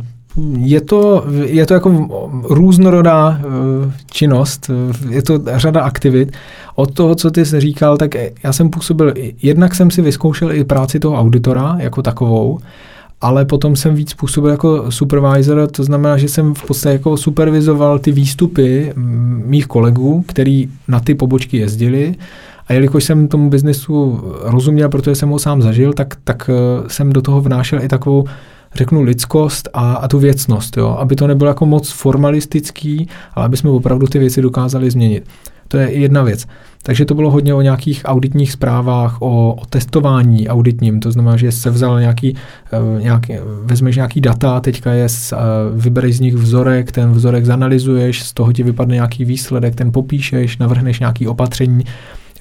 je 0.57 0.81
to, 0.81 1.25
je 1.45 1.65
to 1.65 1.73
jako 1.73 2.07
různorodá 2.43 3.41
činnost, 4.11 4.71
je 5.09 5.21
to 5.21 5.39
řada 5.55 5.81
aktivit. 5.81 6.31
Od 6.75 6.93
toho, 6.93 7.15
co 7.15 7.31
ty 7.31 7.45
jsi 7.45 7.59
říkal, 7.59 7.97
tak 7.97 8.15
já 8.43 8.53
jsem 8.53 8.69
působil, 8.69 9.13
jednak 9.41 9.75
jsem 9.75 9.91
si 9.91 10.01
vyzkoušel 10.01 10.51
i 10.51 10.63
práci 10.63 10.99
toho 10.99 11.19
auditora 11.19 11.75
jako 11.79 12.01
takovou, 12.01 12.59
ale 13.21 13.45
potom 13.45 13.75
jsem 13.75 13.95
víc 13.95 14.13
působil 14.13 14.51
jako 14.51 14.91
supervisor, 14.91 15.67
to 15.71 15.83
znamená, 15.83 16.17
že 16.17 16.29
jsem 16.29 16.53
v 16.53 16.63
podstatě 16.67 16.93
jako 16.93 17.17
supervizoval 17.17 17.99
ty 17.99 18.11
výstupy 18.11 18.93
mých 19.45 19.67
kolegů, 19.67 20.23
který 20.27 20.69
na 20.87 20.99
ty 20.99 21.15
pobočky 21.15 21.57
jezdili 21.57 22.15
a 22.67 22.73
jelikož 22.73 23.03
jsem 23.03 23.27
tomu 23.27 23.49
biznesu 23.49 24.21
rozuměl, 24.41 24.89
protože 24.89 25.15
jsem 25.15 25.29
ho 25.29 25.39
sám 25.39 25.61
zažil, 25.61 25.93
tak, 25.93 26.17
tak 26.23 26.49
eh, 26.49 26.89
jsem 26.89 27.13
do 27.13 27.21
toho 27.21 27.41
vnášel 27.41 27.83
i 27.83 27.87
takovou 27.87 28.25
řeknu 28.75 29.01
lidskost 29.01 29.69
a, 29.73 29.93
a 29.93 30.07
tu 30.07 30.19
věcnost, 30.19 30.77
jo? 30.77 30.97
aby 30.99 31.15
to 31.15 31.27
nebylo 31.27 31.47
jako 31.47 31.65
moc 31.65 31.91
formalistický, 31.91 33.07
ale 33.33 33.45
aby 33.45 33.57
jsme 33.57 33.69
opravdu 33.69 34.07
ty 34.07 34.19
věci 34.19 34.41
dokázali 34.41 34.91
změnit. 34.91 35.23
To 35.71 35.77
je 35.77 35.91
jedna 35.91 36.23
věc. 36.23 36.45
Takže 36.83 37.05
to 37.05 37.15
bylo 37.15 37.31
hodně 37.31 37.53
o 37.53 37.61
nějakých 37.61 38.01
auditních 38.05 38.51
zprávách, 38.51 39.21
o, 39.21 39.53
o 39.53 39.65
testování 39.65 40.47
auditním, 40.47 40.99
to 40.99 41.11
znamená, 41.11 41.37
že 41.37 41.51
se 41.51 41.69
vzal 41.69 41.99
nějaký, 41.99 42.35
uh, 42.95 43.01
nějaký 43.01 43.33
vezmeš 43.63 43.95
nějaký 43.95 44.21
data, 44.21 44.59
teďka 44.59 44.91
je, 44.91 45.07
uh, 45.33 45.39
vybereš 45.81 46.17
z 46.17 46.19
nich 46.19 46.35
vzorek, 46.35 46.91
ten 46.91 47.11
vzorek 47.11 47.45
zanalizuješ, 47.45 48.23
z 48.23 48.33
toho 48.33 48.53
ti 48.53 48.63
vypadne 48.63 48.95
nějaký 48.95 49.25
výsledek, 49.25 49.75
ten 49.75 49.91
popíšeš, 49.91 50.57
navrhneš 50.57 50.99
nějaký 50.99 51.27
opatření. 51.27 51.83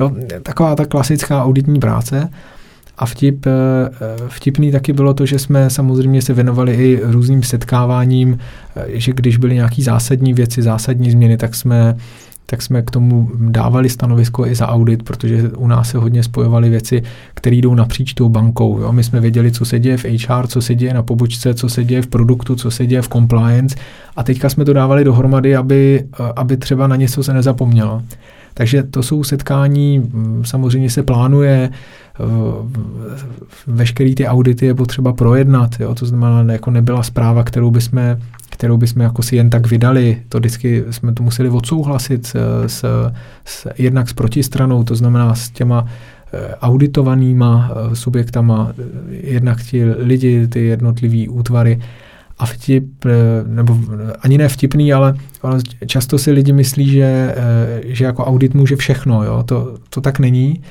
Jo, 0.01 0.13
taková 0.43 0.77
ta 0.77 0.85
klasická 0.85 1.45
auditní 1.45 1.81
práce. 1.81 2.29
A 2.99 3.07
vtip, 3.07 3.47
eh, 3.47 3.51
vtipný 4.29 4.73
taky 4.73 4.93
bylo 4.93 5.15
to, 5.15 5.27
že 5.27 5.39
jsme 5.39 5.71
samozřejmě 5.71 6.23
se 6.23 6.35
věnovali 6.35 6.75
i 6.75 7.01
různým 7.03 7.43
setkáváním, 7.43 8.39
že 8.87 9.13
když 9.13 9.37
byly 9.37 9.55
nějaké 9.55 9.83
zásadní 9.83 10.35
věci, 10.35 10.63
zásadní 10.63 11.11
změny, 11.11 11.37
tak 11.37 11.55
jsme 11.55 11.97
tak 12.51 12.63
jsme 12.63 12.83
k 12.83 12.91
tomu 12.91 13.31
dávali 13.39 13.89
stanovisko 13.89 14.47
i 14.47 14.55
za 14.55 14.69
audit, 14.69 15.03
protože 15.03 15.49
u 15.49 15.67
nás 15.67 15.91
se 15.91 15.99
hodně 15.99 16.23
spojovaly 16.23 16.71
věci, 16.71 17.03
které 17.35 17.57
jdou 17.57 17.75
napříč 17.75 18.15
tou 18.15 18.29
bankou. 18.29 18.81
Jo. 18.81 18.93
My 18.93 19.05
jsme 19.05 19.21
věděli, 19.21 19.53
co 19.53 19.65
se 19.65 19.79
děje 19.79 19.97
v 19.97 20.05
HR, 20.05 20.47
co 20.47 20.63
se 20.63 20.75
děje 20.75 20.95
na 20.95 21.03
pobočce, 21.03 21.55
co 21.55 21.69
se 21.69 21.85
děje 21.85 22.03
v 22.03 22.07
produktu, 22.07 22.57
co 22.57 22.71
se 22.71 22.87
děje 22.87 23.03
v 23.03 23.09
compliance 23.09 23.77
a 24.17 24.23
teďka 24.23 24.49
jsme 24.49 24.65
to 24.65 24.73
dávali 24.73 25.05
dohromady, 25.05 25.57
aby, 25.57 26.05
aby 26.37 26.57
třeba 26.57 26.87
na 26.87 26.97
něco 26.97 27.23
se 27.23 27.33
nezapomnělo. 27.33 28.03
Takže 28.55 28.83
to 28.83 29.03
jsou 29.03 29.25
setkání, 29.25 30.11
samozřejmě 30.43 30.91
se 30.91 31.03
plánuje, 31.03 31.71
veškerý 33.67 34.15
ty 34.15 34.27
audity 34.27 34.67
je 34.67 34.75
potřeba 34.75 35.13
projednat, 35.13 35.81
jo? 35.81 35.95
to 35.95 36.07
znamená, 36.07 36.53
jako 36.53 36.71
nebyla 36.71 37.03
zpráva, 37.03 37.45
kterou 37.45 37.71
bychom 37.71 38.17
kterou 38.51 38.77
bychom 38.77 39.03
jako 39.03 39.23
si 39.23 39.37
jen 39.37 39.51
tak 39.51 39.71
vydali. 39.71 40.23
To 40.29 40.39
vždycky 40.39 40.85
jsme 40.91 41.13
to 41.13 41.23
museli 41.23 41.49
odsouhlasit 41.49 42.27
s, 42.27 42.37
s, 42.67 42.85
s, 43.45 43.67
jednak 43.79 44.09
s 44.09 44.13
protistranou, 44.13 44.85
to 44.85 44.95
znamená 44.95 45.35
s 45.35 45.51
těma 45.51 45.87
eh, 46.33 46.55
auditovanýma 46.55 47.71
eh, 47.71 47.97
subjektama, 47.97 48.73
eh, 48.79 48.83
jednak 49.11 49.63
ti 49.63 49.85
lidi, 49.85 50.49
ty 50.49 50.65
jednotlivý 50.65 51.29
útvary 51.29 51.81
a 52.39 52.47
vtip, 52.47 53.05
nebo 53.47 53.79
ani 54.21 54.39
ne 54.39 54.49
vtipný, 54.49 54.93
ale, 54.93 55.15
ale 55.43 55.59
často 55.87 56.19
si 56.19 56.31
lidi 56.31 56.53
myslí, 56.53 56.91
že, 56.91 57.35
že 57.85 58.05
jako 58.05 58.25
audit 58.25 58.55
může 58.55 58.77
všechno, 58.77 59.25
jo? 59.25 59.43
To, 59.43 59.79
to 59.91 60.01
tak 60.01 60.19
není. 60.19 60.63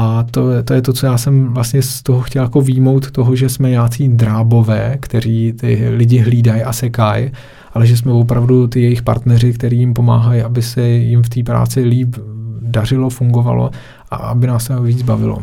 A 0.00 0.24
to, 0.30 0.62
to 0.64 0.74
je 0.74 0.82
to, 0.82 0.92
co 0.92 1.06
já 1.06 1.18
jsem 1.18 1.48
vlastně 1.48 1.82
z 1.82 2.02
toho 2.02 2.20
chtěl 2.20 2.42
jako 2.42 2.60
výmout 2.60 3.10
toho, 3.10 3.36
že 3.36 3.48
jsme 3.48 3.70
jácí 3.70 4.08
drábové, 4.08 4.96
kteří 5.00 5.52
ty 5.52 5.88
lidi 5.90 6.18
hlídají 6.18 6.62
a 6.62 6.72
sekají, 6.72 7.30
ale 7.74 7.86
že 7.86 7.96
jsme 7.96 8.12
opravdu 8.12 8.66
ty 8.66 8.82
jejich 8.82 9.02
partneři, 9.02 9.52
kteří 9.52 9.78
jim 9.78 9.94
pomáhají, 9.94 10.42
aby 10.42 10.62
se 10.62 10.88
jim 10.88 11.22
v 11.22 11.28
té 11.28 11.42
práci 11.42 11.80
líp 11.80 12.16
dařilo, 12.62 13.10
fungovalo 13.10 13.70
a 14.10 14.16
aby 14.16 14.46
nás 14.46 14.64
se 14.64 14.80
víc 14.80 15.02
bavilo. 15.02 15.42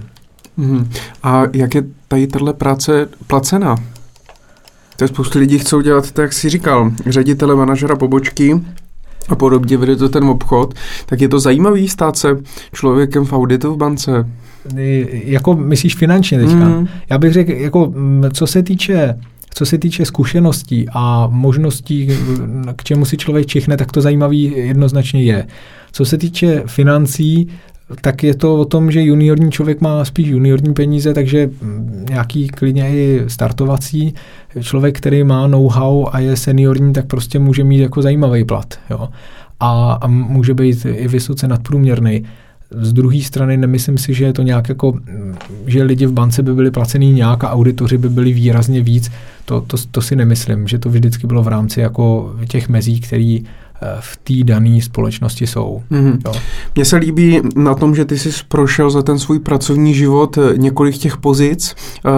Hmm. 0.57 0.89
A 1.23 1.43
jak 1.53 1.75
je 1.75 1.83
tady 2.07 2.27
tahle 2.27 2.53
práce 2.53 3.07
placená? 3.27 3.75
To 4.95 5.03
je 5.03 5.07
spoustu 5.07 5.39
lidí 5.39 5.59
chcou 5.59 5.81
dělat, 5.81 6.11
tak 6.11 6.23
jak 6.23 6.33
jsi 6.33 6.49
říkal, 6.49 6.91
ředitele, 7.05 7.55
manažera 7.55 7.95
pobočky, 7.95 8.61
a 9.29 9.35
podobně 9.35 9.77
vede 9.77 9.95
to 9.95 10.09
ten 10.09 10.23
obchod, 10.23 10.73
tak 11.05 11.21
je 11.21 11.29
to 11.29 11.39
zajímavý 11.39 11.89
stát 11.89 12.17
se 12.17 12.37
člověkem 12.73 13.25
v 13.25 13.33
auditu 13.33 13.73
v 13.73 13.77
bance. 13.77 14.25
Jako 15.09 15.55
myslíš 15.55 15.95
finančně 15.95 16.39
teďka? 16.39 16.69
Mm. 16.69 16.87
Já 17.09 17.17
bych 17.17 17.33
řekl, 17.33 17.51
jako, 17.51 17.93
co 18.33 18.47
se 18.47 18.63
týče 18.63 19.15
co 19.57 19.65
se 19.65 19.77
týče 19.77 20.05
zkušeností 20.05 20.85
a 20.93 21.27
možností, 21.31 22.09
k 22.75 22.83
čemu 22.83 23.05
si 23.05 23.17
člověk 23.17 23.45
čichne, 23.45 23.77
tak 23.77 23.91
to 23.91 24.01
zajímavý 24.01 24.53
jednoznačně 24.55 25.23
je. 25.23 25.47
Co 25.91 26.05
se 26.05 26.17
týče 26.17 26.63
financí, 26.65 27.47
tak 28.01 28.23
je 28.23 28.35
to 28.35 28.55
o 28.55 28.65
tom, 28.65 28.91
že 28.91 29.01
juniorní 29.01 29.51
člověk 29.51 29.81
má 29.81 30.05
spíš 30.05 30.27
juniorní 30.27 30.73
peníze, 30.73 31.13
takže 31.13 31.49
nějaký 32.09 32.47
klidně 32.47 32.89
i 32.89 33.23
startovací. 33.27 34.13
Člověk, 34.61 34.97
který 34.97 35.23
má 35.23 35.47
know-how 35.47 36.05
a 36.11 36.19
je 36.19 36.37
seniorní, 36.37 36.93
tak 36.93 37.05
prostě 37.05 37.39
může 37.39 37.63
mít 37.63 37.79
jako 37.79 38.01
zajímavý 38.01 38.43
plat. 38.43 38.73
Jo. 38.89 39.09
A, 39.59 39.99
a 40.01 40.07
může 40.07 40.53
být 40.53 40.85
i 40.85 41.07
vysoce 41.07 41.47
nadprůměrný. 41.47 42.23
Z 42.81 42.93
druhé 42.93 43.21
strany 43.21 43.57
nemyslím 43.57 43.97
si, 43.97 44.13
že 44.13 44.25
je 44.25 44.33
to 44.33 44.41
nějak 44.41 44.69
jako, 44.69 44.99
že 45.67 45.83
lidi 45.83 46.05
v 46.05 46.11
bance 46.11 46.43
by 46.43 46.53
byli 46.53 46.71
placený 46.71 47.13
nějak 47.13 47.43
a 47.43 47.51
auditoři 47.51 47.97
by 47.97 48.09
byli 48.09 48.33
výrazně 48.33 48.81
víc. 48.81 49.11
To, 49.45 49.61
to, 49.61 49.77
to 49.91 50.01
si 50.01 50.15
nemyslím, 50.15 50.67
že 50.67 50.79
to 50.79 50.89
vždycky 50.89 51.27
bylo 51.27 51.43
v 51.43 51.47
rámci 51.47 51.79
jako 51.79 52.35
těch 52.47 52.69
mezí, 52.69 52.99
který 52.99 53.43
v 53.99 54.17
té 54.17 54.33
dané 54.43 54.81
společnosti 54.81 55.47
jsou. 55.47 55.83
Mm-hmm. 55.91 56.41
Mně 56.75 56.85
se 56.85 56.95
líbí 56.95 57.41
na 57.55 57.75
tom, 57.75 57.95
že 57.95 58.05
ty 58.05 58.19
jsi 58.19 58.29
prošel 58.47 58.89
za 58.89 59.01
ten 59.01 59.19
svůj 59.19 59.39
pracovní 59.39 59.93
život 59.93 60.37
eh, 60.37 60.57
několik 60.57 60.97
těch 60.97 61.17
pozic 61.17 61.75
uh, 62.05 62.11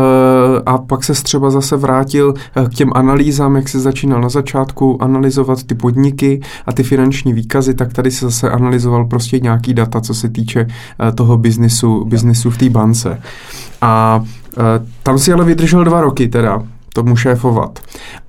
a 0.65 0.77
pak 0.77 1.03
se 1.03 1.13
třeba 1.13 1.49
zase 1.49 1.77
vrátil 1.77 2.33
eh, 2.55 2.65
k 2.65 2.73
těm 2.73 2.91
analýzám, 2.95 3.55
jak 3.55 3.69
jsi 3.69 3.79
začínal 3.79 4.21
na 4.21 4.29
začátku 4.29 5.03
analyzovat 5.03 5.63
ty 5.63 5.75
podniky 5.75 6.41
a 6.65 6.73
ty 6.73 6.83
finanční 6.83 7.33
výkazy, 7.33 7.73
tak 7.73 7.93
tady 7.93 8.11
se 8.11 8.25
zase 8.25 8.49
analyzoval 8.49 9.05
prostě 9.05 9.39
nějaký 9.39 9.73
data, 9.73 10.01
co 10.01 10.13
se 10.13 10.29
týče 10.29 10.65
uh, 10.65 11.11
toho 11.15 11.37
biznisu, 11.37 12.05
biznisu 12.05 12.49
v 12.49 12.57
té 12.57 12.69
bance. 12.69 13.21
A 13.81 14.23
uh, 14.57 14.63
tam 15.03 15.19
si 15.19 15.33
ale 15.33 15.45
vydržel 15.45 15.83
dva 15.83 16.01
roky 16.01 16.27
teda 16.27 16.63
tomu 16.97 17.15
šéfovat. 17.15 17.79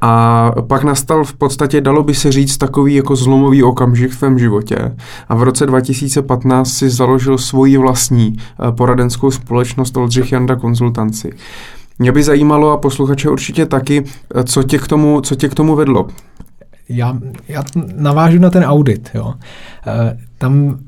A 0.01 0.53
pak 0.67 0.85
nastal 0.85 1.25
v 1.25 1.35
podstatě, 1.35 1.81
dalo 1.81 2.03
by 2.03 2.15
se 2.15 2.33
říct, 2.33 2.57
takový 2.57 2.95
jako 2.95 3.17
zlomový 3.17 3.63
okamžik 3.63 4.13
v 4.13 4.19
tvém 4.19 4.39
životě. 4.39 4.97
A 5.29 5.35
v 5.35 5.43
roce 5.43 5.67
2015 5.67 6.69
si 6.69 6.91
založil 6.91 7.39
svoji 7.39 7.77
vlastní 7.77 8.37
eh, 8.37 8.73
poradenskou 8.73 9.31
společnost 9.31 9.97
Oldřich 9.97 10.33
Janda 10.33 10.57
Konzultanci. 10.57 11.33
Mě 11.99 12.13
by 12.13 12.23
zajímalo, 12.23 12.71
a 12.71 12.77
posluchače 12.77 13.31
určitě 13.31 13.67
taky, 13.67 14.05
eh, 14.35 14.45
co 14.45 14.63
tě 14.63 14.79
k 14.79 14.89
tomu, 14.89 15.21
co 15.21 15.35
tě 15.35 15.49
k 15.49 15.55
tomu 15.55 15.77
vedlo. 15.77 16.09
Já, 16.89 17.19
já 17.49 17.63
navážu 17.97 18.39
na 18.39 18.51
ten 18.51 18.65
audit. 18.65 19.11
Jo. 19.15 19.35
E, 19.87 20.19
tam 20.39 20.79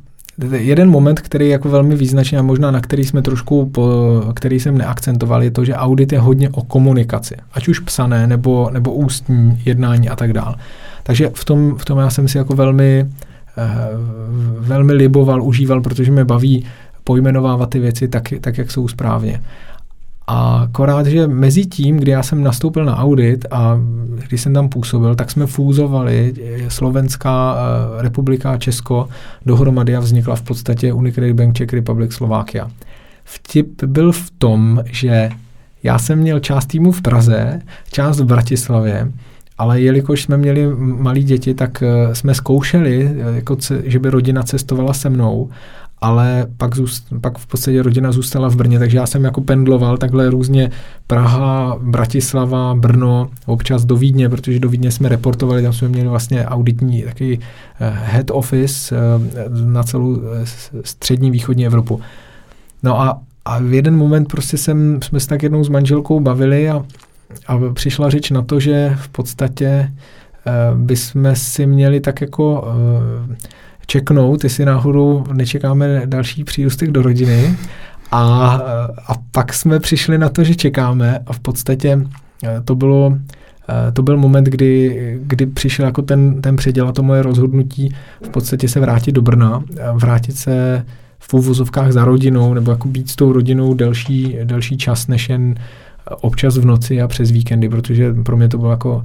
Jeden 0.52 0.90
moment, 0.90 1.20
který 1.20 1.46
je 1.46 1.52
jako 1.52 1.68
velmi 1.68 1.96
význačný 1.96 2.38
a 2.38 2.42
možná 2.42 2.70
na 2.70 2.80
který 2.80 3.04
jsme 3.04 3.22
trošku, 3.22 3.66
po, 3.66 4.22
který 4.34 4.60
jsem 4.60 4.78
neakcentoval, 4.78 5.42
je 5.42 5.50
to, 5.50 5.64
že 5.64 5.74
audit 5.74 6.12
je 6.12 6.18
hodně 6.18 6.48
o 6.48 6.62
komunikaci. 6.62 7.36
Ať 7.52 7.68
už 7.68 7.78
psané, 7.78 8.26
nebo, 8.26 8.70
nebo 8.72 8.92
ústní 8.92 9.62
jednání 9.64 10.08
a 10.08 10.16
tak 10.16 10.32
dále. 10.32 10.54
Takže 11.02 11.30
v 11.34 11.44
tom, 11.44 11.76
v 11.78 11.84
tom 11.84 11.98
já 11.98 12.10
jsem 12.10 12.28
si 12.28 12.38
jako 12.38 12.54
velmi, 12.54 13.06
eh, 13.58 13.68
velmi 14.58 14.92
liboval, 14.92 15.42
užíval, 15.42 15.80
protože 15.80 16.10
mě 16.10 16.24
baví 16.24 16.64
pojmenovávat 17.04 17.70
ty 17.70 17.78
věci 17.78 18.08
tak, 18.08 18.28
tak 18.40 18.58
jak 18.58 18.70
jsou 18.70 18.88
správně. 18.88 19.40
A 20.31 20.61
akorát, 20.62 21.07
že 21.07 21.27
mezi 21.27 21.66
tím, 21.66 21.97
kdy 21.97 22.11
já 22.11 22.23
jsem 22.23 22.43
nastoupil 22.43 22.85
na 22.85 22.97
audit 22.97 23.47
a 23.51 23.81
když 24.28 24.40
jsem 24.40 24.55
tam 24.55 24.69
působil, 24.69 25.15
tak 25.15 25.31
jsme 25.31 25.47
fúzovali 25.47 26.35
Slovenská 26.69 27.57
eh, 27.57 28.02
republika 28.02 28.51
a 28.51 28.59
Česko 28.59 29.09
dohromady 29.47 29.97
a 29.97 30.01
vznikla 30.01 30.36
v 30.36 30.43
podstatě 30.43 30.93
Unicredit 30.93 31.36
Bank 31.36 31.57
Czech 31.57 31.73
Republic 31.73 32.12
Slovakia. 32.12 32.70
Vtip 33.24 33.85
byl 33.85 34.12
v 34.12 34.31
tom, 34.39 34.82
že 34.93 35.31
já 35.82 35.98
jsem 35.98 36.19
měl 36.19 36.40
část 36.40 36.66
týmu 36.66 36.93
v 36.93 37.02
Praze, 37.02 37.62
část 37.93 38.20
v 38.20 38.24
Bratislavě, 38.24 39.12
ale 39.59 39.81
jelikož 39.81 40.23
jsme 40.23 40.36
měli 40.36 40.69
malí 40.77 41.23
děti, 41.23 41.55
tak 41.55 41.82
eh, 41.82 42.15
jsme 42.15 42.35
zkoušeli, 42.35 43.11
eh, 43.11 43.35
jako, 43.35 43.57
že 43.85 43.98
by 43.98 44.11
rodina 44.11 44.43
cestovala 44.43 44.94
se 44.94 45.11
mnou 45.11 45.51
ale 46.01 46.47
pak, 46.56 46.77
zůst, 46.77 47.06
pak 47.20 47.39
v 47.39 47.47
podstatě 47.47 47.82
rodina 47.82 48.12
zůstala 48.12 48.48
v 48.48 48.56
Brně, 48.56 48.78
takže 48.78 48.97
já 48.97 49.06
jsem 49.06 49.24
jako 49.24 49.40
pendloval 49.40 49.97
takhle 49.97 50.31
různě 50.31 50.70
Praha, 51.06 51.78
Bratislava, 51.82 52.74
Brno, 52.74 53.31
občas 53.47 53.85
do 53.85 53.97
Vídně, 53.97 54.28
protože 54.28 54.60
do 54.60 54.68
Vídně 54.68 54.90
jsme 54.90 55.09
reportovali, 55.09 55.62
tam 55.62 55.72
jsme 55.72 55.89
měli 55.89 56.09
vlastně 56.09 56.47
auditní 56.47 57.02
takový 57.02 57.40
eh, 57.81 57.93
head 58.05 58.31
office 58.31 58.97
eh, 58.97 59.48
na 59.64 59.82
celou 59.82 60.20
eh, 60.22 60.47
střední 60.85 61.31
východní 61.31 61.66
Evropu. 61.66 62.01
No 62.82 63.01
a, 63.01 63.20
a 63.44 63.59
v 63.59 63.72
jeden 63.72 63.97
moment 63.97 64.28
prostě 64.28 64.56
jsem, 64.56 64.98
jsme 65.02 65.20
se 65.20 65.28
tak 65.28 65.43
jednou 65.43 65.64
s 65.64 65.68
manželkou 65.68 66.20
bavili 66.20 66.70
a, 66.70 66.85
a 67.47 67.59
přišla 67.72 68.10
řeč 68.10 68.31
na 68.31 68.43
to, 68.43 68.60
že 68.60 68.97
v 69.01 69.09
podstatě 69.09 69.93
bychom 70.74 71.31
si 71.35 71.66
měli 71.66 72.01
tak 72.01 72.20
jako 72.20 72.64
čeknout, 73.90 74.44
jestli 74.44 74.64
náhodou 74.64 75.24
nečekáme 75.32 76.02
další 76.06 76.44
přírůstek 76.44 76.90
do 76.90 77.02
rodiny. 77.02 77.56
A, 78.12 78.54
a 79.06 79.14
pak 79.32 79.54
jsme 79.54 79.80
přišli 79.80 80.18
na 80.18 80.28
to, 80.28 80.44
že 80.44 80.54
čekáme 80.54 81.18
a 81.26 81.32
v 81.32 81.40
podstatě 81.40 82.00
eh, 82.44 82.60
to 82.64 82.74
bylo 82.74 83.18
eh, 83.68 83.92
to 83.92 84.02
byl 84.02 84.16
moment, 84.16 84.44
kdy, 84.44 85.18
kdy 85.22 85.46
přišel 85.46 85.86
jako 85.86 86.02
ten, 86.02 86.42
ten 86.42 86.56
předěl 86.56 86.88
a 86.88 86.92
to 86.92 87.02
moje 87.02 87.22
rozhodnutí 87.22 87.94
v 88.22 88.28
podstatě 88.28 88.68
se 88.68 88.80
vrátit 88.80 89.12
do 89.12 89.22
Brna, 89.22 89.62
vrátit 89.92 90.36
se 90.36 90.86
v 91.18 91.34
uvozovkách 91.34 91.92
za 91.92 92.04
rodinou 92.04 92.54
nebo 92.54 92.70
jako 92.70 92.88
být 92.88 93.10
s 93.10 93.16
tou 93.16 93.32
rodinou 93.32 93.74
delší, 93.74 94.36
delší 94.44 94.76
čas 94.76 95.06
než 95.06 95.28
jen 95.28 95.54
občas 96.20 96.58
v 96.58 96.64
noci 96.64 97.02
a 97.02 97.08
přes 97.08 97.30
víkendy, 97.30 97.68
protože 97.68 98.14
pro 98.14 98.36
mě 98.36 98.48
to 98.48 98.58
bylo 98.58 98.70
jako 98.70 99.02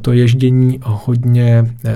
to 0.00 0.12
ježdění 0.12 0.80
hodně 0.82 1.74
eh, 1.84 1.94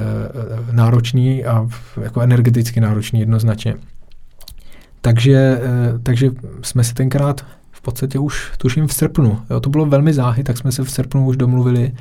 náročný 0.72 1.44
a 1.44 1.68
jako 2.02 2.20
energeticky 2.20 2.80
náročný 2.80 3.20
jednoznačně. 3.20 3.74
Takže, 5.00 5.60
eh, 5.62 5.98
takže 6.02 6.30
jsme 6.62 6.84
se 6.84 6.94
tenkrát 6.94 7.44
v 7.72 7.82
podstatě 7.82 8.18
už 8.18 8.52
tuším 8.58 8.86
v 8.86 8.94
srpnu, 8.94 9.38
jo, 9.50 9.60
to 9.60 9.70
bylo 9.70 9.86
velmi 9.86 10.12
záhy, 10.14 10.44
tak 10.44 10.58
jsme 10.58 10.72
se 10.72 10.84
v 10.84 10.90
srpnu 10.90 11.26
už 11.26 11.36
domluvili, 11.36 11.92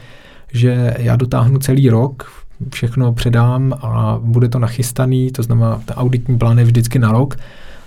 že 0.53 0.95
já 0.97 1.15
dotáhnu 1.15 1.59
celý 1.59 1.89
rok, 1.89 2.31
všechno 2.73 3.13
předám 3.13 3.73
a 3.81 4.19
bude 4.21 4.49
to 4.49 4.59
nachystaný, 4.59 5.31
to 5.31 5.43
znamená, 5.43 5.81
ten 5.85 5.95
auditní 5.97 6.37
plán 6.37 6.59
je 6.59 6.65
vždycky 6.65 6.99
na 6.99 7.11
rok, 7.11 7.35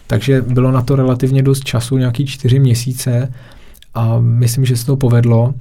takže 0.06 0.42
bylo 0.42 0.72
na 0.72 0.82
to 0.82 0.96
relativně 0.96 1.42
dost 1.42 1.64
času, 1.64 1.98
nějaký 1.98 2.26
čtyři 2.26 2.58
měsíce 2.58 3.32
a 3.94 4.18
myslím, 4.20 4.64
že 4.64 4.76
se 4.76 4.86
to 4.86 4.96
povedlo. 4.96 5.54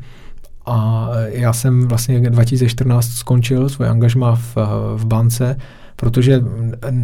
A 0.66 1.10
já 1.26 1.54
jsem 1.54 1.88
vlastně 1.88 2.30
2014 2.30 3.08
skončil 3.08 3.70
svoje 3.70 3.90
angažma 3.90 4.36
v, 4.36 4.58
v 4.96 5.06
bance, 5.06 5.58
protože 5.96 6.42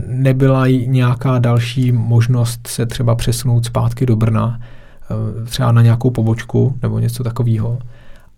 nebyla 0.07 0.67
nějaká 0.67 1.39
další 1.39 1.91
možnost 1.91 2.67
se 2.67 2.85
třeba 2.85 3.15
přesunout 3.15 3.65
zpátky 3.65 4.05
do 4.05 4.15
Brna, 4.15 4.59
třeba 5.45 5.71
na 5.71 5.81
nějakou 5.81 6.09
pobočku 6.09 6.75
nebo 6.81 6.99
něco 6.99 7.23
takového. 7.23 7.79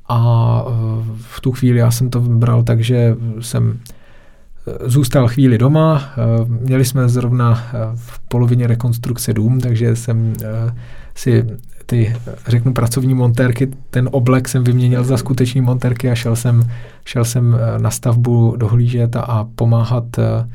A 0.09 0.63
v 1.21 1.41
tu 1.41 1.51
chvíli 1.51 1.79
já 1.79 1.91
jsem 1.91 2.09
to 2.09 2.21
bral 2.21 2.63
tak, 2.63 2.83
že 2.83 3.15
jsem 3.39 3.79
zůstal 4.85 5.27
chvíli 5.27 5.57
doma. 5.57 6.03
Měli 6.47 6.85
jsme 6.85 7.09
zrovna 7.09 7.63
v 7.95 8.19
polovině 8.19 8.67
rekonstrukce 8.67 9.33
dům, 9.33 9.59
takže 9.59 9.95
jsem 9.95 10.33
si 11.15 11.45
ty, 11.85 12.15
řeknu, 12.47 12.73
pracovní 12.73 13.13
montérky, 13.13 13.67
ten 13.89 14.09
oblek 14.11 14.49
jsem 14.49 14.63
vyměnil 14.63 15.03
za 15.03 15.17
skutečný 15.17 15.61
montérky 15.61 16.09
a 16.09 16.15
šel 16.15 16.35
jsem, 16.35 16.69
šel 17.05 17.25
jsem 17.25 17.55
eh, 17.55 17.79
na 17.79 17.91
stavbu 17.91 18.55
dohlížet 18.57 19.15
a 19.15 19.47
pomáhat 19.55 20.03
eh, 20.19 20.47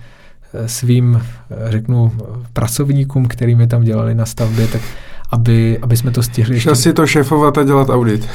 svým, 0.68 1.20
eh, 1.20 1.70
řeknu, 1.70 2.12
pracovníkům, 2.52 3.28
který 3.28 3.54
mi 3.54 3.66
tam 3.66 3.82
dělali 3.82 4.14
na 4.14 4.26
stavbě, 4.26 4.66
tak 4.68 4.80
aby, 5.30 5.78
aby 5.82 5.96
jsme 5.96 6.10
to 6.10 6.22
stihli. 6.22 6.60
Šel 6.60 6.74
si 6.74 6.92
to 6.92 7.06
šéfovat 7.06 7.58
a 7.58 7.64
dělat 7.64 7.90
audit. 7.90 8.28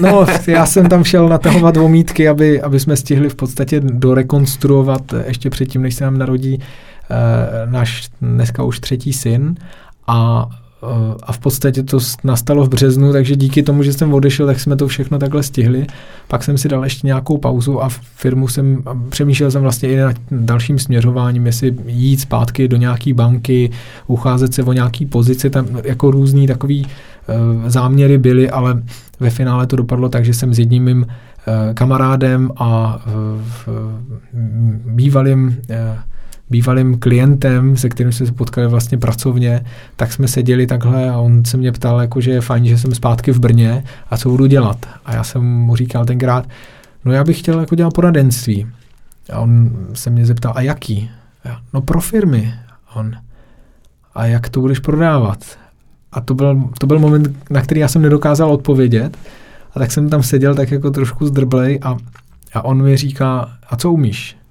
No, 0.00 0.26
já 0.46 0.66
jsem 0.66 0.88
tam 0.88 1.04
šel 1.04 1.28
natahovat 1.28 1.76
vomítky, 1.76 2.28
aby, 2.28 2.62
aby 2.62 2.80
jsme 2.80 2.96
stihli 2.96 3.28
v 3.28 3.34
podstatě 3.34 3.80
dorekonstruovat 3.80 5.02
ještě 5.26 5.50
předtím, 5.50 5.82
než 5.82 5.94
se 5.94 6.04
nám 6.04 6.18
narodí 6.18 6.60
náš 7.66 8.08
dneska 8.20 8.62
už 8.62 8.80
třetí 8.80 9.12
syn. 9.12 9.54
A 10.06 10.48
a 11.22 11.32
v 11.32 11.38
podstatě 11.38 11.82
to 11.82 11.98
nastalo 12.24 12.64
v 12.64 12.68
březnu, 12.68 13.12
takže 13.12 13.36
díky 13.36 13.62
tomu, 13.62 13.82
že 13.82 13.92
jsem 13.92 14.14
odešel, 14.14 14.46
tak 14.46 14.60
jsme 14.60 14.76
to 14.76 14.88
všechno 14.88 15.18
takhle 15.18 15.42
stihli. 15.42 15.86
Pak 16.28 16.44
jsem 16.44 16.58
si 16.58 16.68
dal 16.68 16.84
ještě 16.84 17.06
nějakou 17.06 17.38
pauzu 17.38 17.82
a 17.82 17.88
firmu 18.16 18.48
jsem, 18.48 18.82
přemýšlel 19.08 19.50
jsem 19.50 19.62
vlastně 19.62 19.88
i 19.88 19.96
nad 19.96 20.16
dalším 20.30 20.78
směřováním, 20.78 21.46
jestli 21.46 21.76
jít 21.86 22.20
zpátky 22.20 22.68
do 22.68 22.76
nějaké 22.76 23.14
banky, 23.14 23.70
ucházet 24.06 24.54
se 24.54 24.62
o 24.62 24.72
nějaký 24.72 25.06
pozici, 25.06 25.50
tam 25.50 25.66
jako 25.84 26.10
různý 26.10 26.46
takový 26.46 26.86
uh, 26.86 27.68
záměry 27.68 28.18
byly, 28.18 28.50
ale 28.50 28.82
ve 29.20 29.30
finále 29.30 29.66
to 29.66 29.76
dopadlo 29.76 30.08
tak, 30.08 30.24
že 30.24 30.34
jsem 30.34 30.54
s 30.54 30.58
jedním 30.58 30.84
mým 30.84 31.06
uh, 31.06 31.74
kamarádem 31.74 32.50
a 32.56 33.02
uh, 33.06 33.40
bývalým 34.94 35.46
uh, 35.46 35.76
bývalým 36.52 36.98
klientem, 36.98 37.76
se 37.76 37.88
kterým 37.88 38.12
jsme 38.12 38.26
se 38.26 38.32
potkali 38.32 38.66
vlastně 38.68 38.98
pracovně, 38.98 39.64
tak 39.96 40.12
jsme 40.12 40.28
seděli 40.28 40.66
takhle 40.66 41.10
a 41.10 41.18
on 41.18 41.44
se 41.44 41.56
mě 41.56 41.72
ptal, 41.72 42.00
jako, 42.00 42.20
že 42.20 42.30
je 42.30 42.40
fajn, 42.40 42.66
že 42.66 42.78
jsem 42.78 42.94
zpátky 42.94 43.32
v 43.32 43.40
Brně 43.40 43.84
a 44.10 44.16
co 44.16 44.28
budu 44.28 44.46
dělat. 44.46 44.86
A 45.04 45.14
já 45.14 45.24
jsem 45.24 45.42
mu 45.42 45.76
říkal 45.76 46.04
tenkrát, 46.04 46.48
no 47.04 47.12
já 47.12 47.24
bych 47.24 47.38
chtěl 47.38 47.60
jako 47.60 47.74
dělat 47.74 47.94
poradenství. 47.94 48.66
A 49.32 49.38
on 49.38 49.70
se 49.94 50.10
mě 50.10 50.26
zeptal, 50.26 50.52
a 50.56 50.60
jaký? 50.60 51.10
Já, 51.44 51.58
no 51.72 51.80
pro 51.80 52.00
firmy. 52.00 52.54
A 52.88 52.96
on, 52.96 53.12
a 54.14 54.26
jak 54.26 54.48
to 54.48 54.60
budeš 54.60 54.78
prodávat. 54.78 55.38
A 56.12 56.20
to 56.20 56.34
byl, 56.34 56.70
to 56.78 56.86
byl 56.86 56.98
moment, 56.98 57.50
na 57.50 57.62
který 57.62 57.80
já 57.80 57.88
jsem 57.88 58.02
nedokázal 58.02 58.52
odpovědět. 58.52 59.16
A 59.74 59.78
tak 59.78 59.92
jsem 59.92 60.10
tam 60.10 60.22
seděl 60.22 60.54
tak 60.54 60.70
jako 60.70 60.90
trošku 60.90 61.26
zdrblej 61.26 61.78
a, 61.82 61.96
a 62.54 62.64
on 62.64 62.82
mi 62.82 62.96
říká, 62.96 63.50
a 63.68 63.76
co 63.76 63.92
umíš? 63.92 64.41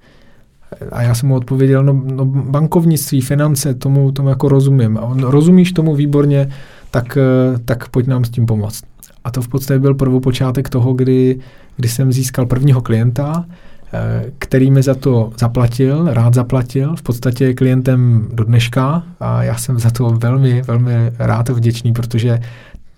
A 0.92 1.02
já 1.02 1.14
jsem 1.14 1.28
mu 1.28 1.34
odpověděl, 1.34 1.84
no, 1.84 2.02
no 2.14 2.24
bankovnictví, 2.24 3.20
finance, 3.20 3.74
tomu, 3.74 4.12
tomu 4.12 4.28
jako 4.28 4.48
rozumím. 4.48 4.98
A 4.98 5.00
on, 5.00 5.22
rozumíš 5.22 5.72
tomu 5.72 5.94
výborně, 5.94 6.48
tak, 6.90 7.16
eh, 7.16 7.58
tak 7.64 7.88
pojď 7.88 8.06
nám 8.06 8.24
s 8.24 8.30
tím 8.30 8.46
pomoct. 8.46 8.84
A 9.24 9.30
to 9.30 9.42
v 9.42 9.48
podstatě 9.48 9.78
byl 9.78 9.94
prvopočátek 9.94 10.68
toho, 10.68 10.92
kdy, 10.92 11.38
kdy 11.76 11.88
jsem 11.88 12.12
získal 12.12 12.46
prvního 12.46 12.80
klienta, 12.80 13.44
eh, 13.92 14.24
který 14.38 14.70
mi 14.70 14.82
za 14.82 14.94
to 14.94 15.32
zaplatil, 15.38 16.06
rád 16.10 16.34
zaplatil, 16.34 16.96
v 16.96 17.02
podstatě 17.02 17.44
je 17.44 17.54
klientem 17.54 18.28
do 18.32 18.44
dneška 18.44 19.02
a 19.20 19.42
já 19.42 19.56
jsem 19.56 19.78
za 19.78 19.90
to 19.90 20.10
velmi, 20.10 20.62
velmi 20.62 21.12
rád 21.18 21.48
vděčný, 21.48 21.92
protože 21.92 22.40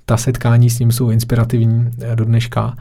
ta 0.06 0.16
setkání 0.16 0.70
s 0.70 0.78
ním 0.78 0.92
jsou 0.92 1.10
inspirativní 1.10 1.90
eh, 2.00 2.16
do 2.16 2.24
dneška 2.24 2.74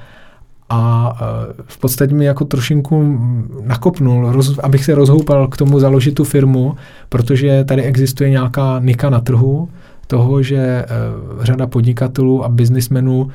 a 0.74 1.14
e, 1.16 1.64
v 1.66 1.78
podstatě 1.78 2.16
mi 2.16 2.26
jako 2.26 2.46
trošinku 2.46 3.20
nakopnul, 3.66 4.32
roz, 4.32 4.60
abych 4.64 4.86
se 4.86 4.96
rozhoupal 4.96 5.48
k 5.48 5.58
tomu 5.58 5.80
založit 5.80 6.12
tu 6.12 6.24
firmu, 6.24 6.76
protože 7.10 7.64
tady 7.64 7.82
existuje 7.84 8.30
nějaká 8.30 8.80
nika 8.80 9.10
na 9.10 9.20
trhu, 9.20 9.70
toho, 10.08 10.44
že 10.44 10.86
uh, 10.86 11.44
řada 11.44 11.68
podnikatelů 11.68 12.46
a 12.46 12.50
biznismenů 12.50 13.22
uh, 13.22 13.30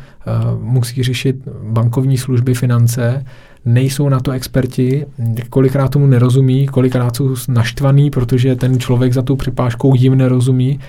musí 0.62 1.02
řešit 1.02 1.36
bankovní 1.62 2.18
služby, 2.18 2.54
finance, 2.54 3.24
nejsou 3.64 4.08
na 4.08 4.20
to 4.20 4.30
experti, 4.30 5.06
kolikrát 5.50 5.88
tomu 5.88 6.06
nerozumí, 6.06 6.66
kolikrát 6.66 7.16
jsou 7.16 7.34
naštvaný, 7.48 8.10
protože 8.10 8.56
ten 8.56 8.80
člověk 8.80 9.12
za 9.12 9.22
tou 9.22 9.36
připážkou 9.36 9.94
jim 9.94 10.14
nerozumí 10.14 10.80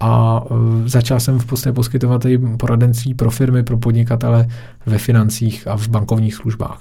a 0.00 0.42
e, 0.50 0.88
začal 0.88 1.20
jsem 1.20 1.38
v 1.38 1.46
podstatě 1.46 1.72
poskytovat 1.72 2.24
i 2.24 2.38
poradenství 2.38 3.14
pro 3.14 3.30
firmy, 3.30 3.62
pro 3.62 3.78
podnikatele 3.78 4.48
ve 4.86 4.98
financích 4.98 5.68
a 5.68 5.76
v 5.76 5.88
bankovních 5.88 6.34
službách. 6.34 6.80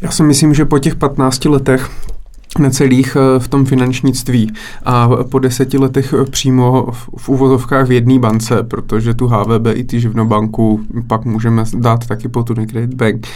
Já 0.00 0.10
si 0.10 0.22
myslím, 0.22 0.54
že 0.54 0.64
po 0.64 0.78
těch 0.78 0.94
15 0.94 1.44
letech 1.44 1.90
necelých 2.58 3.16
eh, 3.16 3.38
v 3.38 3.48
tom 3.48 3.64
finančnictví 3.64 4.52
a 4.84 5.10
po 5.30 5.38
deseti 5.38 5.78
letech 5.78 6.14
eh, 6.18 6.24
přímo 6.24 6.86
v 7.16 7.28
uvozovkách 7.28 7.86
v 7.86 7.92
jedné 7.92 8.18
bance, 8.18 8.62
protože 8.62 9.14
tu 9.14 9.26
HVB 9.26 9.66
i 9.72 9.84
ty 9.84 10.00
živnobanku 10.00 10.80
pak 11.06 11.24
můžeme 11.24 11.64
dát 11.74 12.06
taky 12.06 12.28
po 12.28 12.42
tu 12.42 12.54
Credit 12.54 12.94
Bank, 12.94 13.26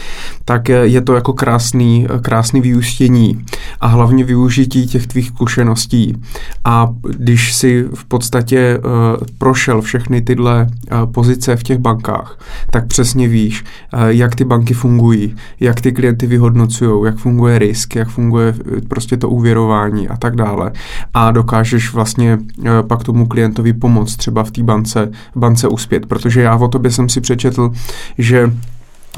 tak 0.45 0.71
eh, 0.71 0.87
je 0.87 1.01
to 1.01 1.15
jako 1.15 1.33
krásný, 1.33 2.07
krásný 2.23 2.61
vyústění 2.61 3.45
a 3.81 3.87
hlavně 3.87 4.25
využití 4.25 4.87
těch 4.87 5.07
tvých 5.07 5.27
zkušeností. 5.27 6.17
A 6.65 6.89
když 7.19 7.55
si 7.55 7.85
v 7.95 8.05
podstatě 8.05 8.79
uh, 8.79 9.27
prošel 9.39 9.83
všechny 9.83 10.21
tyhle 10.21 10.67
uh, 10.67 11.13
pozice 11.13 11.57
v 11.57 11.63
těch 11.63 11.79
bankách, 11.79 12.39
tak 12.71 12.87
přesně 12.87 13.29
víš, 13.29 13.65
uh, 13.95 14.01
jak 14.05 14.35
ty 14.35 14.45
banky 14.45 14.75
fungují, 14.75 15.37
jak 15.61 15.81
ty 15.81 15.93
klienty 15.93 16.27
vyhodnocují, 16.27 17.07
jak 17.07 17.17
funguje 17.17 17.59
risk, 17.59 17.97
jak 17.97 18.09
funguje 18.09 18.55
prostě 18.89 19.02
prostě 19.03 19.17
to 19.17 19.29
úvěrování 19.29 20.09
a 20.09 20.17
tak 20.17 20.37
dále. 20.37 20.73
A 21.15 21.31
dokážeš 21.31 21.93
vlastně 21.93 22.39
eh, 22.65 22.69
pak 22.83 23.05
tomu 23.05 23.27
klientovi 23.27 23.73
pomoct 23.73 24.17
třeba 24.17 24.45
v 24.45 24.51
té 24.51 24.63
bance, 24.63 25.11
bance 25.37 25.69
uspět. 25.69 26.07
Protože 26.07 26.41
já 26.43 26.57
o 26.57 26.69
tobě 26.69 26.91
jsem 26.91 27.09
si 27.09 27.21
přečetl, 27.21 27.73
že 28.19 28.53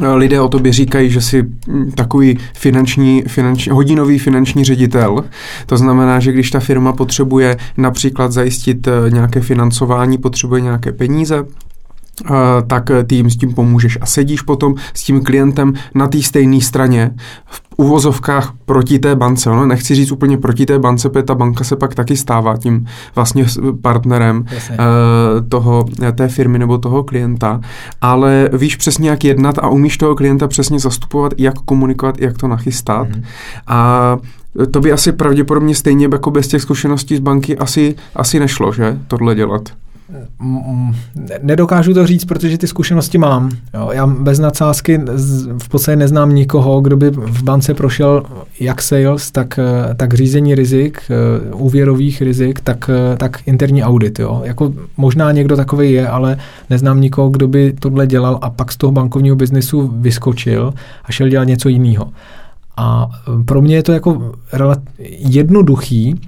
eh, 0.00 0.08
Lidé 0.08 0.40
o 0.40 0.48
tobě 0.48 0.72
říkají, 0.72 1.10
že 1.10 1.20
jsi 1.20 1.42
hm, 1.42 1.92
takový 1.94 2.38
finanční, 2.54 3.22
finanční, 3.26 3.72
hodinový 3.72 4.18
finanční 4.18 4.64
ředitel. 4.64 5.24
To 5.66 5.76
znamená, 5.76 6.20
že 6.20 6.32
když 6.32 6.50
ta 6.50 6.60
firma 6.60 6.92
potřebuje 6.92 7.56
například 7.76 8.32
zajistit 8.32 8.88
eh, 8.88 9.10
nějaké 9.10 9.40
financování, 9.40 10.18
potřebuje 10.18 10.60
nějaké 10.60 10.92
peníze, 10.92 11.44
tak 12.66 12.90
ty 13.06 13.14
jim 13.14 13.30
s 13.30 13.36
tím 13.36 13.54
pomůžeš 13.54 13.98
a 14.00 14.06
sedíš 14.06 14.42
potom 14.42 14.74
s 14.94 15.02
tím 15.02 15.24
klientem 15.24 15.74
na 15.94 16.06
té 16.06 16.22
stejné 16.22 16.60
straně 16.60 17.10
v 17.46 17.62
uvozovkách 17.76 18.52
proti 18.64 18.98
té 18.98 19.16
bance. 19.16 19.50
No, 19.50 19.66
nechci 19.66 19.94
říct 19.94 20.12
úplně 20.12 20.38
proti 20.38 20.66
té 20.66 20.78
bance, 20.78 21.08
protože 21.08 21.22
ta 21.22 21.34
banka 21.34 21.64
se 21.64 21.76
pak 21.76 21.94
taky 21.94 22.16
stává 22.16 22.56
tím 22.56 22.86
vlastně 23.14 23.46
partnerem 23.82 24.38
uh, 24.70 24.76
toho, 25.48 25.86
té 26.14 26.28
firmy 26.28 26.58
nebo 26.58 26.78
toho 26.78 27.02
klienta, 27.04 27.60
ale 28.00 28.50
víš 28.52 28.76
přesně, 28.76 29.10
jak 29.10 29.24
jednat 29.24 29.58
a 29.58 29.68
umíš 29.68 29.98
toho 29.98 30.14
klienta 30.14 30.48
přesně 30.48 30.78
zastupovat, 30.78 31.32
jak 31.38 31.54
komunikovat, 31.54 32.20
jak 32.20 32.38
to 32.38 32.48
nachystat. 32.48 33.08
Mm-hmm. 33.08 33.24
A 33.66 34.18
to 34.70 34.80
by 34.80 34.92
asi 34.92 35.12
pravděpodobně 35.12 35.74
stejně 35.74 36.08
jako 36.12 36.30
bez 36.30 36.48
těch 36.48 36.62
zkušeností 36.62 37.16
z 37.16 37.20
banky 37.20 37.58
asi, 37.58 37.94
asi 38.16 38.40
nešlo, 38.40 38.72
že? 38.72 38.98
Tohle 39.08 39.34
dělat. 39.34 39.62
Nedokážu 41.42 41.94
to 41.94 42.06
říct, 42.06 42.24
protože 42.24 42.58
ty 42.58 42.66
zkušenosti 42.66 43.18
mám. 43.18 43.50
Jo, 43.74 43.90
já 43.92 44.06
bez 44.06 44.38
nadsázky 44.38 45.00
v 45.58 45.68
podstatě 45.68 45.96
neznám 45.96 46.34
nikoho, 46.34 46.80
kdo 46.80 46.96
by 46.96 47.10
v 47.10 47.42
bance 47.42 47.74
prošel 47.74 48.22
jak 48.60 48.82
sales, 48.82 49.30
tak, 49.30 49.60
tak 49.96 50.14
řízení 50.14 50.54
rizik, 50.54 51.00
eh, 51.10 51.54
úvěrových 51.54 52.22
rizik, 52.22 52.60
tak, 52.60 52.90
tak 53.16 53.42
interní 53.46 53.82
audit. 53.84 54.18
Jo. 54.18 54.42
Jako 54.44 54.72
možná 54.96 55.32
někdo 55.32 55.56
takový 55.56 55.92
je, 55.92 56.08
ale 56.08 56.36
neznám 56.70 57.00
nikoho, 57.00 57.28
kdo 57.28 57.48
by 57.48 57.72
tohle 57.80 58.06
dělal 58.06 58.38
a 58.42 58.50
pak 58.50 58.72
z 58.72 58.76
toho 58.76 58.92
bankovního 58.92 59.36
biznesu 59.36 59.92
vyskočil 59.96 60.74
a 61.04 61.12
šel 61.12 61.28
dělat 61.28 61.44
něco 61.44 61.68
jiného. 61.68 62.12
A 62.76 63.10
pro 63.44 63.62
mě 63.62 63.76
je 63.76 63.82
to 63.82 63.92
jako 63.92 64.32
jednoduchý, 65.18 66.20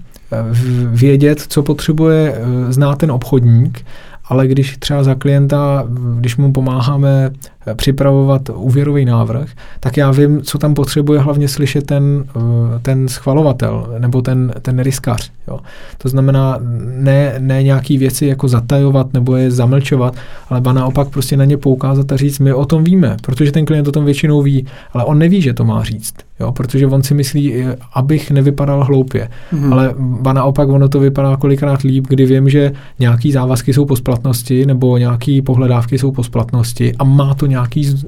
vědět, 0.86 1.40
co 1.48 1.62
potřebuje 1.62 2.35
eh, 2.35 2.73
znát 2.73 2.98
ten 2.98 3.11
obchodník, 3.11 3.85
ale 4.24 4.47
když 4.47 4.77
třeba 4.77 5.03
za 5.05 5.15
klienta, 5.15 5.85
když 6.19 6.36
mu 6.36 6.53
pomáháme 6.53 7.31
připravovat 7.74 8.51
úvěrový 8.55 9.05
návrh, 9.05 9.48
tak 9.80 9.97
já 9.97 10.10
vím, 10.10 10.43
co 10.43 10.59
tam 10.59 10.74
potřebuje 10.74 11.20
hlavně 11.20 11.48
slyšet 11.48 11.86
ten, 11.86 12.24
eh, 12.36 12.40
ten 12.82 13.09
schvalovatel 13.09 13.94
nebo 13.98 14.22
ten, 14.22 14.52
ten 14.62 14.78
riskař. 14.78 15.30
Jo. 15.48 15.59
To 15.98 16.09
znamená 16.09 16.59
ne, 16.97 17.34
ne 17.38 17.62
nějaký 17.62 17.98
věci 17.98 18.26
jako 18.26 18.48
zatajovat 18.48 19.12
nebo 19.12 19.36
je 19.36 19.51
zamlčovat, 19.51 20.14
ale 20.48 20.60
ba 20.60 20.72
naopak 20.72 21.09
prostě 21.09 21.36
na 21.36 21.44
ně 21.44 21.56
poukázat 21.56 22.12
a 22.12 22.16
říct, 22.16 22.38
my 22.38 22.52
o 22.52 22.64
tom 22.64 22.84
víme, 22.84 23.16
protože 23.22 23.52
ten 23.52 23.64
klient 23.64 23.88
o 23.88 23.93
tom 23.93 24.05
většinou 24.05 24.43
ví, 24.43 24.66
ale 24.93 25.05
on 25.05 25.18
neví, 25.18 25.43
že 25.43 25.55
to 25.55 25.64
má 25.64 25.84
říct, 25.84 26.14
jo, 26.40 26.52
protože 26.52 26.86
on 26.86 27.02
si 27.02 27.14
myslí, 27.14 27.55
eh, 27.55 27.76
abych 27.93 28.30
nevypadal 28.30 28.84
hloupě, 28.84 29.28
mm-hmm. 29.52 29.72
ale 29.72 29.94
ba 29.98 30.32
naopak 30.32 30.68
ono 30.68 30.88
to 30.88 31.01
vypadá 31.01 31.36
kolikrát 31.36 31.82
líp, 31.82 32.06
kdy 32.09 32.26
vím, 32.26 32.48
že 32.48 32.72
nějaký 32.98 33.32
závazky 33.32 33.72
jsou 33.72 33.84
po 33.84 33.97
splatnosti 33.97 34.66
nebo 34.66 34.98
nějaký 34.98 35.43
pohledávky 35.43 35.98
jsou 35.98 36.10
po 36.10 36.24
splatnosti 36.24 36.94
a 36.98 37.05
má 37.05 37.34
to 37.34 37.47
nějaký 37.47 37.56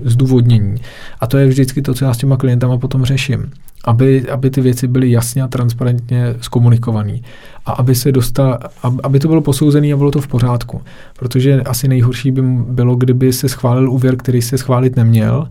zdůvodnění. 0.04 0.76
A 1.20 1.26
to 1.26 1.38
je 1.38 1.46
vždycky 1.46 1.82
to, 1.82 1.94
co 1.94 2.04
já 2.04 2.14
s 2.14 2.18
těma 2.18 2.36
klientama 2.36 2.78
potom 2.78 3.04
řeším. 3.04 3.50
Aby, 3.84 4.28
aby 4.30 4.50
ty 4.50 4.60
věci 4.60 4.88
byly 4.88 5.10
jasně 5.10 5.42
a 5.42 5.48
transparentně 5.48 6.34
zkomunikované. 6.40 7.18
A 7.66 7.72
aby 7.72 7.94
se 7.94 8.12
dostal, 8.12 8.58
aby 9.02 9.18
to 9.18 9.28
bylo 9.28 9.40
posouzené 9.40 9.92
a 9.92 9.96
bylo 9.96 10.10
to 10.10 10.20
v 10.20 10.26
pořádku. 10.26 10.82
Protože 11.18 11.60
asi 11.60 11.88
nejhorší 11.88 12.30
by 12.30 12.42
bylo, 12.68 12.96
kdyby 12.96 13.32
se 13.32 13.48
schválil 13.48 13.90
úvěr, 13.90 14.16
který 14.16 14.42
se 14.42 14.58
schválit 14.58 14.96
neměl, 14.96 15.48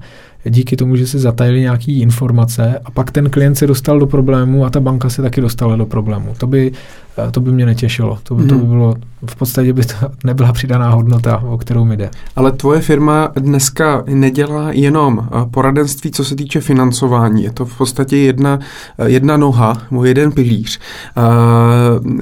díky 0.49 0.76
tomu, 0.76 0.95
že 0.95 1.07
se 1.07 1.19
zatajili 1.19 1.60
nějaké 1.60 1.91
informace 1.91 2.80
a 2.86 2.91
pak 2.91 3.11
ten 3.11 3.30
klient 3.30 3.56
se 3.56 3.68
dostal 3.68 3.99
do 3.99 4.07
problému 4.07 4.65
a 4.65 4.69
ta 4.69 4.80
banka 4.80 5.10
se 5.10 5.22
taky 5.22 5.41
dostala 5.41 5.76
do 5.76 5.86
problému. 5.86 6.34
To 6.38 6.48
by, 6.48 6.72
eh, 7.18 7.32
to 7.32 7.41
by 7.41 7.52
mě 7.52 7.65
netěšilo. 7.65 8.18
To 8.24 8.36
by, 8.36 8.44
mm. 8.44 8.49
to 8.49 8.56
by 8.56 8.61
mhm. 8.61 8.69
bylo, 8.69 8.95
v 9.26 9.36
podstatě 9.36 9.74
by 9.74 9.86
to 9.86 9.94
nebyla 10.24 10.53
přidaná 10.53 10.90
hodnota, 10.90 11.44
o 11.44 11.57
kterou 11.57 11.86
mi 11.86 11.98
jde. 11.98 12.10
Ale 12.36 12.52
tvoje 12.52 12.82
firma 12.82 13.32
dneska 13.36 14.03
nedělá 14.07 14.72
jenom 14.72 15.28
eh, 15.28 15.45
poradenství, 15.52 16.11
co 16.11 16.26
se 16.26 16.36
týče 16.36 16.61
financování. 16.61 17.44
Je 17.44 17.52
to 17.52 17.65
v 17.65 17.78
podstatě 17.78 18.18
jedna, 18.18 18.60
eh, 18.98 19.10
jedna 19.10 19.38
noha, 19.38 19.78
jeden 20.03 20.32
pilíř. 20.32 20.80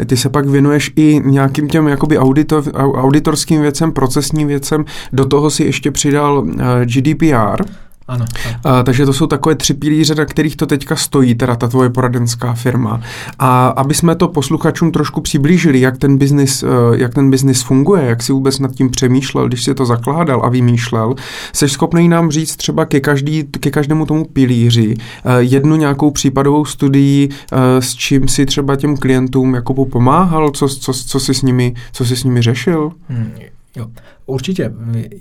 Ty 0.05 0.17
se 0.17 0.29
pak 0.29 0.45
věnuješ 0.45 0.91
i 0.95 1.21
nějakým 1.25 1.67
těm 1.67 1.87
jakoby 1.87 2.17
auditor, 2.17 2.63
auditorským 2.75 3.61
věcem, 3.61 3.91
procesním 3.91 4.47
věcem. 4.47 4.85
Do 5.13 5.25
toho 5.25 5.49
si 5.49 5.63
ještě 5.63 5.91
přidal 5.91 6.45
GDPR. 6.85 7.63
Ano. 8.07 8.25
A, 8.63 8.83
takže 8.83 9.05
to 9.05 9.13
jsou 9.13 9.27
takové 9.27 9.55
tři 9.55 9.73
pilíře, 9.73 10.15
na 10.15 10.25
kterých 10.25 10.55
to 10.55 10.65
teďka 10.65 10.95
stojí, 10.95 11.35
teda 11.35 11.55
ta 11.55 11.67
tvoje 11.67 11.89
poradenská 11.89 12.53
firma. 12.53 13.01
A 13.39 13.67
aby 13.67 13.93
jsme 13.93 14.15
to 14.15 14.27
posluchačům 14.27 14.91
trošku 14.91 15.21
přiblížili, 15.21 15.79
jak 15.79 15.97
ten 15.97 16.17
biznis, 16.17 16.63
eh, 16.63 16.67
jak 16.95 17.13
ten 17.13 17.29
biznis 17.29 17.61
funguje, 17.61 18.05
jak 18.05 18.23
si 18.23 18.31
vůbec 18.31 18.59
nad 18.59 18.71
tím 18.71 18.89
přemýšlel, 18.89 19.47
když 19.47 19.63
si 19.63 19.75
to 19.75 19.85
zakládal 19.85 20.41
a 20.45 20.49
vymýšlel, 20.49 21.15
jsi 21.53 21.69
schopný 21.69 22.09
nám 22.09 22.31
říct 22.31 22.55
třeba 22.55 22.85
ke, 22.85 22.99
každý, 22.99 23.43
ke 23.43 23.71
každému 23.71 24.05
tomu 24.05 24.25
pilíři 24.25 24.93
eh, 24.97 25.41
jednu 25.41 25.75
nějakou 25.75 26.11
případovou 26.11 26.65
studii, 26.65 27.29
eh, 27.29 27.81
s 27.81 27.95
čím 27.95 28.27
si 28.27 28.45
třeba 28.45 28.75
těm 28.75 28.97
klientům 28.97 29.53
jako 29.53 29.85
pomáhal, 29.85 30.49
co, 30.49 30.69
co, 30.69 30.93
co, 30.93 31.19
si 31.19 31.33
s 31.33 31.41
nimi, 31.41 31.73
co 31.91 32.05
si 32.05 32.15
s 32.15 32.23
nimi 32.23 32.41
řešil? 32.41 32.91
Hmm, 33.09 33.31
jo, 33.75 33.87
určitě. 34.25 34.73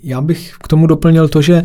Já 0.02 0.20
bych 0.20 0.54
k 0.62 0.68
tomu 0.68 0.86
doplnil 0.86 1.28
to, 1.28 1.42
že 1.42 1.62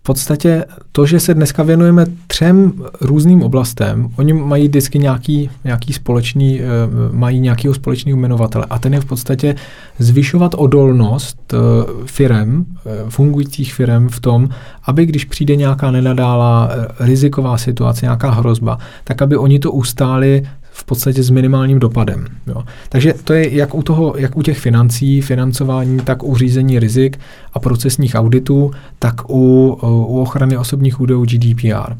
v 0.00 0.02
podstatě 0.02 0.64
to, 0.92 1.06
že 1.06 1.20
se 1.20 1.34
dneska 1.34 1.62
věnujeme 1.62 2.06
třem 2.26 2.72
různým 3.00 3.42
oblastem, 3.42 4.08
oni 4.16 4.32
mají 4.32 4.68
vždycky 4.68 4.98
nějaký, 4.98 5.50
nějaký 5.64 5.92
společný, 5.92 6.60
eh, 6.60 6.64
mají 7.12 7.40
nějakého 7.40 7.74
společného 7.74 8.18
jmenovatele. 8.18 8.66
A 8.70 8.78
ten 8.78 8.94
je 8.94 9.00
v 9.00 9.04
podstatě 9.04 9.54
zvyšovat 9.98 10.54
odolnost 10.56 11.54
eh, 11.54 11.56
firem, 12.04 12.66
eh, 12.86 13.10
fungujících 13.10 13.74
firem 13.74 14.08
v 14.08 14.20
tom, 14.20 14.48
aby 14.84 15.06
když 15.06 15.24
přijde 15.24 15.56
nějaká 15.56 15.90
nenadálá 15.90 16.70
riziková 17.00 17.58
situace, 17.58 18.06
nějaká 18.06 18.30
hrozba, 18.30 18.78
tak 19.04 19.22
aby 19.22 19.36
oni 19.36 19.58
to 19.58 19.72
ustáli 19.72 20.42
v 20.72 20.84
podstatě 20.84 21.22
s 21.22 21.30
minimálním 21.30 21.78
dopadem. 21.78 22.26
Jo. 22.46 22.64
Takže 22.88 23.14
to 23.24 23.32
je 23.32 23.54
jak 23.54 23.74
u, 23.74 23.82
toho, 23.82 24.14
jak 24.16 24.36
u 24.36 24.42
těch 24.42 24.58
financí, 24.58 25.20
financování, 25.20 26.00
tak 26.00 26.22
u 26.22 26.36
řízení 26.36 26.78
rizik 26.78 27.18
a 27.52 27.58
procesních 27.58 28.14
auditů, 28.14 28.70
tak 28.98 29.30
u, 29.30 29.78
u 29.82 30.20
ochrany 30.20 30.56
osobních 30.56 31.00
údajů 31.00 31.24
GDPR. 31.24 31.96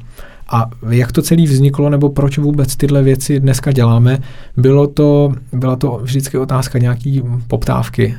A 0.53 0.71
jak 0.91 1.13
to 1.13 1.23
celé 1.23 1.43
vzniklo, 1.43 1.91
nebo 1.91 2.09
proč 2.09 2.39
vůbec 2.39 2.77
tyhle 2.77 3.03
věci 3.03 3.41
dneska 3.41 3.73
děláme, 3.73 4.19
bylo 4.57 4.87
to, 4.87 5.33
byla 5.53 5.77
to 5.77 6.01
vždycky 6.03 6.39
otázka 6.39 6.79
nějaký 6.79 7.23
poptávky 7.47 8.15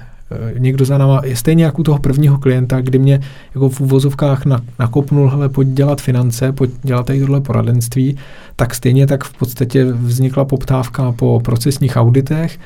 někdo 0.57 0.85
za 0.85 0.97
náma, 0.97 1.21
stejně 1.33 1.63
jako 1.65 1.81
u 1.81 1.83
toho 1.83 1.99
prvního 1.99 2.37
klienta, 2.37 2.81
kdy 2.81 2.99
mě 2.99 3.21
jako 3.55 3.69
v 3.69 3.81
úvozovkách 3.81 4.43
nakopnul, 4.79 5.29
hele, 5.29 5.49
pojď 5.49 5.67
dělat 5.67 6.01
finance, 6.01 6.51
pojď 6.51 6.71
dělat 6.83 7.05
tady 7.05 7.19
tohle 7.19 7.41
poradenství, 7.41 8.17
tak 8.55 8.75
stejně 8.75 9.07
tak 9.07 9.23
v 9.23 9.33
podstatě 9.33 9.85
vznikla 9.85 10.45
poptávka 10.45 11.11
po 11.11 11.41
procesních 11.43 11.97
auditech 11.97 12.59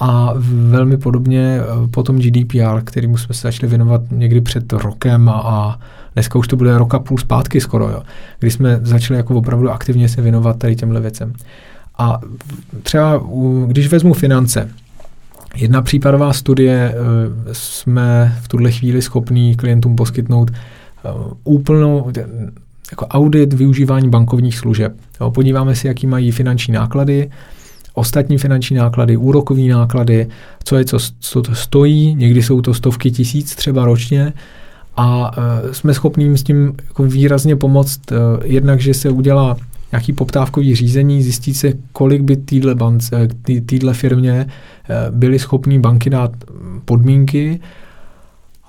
a 0.00 0.34
velmi 0.70 0.96
podobně 0.96 1.60
eh, 1.60 1.88
potom 1.88 2.18
GDPR, 2.18 2.80
kterým 2.84 3.16
jsme 3.16 3.34
se 3.34 3.40
začali 3.40 3.68
věnovat 3.68 4.02
někdy 4.10 4.40
před 4.40 4.72
rokem 4.72 5.28
a, 5.28 5.32
a 5.32 5.78
dneska 6.14 6.38
už 6.38 6.48
to 6.48 6.56
bude 6.56 6.78
roka 6.78 6.98
půl 6.98 7.18
zpátky 7.18 7.60
skoro, 7.60 7.88
jo, 7.88 8.02
kdy 8.38 8.50
jsme 8.50 8.80
začali 8.82 9.16
jako 9.16 9.34
opravdu 9.34 9.70
aktivně 9.70 10.08
se 10.08 10.22
věnovat 10.22 10.58
tady 10.58 10.76
těmhle 10.76 11.00
věcem. 11.00 11.32
A 11.98 12.20
třeba, 12.82 13.20
když 13.66 13.88
vezmu 13.88 14.14
finance, 14.14 14.68
Jedna 15.56 15.82
případová 15.82 16.32
studie 16.32 16.94
eh, 16.94 16.94
jsme 17.52 18.38
v 18.42 18.48
tuhle 18.48 18.72
chvíli 18.72 19.02
schopní 19.02 19.54
klientům 19.54 19.96
poskytnout 19.96 20.50
eh, 20.50 21.08
úplnou 21.44 22.12
jako 22.90 23.06
audit 23.06 23.52
využívání 23.52 24.08
bankovních 24.08 24.58
služeb. 24.58 24.92
podíváme 25.34 25.76
se, 25.76 25.88
jaký 25.88 26.06
mají 26.06 26.30
finanční 26.30 26.74
náklady, 26.74 27.30
ostatní 27.94 28.38
finanční 28.38 28.76
náklady, 28.76 29.16
úrokové 29.16 29.62
náklady, 29.62 30.26
co 30.64 30.76
je, 30.76 30.84
co, 30.84 30.98
co 31.20 31.42
to 31.42 31.54
stojí, 31.54 32.14
někdy 32.14 32.42
jsou 32.42 32.60
to 32.60 32.74
stovky 32.74 33.10
tisíc 33.10 33.54
třeba 33.54 33.84
ročně 33.84 34.32
a 34.96 35.36
uh, 35.38 35.72
jsme 35.72 35.94
schopni 35.94 36.24
jim 36.24 36.36
s 36.36 36.42
tím 36.42 36.74
jako 36.88 37.02
výrazně 37.02 37.56
pomoct, 37.56 38.00
jednak, 38.44 38.80
že 38.80 38.94
se 38.94 39.10
udělá 39.10 39.56
nějaký 39.92 40.12
poptávkový 40.12 40.74
řízení, 40.74 41.22
zjistí 41.22 41.54
se, 41.54 41.72
kolik 41.92 42.22
by 42.22 42.36
týdle, 42.36 42.74
bance, 42.74 43.28
týdle 43.66 43.94
firmě 43.94 44.46
Eh, 44.90 45.10
byly 45.10 45.38
schopní 45.38 45.78
banky 45.78 46.10
dát 46.10 46.30
podmínky 46.84 47.60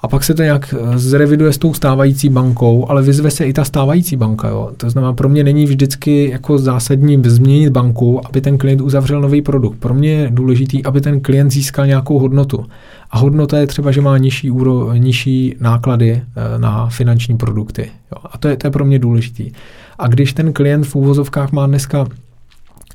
a 0.02 0.08
pak 0.08 0.24
se 0.24 0.34
to 0.34 0.44
nějak 0.44 0.74
eh, 0.78 0.98
zreviduje 0.98 1.54
s 1.54 1.58
tou 1.58 1.74
stávající 1.74 2.30
bankou, 2.30 2.90
ale 2.90 3.02
vyzve 3.02 3.32
se 3.32 3.46
i 3.46 3.54
ta 3.54 3.64
stávající 3.64 4.16
banka. 4.16 4.48
Jo. 4.48 4.72
To 4.78 4.90
znamená, 4.90 5.14
pro 5.14 5.30
mě 5.30 5.44
není 5.44 5.66
vždycky 5.66 6.30
jako 6.30 6.58
zásadní 6.58 7.22
změnit 7.26 7.70
banku, 7.70 8.28
aby 8.28 8.42
ten 8.42 8.58
klient 8.58 8.82
uzavřel 8.82 9.22
nový 9.22 9.42
produkt. 9.42 9.80
Pro 9.80 9.94
mě 9.94 10.12
je 10.12 10.30
důležitý, 10.32 10.84
aby 10.84 11.02
ten 11.02 11.22
klient 11.22 11.52
získal 11.52 11.88
nějakou 11.88 12.20
hodnotu. 12.20 12.66
A 13.12 13.18
hodnota 13.18 13.58
je 13.58 13.68
třeba, 13.68 13.92
že 13.92 14.02
má 14.02 14.18
nižší, 14.18 14.52
úro, 14.52 14.94
nižší 14.94 15.56
náklady 15.60 16.12
eh, 16.12 16.60
na 16.60 16.90
finanční 16.90 17.38
produkty. 17.38 17.82
Jo. 17.82 18.18
A 18.32 18.38
to 18.38 18.48
je, 18.48 18.58
to 18.58 18.68
je 18.68 18.72
pro 18.72 18.86
mě 18.86 19.00
důležitý. 19.00 19.52
A 20.00 20.08
když 20.08 20.34
ten 20.34 20.54
klient 20.54 20.84
v 20.84 20.96
úvozovkách 20.96 21.52
má 21.52 21.68
dneska 21.68 22.06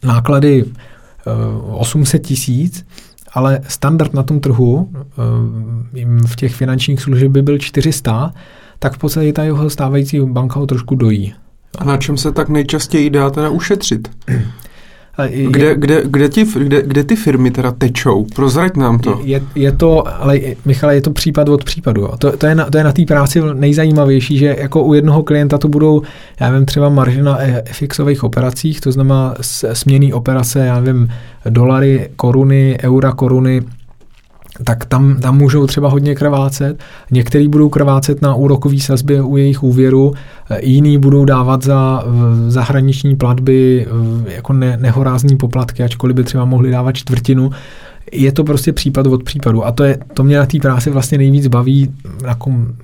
náklady 0.05 0.65
800 1.79 2.23
tisíc, 2.23 2.87
ale 3.33 3.61
standard 3.69 4.15
na 4.15 4.23
tom 4.23 4.41
trhu 4.41 4.91
eh, 4.95 6.27
v 6.27 6.37
těch 6.37 6.55
finančních 6.55 7.01
služeb 7.01 7.33
by 7.33 7.43
byl 7.43 7.59
400, 7.59 8.35
tak 8.79 8.95
v 8.95 8.99
podstatě 8.99 9.33
ta 9.33 9.45
jeho 9.45 9.71
stávající 9.71 10.21
banka 10.21 10.61
ho 10.61 10.67
trošku 10.67 10.95
dojí. 10.95 11.35
A 11.79 11.85
na 11.85 11.97
čem 11.97 12.17
se 12.17 12.33
tak 12.33 12.49
nejčastěji 12.49 13.11
dá 13.11 13.31
teda 13.31 13.49
ušetřit? 13.49 14.11
Kde, 15.51 15.75
kde, 15.75 16.03
kde, 16.05 16.29
ti, 16.29 16.45
kde, 16.45 16.83
kde 16.83 17.05
ty 17.05 17.17
firmy 17.17 17.51
teda 17.51 17.71
tečou? 17.71 18.27
Prozrať 18.35 18.77
nám 18.77 18.99
to. 18.99 19.21
Je, 19.25 19.43
je 19.55 19.73
to, 19.73 20.23
ale 20.23 20.41
Michale, 20.65 20.95
je 20.95 21.01
to 21.01 21.11
případ 21.11 21.49
od 21.49 21.65
případu. 21.65 22.03
Jo. 22.03 22.17
To, 22.19 22.37
to 22.37 22.47
je 22.47 22.55
na, 22.55 22.71
to 22.71 22.79
je 22.79 22.85
na 22.85 22.93
té 22.93 23.05
práci 23.05 23.41
nejzajímavější, 23.55 24.39
že 24.39 24.57
jako 24.61 24.83
u 24.83 24.95
jednoho 24.95 25.23
klienta 25.23 25.59
to 25.59 25.69
budou, 25.69 26.03
já 26.41 26.51
vím, 26.51 26.67
třeba 26.67 26.89
marže 26.89 27.23
na 27.23 27.39
FXových 27.73 28.25
operacích, 28.25 28.81
to 28.81 28.93
znamená 28.93 29.35
směný 29.73 30.13
operace, 30.13 30.67
já 30.67 30.81
vím, 30.81 31.09
dolary, 31.49 32.09
koruny, 32.17 32.79
eura, 32.83 33.13
koruny, 33.13 33.63
tak 34.65 34.85
tam, 34.85 35.17
tam 35.21 35.39
můžou 35.39 35.67
třeba 35.67 35.89
hodně 35.89 36.15
krvácet. 36.15 36.81
Některý 37.11 37.49
budou 37.49 37.69
krvácet 37.69 38.23
na 38.23 38.35
úrokový 38.35 38.81
sazbě 38.81 39.23
u 39.23 39.37
jejich 39.37 39.63
úvěru, 39.63 40.13
e, 40.51 40.67
jiný 40.67 40.99
budou 40.99 41.25
dávat 41.25 41.63
za 41.63 42.05
zahraniční 42.49 43.17
platby 43.17 43.87
e, 44.27 44.35
jako 44.35 44.53
ne, 44.53 44.77
nehorázný 44.81 45.37
poplatky, 45.37 45.83
ačkoliv 45.83 46.17
by 46.17 46.25
třeba 46.25 46.45
mohli 46.45 46.71
dávat 46.71 46.93
čtvrtinu. 46.93 47.51
Je 48.13 48.33
to 48.33 48.45
prostě 48.45 48.73
případ 48.73 49.07
od 49.07 49.23
případu 49.23 49.67
a 49.67 49.73
to, 49.73 49.85
je, 49.85 49.99
to 50.15 50.25
mě 50.25 50.39
na 50.39 50.47
té 50.47 50.59
práci 50.59 50.91
vlastně 50.91 51.19
nejvíc 51.19 51.47
baví 51.47 51.93
na 52.27 52.37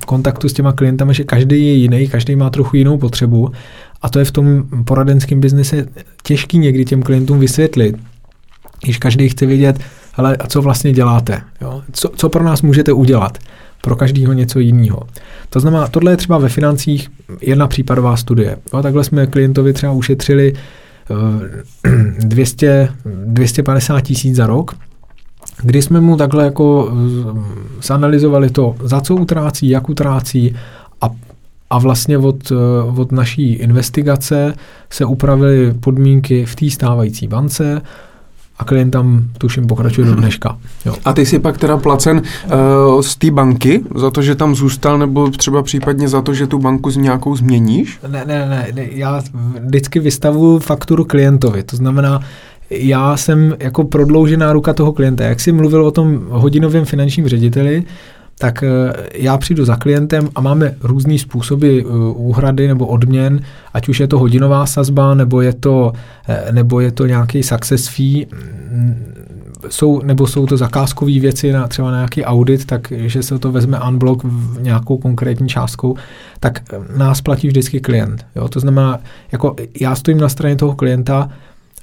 kontaktu 0.07 0.49
s 0.49 0.53
těma 0.53 0.73
klientama, 0.73 1.13
že 1.13 1.25
každý 1.25 1.67
je 1.67 1.73
jiný, 1.73 2.09
každý 2.09 2.37
má 2.37 2.51
trochu 2.51 2.77
jinou 2.77 2.99
potřebu 2.99 3.53
a 4.03 4.09
to 4.09 4.19
je 4.19 4.25
v 4.25 4.33
tom 4.33 4.65
poradenském 4.85 5.41
biznise 5.41 5.87
těžký 6.23 6.59
někdy 6.59 6.85
těm 6.85 7.03
klientům 7.03 7.39
vysvětlit, 7.39 7.97
když 8.85 8.99
každý 8.99 9.29
chce 9.29 9.47
vědět, 9.47 9.81
ale 10.15 10.37
a 10.37 10.47
co 10.47 10.62
vlastně 10.62 10.93
děláte? 10.93 11.43
Jo? 11.61 11.82
Co, 11.93 12.09
co 12.16 12.28
pro 12.28 12.45
nás 12.45 12.62
můžete 12.62 12.93
udělat? 12.93 13.39
Pro 13.82 13.97
každého 13.97 14.32
něco 14.32 14.59
jiného. 14.59 15.03
To 15.51 15.61
znamená, 15.61 15.89
tohle 15.89 16.12
je 16.12 16.16
třeba 16.16 16.39
ve 16.39 16.49
financích 16.49 17.11
jedna 17.41 17.66
případová 17.66 18.16
studie. 18.16 18.57
Jo? 18.73 18.82
Takhle 18.82 19.05
jsme 19.05 19.27
klientovi 19.27 19.73
třeba 19.73 19.93
ušetřili 19.93 20.55
200, 22.19 22.89
250 23.24 24.01
tisíc 24.01 24.37
za 24.37 24.47
rok, 24.47 24.74
kdy 25.62 25.82
jsme 25.82 26.01
mu 26.01 26.16
takhle 26.16 26.45
jako 26.45 26.93
zanalizovali 27.82 28.51
to, 28.51 28.74
za 28.82 29.01
co 29.01 29.15
utrácí, 29.15 29.69
jak 29.69 29.89
utrácí 29.89 30.55
a, 31.01 31.11
a 31.70 31.78
vlastně 31.78 32.19
od, 32.19 32.53
od 32.97 33.12
naší 33.12 33.53
investigace 33.53 34.55
se 34.91 35.05
upravily 35.05 35.74
podmínky 35.81 36.47
v 36.47 36.57
té 36.57 36.70
stávající 36.70 37.27
bance, 37.27 37.82
a 38.61 38.65
klient 38.65 38.91
tam, 38.91 39.24
tuším, 39.39 39.66
pokračuje 39.66 40.07
do 40.07 40.15
dneška. 40.15 40.59
Jo. 40.87 40.95
A 41.05 41.12
ty 41.12 41.27
jsi 41.27 41.39
pak 41.39 41.59
teda 41.59 41.77
placen 41.77 42.23
uh, 42.45 43.01
z 43.01 43.16
té 43.16 43.31
banky 43.31 43.81
za 43.95 44.11
to, 44.11 44.23
že 44.23 44.35
tam 44.35 44.55
zůstal, 44.55 44.99
nebo 44.99 45.31
třeba 45.31 45.62
případně 45.62 46.09
za 46.09 46.23
to, 46.23 46.35
že 46.35 46.47
tu 46.47 46.59
banku 46.59 46.91
z 46.91 46.97
nějakou 46.97 47.37
změníš? 47.37 47.99
Ne, 48.09 48.24
ne, 48.27 48.49
ne, 48.49 48.66
ne. 48.74 48.89
já 48.91 49.23
vždycky 49.65 50.01
vystavuju 50.01 50.59
fakturu 50.59 51.05
klientovi, 51.05 51.62
to 51.62 51.77
znamená, 51.77 52.20
já 52.70 53.16
jsem 53.16 53.57
jako 53.61 53.85
prodloužená 53.85 54.53
ruka 54.53 54.73
toho 54.73 54.93
klienta. 54.93 55.24
Jak 55.24 55.41
jsi 55.41 55.53
mluvil 55.53 55.87
o 55.87 55.91
tom 55.91 56.20
hodinovém 56.28 56.85
finančním 56.85 57.28
řediteli, 57.28 57.85
tak 58.41 58.62
eh, 58.62 58.93
já 59.15 59.39
přijdu 59.39 59.65
za 59.65 59.77
klientem 59.77 60.29
a 60.35 60.41
máme 60.41 60.75
různé 60.81 61.19
způsoby 61.19 61.79
eh, 61.79 61.85
úhrady 62.15 62.69
nebo 62.69 62.87
odměn, 62.87 63.41
ať 63.75 63.89
už 63.89 64.01
je 64.01 64.09
to 64.09 64.19
hodinová 64.19 64.67
sazba, 64.67 65.15
nebo 65.15 65.41
je 65.41 65.53
to, 65.53 65.93
eh, 66.29 66.53
nebo 66.53 66.81
je 66.81 66.93
to 66.93 67.07
nějaký 67.07 67.43
success 67.43 67.89
fee, 67.89 68.27
mm, 68.71 69.15
jsou, 69.69 70.03
nebo 70.03 70.27
jsou 70.27 70.47
to 70.47 70.57
zakázkové 70.57 71.21
věci, 71.21 71.53
na, 71.53 71.69
třeba 71.69 71.91
na 71.91 71.97
nějaký 71.97 72.25
audit, 72.25 72.67
takže 72.67 73.23
se 73.23 73.39
to 73.39 73.53
vezme 73.53 73.81
unblock 73.89 74.25
v 74.25 74.62
nějakou 74.62 74.99
konkrétní 74.99 75.49
částkou, 75.49 75.97
tak 76.41 76.62
nás 76.97 77.21
platí 77.21 77.49
vždycky 77.49 77.81
klient. 77.81 78.27
Jo? 78.37 78.49
To 78.49 78.61
znamená, 78.61 78.99
jako 79.33 79.57
já 79.81 79.95
stojím 79.95 80.21
na 80.21 80.29
straně 80.29 80.57
toho 80.57 80.75
klienta, 80.75 81.31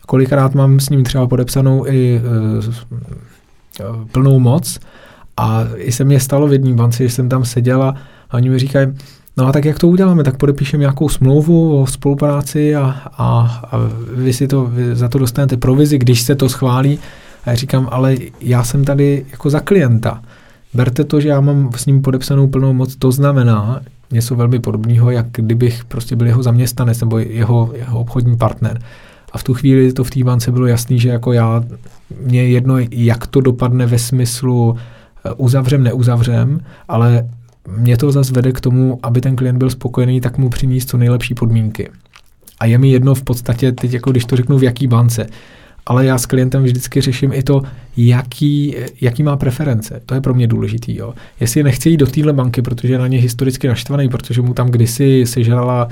kolikrát 0.08 0.56
mám 0.56 0.80
s 0.80 0.90
ním 0.90 1.04
třeba 1.04 1.28
podepsanou 1.28 1.88
i 1.88 2.22
e, 2.22 2.22
plnou 4.12 4.40
moc, 4.40 4.80
a 5.38 5.64
i 5.76 5.92
se 5.92 6.04
mě 6.04 6.20
stalo 6.20 6.48
v 6.48 6.54
jedné 6.54 6.74
bance, 6.74 7.04
že 7.04 7.10
jsem 7.10 7.30
tam 7.30 7.46
seděla 7.46 7.96
a 8.30 8.34
oni 8.34 8.50
mi 8.50 8.60
říkají, 8.60 8.88
no 9.38 9.48
a 9.48 9.52
tak 9.52 9.66
jak 9.66 9.80
to 9.80 9.88
uděláme, 9.88 10.24
tak 10.24 10.38
podepíšeme 10.38 10.82
nějakou 10.82 11.10
smlouvu 11.10 11.82
o 11.82 11.88
spolupráci 11.88 12.76
a, 12.76 12.96
a, 13.18 13.62
a 13.72 13.78
vy 14.16 14.34
si 14.34 14.48
to, 14.48 14.66
vy 14.66 14.96
za 14.96 15.08
to 15.08 15.20
dostanete 15.20 15.58
provizi, 15.58 15.98
když 15.98 16.22
se 16.22 16.36
to 16.36 16.50
schválí. 16.50 17.00
A 17.46 17.50
já 17.50 17.56
říkám, 17.56 17.88
ale 17.92 18.16
já 18.42 18.64
jsem 18.64 18.86
tady 18.86 19.26
jako 19.32 19.50
za 19.50 19.60
klienta. 19.60 20.22
Berte 20.74 21.04
to, 21.04 21.22
že 21.22 21.30
já 21.30 21.42
mám 21.42 21.72
s 21.76 21.86
ním 21.86 22.02
podepsanou 22.02 22.48
plnou 22.48 22.74
moc, 22.74 22.96
to 22.96 23.12
znamená 23.12 23.82
něco 24.12 24.36
velmi 24.36 24.60
podobného, 24.60 25.12
jak 25.12 25.26
kdybych 25.32 25.86
prostě 25.86 26.16
byl 26.16 26.28
jeho 26.28 26.44
zaměstnanec 26.44 27.00
nebo 27.02 27.20
jeho, 27.20 27.72
jeho 27.76 28.00
obchodní 28.00 28.38
partner. 28.38 28.80
A 29.32 29.38
v 29.38 29.44
tu 29.44 29.54
chvíli 29.54 29.94
to 29.94 30.04
v 30.04 30.10
té 30.10 30.24
bance 30.24 30.52
bylo 30.52 30.68
jasný, 30.68 31.00
že 31.00 31.10
jako 31.10 31.34
já, 31.34 31.64
mě 32.26 32.44
jedno, 32.48 32.76
jak 32.92 33.28
to 33.28 33.42
dopadne 33.42 33.86
ve 33.86 34.00
smyslu, 34.00 34.78
uzavřem, 35.34 35.84
neuzavřem, 35.84 36.60
ale 36.88 37.30
mě 37.68 37.98
to 37.98 38.12
zase 38.12 38.34
vede 38.34 38.52
k 38.52 38.62
tomu, 38.62 39.00
aby 39.04 39.22
ten 39.22 39.36
klient 39.36 39.58
byl 39.58 39.70
spokojený, 39.70 40.22
tak 40.22 40.38
mu 40.38 40.50
přinést 40.50 40.90
co 40.90 40.98
nejlepší 40.98 41.34
podmínky. 41.34 41.90
A 42.60 42.66
je 42.66 42.78
mi 42.78 42.90
jedno 42.90 43.16
v 43.16 43.24
podstatě, 43.24 43.72
teď 43.72 43.94
jako 43.94 44.12
když 44.12 44.26
to 44.26 44.36
řeknu 44.36 44.58
v 44.58 44.64
jaký 44.64 44.88
bance, 44.88 45.28
ale 45.88 46.06
já 46.06 46.18
s 46.18 46.26
klientem 46.26 46.64
vždycky 46.64 47.02
řeším 47.02 47.34
i 47.34 47.44
to, 47.44 47.62
jaký, 47.98 48.76
jaký 49.02 49.24
má 49.24 49.38
preference. 49.38 50.02
To 50.06 50.16
je 50.16 50.22
pro 50.22 50.34
mě 50.34 50.48
důležitý. 50.48 50.96
Jo. 50.96 51.14
Jestli 51.40 51.64
nechce 51.64 51.90
jít 51.90 51.98
do 51.98 52.08
téhle 52.08 52.34
banky, 52.34 52.62
protože 52.62 52.94
je 52.94 53.00
na 53.00 53.08
ně 53.08 53.18
historicky 53.18 53.68
naštvaný, 53.68 54.10
protože 54.10 54.42
mu 54.42 54.54
tam 54.54 54.70
kdysi 54.70 55.24
sežrala 55.26 55.86
uh, 55.86 55.92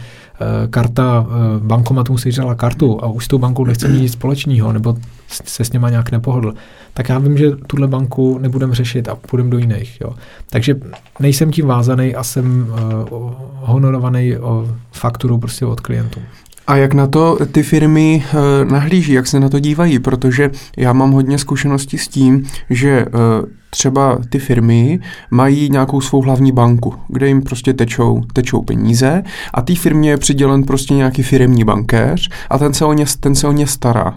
karta, 0.69 1.19
uh, 1.19 1.63
bankomat 1.67 2.09
mu 2.09 2.17
sežrala 2.17 2.55
kartu 2.55 3.03
a 3.03 3.07
už 3.07 3.25
s 3.25 3.27
tou 3.27 3.37
bankou 3.37 3.65
nechce 3.65 3.87
mít 3.87 4.01
nic 4.01 4.13
společného, 4.13 4.73
nebo 4.73 4.97
se 5.27 5.65
s 5.65 5.71
něma 5.71 5.89
nějak 5.89 6.11
nepohodl, 6.11 6.53
tak 6.93 7.09
já 7.09 7.19
vím, 7.19 7.37
že 7.37 7.51
tuhle 7.67 7.87
banku 7.87 8.37
nebudem 8.37 8.73
řešit 8.73 9.07
a 9.07 9.15
půjdem 9.15 9.49
do 9.49 9.57
jiných. 9.57 10.01
Jo. 10.01 10.13
Takže 10.49 10.75
nejsem 11.19 11.51
tím 11.51 11.65
vázaný 11.67 12.15
a 12.15 12.23
jsem 12.23 12.67
uh, 12.69 13.33
honorovaný 13.55 14.37
uh, 14.37 14.67
fakturou 14.91 15.37
prostě 15.37 15.65
od 15.65 15.79
klientů. 15.79 16.19
A 16.67 16.75
jak 16.75 16.93
na 16.93 17.07
to 17.07 17.37
ty 17.51 17.63
firmy 17.63 18.23
uh, 18.33 18.71
nahlíží, 18.71 19.13
jak 19.13 19.27
se 19.27 19.39
na 19.39 19.49
to 19.49 19.59
dívají? 19.59 19.99
Protože 19.99 20.51
já 20.77 20.93
mám 20.93 21.11
hodně 21.11 21.37
zkušeností 21.37 21.97
s 21.97 22.07
tím, 22.07 22.47
že 22.69 23.05
uh, 23.05 23.11
třeba 23.69 24.17
ty 24.29 24.39
firmy 24.39 24.99
mají 25.31 25.69
nějakou 25.69 26.01
svou 26.01 26.21
hlavní 26.21 26.51
banku, 26.51 26.93
kde 27.07 27.27
jim 27.27 27.41
prostě 27.41 27.73
tečou, 27.73 28.21
tečou 28.33 28.61
peníze 28.61 29.23
a 29.53 29.61
té 29.61 29.75
firmě 29.75 30.09
je 30.09 30.17
přidělen 30.17 30.63
prostě 30.63 30.93
nějaký 30.93 31.23
firmní 31.23 31.63
bankéř 31.63 32.29
a 32.49 32.57
ten 32.57 32.73
se 32.73 32.85
o 32.85 32.93
ně, 32.93 33.05
ten 33.19 33.35
se 33.35 33.47
o 33.47 33.51
ně 33.51 33.67
stará. 33.67 34.13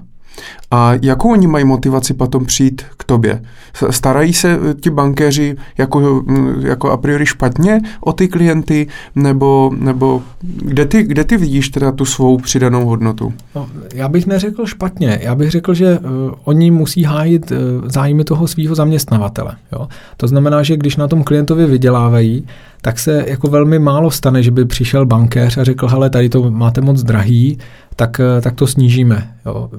A 0.71 0.93
jakou 1.03 1.33
oni 1.33 1.47
mají 1.47 1.65
motivaci 1.65 2.15
potom 2.15 2.47
přijít 2.47 2.83
k 2.97 3.05
tobě? 3.05 3.43
Starají 3.91 4.33
se 4.33 4.59
eh, 4.71 4.75
ti 4.75 4.91
bankéři 4.91 5.57
jako, 5.79 6.23
mm, 6.27 6.61
jako 6.67 6.91
a 6.91 6.97
priori 6.97 7.27
špatně 7.27 7.81
o 8.01 8.13
ty 8.13 8.29
klienty, 8.29 8.87
nebo, 9.15 9.73
nebo 9.79 10.23
kde, 10.41 10.87
ty, 10.87 11.03
kde 11.03 11.25
ty 11.25 11.37
vidíš 11.37 11.69
teda 11.69 11.93
tu 11.93 12.05
svou 12.05 12.39
přidanou 12.39 12.87
hodnotu? 12.87 13.33
No, 13.55 13.69
já 13.95 14.09
bych 14.09 14.27
neřekl 14.27 14.67
špatně, 14.67 15.19
já 15.23 15.35
bych 15.35 15.51
řekl, 15.51 15.75
že 15.75 15.99
uh, 15.99 16.09
oni 16.45 16.71
musí 16.71 17.03
hájit 17.03 17.51
uh, 17.51 17.57
zájmy 17.89 18.25
toho 18.25 18.47
svého 18.47 18.75
zaměstnavatele. 18.75 19.57
Jo? 19.73 19.89
To 20.17 20.29
znamená, 20.29 20.63
že 20.63 20.77
když 20.77 20.97
na 20.97 21.09
tom 21.09 21.25
klientovi 21.25 21.67
vydělávají, 21.67 22.47
tak 22.83 22.99
se 22.99 23.25
jako 23.27 23.49
velmi 23.49 23.79
málo 23.79 24.11
stane, 24.11 24.43
že 24.43 24.51
by 24.51 24.65
přišel 24.65 25.07
bankéř 25.07 25.59
a 25.59 25.65
řekl, 25.65 25.89
hele, 25.89 26.11
tady 26.11 26.29
to 26.29 26.51
máte 26.51 26.81
moc 26.81 27.03
drahý, 27.03 27.59
tak, 27.99 28.21
eh, 28.21 28.41
tak 28.41 28.55
to 28.55 28.67
snížíme. 28.67 29.35
Jo. 29.47 29.71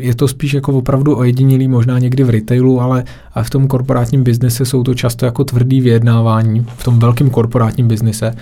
Je 0.00 0.14
to 0.14 0.28
spíš 0.28 0.54
jako 0.54 0.72
opravdu 0.72 1.16
ojedinělý, 1.16 1.68
možná 1.68 1.98
někdy 1.98 2.24
v 2.24 2.30
retailu, 2.30 2.80
ale 2.80 3.04
v 3.42 3.50
tom 3.50 3.68
korporátním 3.68 4.24
biznise 4.24 4.64
jsou 4.64 4.82
to 4.82 4.94
často 4.94 5.26
jako 5.26 5.44
tvrdý 5.44 5.80
vyjednávání, 5.80 6.66
v 6.76 6.84
tom 6.84 6.98
velkém 6.98 7.30
korporátním 7.30 7.88
biznise. 7.88 8.34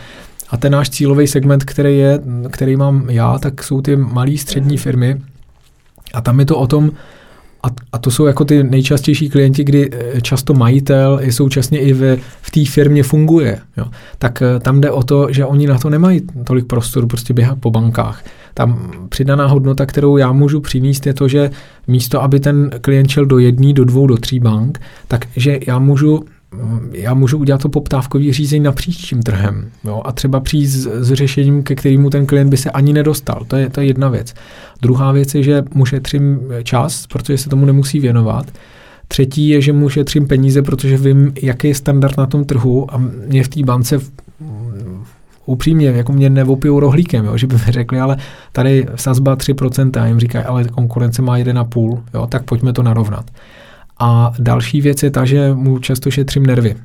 A 0.51 0.57
ten 0.57 0.73
náš 0.73 0.91
cílový 0.91 1.27
segment, 1.27 1.65
který, 1.65 1.99
je, 1.99 2.21
který 2.51 2.77
mám 2.77 3.11
já, 3.11 3.39
tak 3.39 3.63
jsou 3.63 3.81
ty 3.81 3.97
malé 3.97 4.37
střední 4.37 4.77
firmy. 4.77 5.21
A 6.15 6.21
tam 6.21 6.41
je 6.41 6.47
to 6.47 6.59
o 6.59 6.67
tom, 6.67 6.91
a, 7.63 7.69
a 7.93 7.99
to 7.99 8.11
jsou 8.11 8.27
jako 8.27 8.45
ty 8.45 8.65
nejčastější 8.65 9.29
klienti, 9.29 9.65
kdy 9.65 9.91
eh, 9.93 10.21
často 10.21 10.55
majitel 10.55 11.19
je 11.23 11.33
současně 11.33 11.79
i 11.79 11.93
ve, 11.93 12.17
v 12.43 12.51
té 12.51 12.65
firmě 12.65 13.03
funguje. 13.03 13.59
Jo. 13.77 13.85
Tak 14.19 14.43
eh, 14.43 14.61
tam 14.61 14.81
jde 14.81 14.91
o 14.91 15.03
to, 15.03 15.33
že 15.33 15.47
oni 15.47 15.67
na 15.67 15.79
to 15.79 15.91
nemají 15.91 16.21
tolik 16.45 16.67
prostoru 16.67 17.07
prostě 17.07 17.35
běhat 17.35 17.59
po 17.59 17.71
bankách. 17.71 18.25
Tam 18.55 18.91
přidaná 19.09 19.47
hodnota, 19.47 19.87
kterou 19.87 20.17
já 20.17 20.33
můžu 20.33 20.61
přinést, 20.61 21.07
je 21.07 21.15
to, 21.15 21.29
že 21.29 21.51
místo, 21.87 22.23
aby 22.23 22.41
ten 22.41 22.71
klient 22.81 23.09
šel 23.09 23.27
do 23.27 23.39
jedné, 23.39 23.73
do 23.73 23.85
dvou, 23.85 24.07
do 24.07 24.17
tří 24.17 24.41
bank, 24.41 24.81
takže 25.09 25.59
já 25.67 25.79
můžu 25.79 26.25
já 26.93 27.15
můžu 27.15 27.39
udělat 27.39 27.63
to 27.63 27.69
poptávkový 27.69 28.33
řízení 28.33 28.65
napříč 28.65 28.97
tím 28.97 29.23
trhem 29.23 29.71
jo, 29.85 30.03
a 30.05 30.13
třeba 30.13 30.41
přijít 30.41 30.67
s, 30.67 30.87
s 30.87 31.13
řešením, 31.13 31.63
ke 31.63 31.75
kterému 31.75 32.11
ten 32.11 32.27
klient 32.27 32.51
by 32.51 32.57
se 32.57 32.71
ani 32.71 32.93
nedostal. 32.93 33.45
To 33.49 33.57
je, 33.57 33.71
to 33.71 33.81
je 33.81 33.87
jedna 33.87 34.09
věc. 34.09 34.35
Druhá 34.83 35.13
věc 35.13 35.35
je, 35.35 35.43
že 35.43 35.63
mu 35.75 35.87
šetřím 35.87 36.41
čas, 36.63 37.07
protože 37.07 37.39
se 37.39 37.49
tomu 37.49 37.67
nemusí 37.67 38.01
věnovat. 38.01 38.47
Třetí 39.09 39.49
je, 39.49 39.61
že 39.61 39.73
mu 39.73 39.89
šetřím 39.89 40.27
peníze, 40.27 40.63
protože 40.63 40.97
vím, 40.97 41.33
jaký 41.43 41.69
je 41.69 41.75
standard 41.75 42.19
na 42.19 42.27
tom 42.27 42.45
trhu 42.45 42.95
a 42.95 43.03
mě 43.29 43.45
v 43.45 43.49
té 43.49 43.63
bance 43.63 43.99
upřímně, 45.47 45.89
jako 45.89 46.13
mě 46.13 46.31
nevopijou 46.31 46.81
rohlíkem, 46.81 47.25
jo, 47.25 47.37
že 47.37 47.47
by 47.47 47.55
mi 47.55 47.73
řekli, 47.73 48.01
ale 48.01 48.17
tady 48.53 48.87
sazba 48.95 49.37
3%, 49.37 50.03
a 50.03 50.07
jim 50.07 50.21
říkají, 50.21 50.45
ale 50.45 50.65
konkurence 50.65 51.23
má 51.23 51.39
1,5, 51.39 52.03
jo, 52.15 52.27
tak 52.27 52.43
pojďme 52.43 52.73
to 52.73 52.83
narovnat. 52.83 53.25
A 54.05 54.33
další 54.39 54.81
věc 54.81 55.03
je 55.03 55.11
ta, 55.11 55.25
že 55.25 55.55
mu 55.55 55.79
často 55.79 56.11
šetřím 56.11 56.47
nervy. 56.47 56.77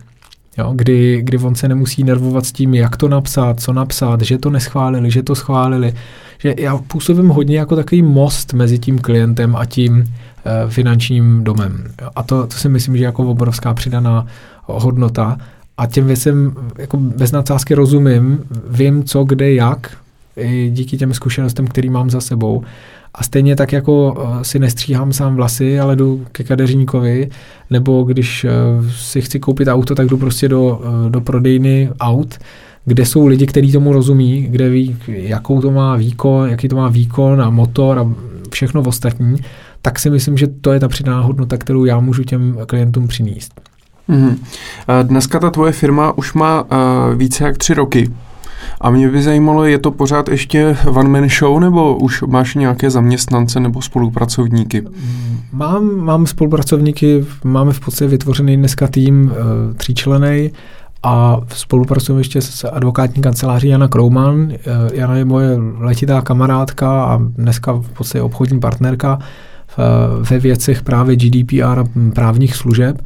Jo, 0.58 0.74
kdy, 0.76 1.22
kdy 1.24 1.38
on 1.38 1.56
se 1.56 1.68
nemusí 1.68 2.04
nervovat 2.04 2.46
s 2.46 2.52
tím, 2.52 2.74
jak 2.74 2.98
to 2.98 3.08
napsat, 3.10 3.60
co 3.60 3.74
napsat, 3.74 4.22
že 4.22 4.38
to 4.38 4.50
neschválili, 4.50 5.12
že 5.12 5.24
to 5.24 5.36
schválili. 5.36 5.94
Že 6.40 6.56
já 6.58 6.78
působím 6.78 7.28
hodně 7.28 7.60
jako 7.60 7.76
takový 7.76 8.02
most 8.02 8.54
mezi 8.54 8.80
tím 8.80 9.00
klientem 9.00 9.56
a 9.56 9.66
tím 9.66 10.04
e, 10.04 10.70
finančním 10.70 11.44
domem. 11.44 11.84
A 12.16 12.24
to, 12.24 12.48
to 12.48 12.54
si 12.54 12.70
myslím, 12.70 12.98
že 12.98 13.04
jako 13.04 13.24
obrovská 13.24 13.74
přidaná 13.74 14.28
hodnota. 14.64 15.38
A 15.78 15.86
těm 15.86 16.08
věcem 16.08 16.56
jako 16.78 16.98
bez 16.98 17.32
nadsázky 17.32 17.74
rozumím, 17.74 18.40
vím 18.70 19.04
co, 19.04 19.24
kde, 19.24 19.54
jak, 19.54 19.98
i 20.38 20.70
díky 20.74 20.98
těm 20.98 21.14
zkušenostem, 21.14 21.68
který 21.68 21.90
mám 21.90 22.10
za 22.10 22.22
sebou. 22.22 22.64
A 23.16 23.24
stejně 23.24 23.56
tak 23.56 23.74
jako 23.74 24.16
eh, 24.18 24.44
si 24.44 24.60
nestříhám 24.60 25.14
sám 25.14 25.36
vlasy, 25.36 25.80
ale 25.80 25.96
jdu 25.96 26.26
ke 26.32 26.44
kadeřníkovi, 26.44 27.30
nebo 27.70 28.04
když 28.04 28.44
eh, 28.44 28.50
si 28.96 29.22
chci 29.22 29.40
koupit 29.40 29.68
auto, 29.68 29.96
tak 29.96 30.08
jdu 30.08 30.18
prostě 30.18 30.50
do, 30.50 30.82
eh, 30.84 31.10
do 31.10 31.22
prodejny 31.22 31.90
aut, 32.00 32.40
kde 32.86 33.06
jsou 33.06 33.28
lidi, 33.28 33.46
kteří 33.46 33.72
tomu 33.72 33.94
rozumí, 33.94 34.48
kde 34.50 34.70
ví, 34.70 34.98
jakou 35.08 35.62
to 35.62 35.72
má 35.72 35.96
výkon, 35.96 36.50
jaký 36.50 36.68
to 36.68 36.76
má 36.76 36.90
výkon 36.90 37.42
a 37.42 37.50
motor 37.50 38.00
a 38.00 38.14
všechno 38.52 38.82
ostatní, 38.82 39.36
tak 39.82 40.00
si 40.00 40.10
myslím, 40.10 40.38
že 40.38 40.48
to 40.48 40.72
je 40.72 40.80
ta 40.80 40.88
přidaná 40.88 41.20
hodnota, 41.22 41.58
kterou 41.58 41.86
já 41.86 42.00
můžu 42.00 42.24
těm 42.24 42.58
klientům 42.66 43.08
přinést. 43.08 43.62
Mm-hmm. 44.10 44.36
Dneska 45.04 45.40
ta 45.40 45.50
tvoje 45.50 45.72
firma 45.72 46.18
už 46.18 46.34
má 46.34 46.62
uh, 46.62 46.68
více 47.16 47.44
jak 47.44 47.58
tři 47.58 47.74
roky. 47.74 48.12
A 48.82 48.90
mě 48.90 49.10
by 49.10 49.22
zajímalo, 49.22 49.66
je 49.66 49.80
to 49.80 49.92
pořád 49.92 50.30
ještě 50.30 50.78
one 50.88 51.10
man 51.10 51.30
show, 51.30 51.60
nebo 51.60 51.98
už 51.98 52.22
máš 52.22 52.56
nějaké 52.56 52.90
zaměstnance 52.90 53.60
nebo 53.60 53.82
spolupracovníky? 53.82 54.84
Mám, 55.52 55.96
mám 55.96 56.28
spolupracovníky, 56.28 57.26
máme 57.44 57.74
v 57.74 57.80
podstatě 57.80 58.10
vytvořený 58.10 58.58
dneska 58.58 58.88
tým 58.88 59.26
uh, 59.26 59.74
tříčlenej 59.78 60.52
a 61.04 61.38
spolupracujeme 61.48 62.20
ještě 62.20 62.42
s 62.42 62.68
advokátní 62.68 63.22
kanceláří 63.22 63.68
Jana 63.68 63.88
Krouman. 63.88 64.36
Uh, 64.36 64.52
Jana 64.94 65.16
je 65.16 65.26
moje 65.26 65.58
letitá 65.78 66.22
kamarádka 66.22 67.04
a 67.04 67.18
dneska 67.18 67.72
v 67.72 67.90
podstatě 67.90 68.22
obchodní 68.22 68.60
partnerka 68.60 69.20
ve 70.30 70.40
věcech 70.40 70.82
právě 70.82 71.16
GDPR 71.16 71.80
a 71.80 71.84
právních 72.14 72.56
služeb. 72.56 73.02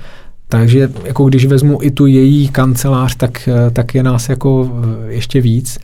Takže 0.51 0.89
jako 1.03 1.25
když 1.25 1.45
vezmu 1.45 1.79
i 1.81 1.91
tu 1.91 2.05
její 2.05 2.49
kancelář, 2.49 3.15
tak, 3.15 3.49
tak 3.73 3.95
je 3.95 4.03
nás 4.03 4.29
jako 4.29 4.71
eh, 4.83 5.13
ještě 5.13 5.41
víc, 5.41 5.79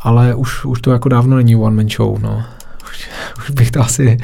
ale 0.00 0.34
už, 0.34 0.64
už 0.64 0.80
to 0.80 0.92
jako 0.92 1.08
dávno 1.08 1.36
není 1.36 1.56
one 1.56 1.76
man 1.76 1.88
show, 1.88 2.22
no. 2.22 2.42
Už, 2.90 3.08
už 3.38 3.50
bych 3.50 3.70
to 3.70 3.80
asi, 3.80 4.18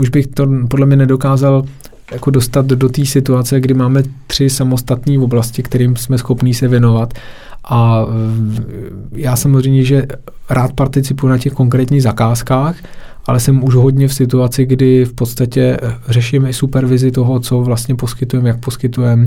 už 0.00 0.08
bych 0.08 0.26
to 0.26 0.48
podle 0.68 0.86
mě 0.86 0.96
nedokázal 0.96 1.64
jako 2.12 2.30
dostat 2.30 2.66
do 2.66 2.88
té 2.88 3.06
situace, 3.06 3.60
kdy 3.60 3.74
máme 3.74 4.02
tři 4.26 4.50
samostatné 4.50 5.18
oblasti, 5.18 5.62
kterým 5.62 5.96
jsme 5.96 6.18
schopní 6.18 6.54
se 6.54 6.68
věnovat. 6.68 7.14
A 7.64 8.06
eh, 8.08 8.12
já 9.12 9.36
samozřejmě, 9.36 9.84
že 9.84 10.06
rád 10.50 10.72
participuji 10.72 11.28
na 11.28 11.38
těch 11.38 11.52
konkrétních 11.52 12.02
zakázkách, 12.02 12.76
ale 13.28 13.40
jsem 13.40 13.64
už 13.64 13.74
hodně 13.74 14.08
v 14.08 14.14
situaci, 14.14 14.66
kdy 14.66 15.04
v 15.04 15.12
podstatě 15.12 15.78
eh, 15.82 15.94
řeším 16.08 16.46
i 16.46 16.52
supervizi 16.52 17.10
toho, 17.10 17.40
co 17.40 17.60
vlastně 17.60 17.94
poskytujeme, 17.94 18.48
jak 18.48 18.60
poskytujeme 18.60 19.26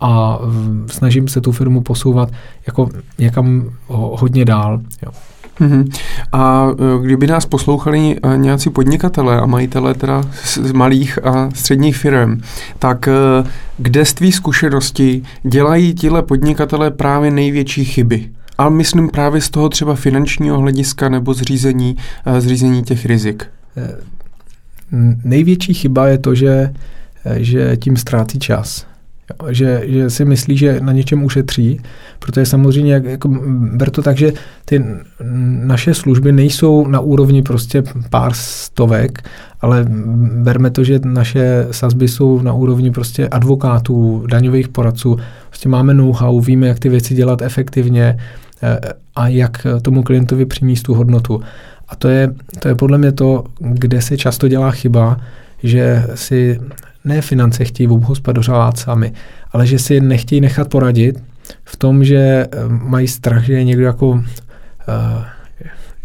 a 0.00 0.38
snažím 0.86 1.28
se 1.28 1.40
tu 1.40 1.52
firmu 1.52 1.80
posouvat 1.80 2.30
jako 2.66 2.88
někam 3.18 3.70
hodně 3.88 4.44
dál. 4.44 4.80
Jo. 5.02 5.12
Mm-hmm. 5.60 5.92
A 6.32 6.68
eh, 6.70 7.02
kdyby 7.02 7.26
nás 7.26 7.46
poslouchali 7.46 8.16
eh, 8.22 8.36
nějací 8.36 8.70
podnikatelé 8.70 9.40
a 9.40 9.46
majitelé 9.46 9.94
teda 9.94 10.22
z 10.44 10.72
malých 10.72 11.26
a 11.26 11.50
středních 11.54 11.96
firm, 11.96 12.40
tak 12.78 13.08
kde 13.78 14.04
z 14.04 14.14
tvých 14.14 14.34
zkušeností 14.34 15.22
dělají 15.42 15.94
tihle 15.94 16.22
podnikatelé 16.22 16.90
právě 16.90 17.30
největší 17.30 17.84
chyby? 17.84 18.30
A 18.58 18.68
myslím 18.68 19.08
právě 19.08 19.40
z 19.40 19.50
toho 19.50 19.68
třeba 19.68 19.94
finančního 19.94 20.58
hlediska 20.58 21.08
nebo 21.08 21.34
zřízení, 21.34 21.96
eh, 22.26 22.40
zřízení 22.40 22.82
těch 22.82 23.06
rizik. 23.06 23.46
Eh, 23.76 23.96
největší 25.24 25.74
chyba 25.74 26.08
je 26.08 26.18
to, 26.18 26.34
že, 26.34 26.72
eh, 27.24 27.44
že 27.44 27.76
tím 27.76 27.96
ztrácí 27.96 28.38
čas. 28.38 28.86
Že, 29.48 29.82
že 29.86 30.10
si 30.10 30.24
myslí, 30.24 30.56
že 30.56 30.80
na 30.80 30.92
něčem 30.92 31.24
ušetří, 31.24 31.80
protože 32.18 32.46
samozřejmě 32.46 33.02
jako, 33.04 33.28
ber 33.72 33.90
to 33.90 34.02
tak, 34.02 34.16
že 34.16 34.32
ty 34.64 34.84
naše 35.64 35.94
služby 35.94 36.32
nejsou 36.32 36.86
na 36.86 37.00
úrovni 37.00 37.42
prostě 37.42 37.82
pár 38.10 38.32
stovek, 38.34 39.22
ale 39.60 39.84
berme 40.42 40.70
to, 40.70 40.84
že 40.84 41.00
naše 41.04 41.66
sazby 41.70 42.08
jsou 42.08 42.42
na 42.42 42.52
úrovni 42.52 42.90
prostě 42.90 43.28
advokátů, 43.28 44.24
daňových 44.26 44.68
poradců, 44.68 45.16
prostě 45.48 45.68
máme 45.68 45.94
know-how, 45.94 46.40
víme, 46.40 46.66
jak 46.68 46.78
ty 46.78 46.88
věci 46.88 47.14
dělat 47.14 47.42
efektivně 47.42 48.18
a 49.16 49.28
jak 49.28 49.66
tomu 49.82 50.02
klientovi 50.02 50.46
přinést 50.46 50.82
tu 50.82 50.94
hodnotu. 50.94 51.40
A 51.88 51.96
to 51.96 52.08
je, 52.08 52.34
to 52.58 52.68
je 52.68 52.74
podle 52.74 52.98
mě 52.98 53.12
to, 53.12 53.44
kde 53.60 54.02
se 54.02 54.16
často 54.16 54.48
dělá 54.48 54.70
chyba, 54.70 55.20
že 55.62 56.06
si 56.14 56.60
ne 57.04 57.22
finance 57.22 57.64
chtějí 57.64 57.88
obhospodařovat 57.88 58.78
sami, 58.78 59.12
ale 59.52 59.66
že 59.66 59.78
si 59.78 60.00
nechtějí 60.00 60.40
nechat 60.40 60.68
poradit 60.68 61.22
v 61.64 61.76
tom, 61.76 62.04
že 62.04 62.16
eh, 62.16 62.48
mají 62.68 63.08
strach, 63.08 63.44
že 63.44 63.64
někdo 63.64 63.84
jako, 63.84 64.06
uh, 64.08 64.22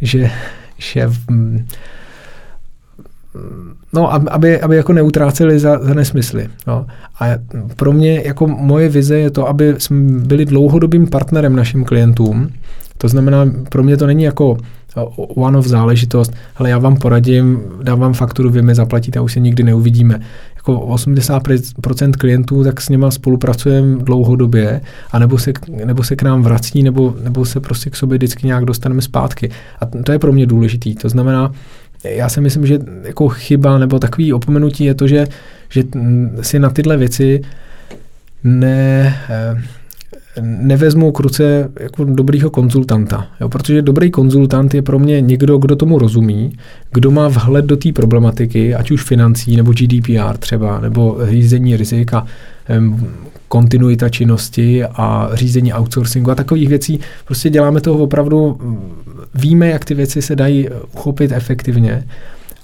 že, 0.01 0.31
že 0.77 1.09
no, 3.93 4.13
aby, 4.13 4.61
aby 4.61 4.75
jako 4.75 4.93
neutráceli 4.93 5.59
za, 5.59 5.79
za 5.83 5.93
nesmysly. 5.93 6.47
No. 6.67 6.85
A 7.19 7.25
pro 7.75 7.93
mě 7.93 8.21
jako 8.25 8.47
moje 8.47 8.89
vize 8.89 9.17
je 9.17 9.29
to, 9.29 9.47
aby 9.47 9.75
jsme 9.77 10.19
byli 10.19 10.45
dlouhodobým 10.45 11.07
partnerem 11.07 11.55
našim 11.55 11.83
klientům. 11.83 12.49
To 12.97 13.07
znamená, 13.07 13.45
pro 13.69 13.83
mě 13.83 13.97
to 13.97 14.07
není 14.07 14.23
jako 14.23 14.57
one-off 15.17 15.67
záležitost, 15.67 16.33
ale 16.55 16.69
já 16.69 16.77
vám 16.77 16.95
poradím, 16.95 17.61
dám 17.83 17.99
vám 17.99 18.13
fakturu, 18.13 18.49
vy 18.49 18.61
mi 18.61 18.75
zaplatíte 18.75 19.19
a 19.19 19.21
už 19.21 19.33
se 19.33 19.39
nikdy 19.39 19.63
neuvidíme. 19.63 20.19
Jako 20.55 20.79
80% 20.79 22.11
klientů, 22.11 22.63
tak 22.63 22.81
s 22.81 22.89
něma 22.89 23.11
spolupracujeme 23.11 24.03
dlouhodobě, 24.03 24.81
nebo 25.19 25.37
se, 25.37 25.53
nebo 25.85 26.03
se 26.03 26.15
k 26.15 26.23
nám 26.23 26.41
vrací, 26.41 26.83
nebo, 26.83 27.15
nebo 27.23 27.45
se 27.45 27.59
prostě 27.59 27.89
k 27.89 27.95
sobě 27.95 28.17
vždycky 28.17 28.47
nějak 28.47 28.65
dostaneme 28.65 29.01
zpátky. 29.01 29.51
A 29.79 29.85
to 29.85 30.11
je 30.11 30.19
pro 30.19 30.33
mě 30.33 30.45
důležitý. 30.45 30.95
To 30.95 31.09
znamená, 31.09 31.51
já 32.03 32.29
si 32.29 32.41
myslím, 32.41 32.65
že 32.65 32.79
jako 33.03 33.29
chyba 33.29 33.77
nebo 33.77 33.99
takový 33.99 34.33
opomenutí 34.33 34.83
je 34.83 34.95
to, 34.95 35.07
že, 35.07 35.27
že 35.69 35.83
si 36.41 36.59
na 36.59 36.69
tyhle 36.69 36.97
věci 36.97 37.41
ne, 38.43 39.15
eh, 39.29 39.63
nevezmu 40.41 41.11
k 41.11 41.19
ruce 41.19 41.71
jako 41.79 42.03
dobrýho 42.03 42.49
konzultanta. 42.49 43.27
Jo, 43.41 43.49
protože 43.49 43.81
dobrý 43.81 44.11
konzultant 44.11 44.73
je 44.73 44.81
pro 44.81 44.99
mě 44.99 45.21
někdo, 45.21 45.57
kdo 45.57 45.75
tomu 45.75 45.99
rozumí, 45.99 46.57
kdo 46.91 47.11
má 47.11 47.27
vhled 47.27 47.65
do 47.65 47.77
té 47.77 47.91
problematiky, 47.91 48.75
ať 48.75 48.91
už 48.91 49.03
financí, 49.03 49.55
nebo 49.55 49.71
GDPR 49.71 50.37
třeba, 50.37 50.79
nebo 50.79 51.17
řízení 51.29 51.77
rizika, 51.77 52.25
kontinuita 53.47 54.09
činnosti 54.09 54.85
a 54.85 55.29
řízení 55.33 55.73
outsourcingu 55.73 56.31
a 56.31 56.35
takových 56.35 56.69
věcí. 56.69 56.99
Prostě 57.25 57.49
děláme 57.49 57.81
toho 57.81 57.97
opravdu, 57.97 58.57
víme, 59.35 59.67
jak 59.67 59.85
ty 59.85 59.93
věci 59.93 60.21
se 60.21 60.35
dají 60.35 60.69
uchopit 60.93 61.31
efektivně 61.31 62.03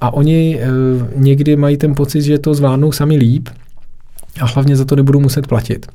a 0.01 0.13
oni 0.13 0.59
e, 0.61 0.67
někdy 1.15 1.55
mají 1.55 1.77
ten 1.77 1.95
pocit, 1.95 2.21
že 2.21 2.39
to 2.39 2.53
zvládnou 2.53 2.91
sami 2.91 3.15
líp 3.15 3.49
a 4.41 4.45
hlavně 4.45 4.75
za 4.75 4.85
to 4.85 4.95
nebudou 4.95 5.19
muset 5.19 5.47
platit. 5.47 5.87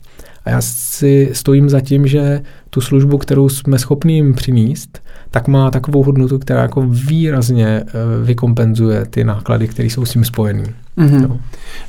A 0.45 0.51
já 0.51 0.61
si 0.61 1.31
stojím 1.33 1.69
za 1.69 1.81
tím, 1.81 2.07
že 2.07 2.43
tu 2.71 2.81
službu, 2.81 3.19
kterou 3.19 3.49
jsme 3.49 3.79
schopni 3.79 4.15
jim 4.15 4.35
přinést, 4.35 5.03
tak 5.31 5.49
má 5.49 5.71
takovou 5.71 6.03
hodnotu, 6.03 6.39
která 6.39 6.63
jako 6.63 6.83
výrazně 6.87 7.67
eh, 7.67 7.85
vykompenzuje 8.25 9.05
ty 9.05 9.25
náklady, 9.25 9.69
které 9.69 9.89
jsou 9.89 10.05
s 10.05 10.11
tím 10.11 10.25
spojený. 10.25 10.65
Mm-hmm. 10.99 11.29
No. 11.29 11.39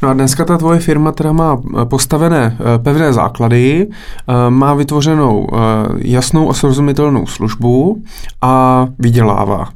no 0.02 0.10
a 0.10 0.14
dneska 0.14 0.46
ta 0.46 0.58
tvoje 0.58 0.80
firma 0.80 1.12
teda 1.12 1.32
má 1.32 1.62
eh, 1.82 1.86
postavené 1.86 2.58
eh, 2.60 2.80
pevné 2.80 3.14
základy, 3.14 3.88
má 4.50 4.74
vytvořenou 4.74 5.50
jasnou 5.98 6.50
a 6.50 6.54
srozumitelnou 6.54 7.26
službu 7.26 8.04
a 8.42 8.88
vydělává. 9.00 9.70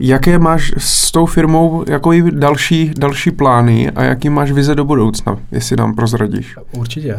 Jaké 0.00 0.38
máš 0.38 0.72
s 0.78 1.12
tou 1.12 1.26
firmou 1.26 1.84
jako 1.88 2.12
i 2.12 2.30
další, 2.30 2.92
další 2.98 3.30
plány 3.30 3.90
a 3.90 4.02
jaký 4.02 4.30
máš 4.30 4.52
vize 4.52 4.74
do 4.74 4.84
budoucna, 4.84 5.38
jestli 5.52 5.76
nám 5.76 5.94
prozradíš? 5.94 6.56
Určitě. 6.72 7.18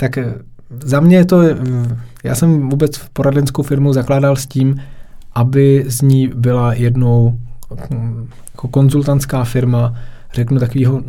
Tak 0.00 0.18
eh, 0.18 0.34
za 0.84 1.00
mě 1.00 1.16
je 1.16 1.24
to, 1.24 1.42
eh, 1.42 1.56
já 2.24 2.34
jsem 2.34 2.68
vůbec 2.68 2.98
poradenskou 3.12 3.62
firmu 3.62 3.92
zakládal 3.92 4.36
s 4.36 4.46
tím, 4.46 4.80
aby 5.32 5.84
z 5.86 6.02
ní 6.02 6.28
byla 6.28 6.74
jednou 6.74 7.38
hm, 7.90 8.28
jako 8.52 8.68
konzultantská 8.68 9.44
firma, 9.44 9.94
řeknu 10.32 10.58
takovýho, 10.58 11.02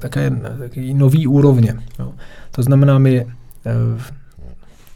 také 0.00 0.30
takový 0.58 0.94
nový 0.94 1.26
úrovně. 1.26 1.74
Jo. 1.98 2.12
To 2.50 2.62
znamená, 2.62 2.98
my 2.98 3.20
eh, 3.20 3.26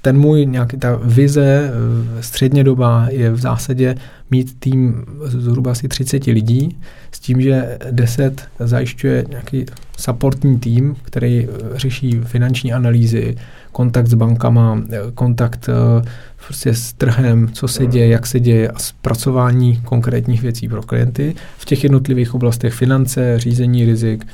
ten 0.05 0.19
můj 0.19 0.47
nějaký, 0.47 0.77
ta 0.77 1.01
vize 1.03 1.73
středně 2.21 2.65
doba 2.65 3.07
je 3.11 3.31
v 3.31 3.41
zásadě 3.41 3.95
mít 4.31 4.57
tým 4.59 5.05
zhruba 5.25 5.71
asi 5.71 5.89
30 5.89 6.27
lidí 6.27 6.79
s 7.13 7.21
tím, 7.21 7.41
že 7.41 7.79
10 7.91 8.43
zajišťuje 8.59 9.25
nějaký 9.31 9.67
supportní 9.97 10.59
tým, 10.59 10.97
který 11.03 11.49
eh, 11.49 11.79
řeší 11.79 12.21
finanční 12.25 12.73
analýzy, 12.73 13.37
kontakt 13.73 14.07
s 14.07 14.15
bankama, 14.15 14.79
eh, 14.91 14.99
kontakt 15.15 15.69
eh, 15.69 16.09
prostě 16.47 16.75
s 16.75 16.93
trhem, 16.93 17.49
co 17.53 17.69
se 17.69 17.87
děje, 17.87 18.09
jak 18.09 18.27
se 18.27 18.41
děje 18.41 18.69
a 18.69 18.79
zpracování 18.79 19.81
konkrétních 19.85 20.43
věcí 20.43 20.69
pro 20.69 20.83
klienty. 20.83 21.35
V 21.59 21.65
těch 21.65 21.83
jednotlivých 21.83 22.35
oblastech 22.35 22.75
finance, 22.75 23.39
řízení 23.39 23.85
rizik, 23.85 24.27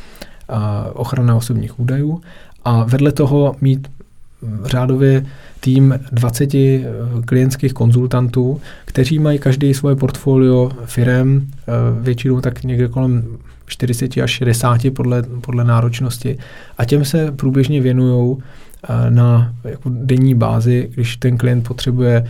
a 0.49 0.91
ochrana 0.95 1.37
osobních 1.37 1.81
údajů. 1.81 2.21
A 2.65 2.85
vedle 2.85 3.13
toho 3.13 3.57
mít 3.61 3.89
řádově 4.65 5.27
tým 5.61 6.01
20 6.13 6.55
eh, 6.55 6.85
klientských 7.25 7.73
konzultantů, 7.73 8.61
kteří 8.85 9.19
mají 9.19 9.39
každý 9.39 9.75
svoje 9.75 9.97
portfolio 9.97 10.71
firem, 10.85 11.47
eh, 11.47 11.73
většinou 12.01 12.41
tak 12.41 12.63
někde 12.63 12.89
kolem 12.89 13.25
40 13.67 14.17
až 14.23 14.31
60 14.31 14.91
podle, 14.91 15.23
podle 15.23 15.65
náročnosti. 15.65 16.39
A 16.79 16.85
těm 16.85 17.05
se 17.05 17.33
průběžně 17.33 17.81
věnují 17.81 18.37
eh, 18.37 19.11
na 19.11 19.55
jako 19.65 19.91
denní 19.95 20.35
bázi, 20.35 20.91
když 20.95 21.17
ten 21.17 21.39
klient 21.39 21.69
potřebuje 21.69 22.27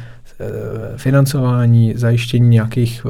financování, 0.97 1.93
zajištění 1.97 2.49
nějakých 2.49 3.07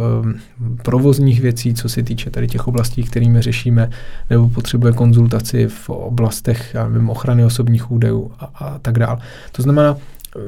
provozních 0.83 1.41
věcí, 1.41 1.75
co 1.75 1.89
se 1.89 2.03
týče 2.03 2.31
tady 2.31 2.47
těch 2.47 2.69
oblastí, 2.69 3.03
kterými 3.03 3.43
řešíme, 3.43 3.91
nebo 4.31 4.49
potřebuje 4.49 4.93
konzultaci 4.93 5.69
v 5.69 5.91
oblastech 5.91 6.75
já 6.75 6.89
nevím, 6.89 7.11
ochrany 7.11 7.45
osobních 7.45 7.91
údajů 7.91 8.33
a, 8.39 8.45
a 8.45 8.79
tak 8.79 8.99
dále. 8.99 9.19
To 9.53 9.63
znamená, 9.63 9.97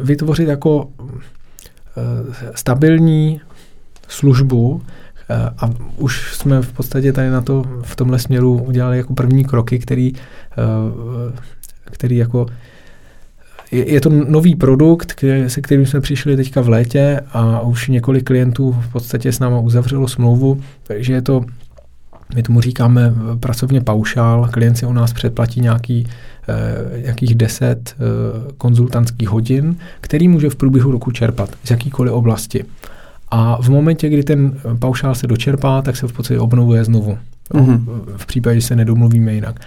vytvořit 0.03 0.49
jako 0.49 0.89
eh, 0.99 2.53
stabilní 2.55 3.41
službu, 4.09 4.83
eh, 5.29 5.51
a 5.59 5.71
už 5.97 6.35
jsme 6.37 6.63
v 6.63 6.73
podstatě 6.73 7.13
tady 7.13 7.31
na 7.31 7.41
to 7.41 7.65
v 7.83 7.97
tomhle 7.97 8.19
směru 8.19 8.63
udělali 8.63 8.97
jako 8.97 9.15
první 9.15 9.45
kroky, 9.45 9.79
který, 9.79 10.13
eh, 10.15 11.41
který 11.85 12.17
jako 12.17 12.47
je, 13.73 13.93
je 13.93 14.01
to 14.01 14.11
nový 14.11 14.55
produkt, 14.55 15.13
který, 15.13 15.51
se 15.51 15.61
kterým 15.61 15.87
jsme 15.87 16.01
přišli 16.01 16.37
teďka 16.37 16.61
v 16.61 16.69
létě 16.69 17.21
a 17.33 17.61
už 17.61 17.89
několik 17.89 18.25
klientů 18.25 18.73
v 18.73 18.93
podstatě 18.93 19.33
s 19.33 19.39
náma 19.39 19.59
uzavřelo 19.59 20.09
smlouvu, 20.09 20.61
takže 20.83 21.13
je 21.13 21.23
to, 21.23 21.45
my 22.35 22.43
tomu 22.43 22.61
říkáme 22.61 23.15
pracovně 23.41 23.81
paušál, 23.81 24.49
klient 24.53 24.77
si 24.77 24.87
u 24.87 24.93
nás 24.93 25.13
předplatí 25.13 25.61
nějaký 25.61 26.07
Eh, 26.49 27.01
jakých 27.07 27.35
10 27.35 27.95
eh, 27.95 28.53
konzultantských 28.59 29.29
hodin, 29.29 29.77
který 30.01 30.29
může 30.29 30.51
v 30.51 30.57
průběhu 30.57 30.91
roku 30.91 31.11
čerpat 31.11 31.51
z 31.65 31.71
jakýkoliv 31.71 32.13
oblasti. 32.13 32.65
A 33.31 33.63
v 33.63 33.69
momentě, 33.69 34.09
kdy 34.09 34.23
ten 34.23 34.61
paušál 34.79 35.15
se 35.15 35.27
dočerpá, 35.27 35.83
tak 35.83 35.97
se 35.97 36.07
v 36.07 36.13
podstatě 36.13 36.41
obnovuje 36.41 36.85
znovu. 36.85 37.19
Mm-hmm. 37.55 37.85
V 38.17 38.27
případě, 38.27 38.61
že 38.61 38.67
se 38.67 38.77
nedomluvíme 38.77 39.35
jinak. 39.35 39.61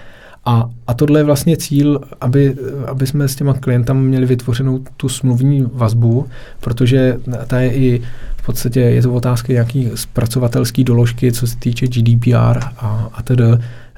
A, 0.46 0.70
a 0.88 0.94
tohle 0.94 1.20
je 1.20 1.24
vlastně 1.24 1.58
cíl, 1.58 2.02
aby, 2.22 2.56
aby 2.88 3.08
jsme 3.08 3.28
s 3.28 3.36
těma 3.36 3.54
klientami 3.54 4.08
měli 4.08 4.26
vytvořenou 4.26 4.80
tu 4.98 5.10
smluvní 5.10 5.70
vazbu, 5.74 6.28
protože 6.60 7.18
ta 7.48 7.60
je 7.60 7.74
i 7.74 8.02
v 8.38 8.46
podstatě 8.46 8.80
je 8.80 9.02
to 9.02 9.14
otázka 9.14 9.54
nějaký 9.54 9.90
zpracovatelský 9.96 10.84
doložky, 10.84 11.32
co 11.32 11.48
se 11.48 11.58
týče 11.58 11.88
GDPR 11.88 12.60
a, 12.78 13.10
a 13.14 13.24
tedy 13.24 13.44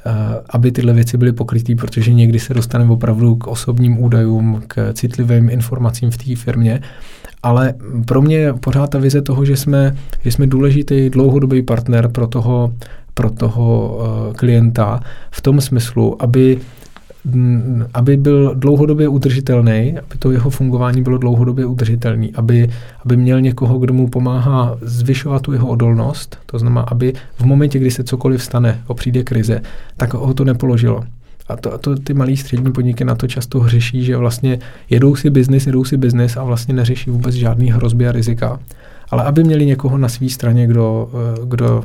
Eh, 0.08 0.42
aby 0.50 0.72
tyhle 0.72 0.94
věci 0.94 1.18
byly 1.18 1.32
pokrytý, 1.32 1.76
protože 1.76 2.14
někdy 2.14 2.40
se 2.40 2.54
dostaneme 2.54 2.92
opravdu 2.92 3.36
k 3.36 3.48
osobním 3.48 4.04
údajům, 4.04 4.64
k 4.68 4.94
citlivým 4.94 5.50
informacím 5.50 6.12
v 6.12 6.18
té 6.18 6.36
firmě. 6.36 6.82
Ale 7.44 7.74
pro 8.06 8.22
mě 8.22 8.38
je 8.38 8.54
pořád 8.54 8.90
ta 8.90 9.00
vize 9.00 9.22
toho, 9.22 9.46
že 9.46 9.58
jsme, 9.58 9.98
že 10.24 10.32
jsme 10.32 10.48
důležitý 10.48 11.10
dlouhodobý 11.10 11.62
partner 11.62 12.08
pro 12.08 12.28
toho, 12.28 12.74
pro 13.18 13.30
toho 13.30 13.98
uh, 13.98 14.34
klienta 14.34 15.00
v 15.32 15.42
tom 15.42 15.62
smyslu, 15.62 16.22
aby 16.22 16.58
aby 17.94 18.18
byl 18.18 18.56
dlouhodobě 18.56 19.08
udržitelný, 19.08 19.98
aby 19.98 20.18
to 20.20 20.32
jeho 20.32 20.50
fungování 20.50 21.02
bylo 21.02 21.18
dlouhodobě 21.18 21.66
udržitelný, 21.66 22.34
aby, 22.36 22.70
aby 23.06 23.18
měl 23.18 23.42
někoho, 23.42 23.80
kdo 23.80 23.94
mu 23.94 24.08
pomáhá 24.08 24.78
zvyšovat 24.82 25.42
tu 25.42 25.54
jeho 25.54 25.68
odolnost, 25.68 26.38
to 26.46 26.60
znamená, 26.60 26.82
aby 26.82 27.14
v 27.36 27.46
momentě, 27.46 27.80
kdy 27.80 27.92
se 27.92 28.04
cokoliv 28.04 28.44
stane, 28.44 28.82
o 28.88 28.94
přijde 28.94 29.24
krize, 29.24 29.62
tak 29.98 30.14
ho 30.14 30.34
to 30.34 30.46
nepoložilo. 30.46 31.04
A 31.48 31.56
to, 31.56 31.78
to 31.78 31.96
ty 31.96 32.14
malé 32.14 32.36
střední 32.36 32.72
podniky 32.72 33.06
na 33.06 33.16
to 33.16 33.28
často 33.28 33.60
hřeší, 33.60 34.04
že 34.04 34.18
vlastně 34.18 34.60
jedou 34.90 35.16
si 35.16 35.30
biznis, 35.30 35.66
jedou 35.66 35.84
si 35.84 35.98
biznis 35.98 36.38
a 36.38 36.44
vlastně 36.44 36.74
neřeší 36.74 37.10
vůbec 37.10 37.36
žádný 37.36 37.72
hrozby 37.72 38.08
a 38.08 38.12
rizika. 38.12 38.60
Ale 39.10 39.24
aby 39.24 39.44
měli 39.44 39.66
někoho 39.66 39.98
na 39.98 40.10
své 40.10 40.30
straně, 40.30 40.68
kdo, 40.68 41.10
kdo 41.44 41.84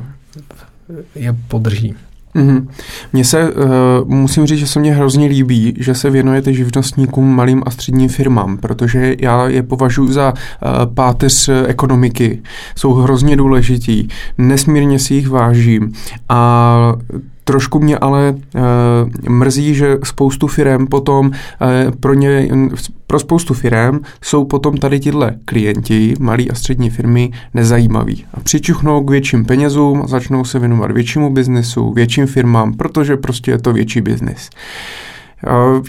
je 1.15 1.35
podrží. 1.47 1.95
Mm-hmm. 2.35 2.67
Mně 3.13 3.25
se, 3.25 3.53
uh, 3.53 3.63
musím 4.05 4.45
říct, 4.45 4.59
že 4.59 4.67
se 4.67 4.79
mně 4.79 4.93
hrozně 4.93 5.27
líbí, 5.27 5.73
že 5.79 5.95
se 5.95 6.09
věnujete 6.09 6.53
živnostníkům, 6.53 7.35
malým 7.35 7.63
a 7.65 7.71
středním 7.71 8.09
firmám, 8.09 8.57
protože 8.57 9.15
já 9.19 9.47
je 9.47 9.63
považuji 9.63 10.11
za 10.11 10.33
uh, 10.33 10.93
páteř 10.93 11.49
ekonomiky. 11.67 12.41
Jsou 12.75 12.93
hrozně 12.93 13.35
důležití, 13.35 14.07
nesmírně 14.37 14.99
si 14.99 15.13
jich 15.13 15.29
vážím 15.29 15.93
a 16.29 16.95
Trošku 17.43 17.79
mě 17.79 17.97
ale 17.97 18.35
e, 18.55 19.29
mrzí, 19.29 19.75
že 19.75 19.97
spoustu 20.03 20.47
firm 20.47 20.87
potom 20.87 21.31
e, 21.31 21.91
pro 21.91 22.13
ně, 22.13 22.47
pro 23.13 23.19
spoustu 23.19 23.53
firm 23.53 23.99
jsou 24.21 24.45
potom 24.45 24.77
tady 24.77 24.99
tyhle 24.99 25.35
klienti, 25.45 26.13
malí 26.19 26.51
a 26.51 26.55
střední 26.55 26.89
firmy, 26.89 27.31
nezajímaví. 27.53 28.25
A 28.33 28.39
přičuchnou 28.39 29.03
k 29.03 29.09
větším 29.09 29.45
penězům 29.45 30.03
začnou 30.07 30.43
se 30.43 30.59
věnovat 30.59 30.91
většímu 30.91 31.29
biznesu, 31.29 31.93
větším 31.93 32.27
firmám, 32.27 32.73
protože 32.73 33.17
prostě 33.17 33.51
je 33.51 33.57
to 33.57 33.73
větší 33.73 34.01
biznis. 34.01 34.49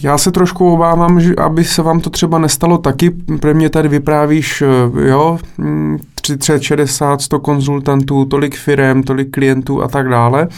Já 0.02 0.18
se 0.18 0.32
trošku 0.32 0.72
obávám, 0.72 1.20
že 1.20 1.34
aby 1.34 1.64
se 1.64 1.82
vám 1.82 2.01
to 2.01 2.10
třeba 2.10 2.38
nestalo 2.38 2.78
taky. 2.78 3.10
Pro 3.40 3.55
mě 3.55 3.70
tady 3.70 3.88
vyprávíš, 3.88 4.62
e, 4.62 4.66
jo, 5.09 5.38
30, 6.14 6.62
60, 6.62 7.22
100 7.22 7.38
konzultantů, 7.38 8.24
tolik 8.24 8.56
firm, 8.56 9.02
tolik 9.02 9.30
klientů 9.30 9.82
a 9.82 9.88
tak 9.88 10.09
dále 10.09 10.48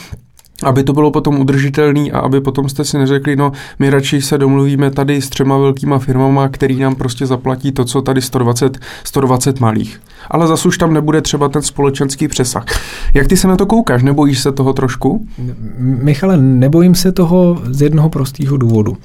aby 0.62 0.84
to 0.84 0.92
bylo 0.92 1.10
potom 1.10 1.40
udržitelný 1.40 2.12
a 2.12 2.18
aby 2.18 2.40
potom 2.40 2.68
jste 2.68 2.84
si 2.84 2.98
neřekli, 2.98 3.36
no 3.36 3.52
my 3.78 3.90
radši 3.90 4.22
se 4.22 4.38
domluvíme 4.38 4.90
tady 4.90 5.22
s 5.22 5.28
třema 5.28 5.58
velkýma 5.58 5.98
firmama, 5.98 6.48
který 6.48 6.78
nám 6.78 6.94
prostě 6.94 7.26
zaplatí 7.26 7.72
to, 7.72 7.84
co 7.84 8.02
tady 8.02 8.22
120, 8.22 8.78
120 9.04 9.60
malých. 9.60 10.00
Ale 10.30 10.46
zase 10.46 10.68
už 10.68 10.78
tam 10.78 10.94
nebude 10.94 11.20
třeba 11.20 11.48
ten 11.48 11.62
společenský 11.62 12.28
přesah. 12.28 12.64
Jak 13.14 13.26
ty 13.26 13.36
se 13.36 13.48
na 13.48 13.56
to 13.56 13.66
koukáš? 13.66 14.02
Nebojíš 14.02 14.38
se 14.38 14.52
toho 14.52 14.72
trošku? 14.72 15.26
Michale, 15.78 16.36
nebojím 16.36 16.94
se 16.94 17.12
toho 17.12 17.62
z 17.70 17.82
jednoho 17.82 18.08
prostého 18.08 18.56
důvodu. 18.56 18.96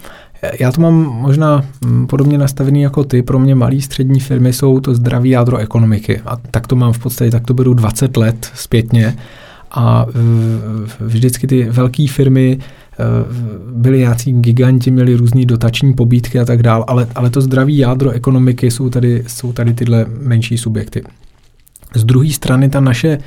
Já 0.59 0.71
to 0.71 0.81
mám 0.81 0.93
možná 1.03 1.63
mm, 1.85 2.07
podobně 2.07 2.37
nastavený 2.37 2.81
jako 2.81 3.03
ty. 3.03 3.21
Pro 3.21 3.39
mě 3.39 3.55
malý 3.55 3.81
střední 3.81 4.19
firmy 4.19 4.53
jsou 4.53 4.79
to 4.79 4.95
zdraví 4.95 5.29
jádro 5.29 5.57
ekonomiky. 5.57 6.21
A 6.25 6.37
tak 6.51 6.67
to 6.67 6.75
mám 6.75 6.93
v 6.93 6.99
podstatě, 6.99 7.31
tak 7.31 7.45
to 7.45 7.53
beru 7.53 7.73
20 7.73 8.17
let 8.17 8.51
zpětně 8.53 9.15
a 9.71 10.05
vždycky 10.99 11.47
ty 11.47 11.63
velké 11.69 12.07
firmy 12.07 12.59
e, 12.59 13.03
byly 13.71 13.97
nějací 13.97 14.33
giganti, 14.33 14.91
měli 14.91 15.15
různé 15.15 15.45
dotační 15.45 15.93
pobídky 15.93 16.39
a 16.39 16.45
tak 16.45 16.63
dále, 16.63 16.85
ale, 16.87 17.07
ale 17.15 17.29
to 17.29 17.41
zdraví 17.41 17.77
jádro 17.77 18.11
ekonomiky 18.11 18.71
jsou 18.71 18.89
tady, 18.89 19.23
jsou 19.27 19.53
tady 19.53 19.73
tyhle 19.73 20.05
menší 20.19 20.57
subjekty. 20.57 21.03
Z 21.95 22.03
druhé 22.03 22.29
strany 22.29 22.69
ta 22.69 22.79
naše 22.79 23.17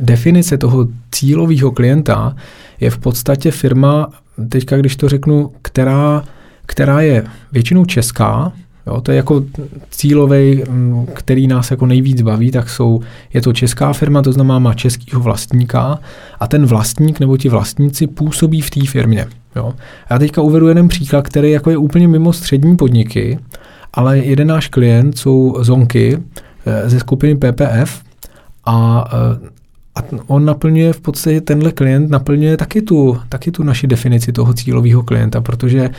definice 0.00 0.58
toho 0.58 0.88
cílového 1.10 1.70
klienta 1.70 2.36
je 2.80 2.90
v 2.90 2.98
podstatě 2.98 3.50
firma, 3.50 4.08
teďka 4.48 4.76
když 4.76 4.96
to 4.96 5.08
řeknu, 5.08 5.52
která, 5.62 6.24
která 6.66 7.00
je 7.00 7.24
většinou 7.52 7.84
česká, 7.84 8.52
Jo, 8.86 9.00
to 9.00 9.10
je 9.10 9.16
jako 9.16 9.44
cílový, 9.90 10.62
mm, 10.68 11.06
který 11.14 11.46
nás 11.46 11.70
jako 11.70 11.86
nejvíc 11.86 12.22
baví, 12.22 12.50
tak 12.50 12.70
jsou, 12.70 13.00
je 13.32 13.42
to 13.42 13.52
česká 13.52 13.92
firma, 13.92 14.22
to 14.22 14.32
znamená 14.32 14.58
má 14.58 14.74
českého 14.74 15.22
vlastníka 15.22 15.98
a 16.40 16.46
ten 16.46 16.66
vlastník 16.66 17.20
nebo 17.20 17.36
ti 17.36 17.48
vlastníci 17.48 18.06
působí 18.06 18.60
v 18.60 18.70
té 18.70 18.86
firmě. 18.86 19.26
Jo. 19.56 19.74
Já 20.10 20.18
teďka 20.18 20.42
uvedu 20.42 20.68
jeden 20.68 20.88
příklad, 20.88 21.22
který 21.22 21.50
jako 21.50 21.70
je 21.70 21.76
úplně 21.76 22.08
mimo 22.08 22.32
střední 22.32 22.76
podniky, 22.76 23.38
ale 23.92 24.18
jeden 24.18 24.48
náš 24.48 24.68
klient 24.68 25.18
jsou 25.18 25.56
Zonky 25.60 26.18
eh, 26.66 26.88
ze 26.90 27.00
skupiny 27.00 27.36
PPF 27.36 28.02
a 28.64 29.08
eh, 29.12 29.54
a 29.96 30.02
on 30.26 30.44
naplňuje 30.44 30.92
v 30.92 31.00
podstatě, 31.00 31.40
tenhle 31.40 31.72
klient 31.72 32.10
naplňuje 32.10 32.56
taky 32.56 32.82
tu, 32.82 33.18
taky 33.28 33.50
tu 33.50 33.62
naši 33.62 33.86
definici 33.86 34.32
toho 34.32 34.54
cílového 34.54 35.02
klienta, 35.02 35.40
protože 35.40 35.90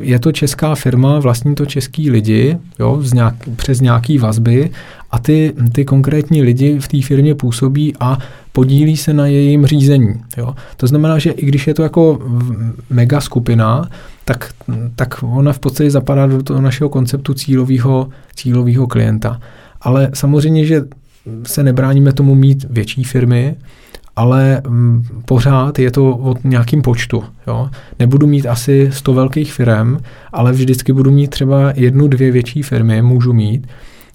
je 0.00 0.18
to 0.18 0.32
česká 0.32 0.74
firma, 0.74 1.18
vlastní 1.18 1.54
to 1.54 1.66
český 1.66 2.10
lidi 2.10 2.58
jo, 2.78 2.98
z 3.02 3.12
nějak, 3.12 3.34
přes 3.56 3.80
nějaký 3.80 4.18
vazby 4.18 4.70
a 5.10 5.18
ty, 5.18 5.52
ty 5.72 5.84
konkrétní 5.84 6.42
lidi 6.42 6.78
v 6.78 6.88
té 6.88 7.02
firmě 7.02 7.34
působí 7.34 7.94
a 8.00 8.18
podílí 8.52 8.96
se 8.96 9.14
na 9.14 9.26
jejím 9.26 9.66
řízení. 9.66 10.14
Jo. 10.36 10.54
To 10.76 10.86
znamená, 10.86 11.18
že 11.18 11.30
i 11.30 11.46
když 11.46 11.66
je 11.66 11.74
to 11.74 11.82
jako 11.82 12.18
mega 12.90 13.20
skupina, 13.20 13.90
tak, 14.24 14.50
tak 14.96 15.22
ona 15.22 15.52
v 15.52 15.58
podstatě 15.58 15.90
zapadá 15.90 16.26
do 16.26 16.42
toho 16.42 16.60
našeho 16.60 16.90
konceptu 16.90 17.34
cílového, 17.34 18.08
cílového 18.34 18.86
klienta. 18.86 19.40
Ale 19.80 20.10
samozřejmě, 20.14 20.64
že 20.66 20.84
se 21.46 21.62
nebráníme 21.62 22.12
tomu 22.12 22.34
mít 22.34 22.66
větší 22.70 23.04
firmy, 23.04 23.56
ale 24.16 24.62
mm, 24.68 25.04
pořád 25.24 25.78
je 25.78 25.90
to 25.90 26.04
o 26.04 26.34
nějakým 26.44 26.82
počtu. 26.82 27.24
Jo? 27.46 27.70
Nebudu 27.98 28.26
mít 28.26 28.46
asi 28.46 28.90
100 28.92 29.14
velkých 29.14 29.52
firm, 29.52 29.98
ale 30.32 30.52
vždycky 30.52 30.92
budu 30.92 31.10
mít 31.10 31.30
třeba 31.30 31.72
jednu, 31.76 32.08
dvě 32.08 32.30
větší 32.30 32.62
firmy, 32.62 33.02
můžu 33.02 33.32
mít, 33.32 33.66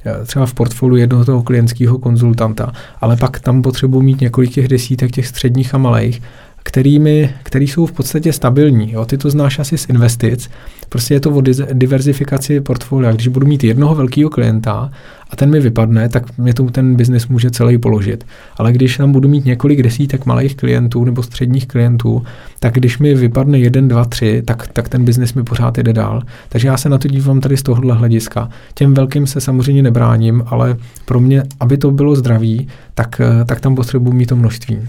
eh, 0.05 0.25
třeba 0.25 0.45
v 0.45 0.53
portfoliu 0.53 0.97
jednoho 0.97 1.25
toho 1.25 1.43
klientského 1.43 1.97
konzultanta, 1.97 2.71
ale 3.01 3.17
pak 3.17 3.39
tam 3.39 3.61
potřebuji 3.61 4.01
mít 4.01 4.21
několik 4.21 4.51
těch 4.51 4.67
desítek 4.67 5.11
těch 5.11 5.27
středních 5.27 5.75
a 5.75 5.77
malých, 5.77 6.21
kterými, 6.63 7.33
který 7.43 7.67
jsou 7.67 7.85
v 7.85 7.91
podstatě 7.91 8.33
stabilní. 8.33 8.91
Jo? 8.91 9.05
Ty 9.05 9.17
to 9.17 9.29
znáš 9.29 9.59
asi 9.59 9.77
z 9.77 9.89
investic. 9.89 10.49
Prostě 10.89 11.13
je 11.13 11.19
to 11.19 11.31
o 11.31 11.41
diverzifikaci 11.73 12.61
portfolia. 12.61 13.11
Když 13.11 13.27
budu 13.27 13.47
mít 13.47 13.63
jednoho 13.63 13.95
velkého 13.95 14.29
klienta 14.29 14.91
a 15.31 15.35
ten 15.35 15.49
mi 15.49 15.59
vypadne, 15.59 16.09
tak 16.09 16.37
mě 16.37 16.53
to 16.53 16.63
ten 16.63 16.95
biznis 16.95 17.27
může 17.27 17.51
celý 17.51 17.77
položit. 17.77 18.25
Ale 18.57 18.71
když 18.71 18.97
tam 18.97 19.11
budu 19.11 19.29
mít 19.29 19.45
několik 19.45 19.83
desítek 19.83 20.25
malých 20.25 20.55
klientů 20.55 21.05
nebo 21.05 21.23
středních 21.23 21.67
klientů, 21.67 22.23
tak 22.59 22.73
když 22.73 22.99
mi 22.99 23.15
vypadne 23.15 23.59
jeden, 23.59 23.87
dva, 23.87 24.05
tři, 24.05 24.41
tak, 24.45 24.67
tak 24.67 24.89
ten 24.89 25.05
biznis 25.05 25.33
mi 25.33 25.43
pořád 25.43 25.77
jde 25.77 25.93
dál. 25.93 26.21
Takže 26.49 26.67
já 26.67 26.77
se 26.77 26.89
na 26.89 26.97
to 26.97 27.07
dívám 27.07 27.41
tady 27.41 27.57
z 27.57 27.63
tohohle 27.63 27.95
hlediska. 27.95 28.49
Těm 28.73 28.93
velkým 28.93 29.27
se 29.27 29.41
samozřejmě 29.41 29.83
nebráním, 29.83 30.43
ale 30.45 30.77
pro 31.05 31.19
mě, 31.19 31.43
aby 31.59 31.77
to 31.77 31.91
bylo 31.91 32.15
zdraví, 32.15 32.67
tak, 32.93 33.21
tak 33.45 33.59
tam 33.59 33.75
potřebuji 33.75 34.13
mít 34.13 34.25
to 34.25 34.35
množství. 34.35 34.79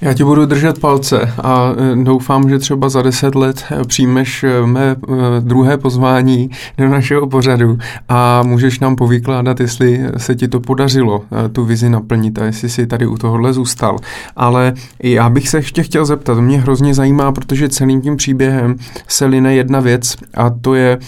Já 0.00 0.14
ti 0.14 0.24
budu 0.24 0.46
držet 0.46 0.78
palce 0.78 1.32
a 1.42 1.72
e, 1.92 2.04
doufám, 2.04 2.48
že 2.48 2.58
třeba 2.58 2.88
za 2.88 3.02
deset 3.02 3.34
let 3.34 3.64
e, 3.70 3.84
přijmeš 3.84 4.44
mé 4.64 4.96
druhé 5.40 5.76
pozvání 5.76 6.50
do 6.78 6.88
našeho 6.88 7.26
pořadu 7.26 7.78
a 8.08 8.42
můžeš 8.42 8.80
nám 8.80 8.96
povykládat, 8.96 9.60
jestli 9.60 9.77
se 10.16 10.34
ti 10.34 10.48
to 10.48 10.60
podařilo, 10.60 11.24
tu 11.52 11.64
vizi 11.64 11.90
naplnit 11.90 12.38
a 12.38 12.44
jestli 12.44 12.68
jsi 12.68 12.86
tady 12.86 13.06
u 13.06 13.16
tohohle 13.16 13.52
zůstal. 13.52 13.96
Ale 14.36 14.72
já 15.02 15.30
bych 15.30 15.48
se 15.48 15.58
ještě 15.58 15.82
chtěl 15.82 16.04
zeptat, 16.04 16.38
mě 16.38 16.60
hrozně 16.60 16.94
zajímá, 16.94 17.32
protože 17.32 17.68
celým 17.68 18.00
tím 18.00 18.16
příběhem 18.16 18.76
se 19.08 19.26
line 19.26 19.54
jedna 19.54 19.80
věc 19.80 20.16
a 20.34 20.50
to 20.50 20.74
je, 20.74 20.98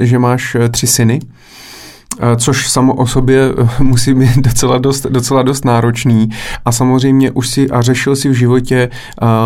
že 0.00 0.18
máš 0.18 0.56
tři 0.70 0.86
syny 0.86 1.20
což 2.36 2.70
samo 2.70 2.94
o 2.94 3.06
sobě 3.06 3.40
eh, 3.58 3.82
musí 3.82 4.14
být 4.14 4.36
docela 4.44 4.78
dost, 4.78 5.06
docela 5.06 5.42
dost 5.42 5.64
náročný 5.64 6.30
a 6.64 6.72
samozřejmě 6.72 7.30
už 7.30 7.48
si 7.48 7.70
a 7.70 7.82
řešil 7.82 8.16
si 8.16 8.28
v 8.28 8.32
životě 8.32 8.90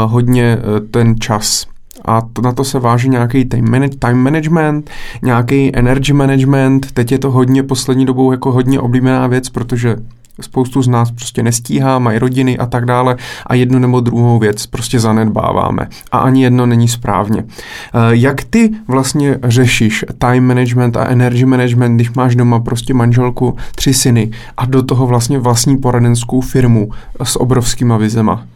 hodně 0.06 0.58
ten 0.90 1.20
čas. 1.20 1.66
A 2.05 2.20
to, 2.32 2.43
na 2.43 2.52
to 2.52 2.64
se 2.64 2.78
váží 2.78 3.09
nějaký 3.09 3.44
time, 3.44 3.89
time 3.98 4.18
management, 4.18 4.90
nějaký 5.22 5.76
energy 5.76 6.12
management. 6.12 6.93
Teď 6.93 7.12
je 7.12 7.18
to 7.18 7.31
hodně 7.31 7.62
poslední 7.62 8.06
dobou 8.06 8.32
jako 8.32 8.52
hodně 8.52 8.81
oblíbená 8.81 9.26
věc, 9.26 9.48
protože 9.48 9.97
Spoustu 10.40 10.82
z 10.82 10.89
nás 10.89 11.10
prostě 11.10 11.43
nestíhá, 11.43 11.98
mají 11.98 12.18
rodiny 12.18 12.59
a 12.59 12.66
tak 12.66 12.85
dále 12.85 13.16
a 13.47 13.55
jednu 13.55 13.78
nebo 13.78 14.01
druhou 14.01 14.39
věc 14.39 14.66
prostě 14.66 15.01
zanedbáváme 15.01 15.89
a 16.12 16.18
ani 16.18 16.43
jedno 16.43 16.66
není 16.66 16.89
správně. 16.89 17.44
Eh, 17.44 17.98
jak 18.10 18.44
ty 18.44 18.70
vlastně 18.89 19.39
řešíš 19.43 20.05
time 20.18 20.47
management 20.47 20.97
a 20.97 21.05
energy 21.05 21.44
management, 21.44 21.94
když 21.94 22.12
máš 22.12 22.36
doma 22.36 22.60
prostě 22.60 22.94
manželku, 22.94 23.56
tři 23.74 23.94
syny 23.94 24.31
a 24.56 24.66
do 24.66 24.82
toho 24.82 25.06
vlastně 25.06 25.39
vlastní 25.39 25.76
poradenskou 25.76 26.40
firmu 26.40 26.90
s 27.22 27.40
obrovskýma 27.40 27.97
vizema? 27.97 28.47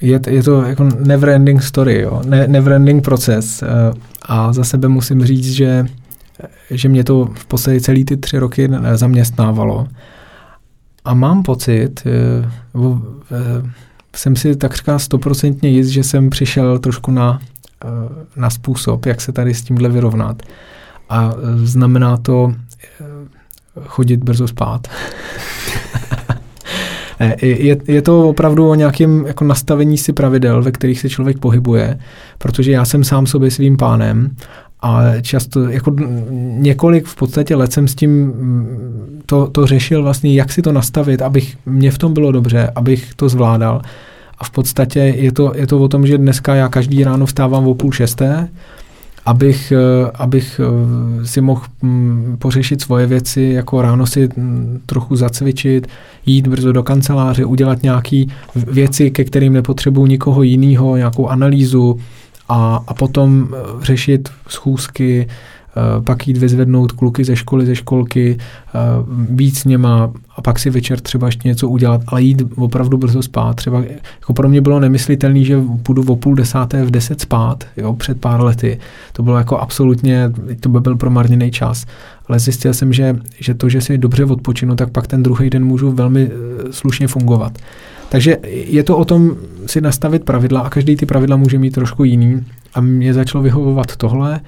Je, 0.00 0.20
je 0.28 0.42
to 0.42 0.62
jako 0.62 0.84
never 0.84 1.28
ending 1.28 1.62
story, 1.62 2.00
jo? 2.00 2.22
Ne, 2.26 2.48
never 2.48 2.72
ending 2.72 3.04
proces 3.04 3.62
eh, 3.62 3.66
a 4.22 4.52
za 4.52 4.64
sebe 4.64 4.88
musím 4.88 5.24
říct, 5.24 5.52
že 5.52 5.86
že 6.70 6.88
mě 6.88 7.04
to 7.04 7.28
v 7.34 7.46
podstatě 7.46 7.80
celý 7.80 8.04
ty 8.04 8.16
tři 8.16 8.38
roky 8.38 8.70
zaměstnávalo. 8.94 9.88
A 11.04 11.14
mám 11.14 11.42
pocit, 11.42 12.02
eh, 12.06 12.50
eh, 13.32 13.70
jsem 14.16 14.36
si 14.36 14.56
takřka 14.56 14.98
stoprocentně 14.98 15.70
jist, 15.70 15.88
že 15.88 16.02
jsem 16.02 16.30
přišel 16.30 16.78
trošku 16.78 17.10
na, 17.10 17.40
eh, 17.84 17.88
na 18.36 18.50
způsob, 18.50 19.06
jak 19.06 19.20
se 19.20 19.32
tady 19.32 19.54
s 19.54 19.62
tímhle 19.62 19.88
vyrovnat. 19.88 20.42
A 21.08 21.34
znamená 21.64 22.16
to 22.16 22.54
chodit 23.84 24.24
brzo 24.24 24.48
spát. 24.48 24.88
je, 27.42 27.76
je 27.88 28.02
to 28.02 28.28
opravdu 28.28 28.70
o 28.70 28.74
nějakém 28.74 29.24
jako 29.26 29.44
nastavení 29.44 29.98
si 29.98 30.12
pravidel, 30.12 30.62
ve 30.62 30.72
kterých 30.72 31.00
se 31.00 31.08
člověk 31.08 31.38
pohybuje, 31.38 31.98
protože 32.38 32.72
já 32.72 32.84
jsem 32.84 33.04
sám 33.04 33.26
sobě 33.26 33.50
svým 33.50 33.76
pánem 33.76 34.30
A 34.80 35.20
často, 35.22 35.68
jako 35.68 35.96
několik 36.58 37.06
v 37.06 37.16
podstatě 37.16 37.56
let 37.56 37.72
jsem 37.72 37.88
s 37.88 37.94
tím 37.94 38.32
to, 39.26 39.46
to 39.46 39.66
řešil 39.66 40.02
vlastně, 40.02 40.34
jak 40.34 40.52
si 40.52 40.62
to 40.62 40.72
nastavit, 40.72 41.22
abych, 41.22 41.56
mě 41.66 41.90
v 41.90 41.98
tom 41.98 42.14
bylo 42.14 42.32
dobře, 42.32 42.70
abych 42.74 43.14
to 43.14 43.28
zvládal. 43.28 43.82
A 44.38 44.44
v 44.44 44.50
podstatě 44.50 45.00
je 45.00 45.32
to, 45.32 45.52
je 45.56 45.66
to 45.66 45.78
o 45.78 45.88
tom, 45.88 46.06
že 46.06 46.18
dneska 46.18 46.54
já 46.54 46.68
každý 46.68 47.04
ráno 47.04 47.26
vstávám 47.26 47.68
o 47.68 47.74
půl 47.74 47.92
šesté, 47.92 48.48
abych, 49.26 49.72
eh, 49.72 50.10
abych 50.14 50.60
eh, 50.60 51.26
si 51.26 51.40
mohl 51.40 51.62
mm, 51.82 52.36
pořešit 52.38 52.80
svoje 52.80 53.06
věci, 53.06 53.42
jako 53.42 53.82
ráno 53.82 54.06
si 54.06 54.28
mm, 54.36 54.80
trochu 54.86 55.16
zacvičit, 55.16 55.86
jít 56.26 56.46
brzo 56.46 56.72
do 56.72 56.82
kanceláře, 56.82 57.44
udělat 57.44 57.82
nějaké 57.82 58.24
věci, 58.54 59.10
ke 59.10 59.24
kterým 59.24 59.52
nepotřebuji 59.52 60.06
nikoho 60.06 60.42
jiného, 60.42 60.96
nějakou 60.96 61.28
analýzu 61.28 62.00
a, 62.48 62.84
a 62.86 62.94
potom 62.94 63.48
eh, 63.50 63.84
řešit 63.84 64.28
schůzky, 64.48 65.26
pak 66.04 66.28
jít 66.28 66.36
vyzvednout 66.36 66.92
kluky 66.92 67.24
ze 67.24 67.36
školy, 67.36 67.66
ze 67.66 67.76
školky, 67.76 68.36
eh, 68.38 68.78
víc 69.30 69.58
s 69.58 69.64
něma 69.64 70.12
a 70.36 70.42
pak 70.42 70.58
si 70.58 70.70
večer 70.70 71.00
třeba 71.00 71.26
ještě 71.26 71.48
něco 71.48 71.68
udělat, 71.68 72.00
ale 72.06 72.22
jít 72.22 72.42
opravdu 72.56 72.98
brzo 72.98 73.22
spát. 73.22 73.56
Třeba 73.56 73.82
jako 74.20 74.32
pro 74.32 74.48
mě 74.48 74.60
bylo 74.60 74.80
nemyslitelné, 74.80 75.44
že 75.44 75.60
půjdu 75.82 76.04
o 76.06 76.16
půl 76.16 76.34
desáté 76.34 76.84
v 76.84 76.90
deset 76.90 77.20
spát, 77.20 77.64
jo, 77.76 77.92
před 77.92 78.20
pár 78.20 78.40
lety. 78.40 78.78
To 79.12 79.22
bylo 79.22 79.38
jako 79.38 79.58
absolutně, 79.58 80.32
to 80.60 80.68
by 80.68 80.80
byl 80.80 80.96
promarněný 80.96 81.50
čas. 81.50 81.86
Ale 82.28 82.38
zjistil 82.38 82.74
jsem, 82.74 82.92
že, 82.92 83.16
že 83.40 83.54
to, 83.54 83.68
že 83.68 83.80
si 83.80 83.98
dobře 83.98 84.24
odpočinu, 84.24 84.76
tak 84.76 84.90
pak 84.90 85.06
ten 85.06 85.22
druhý 85.22 85.50
den 85.50 85.64
můžu 85.64 85.92
velmi 85.92 86.30
eh, 86.30 86.72
slušně 86.72 87.08
fungovat. 87.08 87.58
Takže 88.08 88.38
je 88.52 88.82
to 88.82 88.96
o 88.96 89.04
tom 89.04 89.36
si 89.66 89.80
nastavit 89.80 90.24
pravidla 90.24 90.60
a 90.60 90.70
každý 90.70 90.96
ty 90.96 91.06
pravidla 91.06 91.36
může 91.36 91.58
mít 91.58 91.70
trošku 91.70 92.04
jiný. 92.04 92.44
A 92.74 92.80
mě 92.80 93.14
začalo 93.14 93.44
vyhovovat 93.44 93.96
tohle 93.96 94.40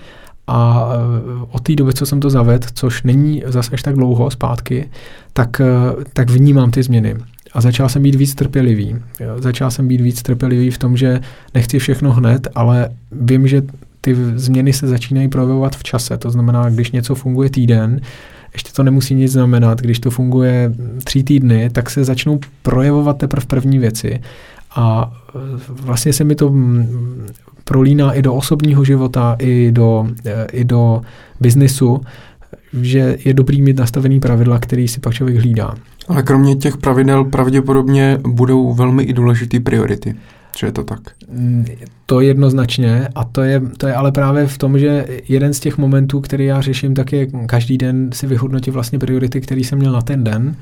a 0.48 0.88
eh, 0.92 1.46
od 1.50 1.62
té 1.62 1.74
doby, 1.74 1.94
co 1.94 2.06
jsem 2.06 2.20
to 2.20 2.30
zavedl, 2.30 2.66
což 2.74 3.02
není 3.02 3.42
zase 3.46 3.70
až 3.72 3.82
tak 3.82 3.94
dlouho 3.94 4.30
zpátky, 4.30 4.88
tak, 5.32 5.60
eh, 5.60 6.04
tak 6.12 6.30
vnímám 6.30 6.70
ty 6.70 6.82
změny. 6.82 7.16
A 7.52 7.60
začal 7.60 7.88
jsem 7.88 8.02
být 8.02 8.14
víc 8.14 8.34
trpělivý. 8.34 8.96
Začal 9.38 9.70
jsem 9.70 9.88
být 9.88 10.00
víc 10.00 10.22
trpělivý 10.22 10.70
v 10.70 10.78
tom, 10.78 10.96
že 10.96 11.20
nechci 11.54 11.78
všechno 11.78 12.12
hned, 12.12 12.48
ale 12.54 12.88
vím, 13.12 13.48
že 13.48 13.62
ty 14.00 14.16
změny 14.34 14.72
se 14.72 14.86
začínají 14.86 15.28
projevovat 15.28 15.76
v 15.76 15.82
čase. 15.82 16.16
To 16.16 16.30
znamená, 16.30 16.70
když 16.70 16.90
něco 16.90 17.14
funguje 17.14 17.50
týden, 17.50 18.00
ještě 18.52 18.72
to 18.72 18.82
nemusí 18.82 19.14
nic 19.14 19.32
znamenat. 19.32 19.80
Když 19.80 19.98
to 19.98 20.10
funguje 20.10 20.72
tři 21.04 21.22
týdny, 21.22 21.70
tak 21.70 21.90
se 21.90 22.04
začnou 22.04 22.40
projevovat 22.62 23.18
teprve 23.18 23.46
první 23.46 23.78
věci. 23.78 24.20
A 24.76 25.12
eh, 25.28 25.38
vlastně 25.68 26.12
se 26.12 26.24
mi 26.24 26.34
to 26.34 26.54
prolíná 27.68 28.12
i 28.12 28.22
do 28.22 28.34
osobního 28.34 28.84
života, 28.84 29.36
i 29.38 29.72
do, 29.72 30.08
eh, 30.24 30.46
i 30.52 30.64
do 30.64 31.02
biznesu, 31.40 32.00
že 32.82 33.16
je 33.24 33.34
dobrý 33.34 33.62
mít 33.62 33.78
nastavený 33.78 34.20
pravidla, 34.20 34.58
který 34.58 34.88
si 34.88 35.00
pak 35.00 35.14
člověk 35.14 35.38
hlídá. 35.38 35.74
Ale 36.08 36.22
kromě 36.22 36.56
těch 36.56 36.76
pravidel 36.76 37.24
pravděpodobně 37.24 38.18
budou 38.28 38.72
velmi 38.72 39.02
i 39.02 39.12
důležité 39.12 39.60
priority. 39.60 40.14
Že 40.58 40.66
je 40.66 40.72
to 40.72 40.84
tak? 40.84 41.00
Mm, 41.32 41.66
to 42.06 42.20
jednoznačně 42.20 43.08
a 43.14 43.24
to 43.24 43.42
je, 43.42 43.62
to 43.76 43.86
je 43.86 43.94
ale 43.94 44.12
právě 44.12 44.46
v 44.46 44.58
tom, 44.58 44.78
že 44.78 45.06
jeden 45.28 45.54
z 45.54 45.60
těch 45.60 45.78
momentů, 45.78 46.20
který 46.20 46.44
já 46.44 46.60
řeším, 46.60 46.94
tak 46.94 47.12
je 47.12 47.26
každý 47.46 47.78
den 47.78 48.10
si 48.12 48.26
vyhodnotit 48.26 48.70
vlastně 48.70 48.98
priority, 48.98 49.40
který 49.40 49.64
jsem 49.64 49.78
měl 49.78 49.92
na 49.92 50.00
ten 50.00 50.24
den. 50.24 50.56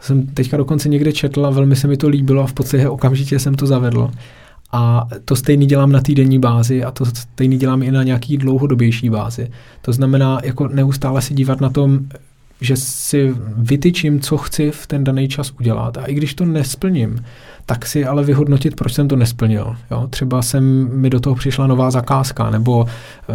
Jsem 0.00 0.26
teďka 0.26 0.56
dokonce 0.56 0.88
někde 0.88 1.12
četl 1.12 1.46
a 1.46 1.50
velmi 1.50 1.76
se 1.76 1.88
mi 1.88 1.96
to 1.96 2.08
líbilo 2.08 2.42
a 2.42 2.46
v 2.46 2.52
podstatě 2.52 2.88
okamžitě 2.88 3.38
jsem 3.38 3.54
to 3.54 3.66
zavedl. 3.66 4.10
A 4.72 5.08
to 5.24 5.36
stejný 5.36 5.66
dělám 5.66 5.92
na 5.92 6.00
týdenní 6.00 6.38
bázi 6.38 6.84
a 6.84 6.90
to 6.90 7.04
stejný 7.04 7.58
dělám 7.58 7.82
i 7.82 7.90
na 7.90 8.02
nějaký 8.02 8.36
dlouhodobější 8.36 9.10
bázi. 9.10 9.50
To 9.82 9.92
znamená, 9.92 10.40
jako 10.44 10.68
neustále 10.68 11.22
si 11.22 11.34
dívat 11.34 11.60
na 11.60 11.70
tom, 11.70 12.00
že 12.60 12.76
si 12.76 13.34
vytyčím, 13.56 14.20
co 14.20 14.36
chci 14.36 14.70
v 14.70 14.86
ten 14.86 15.04
daný 15.04 15.28
čas 15.28 15.52
udělat. 15.60 15.96
A 15.96 16.04
i 16.04 16.14
když 16.14 16.34
to 16.34 16.44
nesplním, 16.44 17.24
tak 17.66 17.86
si 17.86 18.04
ale 18.04 18.24
vyhodnotit, 18.24 18.76
proč 18.76 18.92
jsem 18.92 19.08
to 19.08 19.16
nesplnil. 19.16 19.76
Jo? 19.90 20.06
Třeba 20.10 20.42
jsem 20.42 20.90
mi 20.92 21.10
do 21.10 21.20
toho 21.20 21.36
přišla 21.36 21.66
nová 21.66 21.90
zakázka, 21.90 22.50
nebo, 22.50 22.86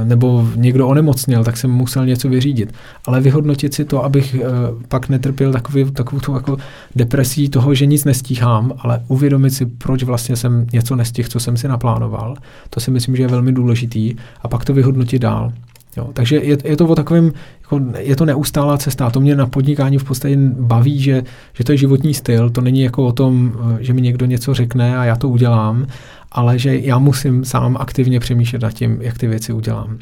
nebo 0.03 0.48
někdo 0.56 0.88
onemocněl, 0.88 1.43
tak 1.43 1.57
jsem 1.57 1.72
musel 1.72 2.06
něco 2.06 2.30
vyřídit. 2.30 2.73
Ale 3.06 3.22
vyhodnotit 3.22 3.73
si 3.73 3.85
to, 3.85 4.03
abych 4.03 4.35
uh, 4.39 4.81
pak 4.88 5.10
netrpěl 5.10 5.52
takový, 5.52 5.91
takovou 5.91 6.19
tu 6.19 6.34
jako 6.34 6.57
depresí 6.95 7.49
toho, 7.49 7.73
že 7.73 7.85
nic 7.85 8.06
nestíhám, 8.06 8.73
ale 8.80 9.03
uvědomit 9.07 9.52
si, 9.52 9.65
proč 9.65 10.03
vlastně 10.03 10.35
jsem 10.35 10.68
něco 10.73 10.95
nestihl, 10.95 11.30
co 11.30 11.39
jsem 11.39 11.57
si 11.57 11.68
naplánoval. 11.68 12.35
To 12.69 12.80
si 12.80 12.91
myslím, 12.91 13.15
že 13.15 13.23
je 13.23 13.27
velmi 13.27 13.52
důležitý. 13.52 14.15
A 14.41 14.48
pak 14.48 14.65
to 14.65 14.73
vyhodnotit 14.73 15.22
dál. 15.22 15.53
Jo, 15.97 16.09
takže 16.13 16.35
je, 16.35 16.57
je 16.63 16.77
to 16.77 16.88
o 16.88 16.95
takovém, 16.95 17.31
jako 17.61 17.81
je 17.97 18.15
to 18.15 18.26
neustálá 18.26 18.77
cesta. 18.77 19.07
A 19.07 19.09
to 19.09 19.19
mě 19.19 19.35
na 19.35 19.47
podnikání 19.47 19.97
v 19.97 20.03
podstatě 20.03 20.38
baví, 20.59 20.99
že, 20.99 21.23
že 21.53 21.63
to 21.63 21.72
je 21.72 21.77
životní 21.77 22.13
styl. 22.13 22.49
To 22.49 22.61
není 22.61 22.81
jako 22.81 23.05
o 23.05 23.11
tom, 23.11 23.53
eh, 23.55 23.84
že 23.84 23.93
mi 23.93 24.01
někdo 24.01 24.26
něco 24.26 24.53
řekne 24.53 24.97
a 24.97 25.03
já 25.03 25.15
to 25.15 25.30
udělám, 25.30 25.88
ale 26.31 26.59
že 26.59 26.77
já 26.80 26.97
musím 26.97 27.45
sám 27.45 27.77
aktivně 27.80 28.19
přemýšlet 28.19 28.61
nad 28.61 28.72
tím, 28.72 28.97
jak 29.01 29.18
ty 29.18 29.27
věci 29.27 29.53
udělám. 29.53 29.97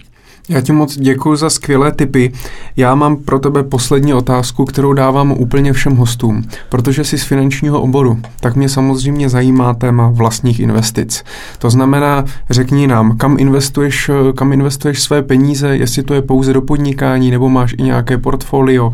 Já 0.50 0.62
ti 0.62 0.72
moc 0.72 0.98
děkuji 0.98 1.36
za 1.36 1.50
skvělé 1.50 1.92
tipy. 1.92 2.32
Já 2.78 2.96
mám 2.96 3.16
pro 3.16 3.40
tebe 3.40 3.64
poslední 3.64 4.14
otázku, 4.14 4.66
kterou 4.66 4.94
dávám 4.94 5.32
úplně 5.32 5.74
všem 5.74 5.96
hostům. 5.96 6.44
Protože 6.70 7.04
jsi 7.04 7.18
z 7.18 7.24
finančního 7.24 7.82
oboru, 7.82 8.20
tak 8.40 8.56
mě 8.56 8.70
samozřejmě 8.70 9.30
zajímá 9.30 9.74
téma 9.74 10.10
vlastních 10.10 10.60
investic. 10.60 11.24
To 11.60 11.70
znamená, 11.70 12.26
řekni 12.50 12.88
nám, 12.88 13.18
kam 13.18 13.36
investuješ, 13.40 14.12
kam 14.36 14.54
investuješ 14.54 15.02
své 15.02 15.24
peníze, 15.24 15.78
jestli 15.78 16.04
to 16.04 16.14
je 16.14 16.22
pouze 16.22 16.54
do 16.54 16.62
podnikání, 16.62 17.32
nebo 17.32 17.50
máš 17.50 17.76
i 17.78 17.84
nějaké 17.84 18.18
portfolio, 18.18 18.94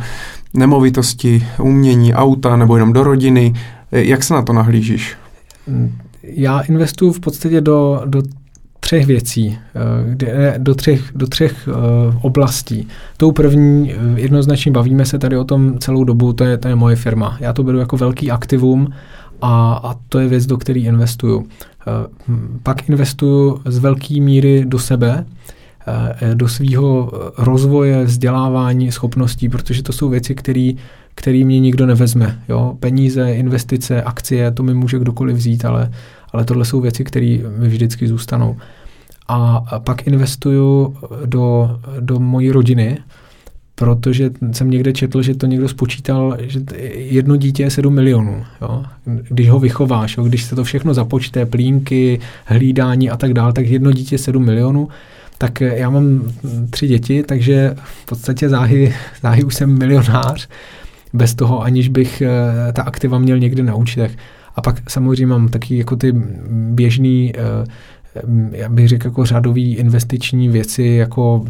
nemovitosti, 0.53 1.47
umění, 1.59 2.13
auta, 2.13 2.55
nebo 2.55 2.75
jenom 2.75 2.93
do 2.93 3.03
rodiny. 3.03 3.53
Jak 3.91 4.23
se 4.23 4.33
na 4.33 4.41
to 4.41 4.53
nahlížíš? 4.53 5.17
Já 6.23 6.59
investuju 6.59 7.11
v 7.11 7.19
podstatě 7.19 7.61
do, 7.61 8.01
do 8.05 8.21
třech 8.85 9.05
věcí, 9.05 9.57
eh, 9.75 9.79
kde, 10.09 10.55
do 10.57 10.75
třech, 10.75 11.11
do 11.15 11.27
třech 11.27 11.67
uh, 11.67 12.15
oblastí. 12.21 12.87
Tou 13.17 13.31
první, 13.31 13.93
eh, 13.93 13.95
jednoznačně 14.15 14.71
bavíme 14.71 15.05
se 15.05 15.19
tady 15.19 15.37
o 15.37 15.43
tom 15.43 15.79
celou 15.79 16.03
dobu, 16.03 16.33
to 16.33 16.43
je, 16.43 16.57
to 16.57 16.67
je 16.67 16.75
moje 16.75 16.95
firma. 16.95 17.37
Já 17.39 17.53
to 17.53 17.63
beru 17.63 17.77
jako 17.77 17.97
velký 17.97 18.31
aktivum 18.31 18.89
a, 19.41 19.73
a 19.73 19.95
to 20.09 20.19
je 20.19 20.27
věc, 20.27 20.45
do 20.45 20.57
které 20.57 20.79
investuju. 20.79 21.37
Uh, 21.37 21.45
pak 22.63 22.89
investuju 22.89 23.61
z 23.65 23.77
velké 23.77 24.21
míry 24.21 24.65
do 24.65 24.79
sebe, 24.79 25.25
do 26.33 26.47
svého 26.47 27.11
rozvoje, 27.37 28.05
vzdělávání, 28.05 28.91
schopností, 28.91 29.49
protože 29.49 29.83
to 29.83 29.93
jsou 29.93 30.09
věci, 30.09 30.35
které 30.35 30.71
který 31.15 31.43
mě 31.43 31.59
nikdo 31.59 31.85
nevezme. 31.85 32.39
Jo? 32.49 32.77
Peníze, 32.79 33.31
investice, 33.31 34.03
akcie, 34.03 34.51
to 34.51 34.63
mi 34.63 34.73
může 34.73 34.99
kdokoliv 34.99 35.37
vzít, 35.37 35.65
ale, 35.65 35.91
ale 36.35 36.45
tohle 36.45 36.65
jsou 36.65 36.81
věci, 36.81 37.03
které 37.03 37.37
mi 37.57 37.67
vždycky 37.67 38.07
zůstanou. 38.07 38.57
A 39.27 39.61
pak 39.79 40.07
investuju 40.07 40.95
do, 41.25 41.79
do 41.99 42.19
mojí 42.19 42.51
rodiny, 42.51 42.97
protože 43.75 44.29
jsem 44.51 44.69
někde 44.69 44.93
četl, 44.93 45.21
že 45.21 45.35
to 45.35 45.45
někdo 45.45 45.67
spočítal, 45.67 46.37
že 46.39 46.59
jedno 46.93 47.35
dítě 47.35 47.63
je 47.63 47.69
7 47.71 47.93
milionů. 47.93 48.43
Jo? 48.61 48.83
Když 49.05 49.49
ho 49.49 49.59
vychováš, 49.59 50.17
jo? 50.17 50.23
když 50.23 50.43
se 50.43 50.55
to 50.55 50.63
všechno 50.63 50.93
započte, 50.93 51.45
plínky, 51.45 52.19
hlídání 52.45 53.09
a 53.09 53.17
tak 53.17 53.33
dále, 53.33 53.53
tak 53.53 53.67
jedno 53.67 53.91
dítě 53.91 54.15
je 54.15 54.19
7 54.19 54.45
milionů. 54.45 54.87
Tak 55.37 55.61
já 55.61 55.89
mám 55.89 56.21
tři 56.69 56.87
děti, 56.87 57.23
takže 57.23 57.75
v 57.83 58.05
podstatě 58.05 58.49
záhy, 58.49 58.93
záhy 59.21 59.43
už 59.43 59.55
jsem 59.55 59.77
milionář, 59.77 60.47
bez 61.13 61.35
toho, 61.35 61.61
aniž 61.61 61.87
bych 61.89 62.21
eh, 62.21 62.73
ta 62.73 62.83
aktiva 62.83 63.19
měl 63.19 63.39
někde 63.39 63.63
na 63.63 63.75
účtech. 63.75 64.17
A 64.55 64.61
pak 64.61 64.89
samozřejmě 64.89 65.27
mám 65.27 65.49
taky 65.49 65.77
jako 65.77 65.95
ty 65.95 66.13
běžný, 66.49 67.33
eh, 67.35 67.65
já 68.51 68.69
bych 68.69 68.87
řekl 68.87 69.07
jako 69.07 69.25
řadový 69.25 69.75
investiční 69.75 70.49
věci, 70.49 70.83
jako 70.83 71.45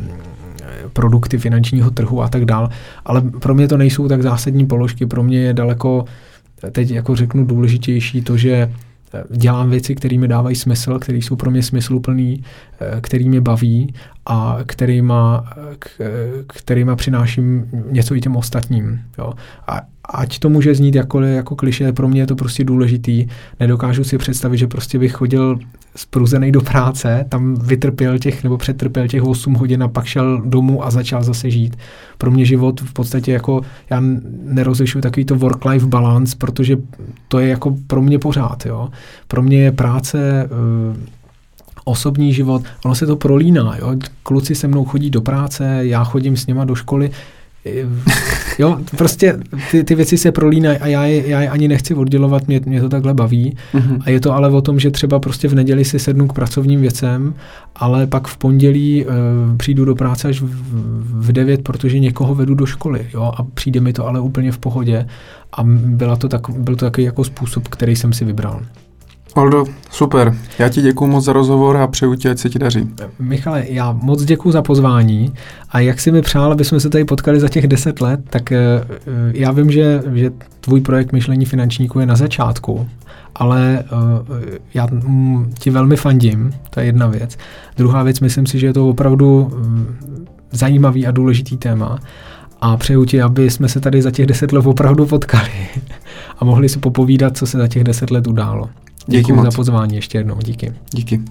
produkty 0.94 1.38
finančního 1.38 1.92
trhu 1.92 2.22
a 2.22 2.28
tak 2.28 2.46
dál. 2.46 2.70
Ale 3.06 3.22
pro 3.22 3.56
mě 3.56 3.68
to 3.68 3.78
nejsou 3.78 4.08
tak 4.08 4.22
zásadní 4.22 4.66
položky. 4.66 5.06
Pro 5.06 5.24
mě 5.24 5.40
je 5.40 5.54
daleko, 5.54 6.06
teď 6.72 6.92
jako 6.92 7.16
řeknu, 7.16 7.46
důležitější 7.46 8.22
to, 8.22 8.38
že 8.38 8.72
dělám 9.32 9.70
věci, 9.70 9.96
které 9.96 10.18
mi 10.18 10.28
dávají 10.28 10.56
smysl, 10.56 11.00
které 11.00 11.18
jsou 11.18 11.36
pro 11.36 11.52
mě 11.52 11.64
smysluplný, 11.64 12.44
eh, 12.80 13.02
který 13.02 13.30
mě 13.30 13.42
baví 13.42 13.94
a 14.26 14.58
kterýma, 14.66 15.54
kterýma 16.48 16.96
přináším 16.96 17.70
něco 17.92 18.16
i 18.16 18.22
těm 18.22 18.36
ostatním. 18.36 19.02
Jo. 19.18 19.34
A 19.68 19.82
ať 20.10 20.40
to 20.40 20.50
může 20.50 20.76
znít 20.76 20.96
jakkoliv 20.96 21.36
jako 21.36 21.56
kliše, 21.56 21.94
pro 21.94 22.08
mě 22.08 22.22
je 22.22 22.28
to 22.28 22.36
prostě 22.36 22.64
důležitý. 22.64 23.28
Nedokážu 23.60 24.04
si 24.04 24.18
představit, 24.18 24.58
že 24.58 24.68
prostě 24.68 25.00
bych 25.00 25.14
chodil 25.14 25.60
spruzený 25.96 26.52
do 26.52 26.62
práce, 26.62 27.26
tam 27.30 27.56
vytrpěl 27.56 28.20
těch 28.20 28.44
nebo 28.44 28.58
přetrpěl 28.58 29.08
těch 29.08 29.24
8 29.24 29.54
hodin 29.54 29.84
a 29.84 29.88
pak 29.88 30.06
šel 30.06 30.42
domů 30.46 30.86
a 30.86 30.92
začal 30.92 31.24
zase 31.24 31.50
žít. 31.50 31.78
Pro 32.18 32.32
mě 32.32 32.46
život 32.46 32.82
v 32.82 32.94
podstatě 32.94 33.32
jako, 33.32 33.62
já 33.90 34.04
nerozlišuji 34.44 35.02
takový 35.02 35.26
to 35.26 35.36
work-life 35.36 35.88
balance, 35.88 36.36
protože 36.38 36.78
to 37.28 37.40
je 37.40 37.48
jako 37.48 37.76
pro 37.88 38.02
mě 38.02 38.20
pořád, 38.20 38.66
jo. 38.66 38.90
Pro 39.28 39.42
mě 39.42 39.64
je 39.64 39.72
práce 39.72 40.50
uh, 40.90 40.98
osobní 41.86 42.34
život, 42.34 42.62
ono 42.86 42.96
se 42.96 43.06
to 43.06 43.16
prolíná. 43.16 43.78
Jo? 43.78 43.96
Kluci 44.24 44.56
se 44.56 44.68
mnou 44.68 44.86
chodí 44.86 45.10
do 45.10 45.22
práce, 45.22 45.80
já 45.82 46.04
chodím 46.04 46.38
s 46.38 46.48
něma 46.48 46.66
do 46.66 46.76
školy. 46.76 47.12
Jo, 48.60 48.78
prostě 48.98 49.40
ty, 49.72 49.84
ty 49.84 49.96
věci 49.96 50.18
se 50.18 50.32
prolínají 50.32 50.78
a 50.78 50.88
já 50.88 51.06
je, 51.06 51.30
já 51.30 51.42
je 51.42 51.50
ani 51.50 51.68
nechci 51.68 51.94
oddělovat, 51.94 52.48
mě, 52.48 52.62
mě 52.66 52.82
to 52.82 52.90
takhle 52.90 53.14
baví. 53.14 53.58
Mm-hmm. 53.74 54.02
A 54.06 54.10
je 54.10 54.20
to 54.20 54.34
ale 54.34 54.50
o 54.50 54.62
tom, 54.62 54.80
že 54.80 54.92
třeba 54.92 55.20
prostě 55.20 55.48
v 55.48 55.56
neděli 55.56 55.86
si 55.86 56.00
sednu 56.00 56.28
k 56.28 56.34
pracovním 56.34 56.82
věcem, 56.82 57.34
ale 57.76 58.08
pak 58.08 58.28
v 58.28 58.38
pondělí 58.38 59.06
e, 59.06 59.08
přijdu 59.58 59.86
do 59.86 59.96
práce 59.96 60.28
až 60.28 60.42
v, 60.42 60.48
v 61.28 61.32
9, 61.32 61.64
protože 61.64 62.00
někoho 62.00 62.36
vedu 62.36 62.56
do 62.56 62.66
školy. 62.66 63.08
Jo, 63.14 63.32
a 63.38 63.44
přijde 63.44 63.80
mi 63.80 63.94
to 63.94 64.08
ale 64.08 64.20
úplně 64.20 64.52
v 64.52 64.58
pohodě. 64.58 65.08
A 65.54 65.64
byla 65.64 66.16
to 66.16 66.30
tak, 66.30 66.50
byl 66.50 66.76
to 66.76 66.86
takový 66.86 67.06
jako 67.06 67.24
způsob, 67.24 67.68
který 67.68 67.96
jsem 67.96 68.14
si 68.14 68.26
vybral. 68.26 68.62
Oldo, 69.36 69.66
super. 69.92 70.36
Já 70.60 70.70
ti 70.70 70.82
děkuji 70.82 71.08
moc 71.08 71.26
za 71.26 71.34
rozhovor 71.34 71.78
a 71.78 71.88
přeju 71.88 72.16
ti, 72.16 72.30
ať 72.30 72.38
se 72.38 72.50
ti 72.50 72.60
daří. 72.60 72.90
Michale, 73.20 73.64
já 73.70 73.92
moc 73.92 74.24
děkuji 74.24 74.52
za 74.52 74.62
pozvání 74.62 75.34
a 75.70 75.80
jak 75.80 76.00
si 76.00 76.12
mi 76.12 76.22
přál, 76.22 76.52
aby 76.52 76.66
jsme 76.66 76.80
se 76.80 76.90
tady 76.90 77.06
potkali 77.06 77.40
za 77.40 77.50
těch 77.50 77.68
deset 77.68 78.02
let, 78.02 78.20
tak 78.30 78.52
uh, 78.52 78.96
já 79.34 79.52
vím, 79.52 79.72
že, 79.72 80.04
že 80.14 80.32
tvůj 80.62 80.82
projekt 80.82 81.12
myšlení 81.12 81.46
finančníků 81.46 82.00
je 82.00 82.06
na 82.06 82.16
začátku, 82.16 82.88
ale 83.36 83.84
uh, 83.92 84.38
já 84.74 84.88
mm, 84.92 85.54
ti 85.60 85.70
velmi 85.70 85.96
fandím, 85.96 86.54
to 86.70 86.80
je 86.80 86.86
jedna 86.86 87.08
věc. 87.08 87.38
Druhá 87.78 88.04
věc, 88.04 88.20
myslím 88.20 88.46
si, 88.46 88.60
že 88.60 88.68
je 88.68 88.74
to 88.74 88.90
opravdu 88.90 89.52
um, 89.56 89.88
zajímavý 90.52 91.08
a 91.08 91.12
důležitý 91.12 91.58
téma 91.58 92.00
a 92.62 92.78
přeju 92.78 93.06
ti, 93.06 93.22
aby 93.22 93.50
jsme 93.50 93.70
se 93.70 93.80
tady 93.80 94.02
za 94.02 94.12
těch 94.12 94.26
deset 94.26 94.52
let 94.52 94.66
opravdu 94.66 95.06
potkali 95.06 95.52
a 96.40 96.46
mohli 96.46 96.70
si 96.70 96.80
popovídat, 96.80 97.38
co 97.38 97.48
se 97.48 97.58
za 97.58 97.68
těch 97.68 97.84
deset 97.84 98.12
let 98.12 98.28
událo. 98.28 98.70
Děkuji 99.08 99.44
za 99.44 99.52
pozvání 99.52 99.96
ještě 99.96 100.18
jednou. 100.18 100.38
Díky. 100.44 100.74
Díky. 100.92 101.22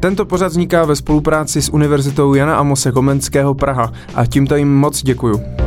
Tento 0.00 0.26
pořad 0.26 0.48
vzniká 0.48 0.84
ve 0.84 0.96
spolupráci 0.96 1.62
s 1.62 1.68
Univerzitou 1.68 2.34
Jana 2.34 2.56
Amose 2.56 2.92
Komenského 2.92 3.54
Praha 3.54 3.92
a 4.14 4.26
tímto 4.26 4.56
jim 4.56 4.74
moc 4.74 5.02
děkuju. 5.02 5.65